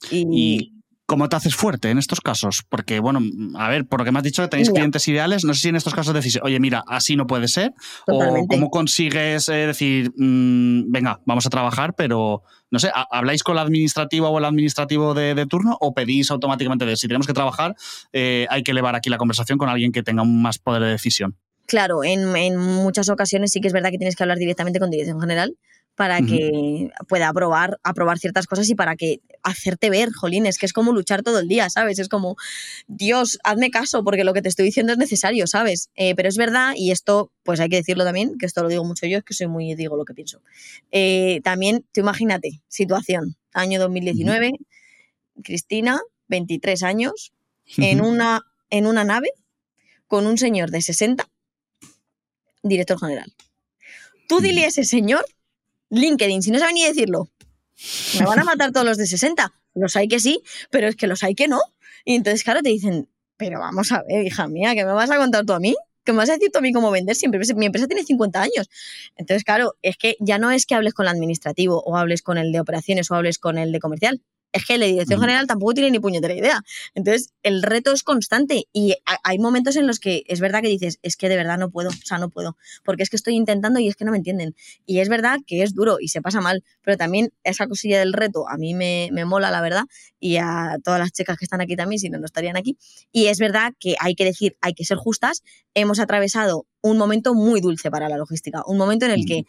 y 0.09 0.80
¿Cómo 1.11 1.27
te 1.27 1.35
haces 1.35 1.55
fuerte 1.55 1.89
en 1.89 1.97
estos 1.97 2.21
casos? 2.21 2.63
Porque, 2.69 3.01
bueno, 3.01 3.19
a 3.55 3.67
ver, 3.67 3.85
por 3.85 3.99
lo 3.99 4.05
que 4.05 4.13
me 4.13 4.19
has 4.19 4.23
dicho 4.23 4.43
que 4.43 4.47
tenéis 4.47 4.69
clientes 4.69 5.05
ideales, 5.09 5.43
no 5.43 5.53
sé 5.53 5.59
si 5.59 5.67
en 5.67 5.75
estos 5.75 5.93
casos 5.93 6.13
decís, 6.13 6.39
oye, 6.41 6.57
mira, 6.61 6.85
así 6.87 7.17
no 7.17 7.27
puede 7.27 7.49
ser, 7.49 7.73
o 8.07 8.47
cómo 8.47 8.69
consigues 8.69 9.49
eh, 9.49 9.67
decir, 9.67 10.13
mm, 10.15 10.89
venga, 10.89 11.19
vamos 11.25 11.45
a 11.45 11.49
trabajar, 11.49 11.95
pero, 11.97 12.43
no 12.69 12.79
sé, 12.79 12.91
¿habláis 13.11 13.43
con 13.43 13.57
la 13.57 13.61
administrativa 13.61 14.29
o 14.29 14.39
el 14.39 14.45
administrativo 14.45 15.13
de, 15.13 15.45
turno 15.47 15.75
o 15.81 15.93
pedís 15.93 16.31
automáticamente 16.31 16.85
de, 16.85 16.95
si 16.95 17.09
tenemos 17.09 17.27
que 17.27 17.33
trabajar, 17.33 17.75
eh, 18.13 18.47
hay 18.49 18.63
que 18.63 18.71
elevar 18.71 18.95
aquí 18.95 19.09
la 19.09 19.17
conversación 19.17 19.57
con 19.57 19.67
alguien 19.67 19.91
que 19.91 20.03
tenga 20.03 20.23
más 20.23 20.59
poder 20.59 20.81
de 20.81 20.91
decisión? 20.91 21.35
Claro, 21.67 22.05
en, 22.05 22.37
en 22.37 22.55
muchas 22.57 23.09
ocasiones 23.09 23.51
sí 23.51 23.59
que 23.59 23.67
es 23.67 23.73
verdad 23.73 23.89
que 23.91 23.97
tienes 23.97 24.15
que 24.15 24.23
hablar 24.23 24.37
directamente 24.37 24.79
con 24.79 24.89
dirección 24.89 25.19
general 25.19 25.57
para 26.01 26.19
que 26.23 26.89
pueda 27.07 27.29
aprobar, 27.29 27.79
aprobar 27.83 28.17
ciertas 28.17 28.47
cosas 28.47 28.67
y 28.71 28.73
para 28.73 28.95
que 28.95 29.21
hacerte 29.43 29.91
ver, 29.91 30.11
jolín, 30.11 30.47
es 30.47 30.57
que 30.57 30.65
es 30.65 30.73
como 30.73 30.93
luchar 30.93 31.21
todo 31.21 31.37
el 31.37 31.47
día, 31.47 31.69
¿sabes? 31.69 31.99
Es 31.99 32.09
como, 32.09 32.37
Dios, 32.87 33.37
hazme 33.43 33.69
caso 33.69 34.03
porque 34.03 34.23
lo 34.23 34.33
que 34.33 34.41
te 34.41 34.49
estoy 34.49 34.65
diciendo 34.65 34.93
es 34.93 34.97
necesario, 34.97 35.45
¿sabes? 35.45 35.91
Eh, 35.93 36.15
pero 36.15 36.27
es 36.27 36.37
verdad, 36.37 36.73
y 36.75 36.89
esto, 36.89 37.31
pues 37.43 37.59
hay 37.59 37.69
que 37.69 37.75
decirlo 37.75 38.03
también, 38.03 38.39
que 38.39 38.47
esto 38.47 38.63
lo 38.63 38.69
digo 38.69 38.83
mucho 38.83 39.05
yo, 39.05 39.19
es 39.19 39.23
que 39.23 39.35
soy 39.35 39.45
muy, 39.45 39.75
digo 39.75 39.95
lo 39.95 40.03
que 40.03 40.15
pienso. 40.15 40.41
Eh, 40.91 41.39
también, 41.43 41.85
tú 41.93 42.01
imagínate, 42.01 42.63
situación, 42.67 43.35
año 43.53 43.79
2019, 43.79 44.53
Cristina, 45.43 46.01
23 46.29 46.81
años, 46.81 47.31
en, 47.77 48.01
una, 48.01 48.41
en 48.71 48.87
una 48.87 49.03
nave 49.03 49.29
con 50.07 50.25
un 50.25 50.39
señor 50.39 50.71
de 50.71 50.81
60, 50.81 51.29
director 52.63 52.99
general. 52.99 53.31
Tú 54.27 54.39
dile 54.39 54.65
a 54.65 54.69
ese 54.69 54.83
señor 54.83 55.23
LinkedIn, 55.91 56.41
si 56.41 56.51
no 56.51 56.59
sabe 56.59 56.73
ni 56.73 56.83
decirlo, 56.83 57.29
me 58.19 58.25
van 58.25 58.39
a 58.39 58.43
matar 58.43 58.71
todos 58.71 58.85
los 58.85 58.97
de 58.97 59.05
60. 59.05 59.53
Los 59.75 59.95
hay 59.95 60.07
que 60.07 60.19
sí, 60.19 60.41
pero 60.69 60.87
es 60.87 60.95
que 60.95 61.07
los 61.07 61.23
hay 61.23 61.35
que 61.35 61.47
no. 61.47 61.61
Y 62.03 62.15
entonces, 62.15 62.43
claro, 62.43 62.61
te 62.61 62.69
dicen, 62.69 63.07
pero 63.37 63.59
vamos 63.59 63.91
a 63.91 64.03
ver, 64.03 64.25
hija 64.25 64.47
mía, 64.47 64.73
¿qué 64.73 64.85
me 64.85 64.93
vas 64.93 65.11
a 65.11 65.17
contar 65.17 65.45
tú 65.45 65.53
a 65.53 65.59
mí? 65.59 65.75
¿Qué 66.03 66.13
me 66.13 66.19
vas 66.19 66.29
a 66.29 66.33
decir 66.33 66.49
tú 66.51 66.59
a 66.59 66.61
mí 66.61 66.73
cómo 66.73 66.89
vender? 66.89 67.15
Siempre, 67.15 67.39
mi 67.55 67.67
empresa 67.67 67.87
tiene 67.87 68.03
50 68.03 68.41
años. 68.41 68.69
Entonces, 69.17 69.43
claro, 69.43 69.75
es 69.81 69.97
que 69.97 70.15
ya 70.19 70.39
no 70.39 70.49
es 70.49 70.65
que 70.65 70.75
hables 70.75 70.93
con 70.93 71.05
el 71.05 71.11
administrativo 71.11 71.83
o 71.83 71.95
hables 71.95 72.21
con 72.23 72.37
el 72.37 72.51
de 72.51 72.59
operaciones 72.59 73.11
o 73.11 73.15
hables 73.15 73.37
con 73.37 73.57
el 73.57 73.71
de 73.71 73.79
comercial 73.79 74.21
es 74.51 74.65
que 74.65 74.77
la 74.77 74.85
dirección 74.85 75.19
general 75.19 75.47
tampoco 75.47 75.73
tiene 75.73 75.91
ni 75.91 75.99
puñetera 75.99 76.33
idea. 76.33 76.61
Entonces, 76.93 77.33
el 77.43 77.63
reto 77.63 77.91
es 77.91 78.03
constante 78.03 78.67
y 78.73 78.95
hay 79.23 79.39
momentos 79.39 79.75
en 79.75 79.87
los 79.87 79.99
que 79.99 80.23
es 80.27 80.39
verdad 80.39 80.61
que 80.61 80.67
dices, 80.67 80.99
es 81.01 81.15
que 81.15 81.29
de 81.29 81.35
verdad 81.37 81.57
no 81.57 81.69
puedo, 81.69 81.89
o 81.89 82.05
sea, 82.05 82.17
no 82.17 82.29
puedo, 82.29 82.57
porque 82.83 83.03
es 83.03 83.09
que 83.09 83.15
estoy 83.15 83.35
intentando 83.35 83.79
y 83.79 83.87
es 83.87 83.95
que 83.95 84.05
no 84.05 84.11
me 84.11 84.17
entienden. 84.17 84.55
Y 84.85 84.99
es 84.99 85.09
verdad 85.09 85.39
que 85.45 85.63
es 85.63 85.73
duro 85.73 85.97
y 85.99 86.09
se 86.09 86.21
pasa 86.21 86.41
mal, 86.41 86.63
pero 86.81 86.97
también 86.97 87.31
esa 87.43 87.67
cosilla 87.67 87.99
del 87.99 88.13
reto 88.13 88.47
a 88.49 88.57
mí 88.57 88.73
me, 88.73 89.09
me 89.11 89.25
mola, 89.25 89.51
la 89.51 89.61
verdad, 89.61 89.83
y 90.19 90.37
a 90.37 90.77
todas 90.83 90.99
las 90.99 91.11
chicas 91.11 91.37
que 91.37 91.45
están 91.45 91.61
aquí 91.61 91.75
también, 91.75 91.99
si 91.99 92.09
no, 92.09 92.19
no 92.19 92.25
estarían 92.25 92.57
aquí. 92.57 92.77
Y 93.11 93.27
es 93.27 93.39
verdad 93.39 93.73
que 93.79 93.95
hay 93.99 94.15
que 94.15 94.25
decir, 94.25 94.57
hay 94.61 94.73
que 94.73 94.85
ser 94.85 94.97
justas, 94.97 95.43
hemos 95.73 95.99
atravesado 95.99 96.65
un 96.81 96.97
momento 96.97 97.33
muy 97.33 97.61
dulce 97.61 97.89
para 97.91 98.09
la 98.09 98.17
logística, 98.17 98.63
un 98.65 98.77
momento 98.77 99.05
en 99.05 99.11
el 99.11 99.25
que 99.25 99.45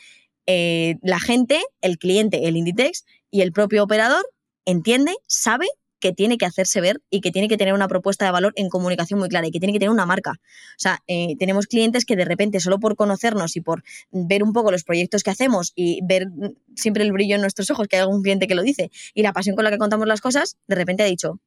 eh, 0.47 0.97
la 1.03 1.21
gente, 1.21 1.61
el 1.81 1.99
cliente, 1.99 2.49
el 2.49 2.57
Inditex 2.57 3.05
y 3.31 3.43
el 3.43 3.53
propio 3.53 3.85
operador 3.85 4.25
entiende, 4.65 5.15
sabe 5.27 5.67
que 6.03 6.13
tiene 6.13 6.37
que 6.37 6.45
hacerse 6.45 6.81
ver 6.81 7.01
y 7.11 7.21
que 7.21 7.31
tiene 7.31 7.49
que 7.49 7.57
tener 7.57 7.73
una 7.73 7.87
propuesta 7.87 8.25
de 8.25 8.33
valor 8.33 8.53
en 8.57 8.69
comunicación 8.69 9.21
muy 9.21 9.29
clara 9.29 9.47
y 9.47 9.53
que 9.53 9.61
tiene 9.61 9.73
que 9.73 9.79
tener 9.79 9.91
una 9.91 10.05
marca. 10.05 10.33
O 10.33 10.79
sea, 10.79 11.01
eh, 11.07 11.37
tenemos 11.39 11.69
clientes 11.69 12.05
que 12.05 12.17
de 12.17 12.25
repente, 12.25 12.59
solo 12.59 12.81
por 12.81 12.97
conocernos 12.97 13.57
y 13.57 13.61
por 13.61 13.85
ver 14.11 14.43
un 14.43 14.53
poco 14.53 14.73
los 14.73 14.83
proyectos 14.83 15.23
que 15.23 15.31
hacemos 15.31 15.73
y 15.77 16.01
ver 16.05 16.27
siempre 16.75 17.05
el 17.05 17.13
brillo 17.13 17.37
en 17.37 17.41
nuestros 17.41 17.71
ojos, 17.71 17.87
que 17.87 17.97
hay 17.97 18.03
algún 18.03 18.23
cliente 18.23 18.49
que 18.49 18.57
lo 18.57 18.63
dice, 18.63 18.91
y 19.15 19.23
la 19.23 19.33
pasión 19.33 19.55
con 19.55 19.65
la 19.65 19.71
que 19.71 19.79
contamos 19.79 20.09
las 20.09 20.21
cosas, 20.21 20.57
de 20.67 20.75
repente 20.75 21.05
ha 21.05 21.07
dicho, 21.07 21.39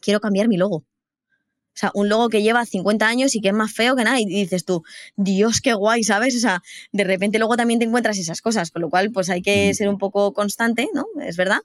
quiero 0.00 0.20
cambiar 0.20 0.46
mi 0.46 0.58
logo. 0.58 0.76
O 0.76 1.78
sea, 1.78 1.90
un 1.94 2.08
logo 2.08 2.28
que 2.28 2.42
lleva 2.42 2.64
50 2.64 3.06
años 3.06 3.34
y 3.34 3.40
que 3.40 3.48
es 3.48 3.54
más 3.54 3.72
feo 3.72 3.96
que 3.96 4.04
nada. 4.04 4.18
Y 4.18 4.24
dices 4.24 4.64
tú, 4.64 4.82
Dios, 5.14 5.60
qué 5.60 5.74
guay, 5.74 6.04
¿sabes? 6.04 6.34
O 6.34 6.38
sea, 6.38 6.62
de 6.92 7.04
repente 7.04 7.38
luego 7.38 7.56
también 7.56 7.78
te 7.78 7.84
encuentras 7.84 8.16
esas 8.16 8.40
cosas, 8.40 8.70
con 8.70 8.80
lo 8.80 8.88
cual, 8.88 9.10
pues 9.10 9.28
hay 9.28 9.42
que 9.42 9.70
mm. 9.70 9.74
ser 9.74 9.88
un 9.88 9.98
poco 9.98 10.32
constante, 10.32 10.88
¿no? 10.94 11.04
Es 11.22 11.36
verdad 11.36 11.60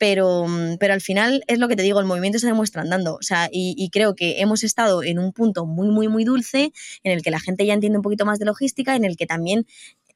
pero, 0.00 0.46
mm, 0.48 0.78
pero 0.78 0.94
al 0.94 1.02
final 1.02 1.44
es 1.46 1.58
lo 1.58 1.68
que 1.68 1.76
te 1.76 1.82
digo, 1.82 2.00
el 2.00 2.06
movimiento 2.06 2.38
se 2.38 2.46
demuestra 2.46 2.80
andando. 2.80 3.16
O 3.16 3.22
sea, 3.22 3.50
y, 3.52 3.90
creo 3.92 4.14
que 4.14 4.40
hemos 4.40 4.64
estado 4.64 5.02
en 5.02 5.18
un 5.18 5.34
punto 5.34 5.66
muy, 5.66 5.88
muy, 5.88 6.08
muy 6.08 6.24
dulce, 6.24 6.72
en 7.02 7.12
el 7.12 7.22
que 7.22 7.30
la 7.30 7.38
gente 7.38 7.66
ya 7.66 7.74
entiende 7.74 7.98
un 7.98 8.02
poquito 8.02 8.24
más 8.24 8.38
de 8.38 8.46
logística, 8.46 8.96
en 8.96 9.04
el 9.04 9.18
que 9.18 9.26
también, 9.26 9.66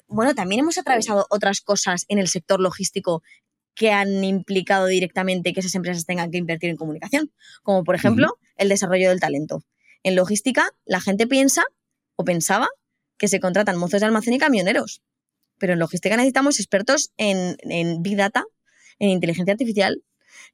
bueno, 0.09 0.35
también 0.35 0.61
hemos 0.61 0.79
atravesado 0.79 1.27
otras 1.29 1.61
cosas 1.61 2.07
en 2.09 2.19
el 2.19 2.29
sector 2.29 2.61
logístico 2.61 3.23
que 3.75 3.93
han 3.93 4.25
implicado 4.25 4.87
directamente 4.87 5.53
que 5.53 5.61
esas 5.61 5.75
empresas 5.75 6.07
tengan 6.07 6.31
que 6.31 6.39
invertir 6.39 6.71
en 6.71 6.77
comunicación, 6.77 7.31
como 7.63 7.85
por 7.85 7.95
ejemplo 7.95 8.39
el 8.57 8.71
desarrollo 8.71 9.11
del 9.11 9.21
talento. 9.21 9.65
En 10.03 10.17
logística, 10.17 10.71
la 10.87 11.03
gente 11.03 11.27
piensa 11.27 11.63
o 12.17 12.25
pensaba 12.25 12.69
que 13.19 13.29
se 13.29 13.39
contratan 13.39 13.77
mozos 13.77 14.01
de 14.01 14.07
almacén 14.07 14.33
y 14.33 14.39
camioneros, 14.39 15.03
pero 15.59 15.75
en 15.75 15.79
logística 15.79 16.17
necesitamos 16.17 16.59
expertos 16.59 17.13
en, 17.19 17.59
en 17.69 18.03
Big 18.03 18.17
Data, 18.17 18.45
en 18.99 19.11
inteligencia 19.11 19.53
artificial. 19.53 20.03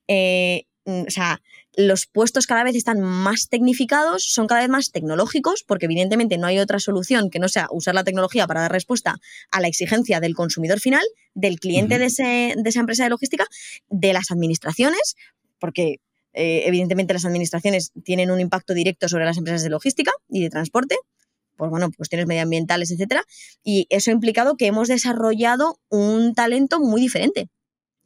Eh, 0.08 0.64
mm, 0.84 1.02
o 1.06 1.10
sea, 1.10 1.40
los 1.76 2.06
puestos 2.06 2.46
cada 2.46 2.64
vez 2.64 2.74
están 2.74 3.00
más 3.00 3.48
tecnificados, 3.48 4.24
son 4.24 4.46
cada 4.46 4.62
vez 4.62 4.70
más 4.70 4.90
tecnológicos, 4.90 5.62
porque 5.64 5.86
evidentemente 5.86 6.36
no 6.36 6.46
hay 6.46 6.58
otra 6.58 6.80
solución 6.80 7.30
que 7.30 7.38
no 7.38 7.48
sea 7.48 7.68
usar 7.70 7.94
la 7.94 8.04
tecnología 8.04 8.46
para 8.46 8.62
dar 8.62 8.72
respuesta 8.72 9.16
a 9.50 9.60
la 9.60 9.68
exigencia 9.68 10.20
del 10.20 10.34
consumidor 10.34 10.80
final, 10.80 11.02
del 11.34 11.60
cliente 11.60 11.98
de, 11.98 12.06
esa 12.06 12.80
empresa 12.80 13.04
de 13.04 13.10
logística, 13.10 13.46
de 13.88 14.12
las 14.12 14.30
administraciones, 14.30 15.16
porque 15.58 16.00
eh, 16.32 16.62
evidentemente 16.66 17.14
las 17.14 17.24
administraciones 17.24 17.92
tienen 18.04 18.30
un 18.30 18.40
impacto 18.40 18.74
directo 18.74 19.08
sobre 19.08 19.24
las 19.24 19.38
empresas 19.38 19.62
de 19.62 19.70
logística 19.70 20.12
y 20.28 20.42
de 20.42 20.50
transporte, 20.50 20.96
por 21.56 21.70
bueno, 21.70 21.90
cuestiones 21.96 22.26
medioambientales, 22.26 22.90
etcétera, 22.90 23.24
y 23.62 23.86
eso 23.90 24.10
ha 24.10 24.14
implicado 24.14 24.56
que 24.56 24.66
hemos 24.66 24.88
desarrollado 24.88 25.78
un 25.88 26.34
talento 26.34 26.80
muy 26.80 27.00
diferente. 27.00 27.48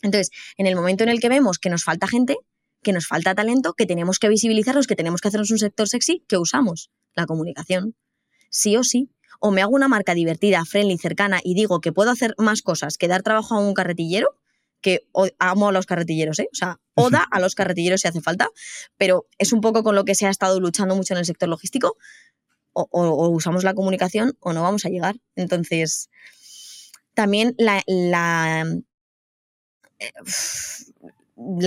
Entonces, 0.05 0.31
en 0.59 0.67
el 0.67 0.77
momento 0.77 1.03
en 1.03 1.09
el 1.09 1.19
que 1.19 1.29
vemos 1.29 1.59
que 1.59 1.71
nos 1.71 1.83
falta 1.83 2.07
gente, 2.07 2.37
que 2.83 2.93
nos 2.93 3.07
falta 3.07 3.35
talento, 3.35 3.73
que 3.73 3.87
tenemos 3.87 4.19
que 4.19 4.29
visibilizarlos, 4.29 4.87
que 4.87 4.95
tenemos 4.95 5.21
que 5.21 5.29
hacernos 5.29 5.51
un 5.51 5.59
sector 5.59 5.89
sexy, 5.89 6.23
que 6.29 6.37
usamos 6.37 6.91
la 7.15 7.27
comunicación. 7.27 7.97
Sí 8.51 8.77
o 8.77 8.85
sí. 8.85 9.11
O 9.41 9.51
me 9.51 9.63
hago 9.63 9.75
una 9.75 9.89
marca 9.89 10.15
divertida, 10.15 10.65
friendly, 10.65 10.99
cercana 10.99 11.41
y 11.43 11.55
digo 11.55 11.81
que 11.81 11.93
puedo 11.93 12.11
hacer 12.11 12.35
más 12.39 12.63
cosas 12.63 12.99
que 12.99 13.09
dar 13.09 13.23
trabajo 13.23 13.55
a 13.55 13.61
un 13.61 13.75
carretillero, 13.75 14.39
que 14.81 15.07
amo 15.39 15.69
a 15.69 15.73
los 15.73 15.87
carretilleros, 15.87 16.39
¿eh? 16.39 16.49
O 16.53 16.55
sea, 16.55 16.79
oda 16.93 17.27
a 17.31 17.41
los 17.41 17.55
carretilleros 17.55 18.03
si 18.03 18.09
hace 18.09 18.21
falta, 18.21 18.51
pero 18.99 19.27
es 19.39 19.53
un 19.55 19.63
poco 19.63 19.83
con 19.83 19.95
lo 19.95 20.05
que 20.05 20.15
se 20.15 20.27
ha 20.27 20.31
estado 20.31 20.61
luchando 20.61 20.95
mucho 20.95 21.15
en 21.15 21.19
el 21.19 21.25
sector 21.25 21.49
logístico. 21.49 21.97
O, 22.75 23.29
usamos 23.29 23.65
la 23.65 23.73
comunicación 23.73 24.37
o 24.41 24.53
no 24.53 24.63
vamos 24.63 24.85
a 24.85 24.91
llegar. 24.91 25.17
Entonces, 25.37 26.11
también 27.15 27.55
la, 27.57 27.83
la 27.87 28.67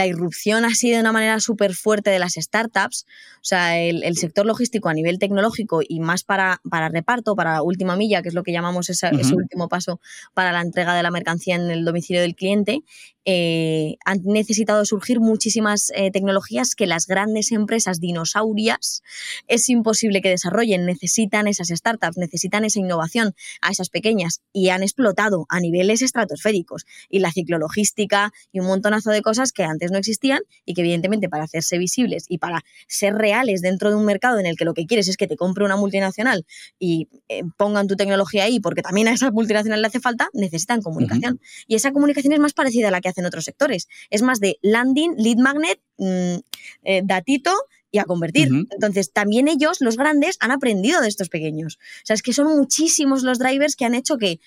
irrupción 0.05 0.65
ha 0.65 0.73
sido 0.73 0.95
de 0.95 1.01
una 1.01 1.11
manera 1.11 1.39
súper 1.39 1.73
fuerte 1.73 2.09
de 2.09 2.19
las 2.19 2.33
startups. 2.33 3.05
O 3.37 3.43
sea, 3.47 3.77
el, 3.79 4.17
sector 4.17 4.45
logístico 4.45 4.89
a 4.89 4.93
nivel 4.93 5.19
tecnológico 5.19 5.81
y 5.87 5.99
más 5.99 6.23
para, 6.23 6.61
para 6.69 6.89
reparto, 6.89 7.35
para 7.35 7.61
última 7.61 7.95
milla, 7.95 8.21
que 8.21 8.29
es 8.29 8.33
lo 8.33 8.43
que 8.43 8.51
llamamos 8.51 8.89
ese 8.89 9.09
último 9.33 9.67
paso 9.67 9.99
para 10.33 10.51
la 10.51 10.61
entrega 10.61 10.95
de 10.95 11.03
la 11.03 11.11
mercancía 11.11 11.55
en 11.55 11.69
el 11.69 11.85
domicilio 11.85 12.21
del 12.21 12.35
cliente, 12.35 12.81
eh, 13.29 13.97
han 14.05 14.21
necesitado 14.23 14.85
surgir 14.85 15.19
muchísimas 15.19 15.91
eh, 15.93 16.11
tecnologías 16.11 16.75
que 16.75 16.87
las 16.87 17.07
grandes 17.07 17.51
empresas 17.51 17.99
dinosaurias 17.99 19.03
es 19.49 19.67
imposible 19.67 20.21
que 20.21 20.29
desarrollen. 20.29 20.85
Necesitan 20.85 21.45
esas 21.45 21.67
startups, 21.67 22.15
necesitan 22.15 22.63
esa 22.63 22.79
innovación 22.79 23.35
a 23.59 23.71
esas 23.71 23.89
pequeñas 23.89 24.39
y 24.53 24.69
han 24.69 24.81
explotado 24.81 25.45
a 25.49 25.59
niveles 25.59 26.01
estratosféricos. 26.01 26.85
Y 27.09 27.19
la 27.19 27.33
ciclologística 27.33 28.31
y 28.53 28.61
un 28.61 28.67
montonazo 28.67 29.11
de 29.11 29.21
cosas 29.21 29.51
que 29.51 29.65
antes 29.65 29.91
no 29.91 29.97
existían 29.97 30.39
y 30.65 30.73
que 30.73 30.79
evidentemente 30.79 31.27
para 31.27 31.43
hacerse 31.43 31.77
visibles 31.77 32.27
y 32.29 32.37
para 32.37 32.63
ser 32.87 33.13
reales 33.15 33.61
dentro 33.61 33.89
de 33.89 33.97
un 33.97 34.05
mercado 34.05 34.39
en 34.39 34.45
el 34.45 34.55
que 34.55 34.63
lo 34.63 34.73
que 34.73 34.85
quieres 34.85 35.09
es 35.09 35.17
que 35.17 35.27
te 35.27 35.35
compre 35.35 35.65
una 35.65 35.75
multinacional 35.75 36.45
y 36.79 37.09
eh, 37.27 37.43
pongan 37.57 37.87
tu 37.87 37.97
tecnología 37.97 38.45
ahí 38.45 38.61
porque 38.61 38.83
también 38.83 39.09
a 39.09 39.11
esa 39.11 39.31
multinacional 39.31 39.81
le 39.81 39.87
hace 39.87 39.99
falta, 39.99 40.29
necesitan 40.31 40.81
comunicación. 40.81 41.41
Y 41.67 41.75
esa 41.75 41.91
comunicación 41.91 42.31
es 42.31 42.39
más 42.39 42.53
parecida 42.53 42.87
a 42.87 42.91
la 42.91 43.01
que 43.01 43.16
hacen 43.17 43.25
otros 43.25 43.45
sectores. 43.45 43.87
Es 44.09 44.21
más 44.21 44.39
de 44.39 44.59
landing, 44.61 45.15
lead 45.17 45.37
magnet, 45.37 45.79
mm, 45.97 46.35
eh, 46.83 47.01
datito 47.03 47.51
y 47.91 47.99
a 47.99 48.03
convertir. 48.03 48.49
Entonces, 48.71 49.11
también 49.11 49.47
ellos, 49.47 49.77
los 49.79 49.97
grandes, 49.97 50.37
han 50.39 50.51
aprendido 50.51 51.01
de 51.01 51.07
estos 51.07 51.29
pequeños. 51.29 51.77
O 52.03 52.05
sea, 52.05 52.13
es 52.13 52.21
que 52.21 52.33
son 52.33 52.55
muchísimos 52.55 53.23
los 53.23 53.39
drivers 53.39 53.75
que 53.75 53.85
han 53.85 53.95
hecho 53.95 54.17
que 54.17 54.39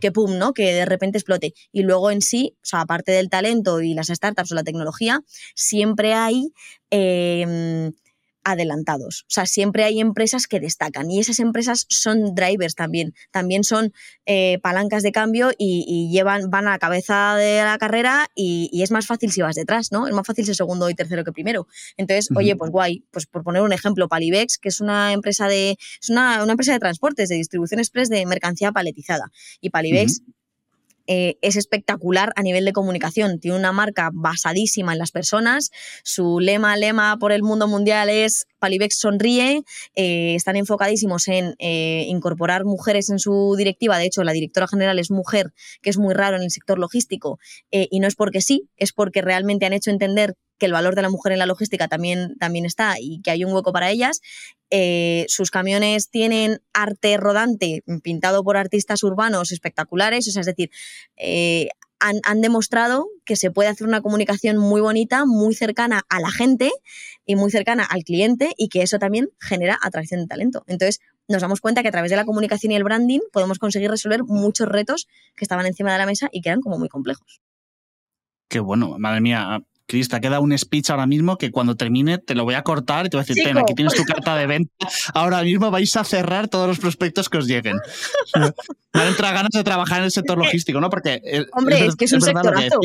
que 0.00 0.10
pum, 0.10 0.36
¿no? 0.36 0.52
Que 0.52 0.74
de 0.74 0.84
repente 0.84 1.18
explote. 1.18 1.54
Y 1.70 1.82
luego 1.82 2.10
en 2.10 2.20
sí, 2.20 2.56
o 2.56 2.66
sea, 2.66 2.80
aparte 2.80 3.12
del 3.12 3.30
talento 3.30 3.80
y 3.80 3.94
las 3.94 4.08
startups 4.08 4.50
o 4.50 4.56
la 4.56 4.64
tecnología, 4.64 5.22
siempre 5.54 6.12
hay 6.12 6.52
em, 6.90 7.92
adelantados. 8.46 9.22
O 9.22 9.30
sea, 9.30 9.44
siempre 9.44 9.82
hay 9.82 10.00
empresas 10.00 10.46
que 10.46 10.60
destacan 10.60 11.10
y 11.10 11.18
esas 11.18 11.40
empresas 11.40 11.84
son 11.88 12.34
drivers 12.36 12.76
también. 12.76 13.12
También 13.32 13.64
son 13.64 13.92
eh, 14.24 14.60
palancas 14.62 15.02
de 15.02 15.10
cambio 15.10 15.50
y, 15.58 16.08
llevan, 16.12 16.48
van 16.48 16.68
a 16.68 16.70
la 16.70 16.78
cabeza 16.78 17.34
de 17.34 17.62
la 17.62 17.76
carrera 17.76 18.28
y, 18.36 18.70
es 18.82 18.92
más 18.92 19.06
fácil 19.06 19.32
si 19.32 19.42
vas 19.42 19.56
detrás, 19.56 19.90
¿no? 19.90 20.06
Es 20.06 20.14
más 20.14 20.24
fácil 20.24 20.46
ser 20.46 20.54
segundo 20.54 20.88
y 20.88 20.94
tercero 20.94 21.24
que 21.24 21.32
primero. 21.32 21.66
Entonces, 21.96 22.28
oye, 22.36 22.54
pues 22.54 22.70
guay. 22.70 23.04
Pues 23.10 23.26
por 23.26 23.42
poner 23.42 23.62
un 23.62 23.72
ejemplo, 23.72 24.08
Palibex, 24.08 24.58
que 24.58 24.68
es 24.68 24.80
una 24.80 25.12
empresa 25.12 25.48
de, 25.48 25.76
es 26.00 26.08
una, 26.08 26.44
empresa 26.48 26.72
de 26.72 26.78
transportes, 26.78 27.28
de 27.28 27.34
distribución 27.34 27.80
express 27.80 28.08
de 28.08 28.24
mercancía 28.26 28.70
paletizada. 28.70 29.32
Y 29.60 29.70
Palibex 29.70 30.22
eh, 31.06 31.36
es 31.42 31.56
espectacular 31.56 32.32
a 32.36 32.42
nivel 32.42 32.64
de 32.64 32.72
comunicación. 32.72 33.38
Tiene 33.40 33.56
una 33.56 33.72
marca 33.72 34.10
basadísima 34.12 34.92
en 34.92 34.98
las 34.98 35.12
personas. 35.12 35.70
Su 36.02 36.40
lema, 36.40 36.76
lema 36.76 37.16
por 37.18 37.32
el 37.32 37.42
mundo 37.42 37.68
mundial 37.68 38.08
es 38.08 38.46
Palibex 38.58 38.98
sonríe. 38.98 39.62
Eh, 39.94 40.34
están 40.34 40.56
enfocadísimos 40.56 41.28
en 41.28 41.54
eh, 41.58 42.04
incorporar 42.08 42.64
mujeres 42.64 43.10
en 43.10 43.18
su 43.18 43.54
directiva. 43.56 43.98
De 43.98 44.06
hecho, 44.06 44.24
la 44.24 44.32
directora 44.32 44.66
general 44.66 44.98
es 44.98 45.10
mujer, 45.10 45.52
que 45.82 45.90
es 45.90 45.98
muy 45.98 46.14
raro 46.14 46.36
en 46.36 46.42
el 46.42 46.50
sector 46.50 46.78
logístico. 46.78 47.38
y 47.70 48.00
no 48.00 48.08
es 48.08 48.14
porque 48.14 48.40
sí, 48.40 48.68
es 48.76 48.92
porque 48.92 49.22
realmente 49.22 49.66
han 49.66 49.72
hecho 49.72 49.90
entender 49.90 50.34
que 50.58 50.66
el 50.66 50.72
valor 50.72 50.94
de 50.94 51.02
la 51.02 51.10
mujer 51.10 51.32
en 51.32 51.38
la 51.38 51.46
logística 51.46 51.88
también, 51.88 52.36
también 52.38 52.64
está 52.64 52.96
y 52.98 53.20
que 53.22 53.30
hay 53.30 53.44
un 53.44 53.52
hueco 53.52 53.72
para 53.72 53.90
ellas. 53.90 54.20
Eh, 54.70 55.26
sus 55.28 55.50
camiones 55.50 56.10
tienen 56.10 56.60
arte 56.72 57.16
rodante 57.16 57.82
pintado 58.02 58.42
por 58.42 58.56
artistas 58.56 59.02
urbanos 59.02 59.52
espectaculares, 59.52 60.26
es 60.26 60.46
decir, 60.46 60.70
eh, 61.16 61.68
han, 61.98 62.16
han, 62.24 62.40
demostrado 62.40 63.06
que 63.24 63.36
se 63.36 63.50
puede 63.50 63.70
hacer 63.70 63.86
una 63.86 64.02
comunicación 64.02 64.58
muy 64.58 64.80
bonita, 64.80 65.24
muy 65.24 65.54
cercana 65.54 66.02
a 66.10 66.20
la 66.20 66.30
gente 66.30 66.70
y 67.24 67.36
muy 67.36 67.50
cercana 67.50 67.84
al 67.84 68.04
cliente 68.04 68.52
y 68.58 68.68
que 68.68 68.82
eso 68.82 68.98
también 68.98 69.30
genera 69.40 69.78
atracción 69.82 70.20
de 70.20 70.26
talento. 70.26 70.62
Entonces, 70.66 71.00
nos 71.28 71.42
damos 71.42 71.60
cuenta 71.60 71.82
que 71.82 71.88
a 71.88 71.92
través 71.92 72.10
de 72.10 72.16
la 72.16 72.24
comunicación 72.24 72.72
y 72.72 72.76
el 72.76 72.84
branding 72.84 73.20
podemos 73.32 73.58
conseguir 73.58 73.90
resolver 73.90 74.24
muchos 74.24 74.68
retos 74.68 75.08
que 75.36 75.44
estaban 75.44 75.66
encima 75.66 75.92
de 75.92 75.98
la 75.98 76.06
mesa 76.06 76.28
y 76.30 76.40
que 76.40 76.50
eran 76.50 76.60
como 76.60 76.78
muy 76.78 76.88
complejos. 76.88 77.40
Qué 78.48 78.60
bueno, 78.60 78.96
madre 78.98 79.20
mía, 79.20 79.60
Cris, 79.86 80.08
te 80.08 80.20
queda 80.20 80.40
un 80.40 80.56
speech 80.56 80.90
ahora 80.90 81.06
mismo 81.06 81.38
que 81.38 81.52
cuando 81.52 81.76
termine 81.76 82.18
te 82.18 82.34
lo 82.34 82.44
voy 82.44 82.54
a 82.54 82.62
cortar 82.62 83.06
y 83.06 83.08
te 83.08 83.16
voy 83.16 83.22
a 83.22 83.26
decir, 83.26 83.44
ten, 83.44 83.56
aquí 83.56 83.74
tienes 83.74 83.94
tu 83.94 84.02
carta 84.02 84.36
de 84.36 84.46
venta. 84.46 84.72
Ahora 85.14 85.42
mismo 85.42 85.70
vais 85.70 85.96
a 85.96 86.02
cerrar 86.02 86.48
todos 86.48 86.66
los 86.66 86.78
prospectos 86.78 87.28
que 87.28 87.38
os 87.38 87.46
lleguen. 87.46 87.78
Me 88.92 89.06
entra 89.06 89.32
ganas 89.32 89.50
de 89.52 89.62
trabajar 89.62 89.98
en 89.98 90.04
el 90.04 90.10
sector 90.10 90.38
logístico, 90.38 90.80
¿no? 90.80 90.90
Porque. 90.90 91.20
Hombre, 91.52 91.86
es, 91.86 91.94
que 91.94 92.06
es 92.06 92.12
un 92.12 92.20
sectorazo. 92.20 92.80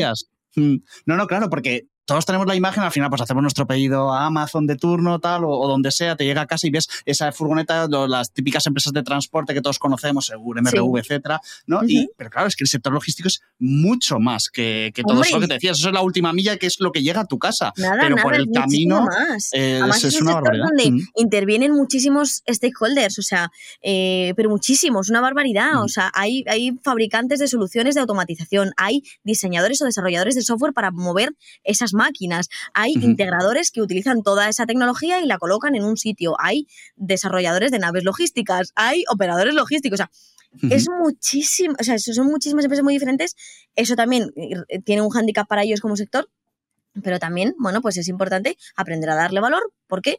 Mm. 0.54 0.76
No, 1.06 1.16
no, 1.16 1.26
claro, 1.26 1.48
porque 1.48 1.86
todos 2.04 2.26
tenemos 2.26 2.46
la 2.46 2.54
imagen, 2.54 2.82
al 2.82 2.90
final 2.90 3.08
pues 3.10 3.22
hacemos 3.22 3.42
nuestro 3.42 3.66
pedido 3.66 4.12
a 4.12 4.26
Amazon 4.26 4.66
de 4.66 4.76
turno 4.76 5.20
tal 5.20 5.44
o, 5.44 5.68
donde 5.68 5.90
sea, 5.90 6.16
te 6.16 6.24
llega 6.24 6.42
a 6.42 6.46
casa 6.46 6.66
y 6.66 6.70
ves 6.70 6.88
esa 7.04 7.30
furgoneta, 7.32 7.86
las 7.88 8.32
típicas 8.32 8.66
empresas 8.66 8.92
de 8.92 9.02
transporte 9.02 9.54
que 9.54 9.60
todos 9.60 9.78
conocemos, 9.78 10.26
Seguro, 10.26 10.62
MRV, 10.62 10.98
etcétera, 10.98 11.40
¿no? 11.66 11.80
y, 11.86 12.08
pero 12.16 12.30
claro, 12.30 12.48
es 12.48 12.56
que 12.56 12.64
el 12.64 12.68
sector 12.68 12.92
logístico 12.92 13.28
es 13.28 13.40
mucho 13.58 14.18
más 14.18 14.48
que, 14.50 14.92
todo 15.06 15.22
eso 15.22 15.40
que 15.40 15.46
te 15.46 15.54
decías. 15.54 15.78
Eso 15.78 15.88
es 15.88 15.94
la 15.94 16.02
última 16.02 16.32
milla 16.32 16.56
que 16.56 16.66
es 16.66 16.80
lo 16.80 16.92
que 16.92 17.02
llega 17.02 17.22
a 17.22 17.26
tu 17.26 17.38
casa. 17.38 17.72
pero 17.76 18.16
por 18.16 18.34
el 18.34 18.50
camino 18.50 19.06
es, 19.36 19.50
es, 19.52 20.20
una 20.20 20.34
barbaridad. 20.34 20.66
Donde 20.66 20.90
mm. 20.90 21.08
intervienen 21.16 21.72
muchísimos 21.72 22.42
stakeholders, 22.48 23.18
o 23.18 23.22
sea, 23.22 23.50
eh, 23.80 24.32
pero 24.36 24.50
muchísimos, 24.50 25.10
una 25.10 25.20
barbaridad. 25.20 25.80
O 25.80 25.86
mm. 25.86 25.88
sea, 25.88 26.10
hay, 26.14 26.44
hay 26.48 26.72
fabricantes 26.82 27.38
de 27.38 27.48
soluciones 27.48 27.94
de 27.94 28.00
automatización, 28.00 28.72
hay 28.76 29.02
diseñadores 29.22 29.80
o 29.82 29.84
desarrolladores 29.84 30.34
de 30.34 30.42
software 30.42 30.72
para 30.72 30.90
mover 30.90 31.34
esas 31.64 31.91
máquinas, 31.94 32.48
hay 32.74 32.92
integradores 32.92 33.70
que 33.70 33.82
utilizan 33.82 34.22
toda 34.22 34.48
esa 34.48 34.66
tecnología 34.66 35.20
y 35.20 35.26
la 35.26 35.38
colocan 35.38 35.74
en 35.74 35.84
un 35.84 35.96
sitio, 35.96 36.34
hay 36.38 36.66
desarrolladores 36.96 37.70
de 37.70 37.78
naves 37.78 38.04
logísticas, 38.04 38.72
hay 38.74 39.04
operadores 39.08 39.54
logísticos, 39.54 40.00
o 40.00 40.02
sea, 40.04 40.10
es 40.70 40.86
muchísimo, 40.90 41.74
o 41.80 41.84
sea, 41.84 41.98
son 41.98 42.26
muchísimas 42.26 42.64
empresas 42.64 42.84
muy 42.84 42.92
diferentes, 42.92 43.36
eso 43.74 43.96
también 43.96 44.30
eh, 44.36 44.80
tiene 44.84 45.02
un 45.02 45.10
hándicap 45.10 45.48
para 45.48 45.62
ellos 45.62 45.80
como 45.80 45.96
sector, 45.96 46.28
pero 47.02 47.18
también, 47.18 47.54
bueno, 47.58 47.80
pues 47.80 47.96
es 47.96 48.08
importante 48.08 48.56
aprender 48.76 49.08
a 49.10 49.14
darle 49.14 49.40
valor 49.40 49.72
porque 49.86 50.18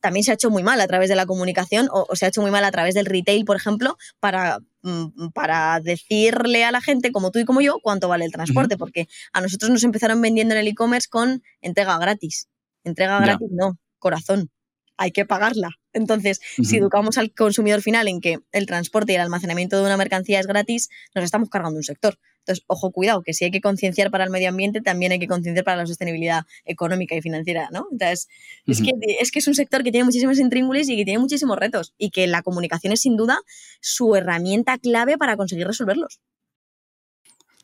también 0.00 0.24
se 0.24 0.30
ha 0.30 0.34
hecho 0.34 0.50
muy 0.50 0.62
mal 0.62 0.80
a 0.80 0.86
través 0.86 1.08
de 1.08 1.16
la 1.16 1.26
comunicación 1.26 1.88
o, 1.90 2.14
se 2.14 2.26
ha 2.26 2.28
hecho 2.28 2.42
muy 2.42 2.50
mal 2.50 2.64
a 2.64 2.70
través 2.70 2.94
del 2.94 3.06
retail, 3.06 3.44
por 3.44 3.56
ejemplo, 3.56 3.96
para, 4.20 4.58
mm, 4.82 5.30
para 5.34 5.80
decirle 5.80 6.64
a 6.64 6.70
la 6.70 6.80
gente, 6.80 7.10
como 7.12 7.30
tú 7.30 7.38
y 7.38 7.44
como 7.44 7.60
yo, 7.60 7.78
cuánto 7.82 8.08
vale 8.08 8.24
el 8.24 8.32
transporte, 8.32 8.76
porque 8.76 9.08
a 9.32 9.40
nosotros 9.40 9.70
nos 9.70 9.82
empezaron 9.84 10.20
vendiendo 10.20 10.54
en 10.54 10.60
el 10.60 10.68
e-commerce 10.68 11.08
con 11.10 11.42
entrega 11.60 11.98
gratis. 11.98 12.48
Entrega 12.84 13.18
gratis, 13.20 13.48
no, 13.50 13.78
corazón 13.98 14.50
hay 14.98 15.10
que 15.10 15.26
pagarla. 15.26 15.70
Entonces, 15.92 16.40
si 16.62 16.76
educamos 16.78 17.18
al 17.18 17.32
consumidor 17.32 17.82
final 17.82 18.08
en 18.08 18.20
que 18.20 18.38
el 18.52 18.66
transporte 18.66 19.12
y 19.12 19.14
el 19.16 19.22
almacenamiento 19.22 19.76
de 19.76 19.84
una 19.84 19.96
mercancía 19.96 20.40
es 20.40 20.46
gratis, 20.46 20.88
nos 21.14 21.24
estamos 21.24 21.48
cargando 21.48 21.76
un 21.76 21.84
sector. 21.84 22.18
Entonces, 22.46 22.64
ojo, 22.68 22.92
cuidado, 22.92 23.22
que 23.22 23.34
si 23.34 23.44
hay 23.44 23.50
que 23.50 23.60
concienciar 23.60 24.12
para 24.12 24.22
el 24.22 24.30
medio 24.30 24.48
ambiente, 24.48 24.80
también 24.80 25.10
hay 25.10 25.18
que 25.18 25.26
concienciar 25.26 25.64
para 25.64 25.78
la 25.78 25.86
sostenibilidad 25.86 26.44
económica 26.64 27.16
y 27.16 27.20
financiera, 27.20 27.68
¿no? 27.72 27.88
Entonces, 27.90 28.28
es, 28.66 28.80
que, 28.80 28.92
es 29.20 29.32
que 29.32 29.40
es 29.40 29.48
un 29.48 29.54
sector 29.54 29.82
que 29.82 29.90
tiene 29.90 30.04
muchísimas 30.04 30.38
intríngulis 30.38 30.88
y 30.88 30.96
que 30.96 31.04
tiene 31.04 31.18
muchísimos 31.18 31.58
retos 31.58 31.92
y 31.98 32.10
que 32.10 32.28
la 32.28 32.42
comunicación 32.42 32.92
es 32.92 33.00
sin 33.00 33.16
duda 33.16 33.40
su 33.80 34.14
herramienta 34.14 34.78
clave 34.78 35.18
para 35.18 35.36
conseguir 35.36 35.66
resolverlos. 35.66 36.20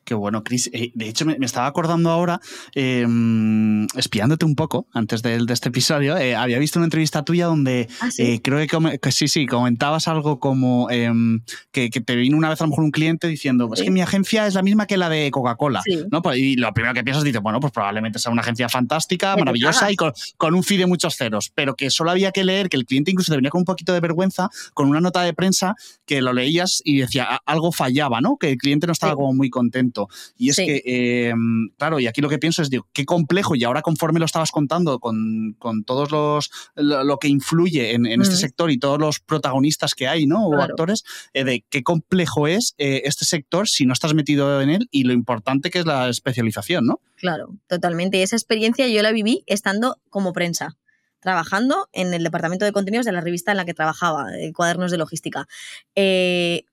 Qué 0.05 0.15
bueno, 0.15 0.43
Chris. 0.43 0.69
Eh, 0.73 0.91
de 0.95 1.09
hecho, 1.09 1.25
me, 1.25 1.37
estaba 1.41 1.67
acordando 1.67 2.11
ahora, 2.11 2.41
em, 2.75 3.87
espiándote 3.97 4.45
un 4.45 4.57
poco 4.57 4.87
antes 4.93 5.23
de, 5.23 5.45
este 5.49 5.69
episodio, 5.69 6.17
eh, 6.17 6.35
había 6.35 6.59
visto 6.59 6.79
una 6.79 6.87
entrevista 6.87 7.25
tuya 7.25 7.47
donde 7.47 7.89
¿Ah, 8.01 8.09
eh, 8.19 8.41
creo 8.43 8.67
que, 9.01 9.13
sí, 9.13 9.29
sí, 9.29 9.47
comentabas 9.47 10.09
algo 10.09 10.41
como 10.41 10.91
em, 10.91 11.43
que, 11.71 11.91
te 11.91 12.17
vino 12.17 12.37
una 12.37 12.49
vez 12.49 12.61
a 12.61 12.65
lo 12.65 12.71
mejor 12.71 12.85
un 12.85 12.91
cliente 12.91 13.29
diciendo, 13.29 13.71
es 13.75 13.83
que 13.83 13.91
mi 13.91 14.01
agencia 14.01 14.47
es 14.47 14.55
la 14.55 14.63
misma 14.63 14.87
que 14.87 14.97
la 14.97 15.09
de 15.09 15.31
Coca-Cola. 15.31 15.83
¿no? 16.11 16.23
Pues, 16.23 16.39
y 16.39 16.57
lo 16.57 16.73
primero 16.73 16.95
que 16.95 17.05
piensas, 17.05 17.23
dices, 17.23 17.41
bueno, 17.41 17.61
pues 17.61 17.73
probablemente 17.73 18.19
sea 18.19 18.33
una 18.33 18.43
agencia 18.43 18.69
fantástica, 18.69 19.37
maravillosa 19.37 19.93
y 19.93 19.97
con, 19.97 20.13
un 20.55 20.65
fee 20.65 20.79
de 20.79 20.87
muchos 20.87 21.17
ceros, 21.17 21.51
pero 21.55 21.75
que 21.75 21.91
solo 21.91 22.11
había 22.11 22.33
que 22.33 22.45
leer, 22.45 22.69
que 22.69 22.77
el 22.77 22.87
cliente 22.87 23.11
incluso 23.11 23.33
te 23.33 23.37
venía 23.37 23.51
con 23.51 23.61
un 23.61 23.65
poquito 23.65 23.93
de 23.93 24.01
vergüenza, 24.01 24.49
con 24.75 24.89
una 24.89 25.01
nota 25.01 25.23
de 25.23 25.33
prensa 25.33 25.77
que 26.07 26.21
lo 26.21 26.33
leías 26.33 26.83
y 26.85 26.99
decía, 26.99 27.41
algo 27.47 27.71
fallaba, 27.73 28.21
¿no? 28.21 28.37
Que 28.37 28.51
el 28.51 28.59
cliente 28.59 28.87
no 28.87 28.93
estaba 28.93 29.15
como 29.15 29.33
muy 29.33 29.49
contento. 29.49 29.92
Y 30.37 30.51
es 30.51 30.57
que, 30.57 30.83
em, 30.85 31.71
claro, 31.79 32.01
y 32.01 32.07
aquí 32.07 32.21
lo 32.21 32.29
que 32.29 32.39
pienso 32.39 32.63
es, 32.63 32.71
digo, 32.71 32.87
qué 32.93 33.05
complejo, 33.05 33.55
y 33.55 33.65
ahora 33.65 33.83
conforme 33.83 34.19
lo 34.19 34.27
estabas 34.27 34.51
contando 34.51 34.99
con, 34.99 35.55
con 35.59 35.85
todos 35.85 36.11
los, 36.11 36.51
lo, 36.75 37.19
que 37.19 37.29
influye 37.29 37.95
en, 37.95 38.07
este 38.07 38.37
sector 38.37 38.71
y 38.71 38.79
todos 38.79 38.99
los 38.99 39.21
protagonistas 39.21 39.95
que 39.95 40.09
hay, 40.09 40.27
¿no? 40.27 40.47
O 40.47 40.61
actores, 40.61 41.05
eh, 41.33 41.45
de 41.45 41.65
qué 41.69 41.83
complejo 41.83 42.47
es 42.47 42.75
eh, 42.79 43.03
este 43.05 43.25
sector 43.25 43.69
si 43.69 43.87
no 43.87 43.93
estás 43.93 44.15
metido 44.15 44.61
en 44.61 44.71
él 44.71 44.89
y 44.91 45.05
lo 45.05 45.13
importante 45.13 45.71
que 45.71 45.79
es 45.79 45.87
la 45.87 46.09
especialización, 46.09 46.87
¿no? 46.87 47.01
Claro, 47.17 47.57
totalmente. 47.67 48.19
Y 48.19 48.23
esa 48.23 48.37
experiencia 48.37 48.89
yo 48.89 49.03
la 49.03 49.13
viví 49.13 49.45
estando 49.47 49.99
como 50.11 50.33
prensa 50.33 50.77
trabajando 51.23 51.89
en 51.93 52.13
el 52.13 52.25
departamento 52.25 52.65
de 52.65 52.73
contenidos 52.73 53.07
de 53.07 53.13
la 53.13 53.21
revista 53.21 53.53
en 53.53 53.57
la 53.57 53.65
que 53.65 53.75
trabajaba, 53.75 54.27
Cuadernos 54.55 54.91
de 54.91 54.99
Logística. 54.99 55.47
Eh, 55.95 56.65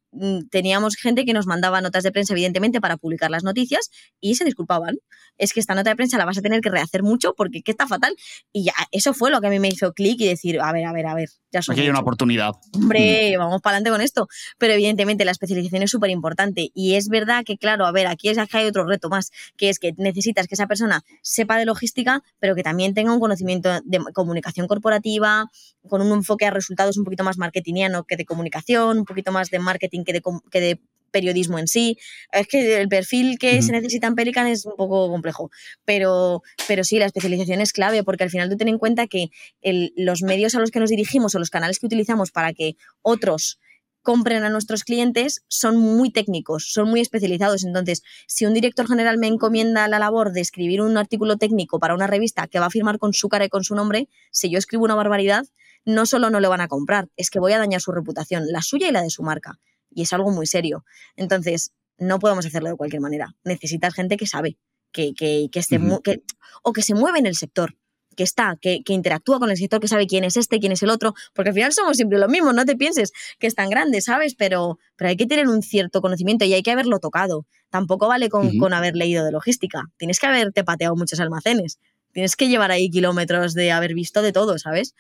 teníamos 0.50 0.96
gente 0.96 1.26
que 1.26 1.34
nos 1.34 1.46
mandaba 1.46 1.82
notas 1.82 2.04
de 2.04 2.12
prensa, 2.12 2.34
evidentemente, 2.34 2.82
para 2.82 2.98
publicar 2.98 3.30
las 3.30 3.44
noticias 3.44 3.90
y 4.20 4.36
se 4.36 4.46
disculpaban. 4.46 4.98
Es 5.38 5.54
que 5.54 5.60
esta 5.60 5.76
nota 5.76 5.92
de 5.92 5.96
prensa 5.96 6.18
la 6.18 6.26
vas 6.26 6.38
a 6.38 6.42
tener 6.42 6.62
que 6.62 6.70
rehacer 6.70 7.04
mucho 7.04 7.34
porque 7.36 7.62
que 7.62 7.72
está 7.72 7.88
fatal. 7.88 8.16
Y 8.52 8.66
ya, 8.66 8.74
eso 8.92 9.14
fue 9.14 9.32
lo 9.32 9.40
que 9.40 9.48
a 9.48 9.50
mí 9.50 9.60
me 9.60 9.70
hizo 9.70 9.94
clic 9.94 10.20
y 10.22 10.28
decir, 10.28 10.60
a 10.60 10.72
ver, 10.72 10.86
a 10.86 10.94
ver, 10.94 11.06
a 11.06 11.16
ver, 11.16 11.30
ya 11.52 11.62
Aquí 11.68 11.82
hay 11.82 11.90
una 11.90 12.00
oportunidad. 12.00 12.52
Hombre, 12.74 13.36
mm. 13.36 13.40
vamos 13.40 13.62
para 13.62 13.78
adelante 13.78 13.92
con 13.92 14.02
esto. 14.02 14.28
Pero 14.58 14.74
evidentemente 14.74 15.26
la 15.26 15.32
especialización 15.32 15.84
es 15.84 15.92
súper 15.92 16.10
importante. 16.10 16.72
Y 16.74 16.96
es 16.96 17.08
verdad 17.10 17.44
que, 17.46 17.58
claro, 17.58 17.86
a 17.86 17.92
ver, 17.92 18.08
aquí 18.08 18.30
es 18.30 18.38
que 18.50 18.58
hay 18.58 18.68
otro 18.68 18.86
reto 18.86 19.10
más, 19.10 19.32
que 19.58 19.70
es 19.70 19.80
que 19.80 19.94
necesitas 19.98 20.48
que 20.48 20.56
esa 20.56 20.68
persona 20.68 21.04
sepa 21.22 21.58
de 21.58 21.66
logística, 21.66 22.24
pero 22.40 22.56
que 22.56 22.64
también 22.64 22.94
tenga 22.94 23.14
un 23.14 23.20
conocimiento 23.20 23.70
de 23.84 24.00
comunicación 24.14 24.68
corporativa, 24.68 25.50
con 25.88 26.02
un 26.02 26.12
enfoque 26.12 26.46
a 26.46 26.52
resultados 26.52 26.98
un 26.98 27.04
poquito 27.04 27.24
más 27.24 27.38
marketingiano 27.38 28.04
que 28.04 28.16
de 28.16 28.26
comunicación, 28.26 29.00
un 29.00 29.06
poquito 29.06 29.32
más 29.32 29.50
de 29.50 29.60
marketing 29.60 29.99
que 30.04 30.14
de, 30.14 30.22
que 30.52 30.62
de 30.62 30.80
periodismo 31.10 31.60
en 31.60 31.68
sí. 31.68 31.98
Es 32.32 32.48
que 32.48 32.80
el 32.80 32.88
perfil 32.88 33.38
que 33.38 33.62
se 33.62 33.72
necesita 33.72 34.08
en 34.08 34.16
Pelican 34.16 34.48
es 34.48 34.66
un 34.66 34.76
poco 34.76 35.10
complejo, 35.10 35.52
pero, 35.86 36.44
pero 36.68 36.84
sí, 36.84 37.00
la 37.00 37.06
especialización 37.06 37.62
es 37.62 37.74
clave 37.74 38.04
porque 38.04 38.24
al 38.24 38.30
final 38.30 38.50
tú 38.50 38.58
ten 38.58 38.68
en 38.68 38.78
cuenta 38.78 39.08
que 39.08 39.30
los 39.62 40.22
medios 40.22 40.56
a 40.56 40.60
los 40.60 40.72
que 40.72 40.80
nos 40.80 40.90
dirigimos 40.90 41.36
o 41.36 41.40
los 41.40 41.50
canales 41.50 41.80
que 41.80 41.86
utilizamos 41.86 42.32
para 42.32 42.54
que 42.54 42.76
otros 43.02 43.60
compren 44.02 44.44
a 44.44 44.50
nuestros 44.50 44.84
clientes 44.84 45.44
son 45.50 45.78
muy 45.78 46.10
técnicos, 46.10 46.72
son 46.72 46.90
muy 46.90 47.02
especializados. 47.02 47.66
Entonces, 47.66 48.02
si 48.28 48.46
un 48.46 48.54
director 48.54 48.88
general 48.88 49.18
me 49.18 49.28
encomienda 49.28 49.88
la 49.88 50.00
labor 50.00 50.32
de 50.32 50.42
escribir 50.42 50.82
un 50.82 50.98
artículo 50.98 51.38
técnico 51.38 51.80
para 51.80 51.94
una 51.94 52.08
revista 52.08 52.48
que 52.48 52.60
va 52.60 52.68
a 52.68 52.72
firmar 52.72 52.98
con 52.98 53.14
su 53.14 53.28
cara 53.28 53.46
y 53.46 53.50
con 53.50 53.64
su 53.64 53.76
nombre, 53.76 54.08
si 54.32 54.50
yo 54.50 54.58
escribo 54.58 54.86
una 54.86 54.96
barbaridad, 54.96 55.46
no 55.86 56.06
solo 56.06 56.30
no 56.30 56.40
le 56.40 56.48
van 56.48 56.62
a 56.62 56.68
comprar, 56.68 57.10
es 57.18 57.30
que 57.30 57.40
voy 57.40 57.54
a 57.54 57.58
dañar 57.58 57.82
su 57.82 57.92
reputación, 57.92 58.46
la 58.48 58.62
suya 58.62 58.88
y 58.88 58.92
la 58.92 59.02
de 59.02 59.10
su 59.10 59.24
marca. 59.24 59.60
Y 59.92 60.04
es 60.04 60.14
algo 60.14 60.32
muy 60.32 60.48
serio. 60.48 60.86
Entonces, 61.16 61.72
no 61.98 62.20
podemos 62.20 62.46
hacerlo 62.46 62.70
de 62.70 62.76
cualquier 62.76 63.02
manera. 63.02 63.36
Necesitas 63.44 63.94
gente 63.94 64.18
que 64.18 64.28
sabe, 64.28 64.58
que, 64.92 65.14
que, 65.14 65.50
que, 65.52 65.60
esté, 65.60 65.80
que 66.04 66.24
o 66.64 66.74
que 66.74 66.82
se 66.82 66.94
mueve 66.94 67.20
en 67.20 67.26
el 67.26 67.36
sector 67.36 67.76
que 68.20 68.24
está, 68.24 68.58
que, 68.60 68.82
interactúa 68.90 69.40
con 69.40 69.50
el 69.50 69.56
sector, 69.56 69.80
que 69.80 69.88
sabe 69.88 70.06
quién 70.06 70.26
es 70.26 70.36
este, 70.36 70.60
quién 70.60 70.74
es 70.74 70.84
el 70.84 70.90
otro, 70.90 71.14
porque 71.34 71.52
al 71.52 71.56
final 71.56 71.72
somos 71.72 71.96
siempre 71.96 72.20
lo 72.20 72.28
mismo, 72.28 72.52
no 72.52 72.66
te 72.66 72.76
pienses 72.76 73.14
que 73.40 73.48
es 73.48 73.56
tan 73.56 73.70
grande, 73.70 74.02
¿sabes? 74.02 74.36
Pero, 74.36 74.78
pero 74.98 75.08
hay 75.08 75.16
que 75.16 75.26
tener 75.26 75.48
un 75.48 75.62
cierto 75.62 76.02
conocimiento 76.02 76.44
y 76.44 76.54
hay 76.54 76.62
que 76.62 76.72
haberlo 76.72 77.00
tocado. 77.00 77.46
Tampoco 77.70 78.10
vale 78.10 78.28
con, 78.28 78.58
con 78.58 78.74
haber 78.74 78.98
leído 78.98 79.24
de 79.24 79.32
logística, 79.32 79.84
tienes 79.96 80.20
que 80.20 80.28
haberte 80.28 80.66
pateado 80.66 80.98
muchos 80.98 81.22
almacenes, 81.22 81.80
tienes 82.12 82.36
que 82.36 82.50
llevar 82.50 82.72
ahí 82.72 82.90
kilómetros 82.90 83.54
de 83.54 83.72
haber 83.72 83.94
visto 83.94 84.22
de 84.22 84.34
todo, 84.34 84.60
¿sabes? 84.60 84.96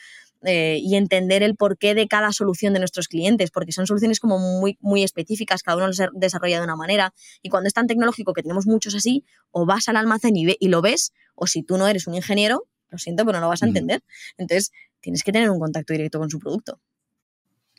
Eh, 0.45 0.79
y 0.81 0.95
entender 0.95 1.43
el 1.43 1.57
porqué 1.57 1.93
de 1.93 2.07
cada 2.07 2.31
solución 2.31 2.71
de 2.73 2.79
nuestros 2.79 3.09
clientes, 3.09 3.51
porque 3.51 3.73
son 3.73 3.85
soluciones 3.87 4.21
como 4.21 4.39
muy, 4.39 4.77
muy 4.79 5.03
específicas, 5.03 5.63
cada 5.63 5.75
uno 5.75 5.87
los 5.87 6.01
desarrolla 6.13 6.59
de 6.59 6.63
una 6.63 6.77
manera. 6.77 7.13
Y 7.41 7.49
cuando 7.49 7.67
es 7.67 7.73
tan 7.73 7.87
tecnológico 7.87 8.33
que 8.33 8.41
tenemos 8.41 8.65
muchos 8.65 8.95
así, 8.95 9.25
o 9.51 9.65
vas 9.65 9.89
al 9.89 9.97
almacén 9.97 10.37
y, 10.37 10.55
y 10.57 10.69
lo 10.69 10.81
ves, 10.81 11.11
o 11.35 11.45
si 11.45 11.61
tú 11.61 11.77
no 11.77 11.89
eres 11.89 12.07
un 12.07 12.15
ingeniero, 12.15 12.63
lo 12.89 12.97
siento, 12.97 13.25
pero 13.25 13.37
no 13.37 13.41
lo 13.41 13.49
vas 13.49 13.63
a 13.63 13.67
entender. 13.67 14.01
Entonces, 14.37 14.71
tienes 15.01 15.23
que 15.23 15.31
tener 15.31 15.49
un 15.49 15.59
contacto 15.59 15.93
directo 15.93 16.19
con 16.19 16.29
su 16.29 16.39
producto. 16.39 16.79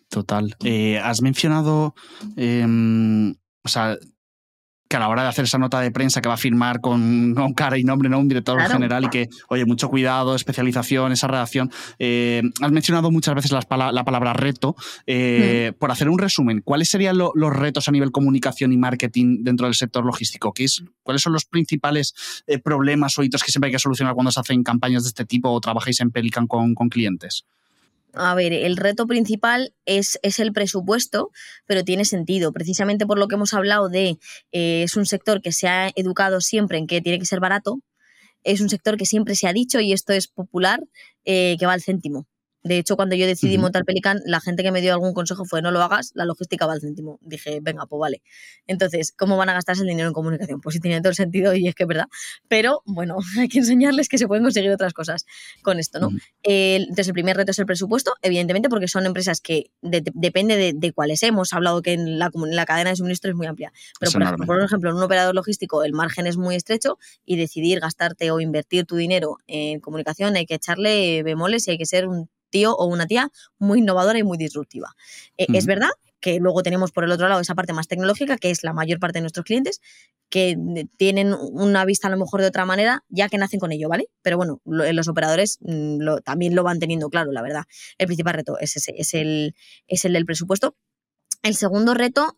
Total. 0.09 0.57
Eh, 0.65 0.99
has 0.99 1.23
mencionado, 1.23 1.95
em, 2.37 3.31
o 3.63 3.69
sea, 3.69 3.97
que 4.91 4.97
a 4.97 5.01
la 5.01 5.09
hora 5.09 5.23
de 5.23 5.29
hacer 5.29 5.45
esa 5.45 5.57
nota 5.57 5.81
de 5.81 5.93
prensa 5.93 6.21
que 6.21 6.29
va 6.29 6.35
a 6.35 6.37
firmar 6.37 6.81
con, 6.81 7.33
cara 7.57 7.79
y 7.79 7.85
nombre, 7.85 8.09
¿no? 8.09 8.19
Un 8.19 8.27
director 8.27 8.61
general 8.61 9.05
y 9.05 9.09
que, 9.09 9.29
oye, 9.49 9.65
mucho 9.65 9.89
cuidado, 9.89 10.35
especialización, 10.35 11.13
esa 11.13 11.29
redacción. 11.29 11.71
Eh, 12.01 12.43
has 12.61 12.73
mencionado 12.73 13.13
muchas 13.13 13.37
veces 13.37 13.53
la 13.53 13.63
palabra 13.63 14.33
reto. 14.33 14.75
Eh, 15.07 15.73
por 15.79 15.93
hacer 15.93 16.09
un 16.09 16.19
resumen, 16.19 16.61
¿cuáles 16.65 16.89
serían 16.89 17.17
los 17.17 17.53
retos 17.53 17.89
a 17.89 17.93
nivel 17.93 18.11
comunicación 18.11 18.73
y 18.73 18.79
marketing 18.79 19.45
dentro 19.45 19.67
del 19.67 19.77
sector 19.77 20.05
logístico? 20.05 20.53
¿Qué 20.53 20.65
es, 20.65 20.83
¿Cuáles 21.05 21.23
son 21.23 21.33
los 21.33 21.45
principales 21.45 22.43
eh, 22.49 22.59
problemas 22.59 23.17
o 23.17 23.23
hitos 23.23 23.45
que 23.45 23.53
siempre 23.53 23.69
hay 23.69 23.73
que 23.73 23.79
solucionar 23.79 24.15
cuando 24.15 24.33
se 24.33 24.41
hacen 24.41 24.65
campañas 24.65 25.05
de 25.05 25.11
este 25.11 25.25
tipo 25.25 25.51
o 25.51 25.61
trabajáis 25.61 26.01
en 26.01 26.11
Pelican 26.11 26.49
con, 26.49 26.75
con 26.75 26.89
clientes? 26.89 27.45
A 28.15 28.35
ver, 28.35 28.53
el 28.53 28.77
reto 28.77 29.07
principal 29.07 29.75
es, 29.85 30.19
es, 30.23 30.39
el 30.41 30.53
presupuesto, 30.53 31.31
pero 31.67 31.85
tiene 31.85 32.05
sentido, 32.05 32.53
precisamente 32.53 33.07
por 33.07 33.19
lo 33.19 33.29
que 33.29 33.37
hemos 33.37 33.55
hablado 33.55 33.89
de, 33.89 34.19
eh, 34.53 34.83
es 34.83 34.97
un 34.97 35.07
sector 35.07 35.41
que 35.41 35.53
se 35.53 35.69
ha 35.69 35.91
educado 35.95 36.41
siempre 36.41 36.79
en 36.79 36.87
que 36.87 37.01
tiene 37.01 37.19
que 37.19 37.27
ser 37.27 37.41
barato, 37.41 37.81
es 38.43 38.61
un 38.61 38.69
sector 38.69 38.97
que 38.97 39.07
siempre 39.07 39.35
se 39.35 39.47
ha 39.47 39.53
dicho, 39.53 39.81
y 39.81 39.93
esto 39.93 40.13
es 40.13 40.29
popular, 40.29 40.81
eh, 41.25 41.57
que 41.59 41.67
va 41.67 41.73
al 41.75 41.83
céntimo. 41.83 42.27
De 42.63 42.79
hecho, 42.79 42.97
cuando 42.97 43.15
yo 43.17 43.27
decidí 43.27 43.57
montar 43.59 43.85
Pelican, 43.85 44.21
la 44.27 44.41
gente 44.41 44.63
que 44.63 44.71
me 44.71 44.81
dio 44.81 44.93
algún 44.93 45.15
consejo 45.15 45.45
fue 45.45 45.63
no 45.63 45.71
lo 45.71 45.81
hagas, 45.83 46.13
la 46.15 46.25
logística 46.25 46.67
va 46.67 46.75
al 46.75 46.81
céntimo. 46.81 47.19
Dije, 47.23 47.61
venga, 47.63 47.87
pues 47.87 47.99
vale. 47.99 48.23
Entonces, 48.67 49.13
¿cómo 49.17 49.37
van 49.37 49.49
a 49.49 49.55
gastarse 49.55 49.83
el 49.83 49.89
dinero 49.89 50.09
en 50.09 50.15
comunicación? 50.15 50.61
Pues 50.61 50.75
sí 50.75 50.81
tiene 50.81 51.01
todo 51.01 51.09
el 51.09 51.15
sentido 51.15 51.55
y 51.55 51.69
es 51.69 51.75
que 51.75 51.85
es 51.85 51.89
verdad. 51.89 52.07
Pero 52.49 52.83
bueno, 52.85 53.17
hay 53.39 53.49
que 53.49 53.59
enseñarles 53.59 54.09
que 54.09 54.19
se 54.19 54.27
pueden 54.27 54.45
conseguir 54.45 54.71
otras 54.71 54.93
cosas 54.93 55.27
con 55.63 55.79
esto, 55.79 56.01
¿no? 56.01 56.11
entonces, 56.43 57.09
el 57.09 57.15
primer 57.15 57.37
reto 57.37 57.53
es 57.53 57.59
el 57.59 57.67
presupuesto, 57.67 58.15
evidentemente, 58.23 58.69
porque 58.69 58.89
son 58.89 59.07
empresas 59.07 59.41
que 59.41 59.71
depende 59.81 60.75
de, 60.75 60.93
cuáles 60.93 61.23
hemos 61.23 61.53
hablado 61.53 61.83
que 61.83 61.93
en 61.93 62.19
la, 62.19 62.31
la, 62.35 62.67
cadena 62.67 62.91
de 62.91 62.97
suministro 62.97 63.31
es 63.31 63.37
muy 63.37 63.47
amplia. 63.47 63.73
Pero, 63.99 64.13
por 64.13 64.23
ejemplo, 64.23 64.47
por 64.47 64.63
ejemplo, 64.63 64.91
en 64.91 64.97
un 64.97 65.03
operador 65.03 65.35
logístico 65.35 65.85
el 65.85 65.93
margen 65.93 66.27
es 66.27 66.37
muy 66.37 66.57
estrecho 66.57 66.99
y 67.25 67.37
decidir 67.37 67.81
gastarte 67.81 68.31
o 68.31 68.41
invertir 68.41 68.87
tu 68.87 68.97
dinero 68.97 69.39
en 69.47 69.81
comunicación 69.81 70.37
hay 70.37 70.47
que 70.47 70.55
echarle 70.55 71.23
bemoles 71.23 71.67
y 71.69 71.73
hay 71.73 71.79
que 71.79 71.87
ser 71.87 72.07
un 72.07 72.29
tío 72.51 72.75
o 72.75 72.87
una 72.87 73.07
tía 73.07 73.31
muy 73.59 73.79
innovadora 73.79 74.19
y 74.19 74.23
muy 74.23 74.39
disruptiva. 74.39 74.95
Eh, 75.37 75.47
es 75.55 75.67
verdad 75.67 75.91
que 76.21 76.39
luego 76.39 76.63
tenemos 76.63 76.93
por 76.93 77.05
el 77.05 77.13
otro 77.13 77.29
lado 77.29 77.41
esa 77.41 77.55
parte 77.55 77.73
más 77.73 77.89
tecnológica, 77.89 78.37
que 78.37 78.51
es 78.51 78.63
la 78.63 78.73
mayor 78.73 78.99
parte 79.01 79.19
de 79.19 79.23
nuestros 79.23 79.45
clientes, 79.45 79.81
que 80.29 80.57
tienen 80.97 81.35
una 81.35 81.85
vista 81.85 82.09
a 82.09 82.11
lo 82.11 82.19
mejor 82.19 82.41
de 82.41 82.47
otra 82.47 82.65
manera, 82.65 83.05
ya 83.09 83.29
que 83.29 83.39
nacen 83.39 83.59
con 83.59 83.73
ello, 83.73 83.89
¿vale? 83.89 84.09
Pero 84.23 84.37
bueno, 84.37 84.61
los 84.65 85.09
operadores 85.09 85.59
mm, 85.61 86.19
también 86.25 86.55
lo 86.55 86.63
van 86.63 86.79
teniendo 86.79 87.09
claro, 87.09 87.33
la 87.33 87.43
verdad. 87.43 87.65
El 87.99 88.07
principal 88.07 88.35
reto 88.35 88.59
es 88.59 88.77
ese, 88.77 88.95
es 88.97 89.15
el, 89.15 89.55
es 89.89 90.05
el 90.05 90.13
del 90.13 90.27
presupuesto. 90.27 90.77
El 91.43 91.55
segundo 91.55 91.95
reto 91.95 92.37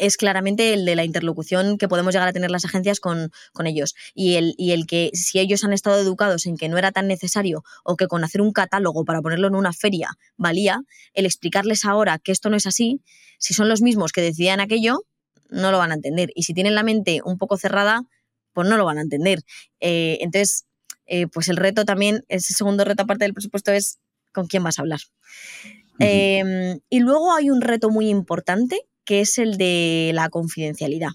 es 0.00 0.16
claramente 0.16 0.72
el 0.72 0.86
de 0.86 0.96
la 0.96 1.04
interlocución 1.04 1.76
que 1.76 1.86
podemos 1.86 2.14
llegar 2.14 2.26
a 2.26 2.32
tener 2.32 2.50
las 2.50 2.64
agencias 2.64 3.00
con, 3.00 3.30
ellos. 3.64 3.94
Y 4.14 4.36
el, 4.36 4.54
y 4.56 4.72
el 4.72 4.86
que 4.86 5.10
si 5.12 5.38
ellos 5.38 5.62
han 5.62 5.74
estado 5.74 6.00
educados 6.00 6.46
en 6.46 6.56
que 6.56 6.70
no 6.70 6.78
era 6.78 6.90
tan 6.90 7.06
necesario 7.06 7.62
o 7.84 7.96
que 7.96 8.06
con 8.06 8.24
hacer 8.24 8.40
un 8.40 8.52
catálogo 8.52 9.04
para 9.04 9.20
ponerlo 9.20 9.46
en 9.46 9.54
una 9.54 9.74
feria 9.74 10.08
valía, 10.38 10.80
el 11.12 11.26
explicarles 11.26 11.84
ahora 11.84 12.18
que 12.18 12.32
esto 12.32 12.48
no 12.48 12.56
es 12.56 12.66
así, 12.66 13.02
si 13.38 13.52
son 13.52 13.68
los 13.68 13.82
mismos 13.82 14.12
que 14.12 14.22
decidían 14.22 14.60
aquello, 14.60 15.04
no 15.50 15.70
lo 15.70 15.76
van 15.76 15.90
a 15.90 15.94
entender. 15.94 16.30
Y 16.34 16.44
si 16.44 16.54
tienen 16.54 16.74
la 16.74 16.82
mente 16.82 17.20
un 17.22 17.36
poco 17.36 17.58
cerrada, 17.58 18.02
pues 18.54 18.66
no 18.66 18.78
lo 18.78 18.86
van 18.86 18.96
a 18.96 19.02
entender. 19.02 19.40
Eh, 19.80 20.16
entonces, 20.22 20.64
eh, 21.04 21.26
pues 21.26 21.48
el 21.48 21.56
reto 21.56 21.84
también, 21.84 22.24
ese 22.28 22.54
segundo 22.54 22.84
reto 22.84 23.02
aparte 23.02 23.24
del 23.24 23.34
presupuesto 23.34 23.70
es 23.70 23.98
con 24.32 24.46
quién 24.46 24.62
vas 24.62 24.78
a 24.78 24.82
hablar. 24.82 25.00
Em, 25.98 26.80
y 26.88 27.00
luego 27.00 27.34
hay 27.34 27.50
un 27.50 27.60
reto 27.60 27.90
muy 27.90 28.08
importante 28.08 28.86
que 29.10 29.22
es 29.22 29.38
el 29.38 29.56
de 29.56 30.12
la 30.14 30.28
confidencialidad. 30.28 31.10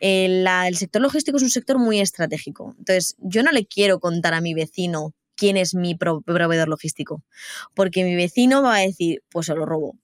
El, 0.00 0.44
sector 0.74 1.00
logístico 1.00 1.36
es 1.36 1.44
un 1.44 1.50
sector 1.50 1.78
muy 1.78 2.00
estratégico. 2.00 2.74
Entonces, 2.76 3.14
yo 3.18 3.44
no 3.44 3.52
le 3.52 3.64
quiero 3.64 4.00
contar 4.00 4.34
a 4.34 4.40
mi 4.40 4.54
vecino 4.54 5.14
quién 5.36 5.56
es 5.56 5.72
mi 5.72 5.94
proveedor 5.94 6.66
logístico, 6.66 7.22
porque 7.74 8.02
mi 8.02 8.16
vecino 8.16 8.60
va 8.64 8.74
a 8.74 8.80
decir, 8.80 9.22
pues 9.30 9.46
se 9.46 9.54
lo 9.54 9.66
robo. 9.66 9.96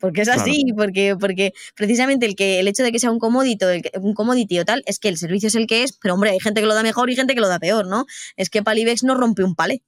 Porque 0.00 0.22
es 0.22 0.28
así, 0.28 0.64
porque, 0.76 1.14
porque 1.20 1.52
precisamente 1.76 2.26
el, 2.26 2.34
que, 2.34 2.58
el 2.58 2.66
hecho 2.66 2.82
de 2.82 2.90
que 2.90 2.98
sea 2.98 3.12
un 3.12 3.20
commodity, 3.20 3.64
un 4.02 4.14
commodity 4.14 4.58
o 4.58 4.64
tal, 4.64 4.82
es 4.86 4.98
que 4.98 5.08
el 5.08 5.18
servicio 5.18 5.46
es 5.46 5.54
el 5.54 5.68
que 5.68 5.84
es, 5.84 5.96
pero 6.02 6.14
hombre, 6.14 6.30
hay 6.30 6.40
gente 6.40 6.60
que 6.62 6.66
lo 6.66 6.74
da 6.74 6.82
mejor 6.82 7.10
y 7.10 7.14
gente 7.14 7.36
que 7.36 7.40
lo 7.40 7.48
da 7.48 7.60
peor, 7.60 7.86
¿no? 7.86 8.06
Es 8.36 8.50
que 8.50 8.64
Palibex 8.64 9.04
no 9.04 9.14
rompe 9.14 9.44
un 9.44 9.54
palé, 9.54 9.84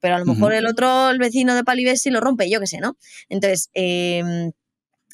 pero 0.00 0.14
a 0.14 0.20
lo 0.20 0.24
mejor 0.24 0.54
el 0.54 0.64
otro, 0.64 1.10
el 1.10 1.18
vecino 1.18 1.54
de 1.54 1.64
Palibex 1.64 2.00
sí 2.00 2.08
lo 2.08 2.22
rompe, 2.22 2.48
yo 2.48 2.60
qué 2.60 2.66
sé, 2.66 2.78
¿no? 2.78 2.96
Entonces, 3.28 3.68
eh, 3.74 4.52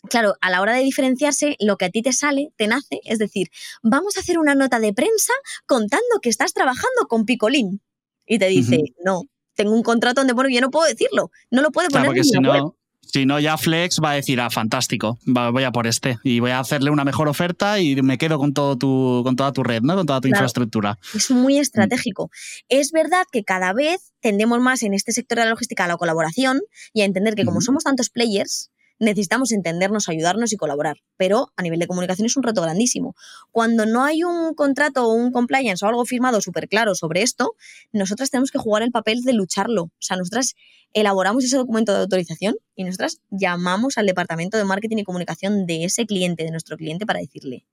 claro, 0.08 0.34
a 0.40 0.50
la 0.50 0.60
hora 0.60 0.74
de 0.74 0.82
diferenciarse, 0.82 1.56
lo 1.60 1.76
que 1.76 1.86
a 1.86 1.90
ti 1.90 2.02
te 2.02 2.12
sale, 2.12 2.52
te 2.56 2.66
nace, 2.66 3.00
es 3.04 3.18
decir, 3.18 3.48
vamos 3.82 4.16
a 4.16 4.20
hacer 4.20 4.38
una 4.38 4.54
nota 4.54 4.80
de 4.80 4.92
prensa 4.92 5.32
contando 5.66 6.20
que 6.22 6.30
estás 6.30 6.52
trabajando 6.52 7.06
con 7.08 7.24
Picolín. 7.24 7.80
Y 8.26 8.38
te 8.38 8.46
dice, 8.46 8.80
no, 9.04 9.22
tengo 9.54 9.72
un 9.72 9.82
contrato 9.82 10.20
donde 10.20 10.34
pone, 10.34 10.54
yo 10.54 10.60
no 10.60 10.70
puedo 10.70 10.86
decirlo, 10.88 11.30
no 11.50 11.62
lo 11.62 11.70
puede 11.72 11.88
poner 11.88 12.06
porque 12.06 12.22
si 12.22 12.38
no, 12.38 12.76
Si 13.02 13.26
no, 13.26 13.40
ya 13.40 13.58
Flex 13.58 13.98
va 14.02 14.12
a 14.12 14.14
decir, 14.14 14.40
ah, 14.40 14.50
fantástico, 14.50 15.18
voy 15.26 15.64
a 15.64 15.72
por 15.72 15.88
este 15.88 16.18
y 16.22 16.38
voy 16.38 16.52
a 16.52 16.60
hacerle 16.60 16.90
una 16.90 17.04
mejor 17.04 17.26
oferta 17.26 17.80
y 17.80 18.00
me 18.02 18.18
quedo 18.18 18.38
con, 18.38 18.54
todo 18.54 18.78
tu, 18.78 19.22
con 19.24 19.34
toda 19.34 19.52
tu 19.52 19.64
red, 19.64 19.82
¿no? 19.82 19.96
con 19.96 20.06
toda 20.06 20.20
tu 20.20 20.28
infraestructura. 20.28 20.96
Es 21.12 21.32
muy 21.32 21.58
estratégico. 21.58 22.30
Es 22.68 22.92
verdad 22.92 23.24
que 23.32 23.42
cada 23.42 23.72
vez 23.72 24.12
tendemos 24.20 24.60
más 24.60 24.84
en 24.84 24.94
este 24.94 25.10
sector 25.10 25.38
de 25.38 25.44
la 25.44 25.50
logística 25.50 25.84
a 25.84 25.88
la 25.88 25.96
colaboración 25.96 26.60
y 26.92 27.00
a 27.00 27.04
entender 27.04 27.34
que 27.34 27.44
como 27.44 27.60
somos 27.60 27.82
tantos 27.82 28.10
players, 28.10 28.70
necesitamos 29.00 29.50
entendernos, 29.50 30.08
ayudarnos 30.08 30.52
y 30.52 30.56
colaborar. 30.56 30.98
Pero 31.16 31.48
a 31.56 31.62
nivel 31.62 31.80
de 31.80 31.88
comunicación 31.88 32.26
es 32.26 32.36
un 32.36 32.44
reto 32.44 32.62
grandísimo. 32.62 33.16
Cuando 33.50 33.86
no 33.86 34.04
hay 34.04 34.22
un 34.22 34.54
contrato 34.54 35.06
o 35.06 35.12
un 35.12 35.32
compliance 35.32 35.84
o 35.84 35.88
algo 35.88 36.04
firmado 36.04 36.40
súper 36.40 36.68
claro 36.68 36.94
sobre 36.94 37.22
esto, 37.22 37.54
nosotras 37.92 38.30
tenemos 38.30 38.50
que 38.50 38.58
jugar 38.58 38.82
el 38.82 38.92
papel 38.92 39.22
de 39.22 39.32
lucharlo. 39.32 39.84
O 39.84 39.90
sea, 39.98 40.16
nosotras 40.16 40.54
elaboramos 40.92 41.44
ese 41.44 41.56
documento 41.56 41.92
de 41.92 42.00
autorización 42.00 42.56
y 42.76 42.84
nosotras 42.84 43.20
llamamos 43.30 43.98
al 43.98 44.06
departamento 44.06 44.56
de 44.58 44.64
marketing 44.64 44.98
y 44.98 45.04
comunicación 45.04 45.66
de 45.66 45.84
ese 45.84 46.06
cliente, 46.06 46.44
de 46.44 46.50
nuestro 46.50 46.76
cliente, 46.76 47.06
para 47.06 47.20
decirle, 47.20 47.66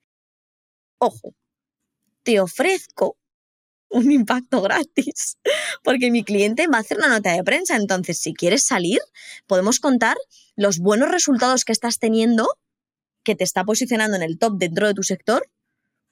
ojo, 0.98 1.36
te 2.24 2.40
ofrezco 2.40 3.18
un 3.90 4.12
impacto 4.12 4.62
gratis, 4.62 5.38
porque 5.84 6.12
mi 6.12 6.24
cliente 6.24 6.68
va 6.68 6.78
a 6.78 6.82
hacer 6.82 6.98
una 6.98 7.10
nota 7.10 7.32
de 7.32 7.44
prensa. 7.44 7.76
Entonces, 7.76 8.20
si 8.20 8.34
quieres 8.34 8.64
salir, 8.64 9.00
podemos 9.46 9.80
contar 9.80 10.18
los 10.56 10.80
buenos 10.80 11.10
resultados 11.10 11.66
que 11.66 11.72
estás 11.72 12.00
teniendo, 12.00 12.48
que 13.24 13.36
te 13.36 13.44
está 13.44 13.64
posicionando 13.64 14.18
en 14.18 14.24
el 14.24 14.38
top 14.38 14.58
dentro 14.58 14.88
de 14.88 14.94
tu 14.94 15.04
sector, 15.04 15.48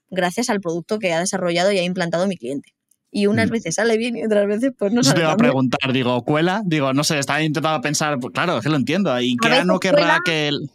gracias 0.10 0.50
al 0.50 0.62
producto 0.62 1.00
que 1.00 1.14
ha 1.14 1.20
desarrollado 1.20 1.72
y 1.72 1.80
ha 1.80 1.84
implantado 1.84 2.28
mi 2.28 2.38
cliente. 2.38 2.74
Y 3.12 3.28
unas 3.28 3.48
mm. 3.48 3.54
veces 3.54 3.76
sale 3.76 3.98
bien 3.98 4.18
y 4.18 4.26
otras 4.26 4.46
veces 4.48 4.72
pues 4.78 4.92
no 4.92 5.04
sale 5.04 5.16
bien. 5.16 5.28
Te 5.28 5.28
iba 5.28 5.34
a 5.34 5.38
preguntar, 5.38 5.94
digo, 5.94 6.22
¿cuela? 6.24 6.62
Digo, 6.66 6.94
no 6.94 7.04
sé, 7.04 7.18
estaba 7.18 7.42
intentando 7.42 7.82
pensar, 7.82 8.20
pues 8.20 8.34
claro, 8.34 8.58
es 8.58 8.64
que 8.64 8.70
lo 8.70 8.76
entiendo. 8.76 9.20
¿Y 9.22 9.38
qué 9.38 9.64
no 9.64 9.80
querrá 9.80 10.20
que 10.26 10.50
el... 10.50 10.70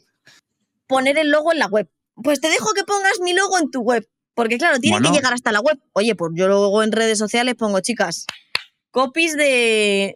Poner 0.86 1.18
el 1.18 1.30
logo 1.30 1.52
en 1.52 1.58
la 1.58 1.66
web. 1.66 1.88
Pues 2.14 2.40
te 2.40 2.48
dejo 2.48 2.72
que 2.74 2.84
pongas 2.84 3.20
mi 3.20 3.34
logo 3.34 3.58
en 3.58 3.70
tu 3.70 3.80
web. 3.80 4.08
Porque 4.34 4.58
claro, 4.58 4.78
tiene 4.78 5.00
que 5.00 5.10
llegar 5.10 5.32
hasta 5.32 5.52
la 5.52 5.60
web. 5.60 5.78
Oye, 5.92 6.14
pues 6.14 6.32
yo 6.34 6.48
luego 6.48 6.82
en 6.82 6.92
redes 6.92 7.18
sociales 7.18 7.54
pongo, 7.56 7.80
chicas, 7.80 8.26
copies 8.90 9.36
de, 9.36 10.14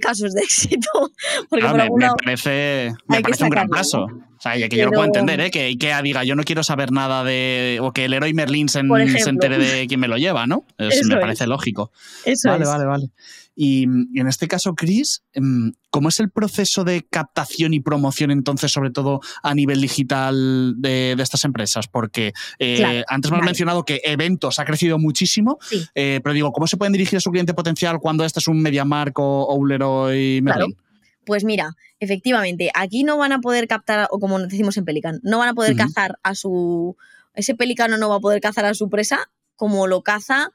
casos 0.00 0.32
de 0.32 0.42
éxito. 0.42 0.88
Porque 1.48 1.66
me, 1.66 2.10
parece, 2.24 2.94
me 3.06 3.20
parece 3.20 3.44
un 3.44 3.50
gran 3.50 3.68
paso. 3.68 4.06
Sea, 4.52 4.68
que 4.68 4.76
yo 4.76 4.86
lo 4.86 4.92
puedo 4.92 5.04
entender, 5.04 5.40
¿eh? 5.40 5.50
que 5.50 5.64
Ikea 5.64 6.02
diga, 6.02 6.24
yo 6.24 6.36
no 6.36 6.44
quiero 6.44 6.62
saber 6.62 6.92
nada 6.92 7.24
de. 7.24 7.78
o 7.80 7.92
que 7.92 8.04
el 8.04 8.12
héroe 8.12 8.32
Merlin 8.34 8.68
se, 8.68 8.80
entere 8.80 9.58
de 9.58 9.86
quién 9.86 10.00
me 10.00 10.08
lo 10.08 10.16
lleva, 10.16 10.46
¿no? 10.46 10.64
me 10.78 11.16
parece 11.16 11.46
lógico. 11.46 11.92
Eso 12.24 12.50
vale, 12.50 12.66
vale, 12.66 12.84
vale. 12.84 13.10
Y, 13.56 13.84
en 13.84 14.26
este 14.26 14.48
caso, 14.48 14.74
Chris, 14.74 15.22
em, 15.32 15.72
¿cómo 15.90 16.08
es 16.08 16.18
el 16.18 16.30
proceso 16.30 16.84
de 16.84 17.06
captación 17.08 17.72
y 17.72 17.80
promoción 17.80 18.30
entonces, 18.30 18.72
sobre 18.72 18.90
todo 18.90 19.20
a 19.42 19.54
nivel 19.54 19.80
digital 19.80 20.74
de, 20.78 21.12
estas 21.18 21.44
empresas? 21.44 21.86
Porque 21.86 22.32
eh, 22.58 23.04
antes 23.08 23.30
me 23.30 23.38
has 23.38 23.44
mencionado 23.44 23.84
que 23.84 24.00
eventos 24.04 24.58
ha 24.58 24.64
crecido 24.64 24.98
muchísimo, 24.98 25.58
eh, 25.94 26.20
pero 26.22 26.34
digo, 26.34 26.52
¿cómo 26.52 26.66
se 26.66 26.76
pueden 26.76 26.92
dirigir 26.92 27.18
a 27.18 27.20
su 27.20 27.30
cliente 27.30 27.54
potencial 27.54 28.00
cuando 28.00 28.24
este 28.24 28.40
es 28.40 28.48
un 28.48 28.60
MediaMark 28.60 29.18
o, 29.18 29.44
o 29.44 29.54
un 29.54 29.68
Leroy 29.68 30.42
Merlin? 30.42 30.76
Pues 31.24 31.44
mira, 31.44 31.76
efectivamente, 32.00 32.70
aquí 32.74 33.04
no 33.04 33.16
van 33.16 33.32
a 33.32 33.40
poder 33.40 33.66
captar, 33.68 34.08
o 34.10 34.18
como 34.18 34.38
decimos 34.40 34.76
en 34.76 34.84
Pelican, 34.84 35.20
no 35.22 35.38
van 35.38 35.48
a 35.48 35.54
poder 35.54 35.76
cazar 35.76 36.18
a 36.22 36.34
su. 36.34 36.96
Ese 37.34 37.54
pelicano 37.54 37.96
no 37.96 38.08
va 38.08 38.16
a 38.16 38.20
poder 38.20 38.40
cazar 38.40 38.64
a 38.64 38.74
su 38.74 38.88
presa 38.88 39.30
como 39.56 39.86
lo 39.86 40.02
caza, 40.02 40.52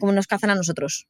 como 0.00 0.12
nos 0.12 0.26
cazan 0.26 0.50
a 0.50 0.54
nosotros 0.54 1.08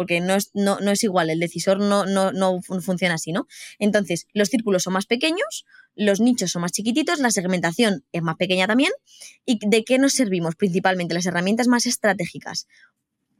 porque 0.00 0.22
no 0.22 0.34
es, 0.34 0.50
no, 0.54 0.78
es 0.78 1.04
igual, 1.04 1.28
el 1.28 1.40
decisor 1.40 1.78
no, 1.78 2.06
no, 2.06 2.32
no 2.32 2.62
funciona 2.62 3.16
así, 3.16 3.32
¿no? 3.32 3.46
Entonces, 3.78 4.26
los 4.32 4.48
círculos 4.48 4.84
son 4.84 4.94
más 4.94 5.04
pequeños, 5.04 5.66
los 5.94 6.20
nichos 6.20 6.52
son 6.52 6.62
más 6.62 6.72
chiquititos, 6.72 7.18
la 7.18 7.30
segmentación 7.30 8.02
es 8.12 8.22
más 8.22 8.36
pequeña 8.36 8.66
también. 8.66 8.92
¿Y 9.44 9.58
de 9.60 9.84
qué 9.84 9.98
nos 9.98 10.14
servimos 10.14 10.56
principalmente? 10.56 11.12
Las 11.12 11.26
herramientas 11.26 11.68
más 11.68 11.84
estratégicas. 11.84 12.66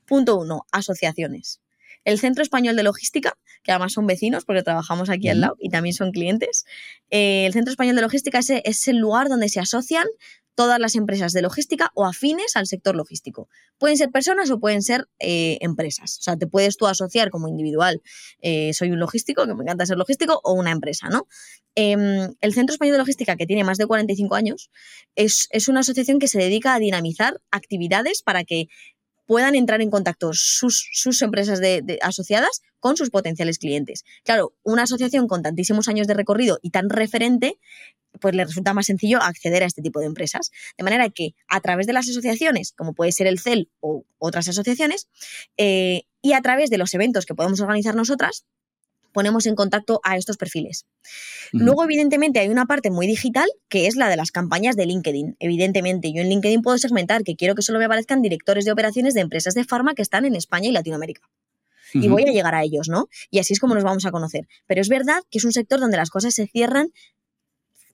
Punto 0.05 0.37
uno, 0.37 0.67
asociaciones. 0.71 1.63
El 2.05 2.19
Centro 2.19 2.43
Español 2.43 2.77
de 2.77 2.83
Logística, 2.83 3.37
que 3.63 3.73
además 3.73 3.93
son 3.93 4.07
vecinos 4.07 4.45
porque 4.45 4.63
trabajamos 4.63 5.11
aquí 5.11 5.29
al 5.29 5.41
lado 5.41 5.57
y 5.59 5.69
también 5.69 5.95
son 5.95 6.13
clientes. 6.13 6.65
Eh, 7.11 7.47
el 7.47 7.53
Centro 7.53 7.71
Español 7.71 7.97
de 7.97 8.03
Logística 8.03 8.39
es, 8.39 8.51
es, 8.51 8.89
el 8.89 8.99
lugar 8.99 9.29
donde 9.29 9.49
se 9.49 9.61
asocian 9.61 10.07
todas 10.61 10.79
las 10.79 10.95
empresas 10.95 11.33
de 11.33 11.41
logística 11.41 11.91
o 11.95 12.05
afines 12.05 12.55
al 12.55 12.67
sector 12.67 12.95
logístico. 12.95 13.49
Pueden 13.79 13.97
ser 13.97 14.11
personas 14.11 14.51
o 14.51 14.61
pueden 14.61 14.83
ser 14.83 15.09
eh, 15.19 15.57
empresas. 15.63 16.19
O 16.19 16.23
sea, 16.23 16.37
te 16.37 16.47
puedes 16.47 16.77
tú 16.77 16.87
asociar 16.87 17.31
como 17.31 17.49
individual, 17.49 18.03
eh, 18.43 18.75
soy 18.75 18.91
un 18.91 18.99
logístico, 18.99 19.47
que 19.47 19.55
me 19.55 19.63
encanta 19.63 19.87
ser 19.87 19.97
logístico, 19.97 20.39
o 20.45 20.53
una 20.53 20.71
empresa, 20.71 21.09
¿no? 21.09 21.27
Em, 21.77 22.35
el 22.43 22.53
Centro 22.53 22.75
Español 22.75 22.93
de 22.93 22.99
Logística, 22.99 23.37
que 23.37 23.47
tiene 23.47 23.65
más 23.65 23.79
de 23.79 23.87
45 23.87 24.35
años, 24.35 24.71
es, 25.15 25.49
una 25.69 25.81
asociación 25.81 26.19
que 26.19 26.29
se 26.29 26.39
dedica 26.39 26.75
a 26.75 26.79
dinamizar 26.79 27.41
actividades 27.51 28.23
para 28.23 28.45
que 28.45 28.67
puedan 29.31 29.55
entrar 29.55 29.81
en 29.81 29.91
contacto 29.91 30.33
sus, 30.33 31.23
empresas 31.23 31.61
asociadas 32.03 32.63
con 32.81 32.97
sus 32.97 33.11
potenciales 33.11 33.59
clientes. 33.61 34.05
Claro, 34.25 34.57
una 34.65 34.83
asociación 34.83 35.29
con 35.29 35.41
tantísimos 35.41 35.87
años 35.87 36.09
de 36.09 36.15
recorrido 36.15 36.59
y 36.63 36.71
tan 36.71 36.91
referente 36.91 37.57
pues 38.21 38.35
le 38.35 38.45
resulta 38.45 38.75
más 38.75 38.87
sencillo 38.87 39.23
acceder 39.23 39.63
a 39.63 39.67
este 39.67 39.83
tipo 39.83 40.01
de 40.01 40.07
empresas. 40.07 40.51
De 40.77 40.83
manera 40.83 41.09
que 41.11 41.37
a 41.47 41.61
través 41.61 41.87
de 41.87 41.93
las 41.93 42.09
asociaciones, 42.09 42.73
como 42.73 42.93
puede 42.93 43.13
ser 43.13 43.29
el 43.29 43.39
CEL 43.39 43.71
o 43.79 44.05
otras 44.19 44.49
asociaciones, 44.49 45.09
eh, 45.57 46.03
y 46.23 46.33
a 46.33 46.41
través 46.41 46.69
de 46.69 46.79
los 46.79 46.93
eventos 46.93 47.25
que 47.25 47.37
podemos 47.37 47.61
organizar 47.61 47.95
nosotras, 47.95 48.47
ponemos 49.13 49.47
en 49.47 49.55
contacto 49.55 50.01
a 50.05 50.17
estos 50.17 50.37
perfiles. 50.37 50.87
Luego, 51.53 51.85
evidentemente, 51.85 52.41
hay 52.41 52.49
una 52.49 52.67
parte 52.67 52.91
muy 52.91 53.07
digital 53.07 53.49
que 53.69 53.87
es 53.87 53.97
la 53.97 54.09
de 54.09 54.17
las 54.17 54.31
campañas 54.31 54.77
de 54.77 54.87
LinkedIn. 54.87 55.37
Evidentemente, 55.39 56.13
yo 56.13 56.23
en 56.23 56.29
LinkedIn 56.29 56.63
puedo 56.63 56.79
segmentar 56.79 57.23
que 57.25 57.37
quiero 57.37 57.55
que 57.55 57.63
solo 57.63 57.79
me 57.79 57.87
aparezcan 57.87 58.23
directores 58.23 58.65
de 58.65 58.73
operaciones 58.73 59.15
de 59.15 59.21
empresas 59.21 59.55
de 59.55 59.65
farma 59.65 59.95
que 59.95 60.03
están 60.03 60.25
en 60.25 60.37
España 60.37 60.69
y 60.69 60.73
Latinoamérica. 60.73 61.23
Y 61.93 62.09
voy 62.09 62.23
a 62.23 62.33
llegar 62.33 62.55
a 62.55 62.63
ellos, 62.63 62.89
¿no? 62.89 63.09
Y 63.31 63.41
así 63.41 63.53
es 63.53 63.59
como 63.59 63.75
nos 63.75 63.83
vamos 63.83 64.07
a 64.07 64.13
conocer. 64.13 64.47
Pero 64.67 64.81
es 64.81 64.89
verdad 64.89 65.23
que 65.29 65.39
es 65.39 65.45
un 65.45 65.53
sector 65.53 65.81
donde 65.81 65.97
las 65.97 66.11
cosas 66.11 66.35
se 66.35 66.47
cierran 66.47 66.91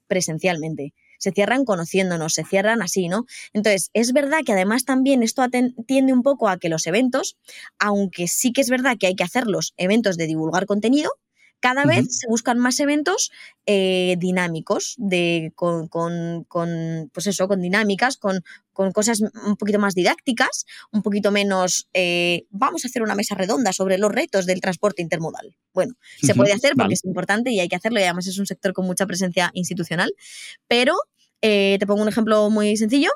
presencialmente. 0.07 0.93
Se 1.17 1.31
cierran 1.31 1.65
conociéndonos, 1.65 2.33
se 2.33 2.43
cierran 2.43 2.81
así, 2.81 3.07
¿no? 3.07 3.25
Entonces, 3.53 3.89
es 3.93 4.13
verdad 4.13 4.39
que 4.45 4.53
además 4.53 4.85
también 4.85 5.23
esto 5.23 5.43
tiende 5.85 6.13
un 6.13 6.23
poco 6.23 6.49
a 6.49 6.57
que 6.57 6.69
los 6.69 6.87
eventos, 6.87 7.37
aunque 7.79 8.27
sí 8.27 8.53
que 8.53 8.61
es 8.61 8.69
verdad 8.69 8.97
que 8.99 9.07
hay 9.07 9.15
que 9.15 9.23
hacerlos, 9.23 9.73
eventos 9.77 10.17
de 10.17 10.27
divulgar 10.27 10.65
contenido, 10.65 11.11
cada 11.59 11.85
vez 11.85 12.19
se 12.19 12.27
buscan 12.27 12.59
más 12.59 12.79
eventos 12.79 13.31
eh, 13.65 14.15
dinámicos, 14.19 14.95
de, 14.97 15.51
con, 15.55 15.89
pues 17.11 17.27
eso, 17.27 17.47
con 17.47 17.61
dinámicas, 17.61 18.17
con, 18.17 18.43
cosas 18.93 19.21
un 19.21 19.57
poquito 19.57 19.79
más 19.79 19.95
didácticas, 19.95 20.65
un 20.91 21.01
poquito 21.01 21.31
menos, 21.31 21.87
eh, 21.93 22.45
vamos 22.49 22.85
a 22.85 22.87
hacer 22.87 23.01
una 23.01 23.15
mesa 23.15 23.35
redonda 23.35 23.73
sobre 23.73 23.97
los 23.97 24.11
retos 24.11 24.45
del 24.45 24.61
transporte 24.61 25.01
intermodal. 25.01 25.55
Bueno, 25.73 25.95
se 26.21 26.33
puede 26.33 26.53
hacer 26.53 26.73
porque 26.75 26.93
es 26.93 27.05
importante 27.05 27.51
y 27.51 27.59
hay 27.59 27.67
que 27.67 27.75
hacerlo 27.75 27.99
y 27.99 28.03
además 28.03 28.27
es 28.27 28.37
un 28.39 28.45
sector 28.45 28.73
con 28.73 28.85
mucha 28.85 29.05
presencia 29.05 29.51
institucional, 29.53 30.13
pero 30.67 30.95
eh, 31.41 31.77
te 31.79 31.85
pongo 31.85 32.01
un 32.01 32.09
ejemplo 32.09 32.49
muy 32.49 32.77
sencillo 32.77 33.11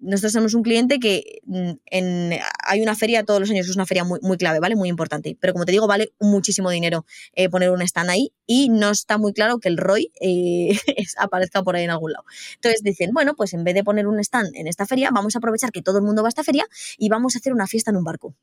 nosotros 0.00 0.32
tenemos 0.32 0.54
un 0.54 0.62
cliente 0.62 0.98
que 0.98 1.40
mm, 1.44 1.70
en, 1.86 2.38
hay 2.66 2.80
una 2.80 2.94
feria 2.94 3.24
todos 3.24 3.40
los 3.40 3.50
años, 3.50 3.68
es 3.68 3.76
una 3.76 3.86
feria 3.86 4.04
muy, 4.04 4.18
muy 4.22 4.36
clave, 4.36 4.60
¿vale? 4.60 4.76
Muy 4.76 4.88
importante. 4.88 5.36
Pero 5.40 5.52
como 5.52 5.64
te 5.64 5.72
digo, 5.72 5.86
vale 5.86 6.12
muchísimo 6.18 6.70
dinero 6.70 7.04
eh, 7.34 7.48
poner 7.48 7.70
un 7.70 7.82
stand 7.82 8.10
ahí 8.10 8.32
y 8.46 8.68
no 8.68 8.90
está 8.90 9.18
muy 9.18 9.32
claro 9.32 9.58
que 9.58 9.68
el 9.68 9.76
ROI 9.76 10.12
eh, 10.20 10.78
aparezca 11.18 11.62
por 11.62 11.76
ahí 11.76 11.84
en 11.84 11.90
algún 11.90 12.12
lado. 12.12 12.24
Entonces 12.54 12.82
dicen, 12.82 13.10
bueno, 13.12 13.34
pues 13.34 13.52
en 13.52 13.64
vez 13.64 13.74
de 13.74 13.84
poner 13.84 14.06
un 14.06 14.18
stand 14.20 14.54
en 14.54 14.66
esta 14.66 14.86
feria, 14.86 15.10
vamos 15.12 15.36
a 15.36 15.38
aprovechar 15.38 15.70
que 15.70 15.82
todo 15.82 15.98
el 15.98 16.04
mundo 16.04 16.22
va 16.22 16.28
a 16.28 16.30
esta 16.30 16.44
feria 16.44 16.66
y 16.98 17.08
vamos 17.08 17.36
a 17.36 17.38
hacer 17.38 17.52
una 17.52 17.66
fiesta 17.66 17.90
en 17.90 17.96
un 17.96 18.04
barco 18.04 18.34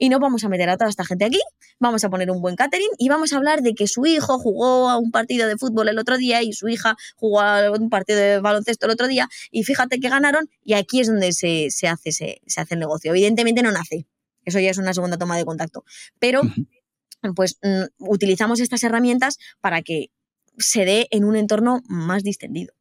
y 0.00 0.08
no 0.08 0.18
vamos 0.18 0.42
a 0.44 0.48
meter 0.48 0.68
a 0.70 0.78
toda 0.78 0.88
esta 0.88 1.04
gente 1.04 1.26
aquí, 1.26 1.40
vamos 1.78 2.02
a 2.04 2.10
poner 2.10 2.30
un 2.30 2.40
buen 2.40 2.56
catering 2.56 2.88
y 2.98 3.10
vamos 3.10 3.34
a 3.34 3.36
hablar 3.36 3.60
de 3.60 3.74
que 3.74 3.86
su 3.86 4.06
hijo 4.06 4.38
jugó 4.38 4.88
a 4.88 4.98
un 4.98 5.10
partido 5.10 5.46
de 5.46 5.58
fútbol 5.58 5.88
el 5.88 5.98
otro 5.98 6.16
día 6.16 6.42
y 6.42 6.54
su 6.54 6.68
hija 6.68 6.96
jugó 7.16 7.42
a 7.42 7.70
un 7.70 7.90
partido 7.90 8.18
de 8.18 8.40
baloncesto 8.40 8.86
el 8.86 8.92
otro 8.92 9.08
día 9.08 9.28
y 9.50 9.62
fíjate 9.62 10.00
que 10.00 10.08
ganaron 10.08 10.48
y 10.64 10.72
aquí 10.72 11.00
es 11.00 11.08
donde 11.08 11.32
se, 11.32 11.68
hace, 11.86 12.12
se, 12.12 12.40
hace 12.56 12.74
el 12.74 12.80
negocio. 12.80 13.10
Evidentemente 13.10 13.62
no 13.62 13.70
nace, 13.70 14.06
eso 14.46 14.58
ya 14.58 14.70
es 14.70 14.78
una 14.78 14.94
segunda 14.94 15.18
toma 15.18 15.36
de 15.36 15.44
contacto, 15.44 15.84
pero 16.18 16.40
pues 17.36 17.58
mm, 17.62 18.08
utilizamos 18.08 18.58
estas 18.60 18.82
herramientas 18.82 19.36
para 19.60 19.82
que 19.82 20.06
se 20.56 20.86
dé 20.86 21.08
en 21.10 21.24
un 21.24 21.36
entorno 21.36 21.82
más 21.88 22.22
distendido 22.22 22.72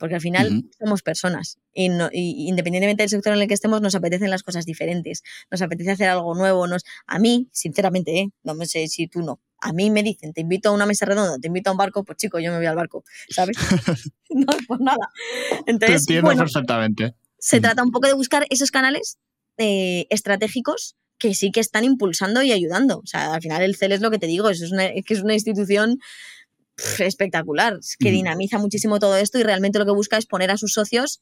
porque 0.00 0.16
al 0.16 0.20
final 0.20 0.64
somos 0.78 1.02
personas 1.02 1.58
y, 1.74 2.48
independientemente 2.48 3.02
del 3.02 3.10
sector 3.10 3.34
en 3.34 3.42
el 3.42 3.46
que 3.48 3.54
estemos 3.54 3.82
nos 3.82 3.94
apetecen 3.94 4.30
las 4.30 4.42
cosas 4.42 4.64
diferentes, 4.64 5.22
nos 5.50 5.60
apetece 5.62 5.92
hacer 5.92 6.08
algo 6.08 6.34
nuevo, 6.34 6.66
nos, 6.66 6.84
a 7.06 7.18
mí, 7.18 7.48
sinceramente, 7.52 8.18
¿eh? 8.18 8.30
no 8.42 8.54
me 8.54 8.66
sé 8.66 8.88
si 8.88 9.06
tú 9.06 9.20
no, 9.20 9.40
a 9.60 9.72
mí 9.74 9.90
me 9.90 10.02
dicen, 10.02 10.32
te 10.32 10.40
invito 10.40 10.70
a 10.70 10.72
una 10.72 10.86
mesa 10.86 11.04
redonda, 11.04 11.38
te 11.38 11.48
invito 11.48 11.68
a 11.68 11.72
un 11.74 11.78
barco, 11.78 12.02
pues 12.02 12.16
chico, 12.16 12.40
yo 12.40 12.50
me 12.50 12.56
voy 12.56 12.66
al 12.66 12.76
barco, 12.76 13.04
¿sabes? 13.28 13.56
no, 14.30 14.46
pues 14.66 14.80
nada. 14.80 15.10
Entonces, 15.66 16.06
te 16.06 16.14
entiendo 16.14 16.42
perfectamente. 16.42 17.14
Se 17.38 17.60
trata 17.60 17.82
un 17.82 17.90
poco 17.90 18.08
de 18.08 18.14
buscar 18.14 18.46
esos 18.50 18.70
canales 18.70 19.18
eh, 19.58 20.06
estratégicos 20.08 20.96
que 21.18 21.34
sí 21.34 21.52
que 21.52 21.60
están 21.60 21.84
impulsando 21.84 22.42
y 22.42 22.52
ayudando. 22.52 22.98
O 22.98 23.06
sea, 23.06 23.34
al 23.34 23.42
final 23.42 23.62
el 23.62 23.76
CEL 23.76 23.92
es 23.92 24.00
lo 24.00 24.10
que 24.10 24.18
te 24.18 24.26
digo, 24.26 24.48
es, 24.48 24.72
una, 24.72 24.88
que 24.88 25.14
es 25.14 25.20
una 25.20 25.34
institución 25.34 25.98
espectacular, 26.98 27.78
que 27.98 28.10
mm. 28.10 28.12
dinamiza 28.12 28.58
muchísimo 28.58 28.98
todo 28.98 29.16
esto 29.16 29.38
y 29.38 29.42
realmente 29.42 29.78
lo 29.78 29.86
que 29.86 29.92
busca 29.92 30.16
es 30.16 30.26
poner 30.26 30.50
a 30.50 30.56
sus 30.56 30.72
socios 30.72 31.20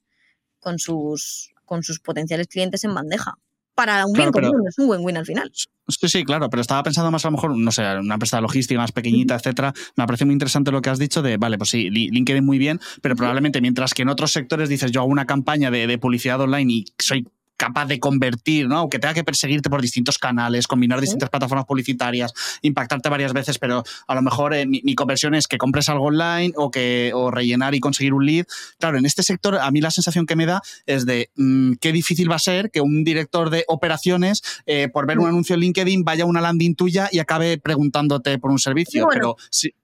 con 0.58 0.78
sus, 0.78 1.50
con 1.64 1.82
sus 1.82 2.00
potenciales 2.00 2.48
clientes 2.48 2.84
en 2.84 2.94
bandeja. 2.94 3.34
para 3.74 4.06
un 4.06 4.12
bien 4.12 4.32
común, 4.32 4.64
es 4.68 4.76
un 4.78 4.90
win-win 4.90 5.16
al 5.18 5.26
final. 5.26 5.52
Sí, 5.54 6.08
sí, 6.08 6.24
claro, 6.24 6.50
pero 6.50 6.60
estaba 6.60 6.82
pensando 6.82 7.10
más 7.10 7.24
a 7.24 7.28
lo 7.28 7.32
mejor, 7.32 7.56
no 7.56 7.70
sé, 7.70 7.82
una 7.82 8.14
empresa 8.14 8.38
de 8.38 8.42
logística 8.42 8.80
más 8.80 8.92
pequeñita, 8.92 9.36
etcétera. 9.36 9.72
Me 9.96 10.04
parece 10.04 10.24
muy 10.24 10.32
interesante 10.32 10.72
lo 10.72 10.82
que 10.82 10.90
has 10.90 10.98
dicho 10.98 11.22
de, 11.22 11.36
vale, 11.36 11.58
pues 11.58 11.70
sí, 11.70 11.88
LinkedIn 11.88 12.44
muy 12.44 12.58
bien, 12.58 12.80
pero 13.00 13.14
probablemente 13.14 13.60
mientras 13.60 13.94
que 13.94 14.02
en 14.02 14.08
otros 14.08 14.32
sectores 14.32 14.68
dices, 14.68 14.90
yo 14.90 15.00
hago 15.00 15.10
una 15.10 15.26
campaña 15.26 15.70
de, 15.70 15.86
de 15.86 15.96
publicidad 15.96 16.40
online 16.40 16.72
y 16.72 16.84
soy 16.98 17.28
capaz 17.58 17.86
de 17.86 17.98
convertir, 18.00 18.68
¿no? 18.68 18.78
Aunque 18.78 18.98
tenga 18.98 19.12
que 19.12 19.24
perseguirte 19.24 19.68
por 19.68 19.82
distintos 19.82 20.16
canales, 20.16 20.66
combinar 20.66 21.00
distintas 21.00 21.28
plataformas 21.28 21.66
publicitarias, 21.66 22.32
impactarte 22.62 23.08
varias 23.08 23.34
veces, 23.34 23.58
pero 23.58 23.82
a 24.06 24.14
lo 24.14 24.22
mejor 24.22 24.54
eh, 24.54 24.64
mi, 24.64 24.94
conversión 24.94 25.34
es 25.34 25.46
que 25.48 25.58
compres 25.58 25.88
algo 25.88 26.06
online 26.06 26.52
o 26.56 26.70
que 26.70 27.10
o 27.14 27.30
rellenar 27.30 27.74
y 27.74 27.80
conseguir 27.80 28.14
un 28.14 28.24
lead. 28.24 28.46
Claro, 28.78 28.96
en 28.96 29.04
este 29.04 29.22
sector 29.22 29.56
a 29.56 29.70
mí 29.70 29.80
la 29.80 29.90
sensación 29.90 30.24
que 30.24 30.36
me 30.36 30.46
da 30.46 30.62
es 30.86 31.04
de 31.04 31.30
mm, 31.34 31.74
qué 31.80 31.92
difícil 31.92 32.30
va 32.30 32.36
a 32.36 32.40
ser 32.40 32.70
que 32.70 32.80
un 32.80 33.02
director 33.02 33.50
de 33.50 33.64
operaciones 33.66 34.42
eh, 34.64 34.88
por 34.88 35.06
ver 35.06 35.18
un 35.18 35.26
anuncio 35.26 35.54
en 35.54 35.60
LinkedIn 35.60 36.04
vaya 36.04 36.24
a 36.24 36.26
una 36.26 36.40
landing 36.40 36.76
tuya 36.76 37.08
y 37.10 37.18
acabe 37.18 37.58
preguntándote 37.58 38.38
por 38.38 38.52
un 38.52 38.58
servicio. 38.60 39.08
pero 39.12 39.36
sí. 39.50 39.74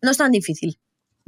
No 0.00 0.10
es 0.10 0.16
tan 0.16 0.32
difícil. 0.32 0.78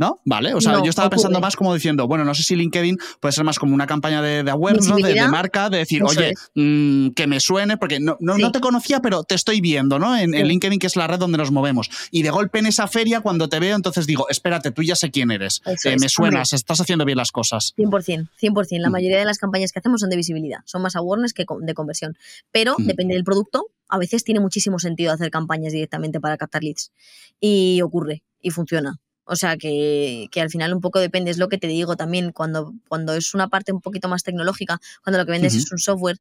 ¿No? 0.00 0.18
Vale. 0.24 0.54
O 0.54 0.62
sea, 0.62 0.82
yo 0.82 0.88
estaba 0.88 1.10
pensando 1.10 1.40
más 1.40 1.56
como 1.56 1.74
diciendo, 1.74 2.08
bueno, 2.08 2.24
no 2.24 2.34
sé 2.34 2.42
si 2.42 2.56
LinkedIn 2.56 2.96
puede 3.20 3.32
ser 3.32 3.44
más 3.44 3.58
como 3.58 3.74
una 3.74 3.86
campaña 3.86 4.22
de, 4.22 4.42
de 4.42 4.50
awareness, 4.50 4.88
¿no? 4.88 4.96
de, 4.96 5.28
marca, 5.28 5.68
de 5.68 5.76
decir, 5.76 6.02
oye, 6.02 6.32
mm, 6.54 7.10
que 7.10 7.26
me 7.26 7.38
suene, 7.38 7.76
porque 7.76 8.00
no, 8.00 8.16
no, 8.18 8.50
te 8.50 8.60
conocía, 8.60 9.00
pero 9.00 9.24
te 9.24 9.34
estoy 9.34 9.60
viendo, 9.60 9.98
¿no? 9.98 10.16
En, 10.16 10.30
LinkedIn, 10.30 10.78
que 10.78 10.86
es 10.86 10.96
la 10.96 11.06
red 11.06 11.18
donde 11.18 11.36
nos 11.36 11.50
movemos. 11.50 11.90
Y 12.10 12.22
de 12.22 12.30
golpe 12.30 12.60
en 12.60 12.64
esa 12.64 12.88
feria, 12.88 13.20
cuando 13.20 13.50
te 13.50 13.60
veo, 13.60 13.76
entonces 13.76 14.06
digo, 14.06 14.26
espérate, 14.30 14.70
tú 14.70 14.82
ya 14.82 14.96
sé 14.96 15.10
quién 15.10 15.30
eres. 15.30 15.60
Eh, 15.84 15.98
me 16.00 16.08
suenas, 16.08 16.54
estás 16.54 16.80
haciendo 16.80 17.04
bien 17.04 17.18
las 17.18 17.30
cosas. 17.30 17.74
100%, 17.76 18.30
100%. 18.40 18.78
La 18.78 18.88
mm. 18.88 18.92
mayoría 18.92 19.18
de 19.18 19.26
las 19.26 19.36
campañas 19.36 19.70
que 19.70 19.80
hacemos 19.80 20.00
son 20.00 20.08
de 20.08 20.16
visibilidad, 20.16 20.60
son 20.64 20.80
más 20.80 20.96
awareness 20.96 21.34
que 21.34 21.44
de 21.60 21.74
conversión. 21.74 22.16
Pero 22.50 22.76
mm. 22.78 22.86
depende 22.86 23.12
del 23.16 23.24
producto, 23.24 23.66
a 23.86 23.98
veces 23.98 24.24
tiene 24.24 24.40
muchísimo 24.40 24.78
sentido 24.78 25.12
hacer 25.12 25.30
campañas 25.30 25.74
directamente 25.74 26.20
para 26.20 26.38
captar 26.38 26.62
leads. 26.62 26.90
Y 27.38 27.82
ocurre, 27.82 28.22
y 28.40 28.48
funciona. 28.48 28.98
O 29.32 29.36
sea 29.36 29.56
que, 29.56 30.28
al 30.42 30.50
final 30.50 30.74
un 30.74 30.80
poco 30.80 30.98
depende, 30.98 31.30
es 31.30 31.38
lo 31.38 31.48
que 31.48 31.56
te 31.56 31.68
digo 31.68 31.94
también, 31.94 32.32
cuando, 32.32 32.74
cuando 32.88 33.14
es 33.14 33.32
una 33.32 33.46
parte 33.46 33.70
un 33.72 33.80
poquito 33.80 34.08
más 34.08 34.24
tecnológica, 34.24 34.80
cuando 35.04 35.18
lo 35.18 35.24
que 35.24 35.30
vendes 35.30 35.54
es 35.54 35.70
un 35.70 35.78
software, 35.78 36.16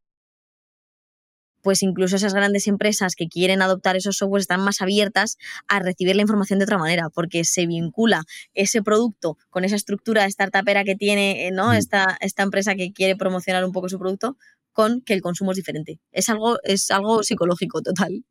pues 1.64 1.82
incluso 1.82 2.18
esas 2.18 2.36
grandes 2.36 2.68
empresas 2.68 3.16
que 3.16 3.28
quieren 3.28 3.64
adoptar 3.64 3.96
esos 3.96 4.18
softwares 4.18 4.44
están 4.44 4.62
más 4.62 4.82
abiertas 4.82 5.40
a 5.68 5.80
recibir 5.80 6.16
la 6.16 6.22
información 6.22 6.60
de 6.60 6.66
otra 6.66 6.78
manera, 6.78 7.10
porque 7.10 7.46
se 7.46 7.66
vincula 7.66 8.26
ese 8.54 8.84
producto 8.84 9.40
con 9.50 9.64
esa 9.64 9.76
estructura 9.76 10.30
startupera 10.30 10.84
que 10.84 10.96
tiene 10.96 11.48
eh, 11.48 11.52
¿no? 11.52 11.74
esta, 11.74 12.16
esta 12.22 12.44
empresa 12.44 12.76
que 12.76 12.94
quiere 12.94 13.16
promocionar 13.16 13.66
un 13.66 13.72
poco 13.72 13.90
su 13.90 13.98
producto 13.98 14.38
con 14.72 15.02
que 15.02 15.16
el 15.16 15.24
consumo 15.24 15.54
es 15.54 15.58
diferente. 15.58 16.00
Es 16.12 16.30
algo, 16.30 16.60
es 16.62 16.92
algo 16.92 17.24
psicológico 17.24 17.82
total. 17.82 18.24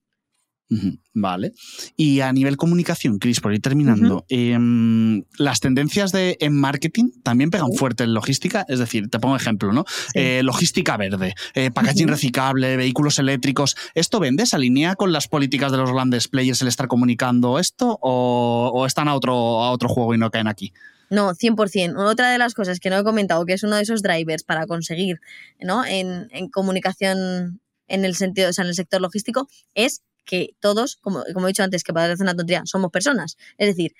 Vale. 1.14 1.52
Y 1.96 2.20
a 2.20 2.32
nivel 2.32 2.56
comunicación, 2.56 3.18
Chris, 3.18 3.40
por 3.40 3.54
ir 3.54 3.60
terminando, 3.60 4.26
em, 4.28 5.24
las 5.38 5.60
tendencias 5.60 6.12
de, 6.12 6.36
en 6.40 6.54
marketing 6.54 7.10
también 7.22 7.50
pegan 7.50 7.72
fuerte 7.72 8.04
en 8.04 8.12
logística. 8.12 8.66
Es 8.68 8.78
decir, 8.78 9.08
te 9.08 9.18
pongo 9.18 9.34
ejemplo, 9.34 9.72
¿no? 9.72 9.84
Eh, 10.14 10.42
logística 10.42 10.96
verde, 10.96 11.34
eh, 11.54 11.70
packaging 11.70 12.08
reciclable, 12.08 12.76
vehículos 12.76 13.18
eléctricos. 13.18 13.76
¿Esto 13.94 14.20
vende? 14.20 14.44
¿Se 14.44 14.56
alinea 14.56 14.94
con 14.94 15.12
las 15.12 15.26
políticas 15.26 15.72
de 15.72 15.78
los 15.78 15.90
grandes 15.90 16.28
players 16.28 16.60
el 16.60 16.68
estar 16.68 16.86
comunicando 16.86 17.58
esto? 17.58 17.98
¿O, 18.02 18.84
están 18.86 19.08
a 19.08 19.14
otro, 19.14 19.34
a 19.62 19.70
otro 19.70 19.88
juego 19.88 20.14
y 20.14 20.18
no 20.18 20.30
caen 20.30 20.48
aquí? 20.48 20.72
No, 21.10 21.34
100%. 21.34 21.96
Otra 21.96 22.30
de 22.30 22.36
las 22.36 22.52
cosas 22.52 22.78
que 22.80 22.90
no 22.90 22.98
he 22.98 23.04
comentado, 23.04 23.46
que 23.46 23.54
es 23.54 23.62
uno 23.62 23.76
de 23.76 23.82
esos 23.82 24.02
drivers 24.02 24.42
para 24.42 24.66
conseguir 24.66 25.20
¿no? 25.58 25.86
en, 25.86 26.28
en 26.32 26.48
comunicación 26.50 27.60
en 27.88 28.04
el 28.04 28.14
sentido, 28.14 28.50
o 28.50 28.52
sea, 28.52 28.64
en 28.64 28.68
el 28.68 28.74
sector 28.74 29.00
logístico, 29.00 29.48
es 29.74 30.02
que 30.28 30.50
todos, 30.60 30.96
como, 30.96 31.24
como 31.32 31.46
he 31.46 31.50
dicho 31.50 31.64
antes, 31.64 31.82
que 31.82 31.92
parece 31.92 32.22
una 32.22 32.36
tontería, 32.36 32.62
somos 32.66 32.90
personas. 32.92 33.36
Es 33.56 33.66
decir, 33.68 33.94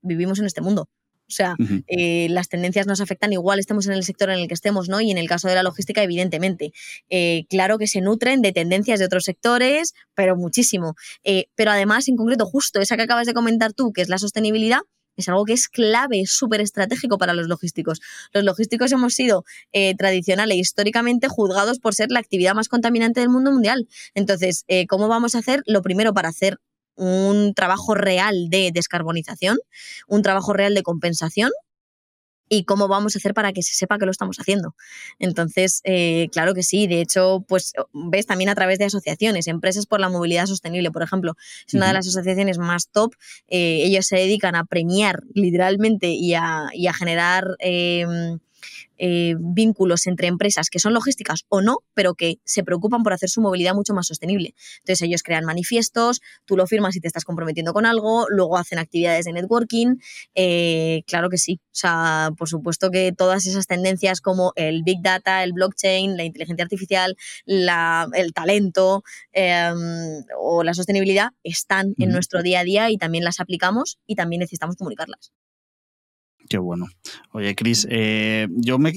vivimos 0.00 0.38
en 0.38 0.46
este 0.46 0.60
mundo. 0.62 0.88
O 1.28 1.34
sea, 1.34 1.56
eh, 1.86 2.28
las 2.28 2.48
tendencias 2.48 2.86
nos 2.86 3.00
afectan 3.00 3.32
igual, 3.32 3.58
estemos 3.58 3.86
en 3.86 3.94
el 3.94 4.04
sector 4.04 4.28
en 4.30 4.38
el 4.38 4.48
que 4.48 4.54
estemos, 4.54 4.88
¿no? 4.88 5.00
Y 5.00 5.10
en 5.10 5.16
el 5.16 5.28
caso 5.28 5.48
de 5.48 5.54
la 5.54 5.62
logística, 5.62 6.02
evidentemente. 6.02 6.72
Eh, 7.08 7.46
claro 7.48 7.78
que 7.78 7.86
se 7.86 8.02
nutren 8.02 8.42
de 8.42 8.52
tendencias 8.52 8.98
de 8.98 9.06
otros 9.06 9.24
sectores, 9.24 9.94
pero 10.14 10.36
muchísimo. 10.36 10.94
Eh, 11.24 11.46
pero 11.54 11.70
además, 11.70 12.06
en 12.08 12.16
concreto, 12.16 12.44
justo 12.44 12.80
esa 12.80 12.96
que 12.96 13.04
acabas 13.04 13.26
de 13.26 13.32
comentar 13.32 13.72
tú, 13.72 13.92
que 13.92 14.02
es 14.02 14.10
la 14.10 14.18
sostenibilidad, 14.18 14.80
es 15.16 15.28
algo 15.28 15.44
que 15.44 15.52
es 15.52 15.68
clave, 15.68 16.24
súper 16.26 16.60
estratégico 16.60 17.18
para 17.18 17.34
los 17.34 17.48
logísticos. 17.48 18.00
Los 18.32 18.44
logísticos 18.44 18.92
hemos 18.92 19.14
sido 19.14 19.44
eh, 19.72 19.94
tradicional 19.96 20.50
e 20.50 20.56
históricamente 20.56 21.28
juzgados 21.28 21.78
por 21.78 21.94
ser 21.94 22.10
la 22.10 22.20
actividad 22.20 22.54
más 22.54 22.68
contaminante 22.68 23.20
del 23.20 23.28
mundo 23.28 23.52
mundial. 23.52 23.88
Entonces, 24.14 24.64
eh, 24.68 24.86
¿cómo 24.86 25.08
vamos 25.08 25.34
a 25.34 25.38
hacer? 25.38 25.62
Lo 25.66 25.82
primero 25.82 26.12
para 26.14 26.28
hacer 26.28 26.58
un 26.94 27.54
trabajo 27.54 27.94
real 27.94 28.48
de 28.48 28.70
descarbonización, 28.72 29.58
un 30.08 30.22
trabajo 30.22 30.52
real 30.52 30.74
de 30.74 30.82
compensación 30.82 31.50
y 32.52 32.64
cómo 32.64 32.86
vamos 32.86 33.16
a 33.16 33.18
hacer 33.18 33.32
para 33.32 33.52
que 33.54 33.62
se 33.62 33.74
sepa 33.74 33.98
que 33.98 34.04
lo 34.04 34.10
estamos 34.10 34.36
haciendo. 34.38 34.74
Entonces, 35.18 35.80
eh, 35.84 36.28
claro 36.32 36.52
que 36.52 36.62
sí. 36.62 36.86
De 36.86 37.00
hecho, 37.00 37.44
pues 37.48 37.72
ves 37.94 38.26
también 38.26 38.50
a 38.50 38.54
través 38.54 38.78
de 38.78 38.84
asociaciones, 38.84 39.46
empresas 39.46 39.86
por 39.86 40.00
la 40.00 40.10
movilidad 40.10 40.44
sostenible, 40.44 40.90
por 40.90 41.02
ejemplo, 41.02 41.34
es 41.66 41.72
una 41.72 41.88
de 41.88 41.94
las 41.94 42.06
asociaciones 42.06 42.58
más 42.58 42.90
top. 42.90 43.14
Eh, 43.48 43.84
ellos 43.84 44.06
se 44.06 44.16
dedican 44.16 44.54
a 44.54 44.64
premiar 44.64 45.22
literalmente 45.34 46.08
y 46.08 46.34
a, 46.34 46.68
generar 46.98 47.56
em, 47.58 48.38
eh, 49.04 49.34
vínculos 49.36 50.06
entre 50.06 50.28
empresas 50.28 50.70
que 50.70 50.78
son 50.78 50.94
logísticas 50.94 51.40
o 51.48 51.60
no, 51.60 51.78
pero 51.92 52.14
que 52.14 52.38
se 52.44 52.62
preocupan 52.62 53.02
por 53.02 53.12
hacer 53.12 53.28
su 53.28 53.40
movilidad 53.40 53.74
mucho 53.74 53.94
más 53.94 54.06
sostenible. 54.06 54.54
Entonces 54.78 55.02
ellos 55.02 55.24
crean 55.24 55.44
manifiestos, 55.44 56.20
tú 56.44 56.56
lo 56.56 56.68
firmas 56.68 56.94
y 56.94 57.00
te 57.00 57.08
estás 57.08 57.24
comprometiendo 57.24 57.72
con 57.72 57.84
algo, 57.84 58.26
luego 58.28 58.56
hacen 58.56 58.78
actividades 58.78 59.24
de 59.24 59.32
networking. 59.32 59.96
Eh, 60.36 61.02
claro 61.08 61.30
que 61.30 61.36
sí. 61.36 61.58
O 61.64 61.74
sea, 61.74 62.30
por 62.38 62.48
supuesto 62.48 62.92
que 62.92 63.10
todas 63.10 63.44
esas 63.46 63.66
tendencias 63.66 64.20
como 64.20 64.52
el 64.54 64.84
big 64.84 65.02
data, 65.02 65.42
el 65.42 65.52
blockchain, 65.52 66.16
la 66.16 66.22
inteligencia 66.22 66.62
artificial, 66.62 67.16
el 67.46 68.32
talento 68.32 69.02
em, 69.32 70.22
o 70.38 70.62
la 70.62 70.74
sostenibilidad 70.74 71.30
están 71.42 71.96
en 71.98 72.10
nuestro 72.10 72.40
día 72.42 72.60
a 72.60 72.64
día 72.64 72.90
y 72.90 72.98
también 72.98 73.24
las 73.24 73.40
aplicamos 73.40 73.98
y 74.06 74.14
también 74.14 74.38
necesitamos 74.38 74.76
comunicarlas. 74.76 75.32
Qué 76.48 76.58
bueno. 76.58 76.86
Oye, 77.32 77.54
Cris, 77.54 77.86
eh, 77.90 78.48
yo 78.50 78.78
me, 78.78 78.92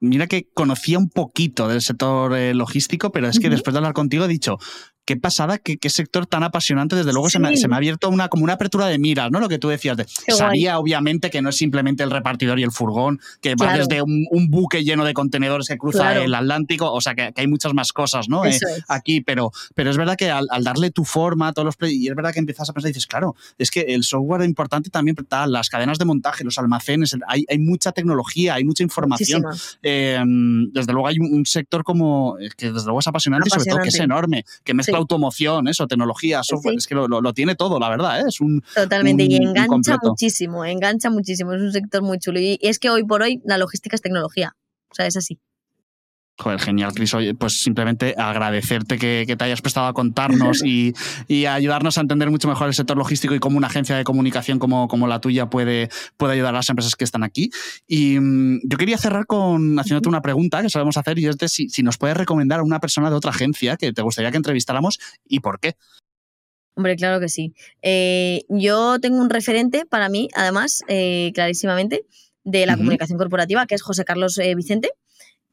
mira 0.00 0.26
que 0.26 0.48
conocía 0.54 0.98
un 0.98 1.08
poquito 1.08 1.68
del 1.68 1.82
sector 1.82 2.36
eh, 2.36 2.54
logístico, 2.54 3.10
pero 3.12 3.28
es 3.28 3.38
que 3.38 3.50
después 3.50 3.74
de 3.74 3.78
hablar 3.78 3.94
contigo 3.94 4.24
he 4.24 4.28
dicho, 4.28 4.58
qué 5.04 5.16
pasada, 5.16 5.58
qué, 5.58 5.76
qué 5.76 5.90
sector 5.90 6.26
tan 6.26 6.42
apasionante. 6.42 6.96
Desde 6.96 7.12
luego 7.12 7.28
se, 7.30 7.38
me, 7.38 7.48
ha 7.48 7.76
abierto 7.76 8.08
una, 8.08 8.28
como 8.28 8.44
una 8.44 8.54
apertura 8.54 8.86
de 8.86 8.98
miras, 8.98 9.30
¿no? 9.30 9.40
Lo 9.40 9.48
que 9.48 9.58
tú 9.58 9.68
decías. 9.68 9.96
De, 9.96 10.06
sabía, 10.28 10.78
obviamente, 10.78 11.30
que 11.30 11.42
no 11.42 11.50
es 11.50 11.56
simplemente 11.56 12.02
el 12.02 12.10
repartidor 12.10 12.58
y 12.58 12.62
el 12.62 12.72
furgón, 12.72 13.20
que 13.40 13.54
va 13.54 13.76
desde 13.76 14.02
un, 14.02 14.48
buque 14.48 14.84
lleno 14.84 15.04
de 15.04 15.14
contenedores 15.14 15.68
que 15.68 15.78
cruza 15.78 16.14
el 16.22 16.34
Atlántico, 16.34 16.92
o 16.92 17.00
sea, 17.00 17.14
que, 17.14 17.32
hay 17.34 17.46
muchas 17.46 17.74
más 17.74 17.92
cosas, 17.92 18.28
¿no? 18.28 18.44
Eh, 18.44 18.58
aquí, 18.88 19.20
pero, 19.20 19.52
pero 19.74 19.90
es 19.90 19.96
verdad 19.96 20.16
que 20.16 20.30
al, 20.30 20.46
darle 20.62 20.90
tu 20.90 21.04
forma 21.04 21.48
a 21.48 21.52
todos 21.52 21.66
los... 21.80 21.90
Y 21.90 22.08
es 22.08 22.14
verdad 22.14 22.32
que 22.32 22.38
empiezas 22.38 22.68
a 22.68 22.72
pensar 22.72 22.90
y 22.90 22.92
dices, 22.92 23.06
claro, 23.06 23.34
es 23.58 23.70
que 23.70 23.80
el 23.80 24.04
software 24.04 24.42
es 24.42 24.48
importante 24.48 24.90
también, 24.90 25.16
tal, 25.28 25.52
las 25.52 25.68
cadenas 25.68 25.98
de 25.98 26.04
montaje, 26.04 26.44
los 26.44 26.58
almacenes, 26.58 27.16
hay, 27.26 27.44
hay 27.48 27.58
mucha 27.58 27.92
tecnología, 27.92 28.54
hay 28.54 28.64
mucha 28.64 28.82
información. 28.82 29.44
Eh, 29.82 30.22
desde 30.72 30.92
luego 30.92 31.08
hay 31.08 31.18
un, 31.18 31.44
sector 31.44 31.84
como, 31.84 32.36
que 32.56 32.72
desde 32.72 32.86
luego 32.86 33.00
es 33.00 33.06
apasionante, 33.06 33.48
y 33.48 33.50
sobre 33.50 33.66
todo 33.66 33.80
que 33.80 33.88
es 33.88 34.00
enorme, 34.00 34.44
que 34.64 34.72
mezcla 34.72 34.93
automoción, 34.98 35.68
eso, 35.68 35.86
tecnología, 35.86 36.42
software, 36.42 36.76
es 36.76 36.86
que 36.86 36.94
lo, 36.94 37.32
tiene 37.32 37.54
todo, 37.54 37.78
la 37.78 37.88
verdad, 37.88 38.20
¿eh? 38.20 38.24
es 38.28 38.40
un... 38.40 38.62
Totalmente, 38.74 39.24
y 39.24 39.36
engancha 39.36 39.98
muchísimo, 40.02 40.64
engancha 40.64 41.10
muchísimo, 41.10 41.52
es 41.52 41.62
un 41.62 41.72
sector 41.72 42.02
muy 42.02 42.18
chulo. 42.18 42.40
Y 42.40 42.58
es 42.62 42.78
que 42.78 42.90
hoy 42.90 43.04
por 43.04 43.22
hoy 43.22 43.40
la 43.44 43.58
logística 43.58 43.96
es 43.96 44.02
tecnología, 44.02 44.56
o 44.90 44.94
sea, 44.94 45.06
es 45.06 45.16
así. 45.16 45.38
Joder, 46.36 46.58
genial, 46.60 46.92
Cris. 46.92 47.14
pues 47.38 47.62
simplemente 47.62 48.14
agradecerte 48.18 48.98
que, 48.98 49.24
te 49.38 49.44
hayas 49.44 49.62
prestado 49.62 49.86
a 49.86 49.92
contarnos 49.92 50.64
y, 50.64 50.92
y, 51.28 51.46
ayudarnos 51.46 51.96
a 51.96 52.00
entender 52.00 52.28
mucho 52.28 52.48
mejor 52.48 52.66
el 52.66 52.74
sector 52.74 52.96
logístico 52.96 53.36
y 53.36 53.38
cómo 53.38 53.56
una 53.56 53.68
agencia 53.68 53.96
de 53.96 54.02
comunicación 54.02 54.58
como, 54.58 54.88
como 54.88 55.06
la 55.06 55.20
tuya 55.20 55.48
puede, 55.48 55.90
puede 56.16 56.32
ayudar 56.32 56.54
a 56.54 56.58
las 56.58 56.68
empresas 56.68 56.96
que 56.96 57.04
están 57.04 57.22
aquí. 57.22 57.50
Y 57.86 58.18
mm, 58.18 58.62
yo 58.64 58.78
quería 58.78 58.98
cerrar 58.98 59.26
con 59.26 59.78
haciéndote 59.78 60.08
una 60.08 60.22
pregunta 60.22 60.60
que 60.60 60.70
sabemos 60.70 60.96
hacer 60.96 61.20
y 61.20 61.26
es 61.26 61.38
de 61.38 61.48
si, 61.48 61.68
si 61.68 61.84
nos 61.84 61.98
puedes 61.98 62.16
recomendar 62.16 62.58
a 62.58 62.62
una 62.64 62.80
persona 62.80 63.10
de 63.10 63.16
otra 63.16 63.30
agencia 63.30 63.76
que 63.76 63.92
te 63.92 64.02
gustaría 64.02 64.32
que 64.32 64.36
entrevistáramos 64.36 64.98
y 65.28 65.38
por 65.38 65.60
qué. 65.60 65.76
Hombre, 66.76 66.96
claro 66.96 67.20
que 67.20 67.28
sí. 67.28 67.54
Eh, 67.82 68.42
yo 68.48 68.98
tengo 68.98 69.20
un 69.20 69.30
referente 69.30 69.86
para 69.86 70.08
mí, 70.08 70.28
además, 70.34 70.82
eh, 70.88 71.30
clarísimamente, 71.32 72.04
de 72.42 72.66
la 72.66 72.76
comunicación 72.76 73.18
corporativa, 73.18 73.66
que 73.66 73.76
es 73.76 73.82
José 73.82 74.04
Carlos 74.04 74.36
eh, 74.38 74.54
Vicente. 74.54 74.90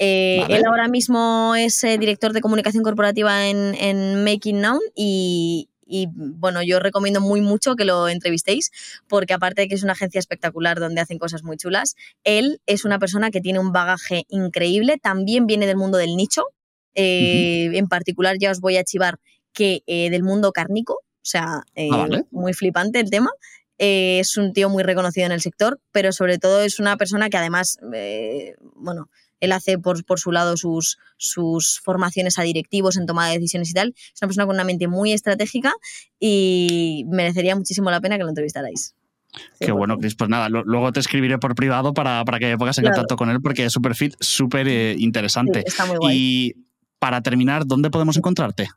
Eh, 0.03 0.43
él 0.49 0.65
ahora 0.65 0.87
mismo 0.87 1.53
es 1.55 1.83
eh, 1.83 1.99
director 1.99 2.33
de 2.33 2.41
comunicación 2.41 2.83
corporativa 2.83 3.47
en, 3.47 4.23
Making 4.23 4.59
Now 4.59 4.79
y, 4.95 5.69
bueno, 6.15 6.63
yo 6.63 6.79
recomiendo 6.79 7.21
muy 7.21 7.41
mucho 7.41 7.75
que 7.75 7.85
lo 7.85 8.09
entrevistéis 8.09 8.71
porque 9.07 9.35
aparte 9.35 9.61
de 9.61 9.67
que 9.67 9.75
es 9.75 9.83
una 9.83 9.91
agencia 9.91 10.17
espectacular 10.17 10.79
donde 10.79 11.01
hacen 11.01 11.19
cosas 11.19 11.43
muy 11.43 11.55
chulas, 11.55 11.95
él 12.23 12.61
es 12.65 12.83
una 12.83 12.97
persona 12.97 13.29
que 13.29 13.41
tiene 13.41 13.59
un 13.59 13.71
bagaje 13.73 14.25
increíble, 14.29 14.97
también 14.97 15.45
viene 15.45 15.67
del 15.67 15.77
mundo 15.77 15.99
del 15.99 16.15
nicho, 16.15 16.45
En 16.95 17.87
particular, 17.87 18.37
ya 18.39 18.49
os 18.49 18.59
voy 18.59 18.77
a 18.77 18.83
chivar 18.83 19.19
que 19.53 19.83
del 19.85 20.23
mundo 20.23 20.51
cárnico, 20.51 20.93
o 20.93 21.25
sea, 21.25 21.61
ah, 21.77 22.07
muy 22.31 22.53
flipante 22.53 22.99
el 22.99 23.11
tema. 23.11 23.29
es 23.77 24.35
un 24.35 24.51
tío 24.53 24.67
muy 24.67 24.81
reconocido 24.81 25.27
en 25.27 25.31
el 25.31 25.41
sector, 25.41 25.79
pero 25.91 26.11
sobre 26.11 26.39
todo 26.39 26.61
es 26.61 26.79
una 26.79 26.97
persona 26.97 27.29
que 27.29 27.37
además, 27.37 27.77
bueno, 28.75 29.09
él 29.41 29.51
hace 29.51 29.77
por, 29.77 30.05
por, 30.05 30.19
su 30.19 30.31
lado 30.31 30.55
sus, 30.55 30.97
sus 31.17 31.81
formaciones 31.83 32.39
a 32.39 32.43
directivos 32.43 32.95
en 32.95 33.05
toma 33.05 33.27
de 33.27 33.35
decisiones 33.35 33.69
y 33.71 33.73
tal. 33.73 33.93
Es 33.97 34.21
una 34.21 34.27
persona 34.27 34.45
con 34.45 34.55
una 34.55 34.63
mente 34.63 34.87
muy 34.87 35.11
estratégica 35.11 35.73
y 36.19 37.03
merecería 37.09 37.55
muchísimo 37.55 37.91
la 37.91 37.99
pena 37.99 38.17
que 38.17 38.23
lo 38.23 38.29
entrevistarais. 38.29 38.95
Qué 39.59 39.71
bueno, 39.71 39.97
Cris. 39.97 40.15
Pues 40.15 40.29
nada, 40.29 40.49
luego 40.49 40.91
te 40.91 40.99
escribiré 40.99 41.37
por 41.37 41.55
privado 41.55 41.93
para, 41.93 42.23
para 42.25 42.39
que 42.39 42.47
me 42.47 42.57
pongas 42.57 42.77
en 42.77 42.85
contacto 42.85 43.15
con 43.15 43.29
él 43.29 43.41
porque 43.41 43.65
es 43.65 43.73
súper 43.73 43.95
fit, 43.95 44.15
súper 44.19 44.67
eh, 44.67 44.95
interesante. 44.97 45.63
está 45.65 45.85
muy 45.85 45.97
guay. 45.97 46.17
Y 46.17 46.53
para 46.99 47.21
terminar, 47.21 47.65
¿dónde 47.65 47.89
podemos 47.89 48.17
encontrarte? 48.17 48.69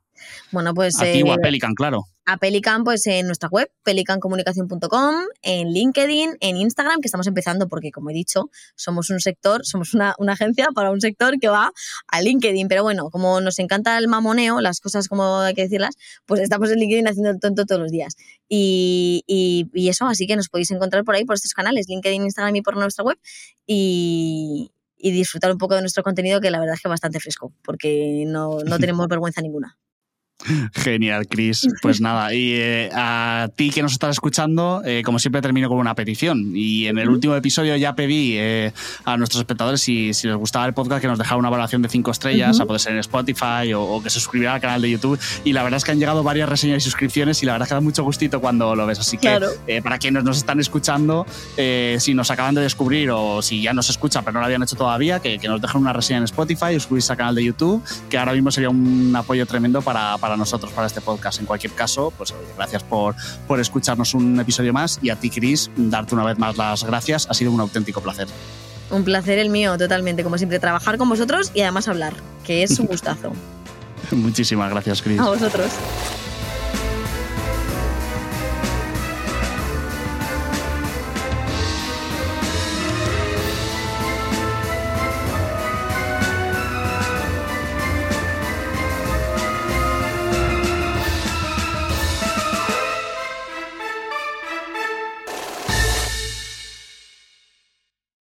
Bueno, 0.53 0.73
pues. 0.73 1.01
A 1.01 1.05
ti 1.05 1.23
o 1.23 1.33
a 1.33 1.35
eh, 1.35 1.39
Pelican, 1.43 1.75
claro. 1.75 2.05
A 2.27 2.39
Pelican, 2.39 2.85
pues 2.85 3.07
en 3.07 3.27
nuestra 3.27 3.49
web, 3.49 3.71
pelicancomunicación.com, 3.83 5.15
en 5.43 5.73
LinkedIn, 5.73 6.37
en 6.41 6.57
Instagram, 6.57 7.01
que 7.01 7.07
estamos 7.07 7.27
empezando 7.27 7.69
porque, 7.69 7.91
como 7.91 8.11
he 8.11 8.15
dicho, 8.15 8.51
somos 8.77 9.11
un 9.11 9.21
sector, 9.21 9.65
somos 9.65 9.95
una, 9.95 10.15
agencia 10.29 10.69
para 10.75 10.91
un 10.91 11.01
sector 11.01 11.39
que 11.39 11.49
va 11.49 11.73
a 12.09 12.23
LinkedIn. 12.23 12.69
Pero 12.69 12.83
bueno, 12.83 13.11
como 13.11 13.41
nos 13.41 13.59
encanta 13.59 13.99
el 13.99 14.09
mamoneo, 14.09 14.61
las 14.61 14.81
cosas 14.81 15.09
como 15.09 15.41
hay 15.41 15.55
que 15.55 15.63
decirlas, 15.63 15.97
pues 16.27 16.41
estamos 16.41 16.71
en 16.71 16.79
LinkedIn 16.79 17.09
haciendo 17.09 17.31
el 17.31 17.41
tonto 17.41 17.67
todos 17.67 17.81
los 17.81 17.91
días. 17.91 18.17
Y, 18.49 19.25
y 19.27 19.89
eso, 19.89 20.07
así 20.07 20.27
que 20.27 20.37
nos 20.37 20.49
podéis 20.49 20.71
encontrar 20.71 21.05
por 21.05 21.15
ahí, 21.15 21.25
por 21.25 21.37
estos 21.37 21.53
canales, 21.53 21.89
LinkedIn, 21.89 22.23
Instagram 22.23 22.57
y 22.57 22.63
por 22.63 22.77
nuestra 22.77 23.05
web. 23.05 23.19
Y, 23.67 24.73
y 25.05 25.11
disfrutar 25.11 25.53
un 25.53 25.59
poco 25.59 25.75
de 25.75 25.83
nuestro 25.83 26.03
contenido, 26.03 26.41
que 26.41 26.51
la 26.51 26.59
verdad 26.59 26.77
es 26.77 26.81
que 26.81 26.89
es 26.89 26.91
bastante 26.91 27.21
fresco, 27.21 27.53
porque 27.63 28.25
no, 28.27 28.61
no 28.61 28.79
tenemos 28.79 29.07
vergüenza 29.07 29.43
ninguna. 29.43 29.77
Genial, 30.75 31.27
Chris. 31.27 31.67
Pues 31.81 32.01
nada, 32.01 32.35
y 32.35 32.53
eh, 32.55 32.91
a 32.93 33.49
ti 33.55 33.71
que 33.71 33.83
nos 33.83 33.93
estás 33.93 34.11
escuchando, 34.11 34.83
eh, 34.85 35.03
como 35.05 35.19
siempre 35.19 35.41
termino 35.41 35.69
con 35.69 35.79
una 35.79 35.95
petición. 35.95 36.53
Y 36.55 36.87
en 36.87 36.99
el 36.99 37.09
último 37.09 37.35
episodio 37.35 37.77
ya 37.77 37.95
pedí 37.95 38.35
eh, 38.37 38.73
a 39.05 39.17
nuestros 39.17 39.41
espectadores 39.41 39.81
si, 39.81 40.13
si, 40.13 40.27
les 40.27 40.37
gustaba 40.37 40.67
el 40.67 40.75
podcast 40.75 41.01
que 41.01 41.09
nos 41.09 41.19
dejara 41.19 41.37
una 41.37 41.51
valoración 41.51 41.83
de 41.83 41.89
cinco 41.89 42.11
estrellas, 42.11 42.61
a 42.61 42.67
poder 42.67 42.81
ser 42.81 42.93
en 42.93 42.99
Spotify 42.99 43.73
o, 43.75 44.03
que 44.03 44.11
se 44.11 44.21
suscribiera 44.21 44.55
al 44.55 44.61
canal 44.61 44.83
de 44.83 44.91
YouTube. 44.91 45.19
Y 45.45 45.53
la 45.53 45.63
verdad 45.63 45.79
es 45.79 45.85
que 45.85 45.93
han 45.93 45.99
llegado 45.99 46.23
varias 46.23 46.49
reseñas 46.49 46.79
y 46.79 46.81
suscripciones 46.85 47.43
y 47.43 47.47
la 47.47 47.53
verdad 47.53 47.67
es 47.67 47.69
que 47.71 47.75
da 47.75 47.81
mucho 47.81 48.05
gustito 48.05 48.41
cuando 48.41 48.75
lo 48.75 48.87
ves. 48.87 48.99
Así 48.99 49.17
que 49.17 49.41
para 49.83 49.99
quienes 49.99 50.25
nos 50.25 50.37
están 50.37 50.61
escuchando, 50.61 51.27
si 51.57 52.15
nos 52.15 52.31
acaban 52.31 52.55
de 52.55 52.61
descubrir 52.61 53.11
o 53.11 53.41
si 53.41 53.63
ya 53.63 53.73
nos 53.73 53.89
escuchan 53.89 54.25
pero 54.25 54.35
no 54.35 54.41
lo 54.41 54.47
habían 54.47 54.63
hecho 54.63 54.77
todavía, 54.77 55.21
que, 55.21 55.39
que 55.39 55.49
nos 55.49 55.61
dejen 55.61 55.81
una 55.81 55.93
reseña 55.93 56.19
en 56.19 56.25
Spotify 56.25 56.75
suscribirse 56.75 57.13
al 57.13 57.19
canal 57.19 57.35
de 57.35 57.45
YouTube, 57.45 57.83
que 58.11 58.19
ahora 58.19 58.33
mismo 58.33 58.51
sería 58.51 58.69
un 58.69 59.15
apoyo 59.17 59.47
tremendo 59.47 59.81
para 59.81 60.19
para 60.25 60.39
nosotros, 60.39 60.73
para 60.73 60.87
este 60.87 61.03
podcast. 61.03 61.39
En 61.39 61.45
cualquier 61.45 61.75
caso, 61.75 62.11
pues 62.17 62.33
gracias 62.57 62.83
por, 62.83 63.15
por 63.47 63.61
escucharnos 63.61 64.15
un 64.15 64.41
episodio 64.41 64.73
más 64.73 64.99
y 65.03 65.11
a 65.11 65.17
ti, 65.17 65.29
Cris, 65.29 65.71
darte 65.77 66.15
una 66.15 66.25
vez 66.25 66.39
más 66.39 66.57
las 66.57 66.83
gracias. 66.83 67.27
Ha 67.29 67.35
sido 67.35 67.53
un 67.53 67.61
auténtico 67.61 68.01
placer. 68.01 68.27
Un 68.91 69.05
placer 69.05 69.39
el 69.39 69.51
mío, 69.51 69.77
totalmente. 69.77 70.25
Como 70.25 70.39
siempre, 70.39 70.59
trabajar 70.59 70.97
con 70.97 71.11
vosotros 71.11 71.51
y 71.53 71.61
además 71.61 71.89
hablar, 71.89 72.15
que 72.43 72.63
es 72.63 72.79
un 72.79 72.87
gustazo. 72.87 73.33
Muchísimas 74.13 74.71
gracias, 74.71 75.03
Cris. 75.03 75.21
A 75.21 75.29
vosotros. 75.29 75.71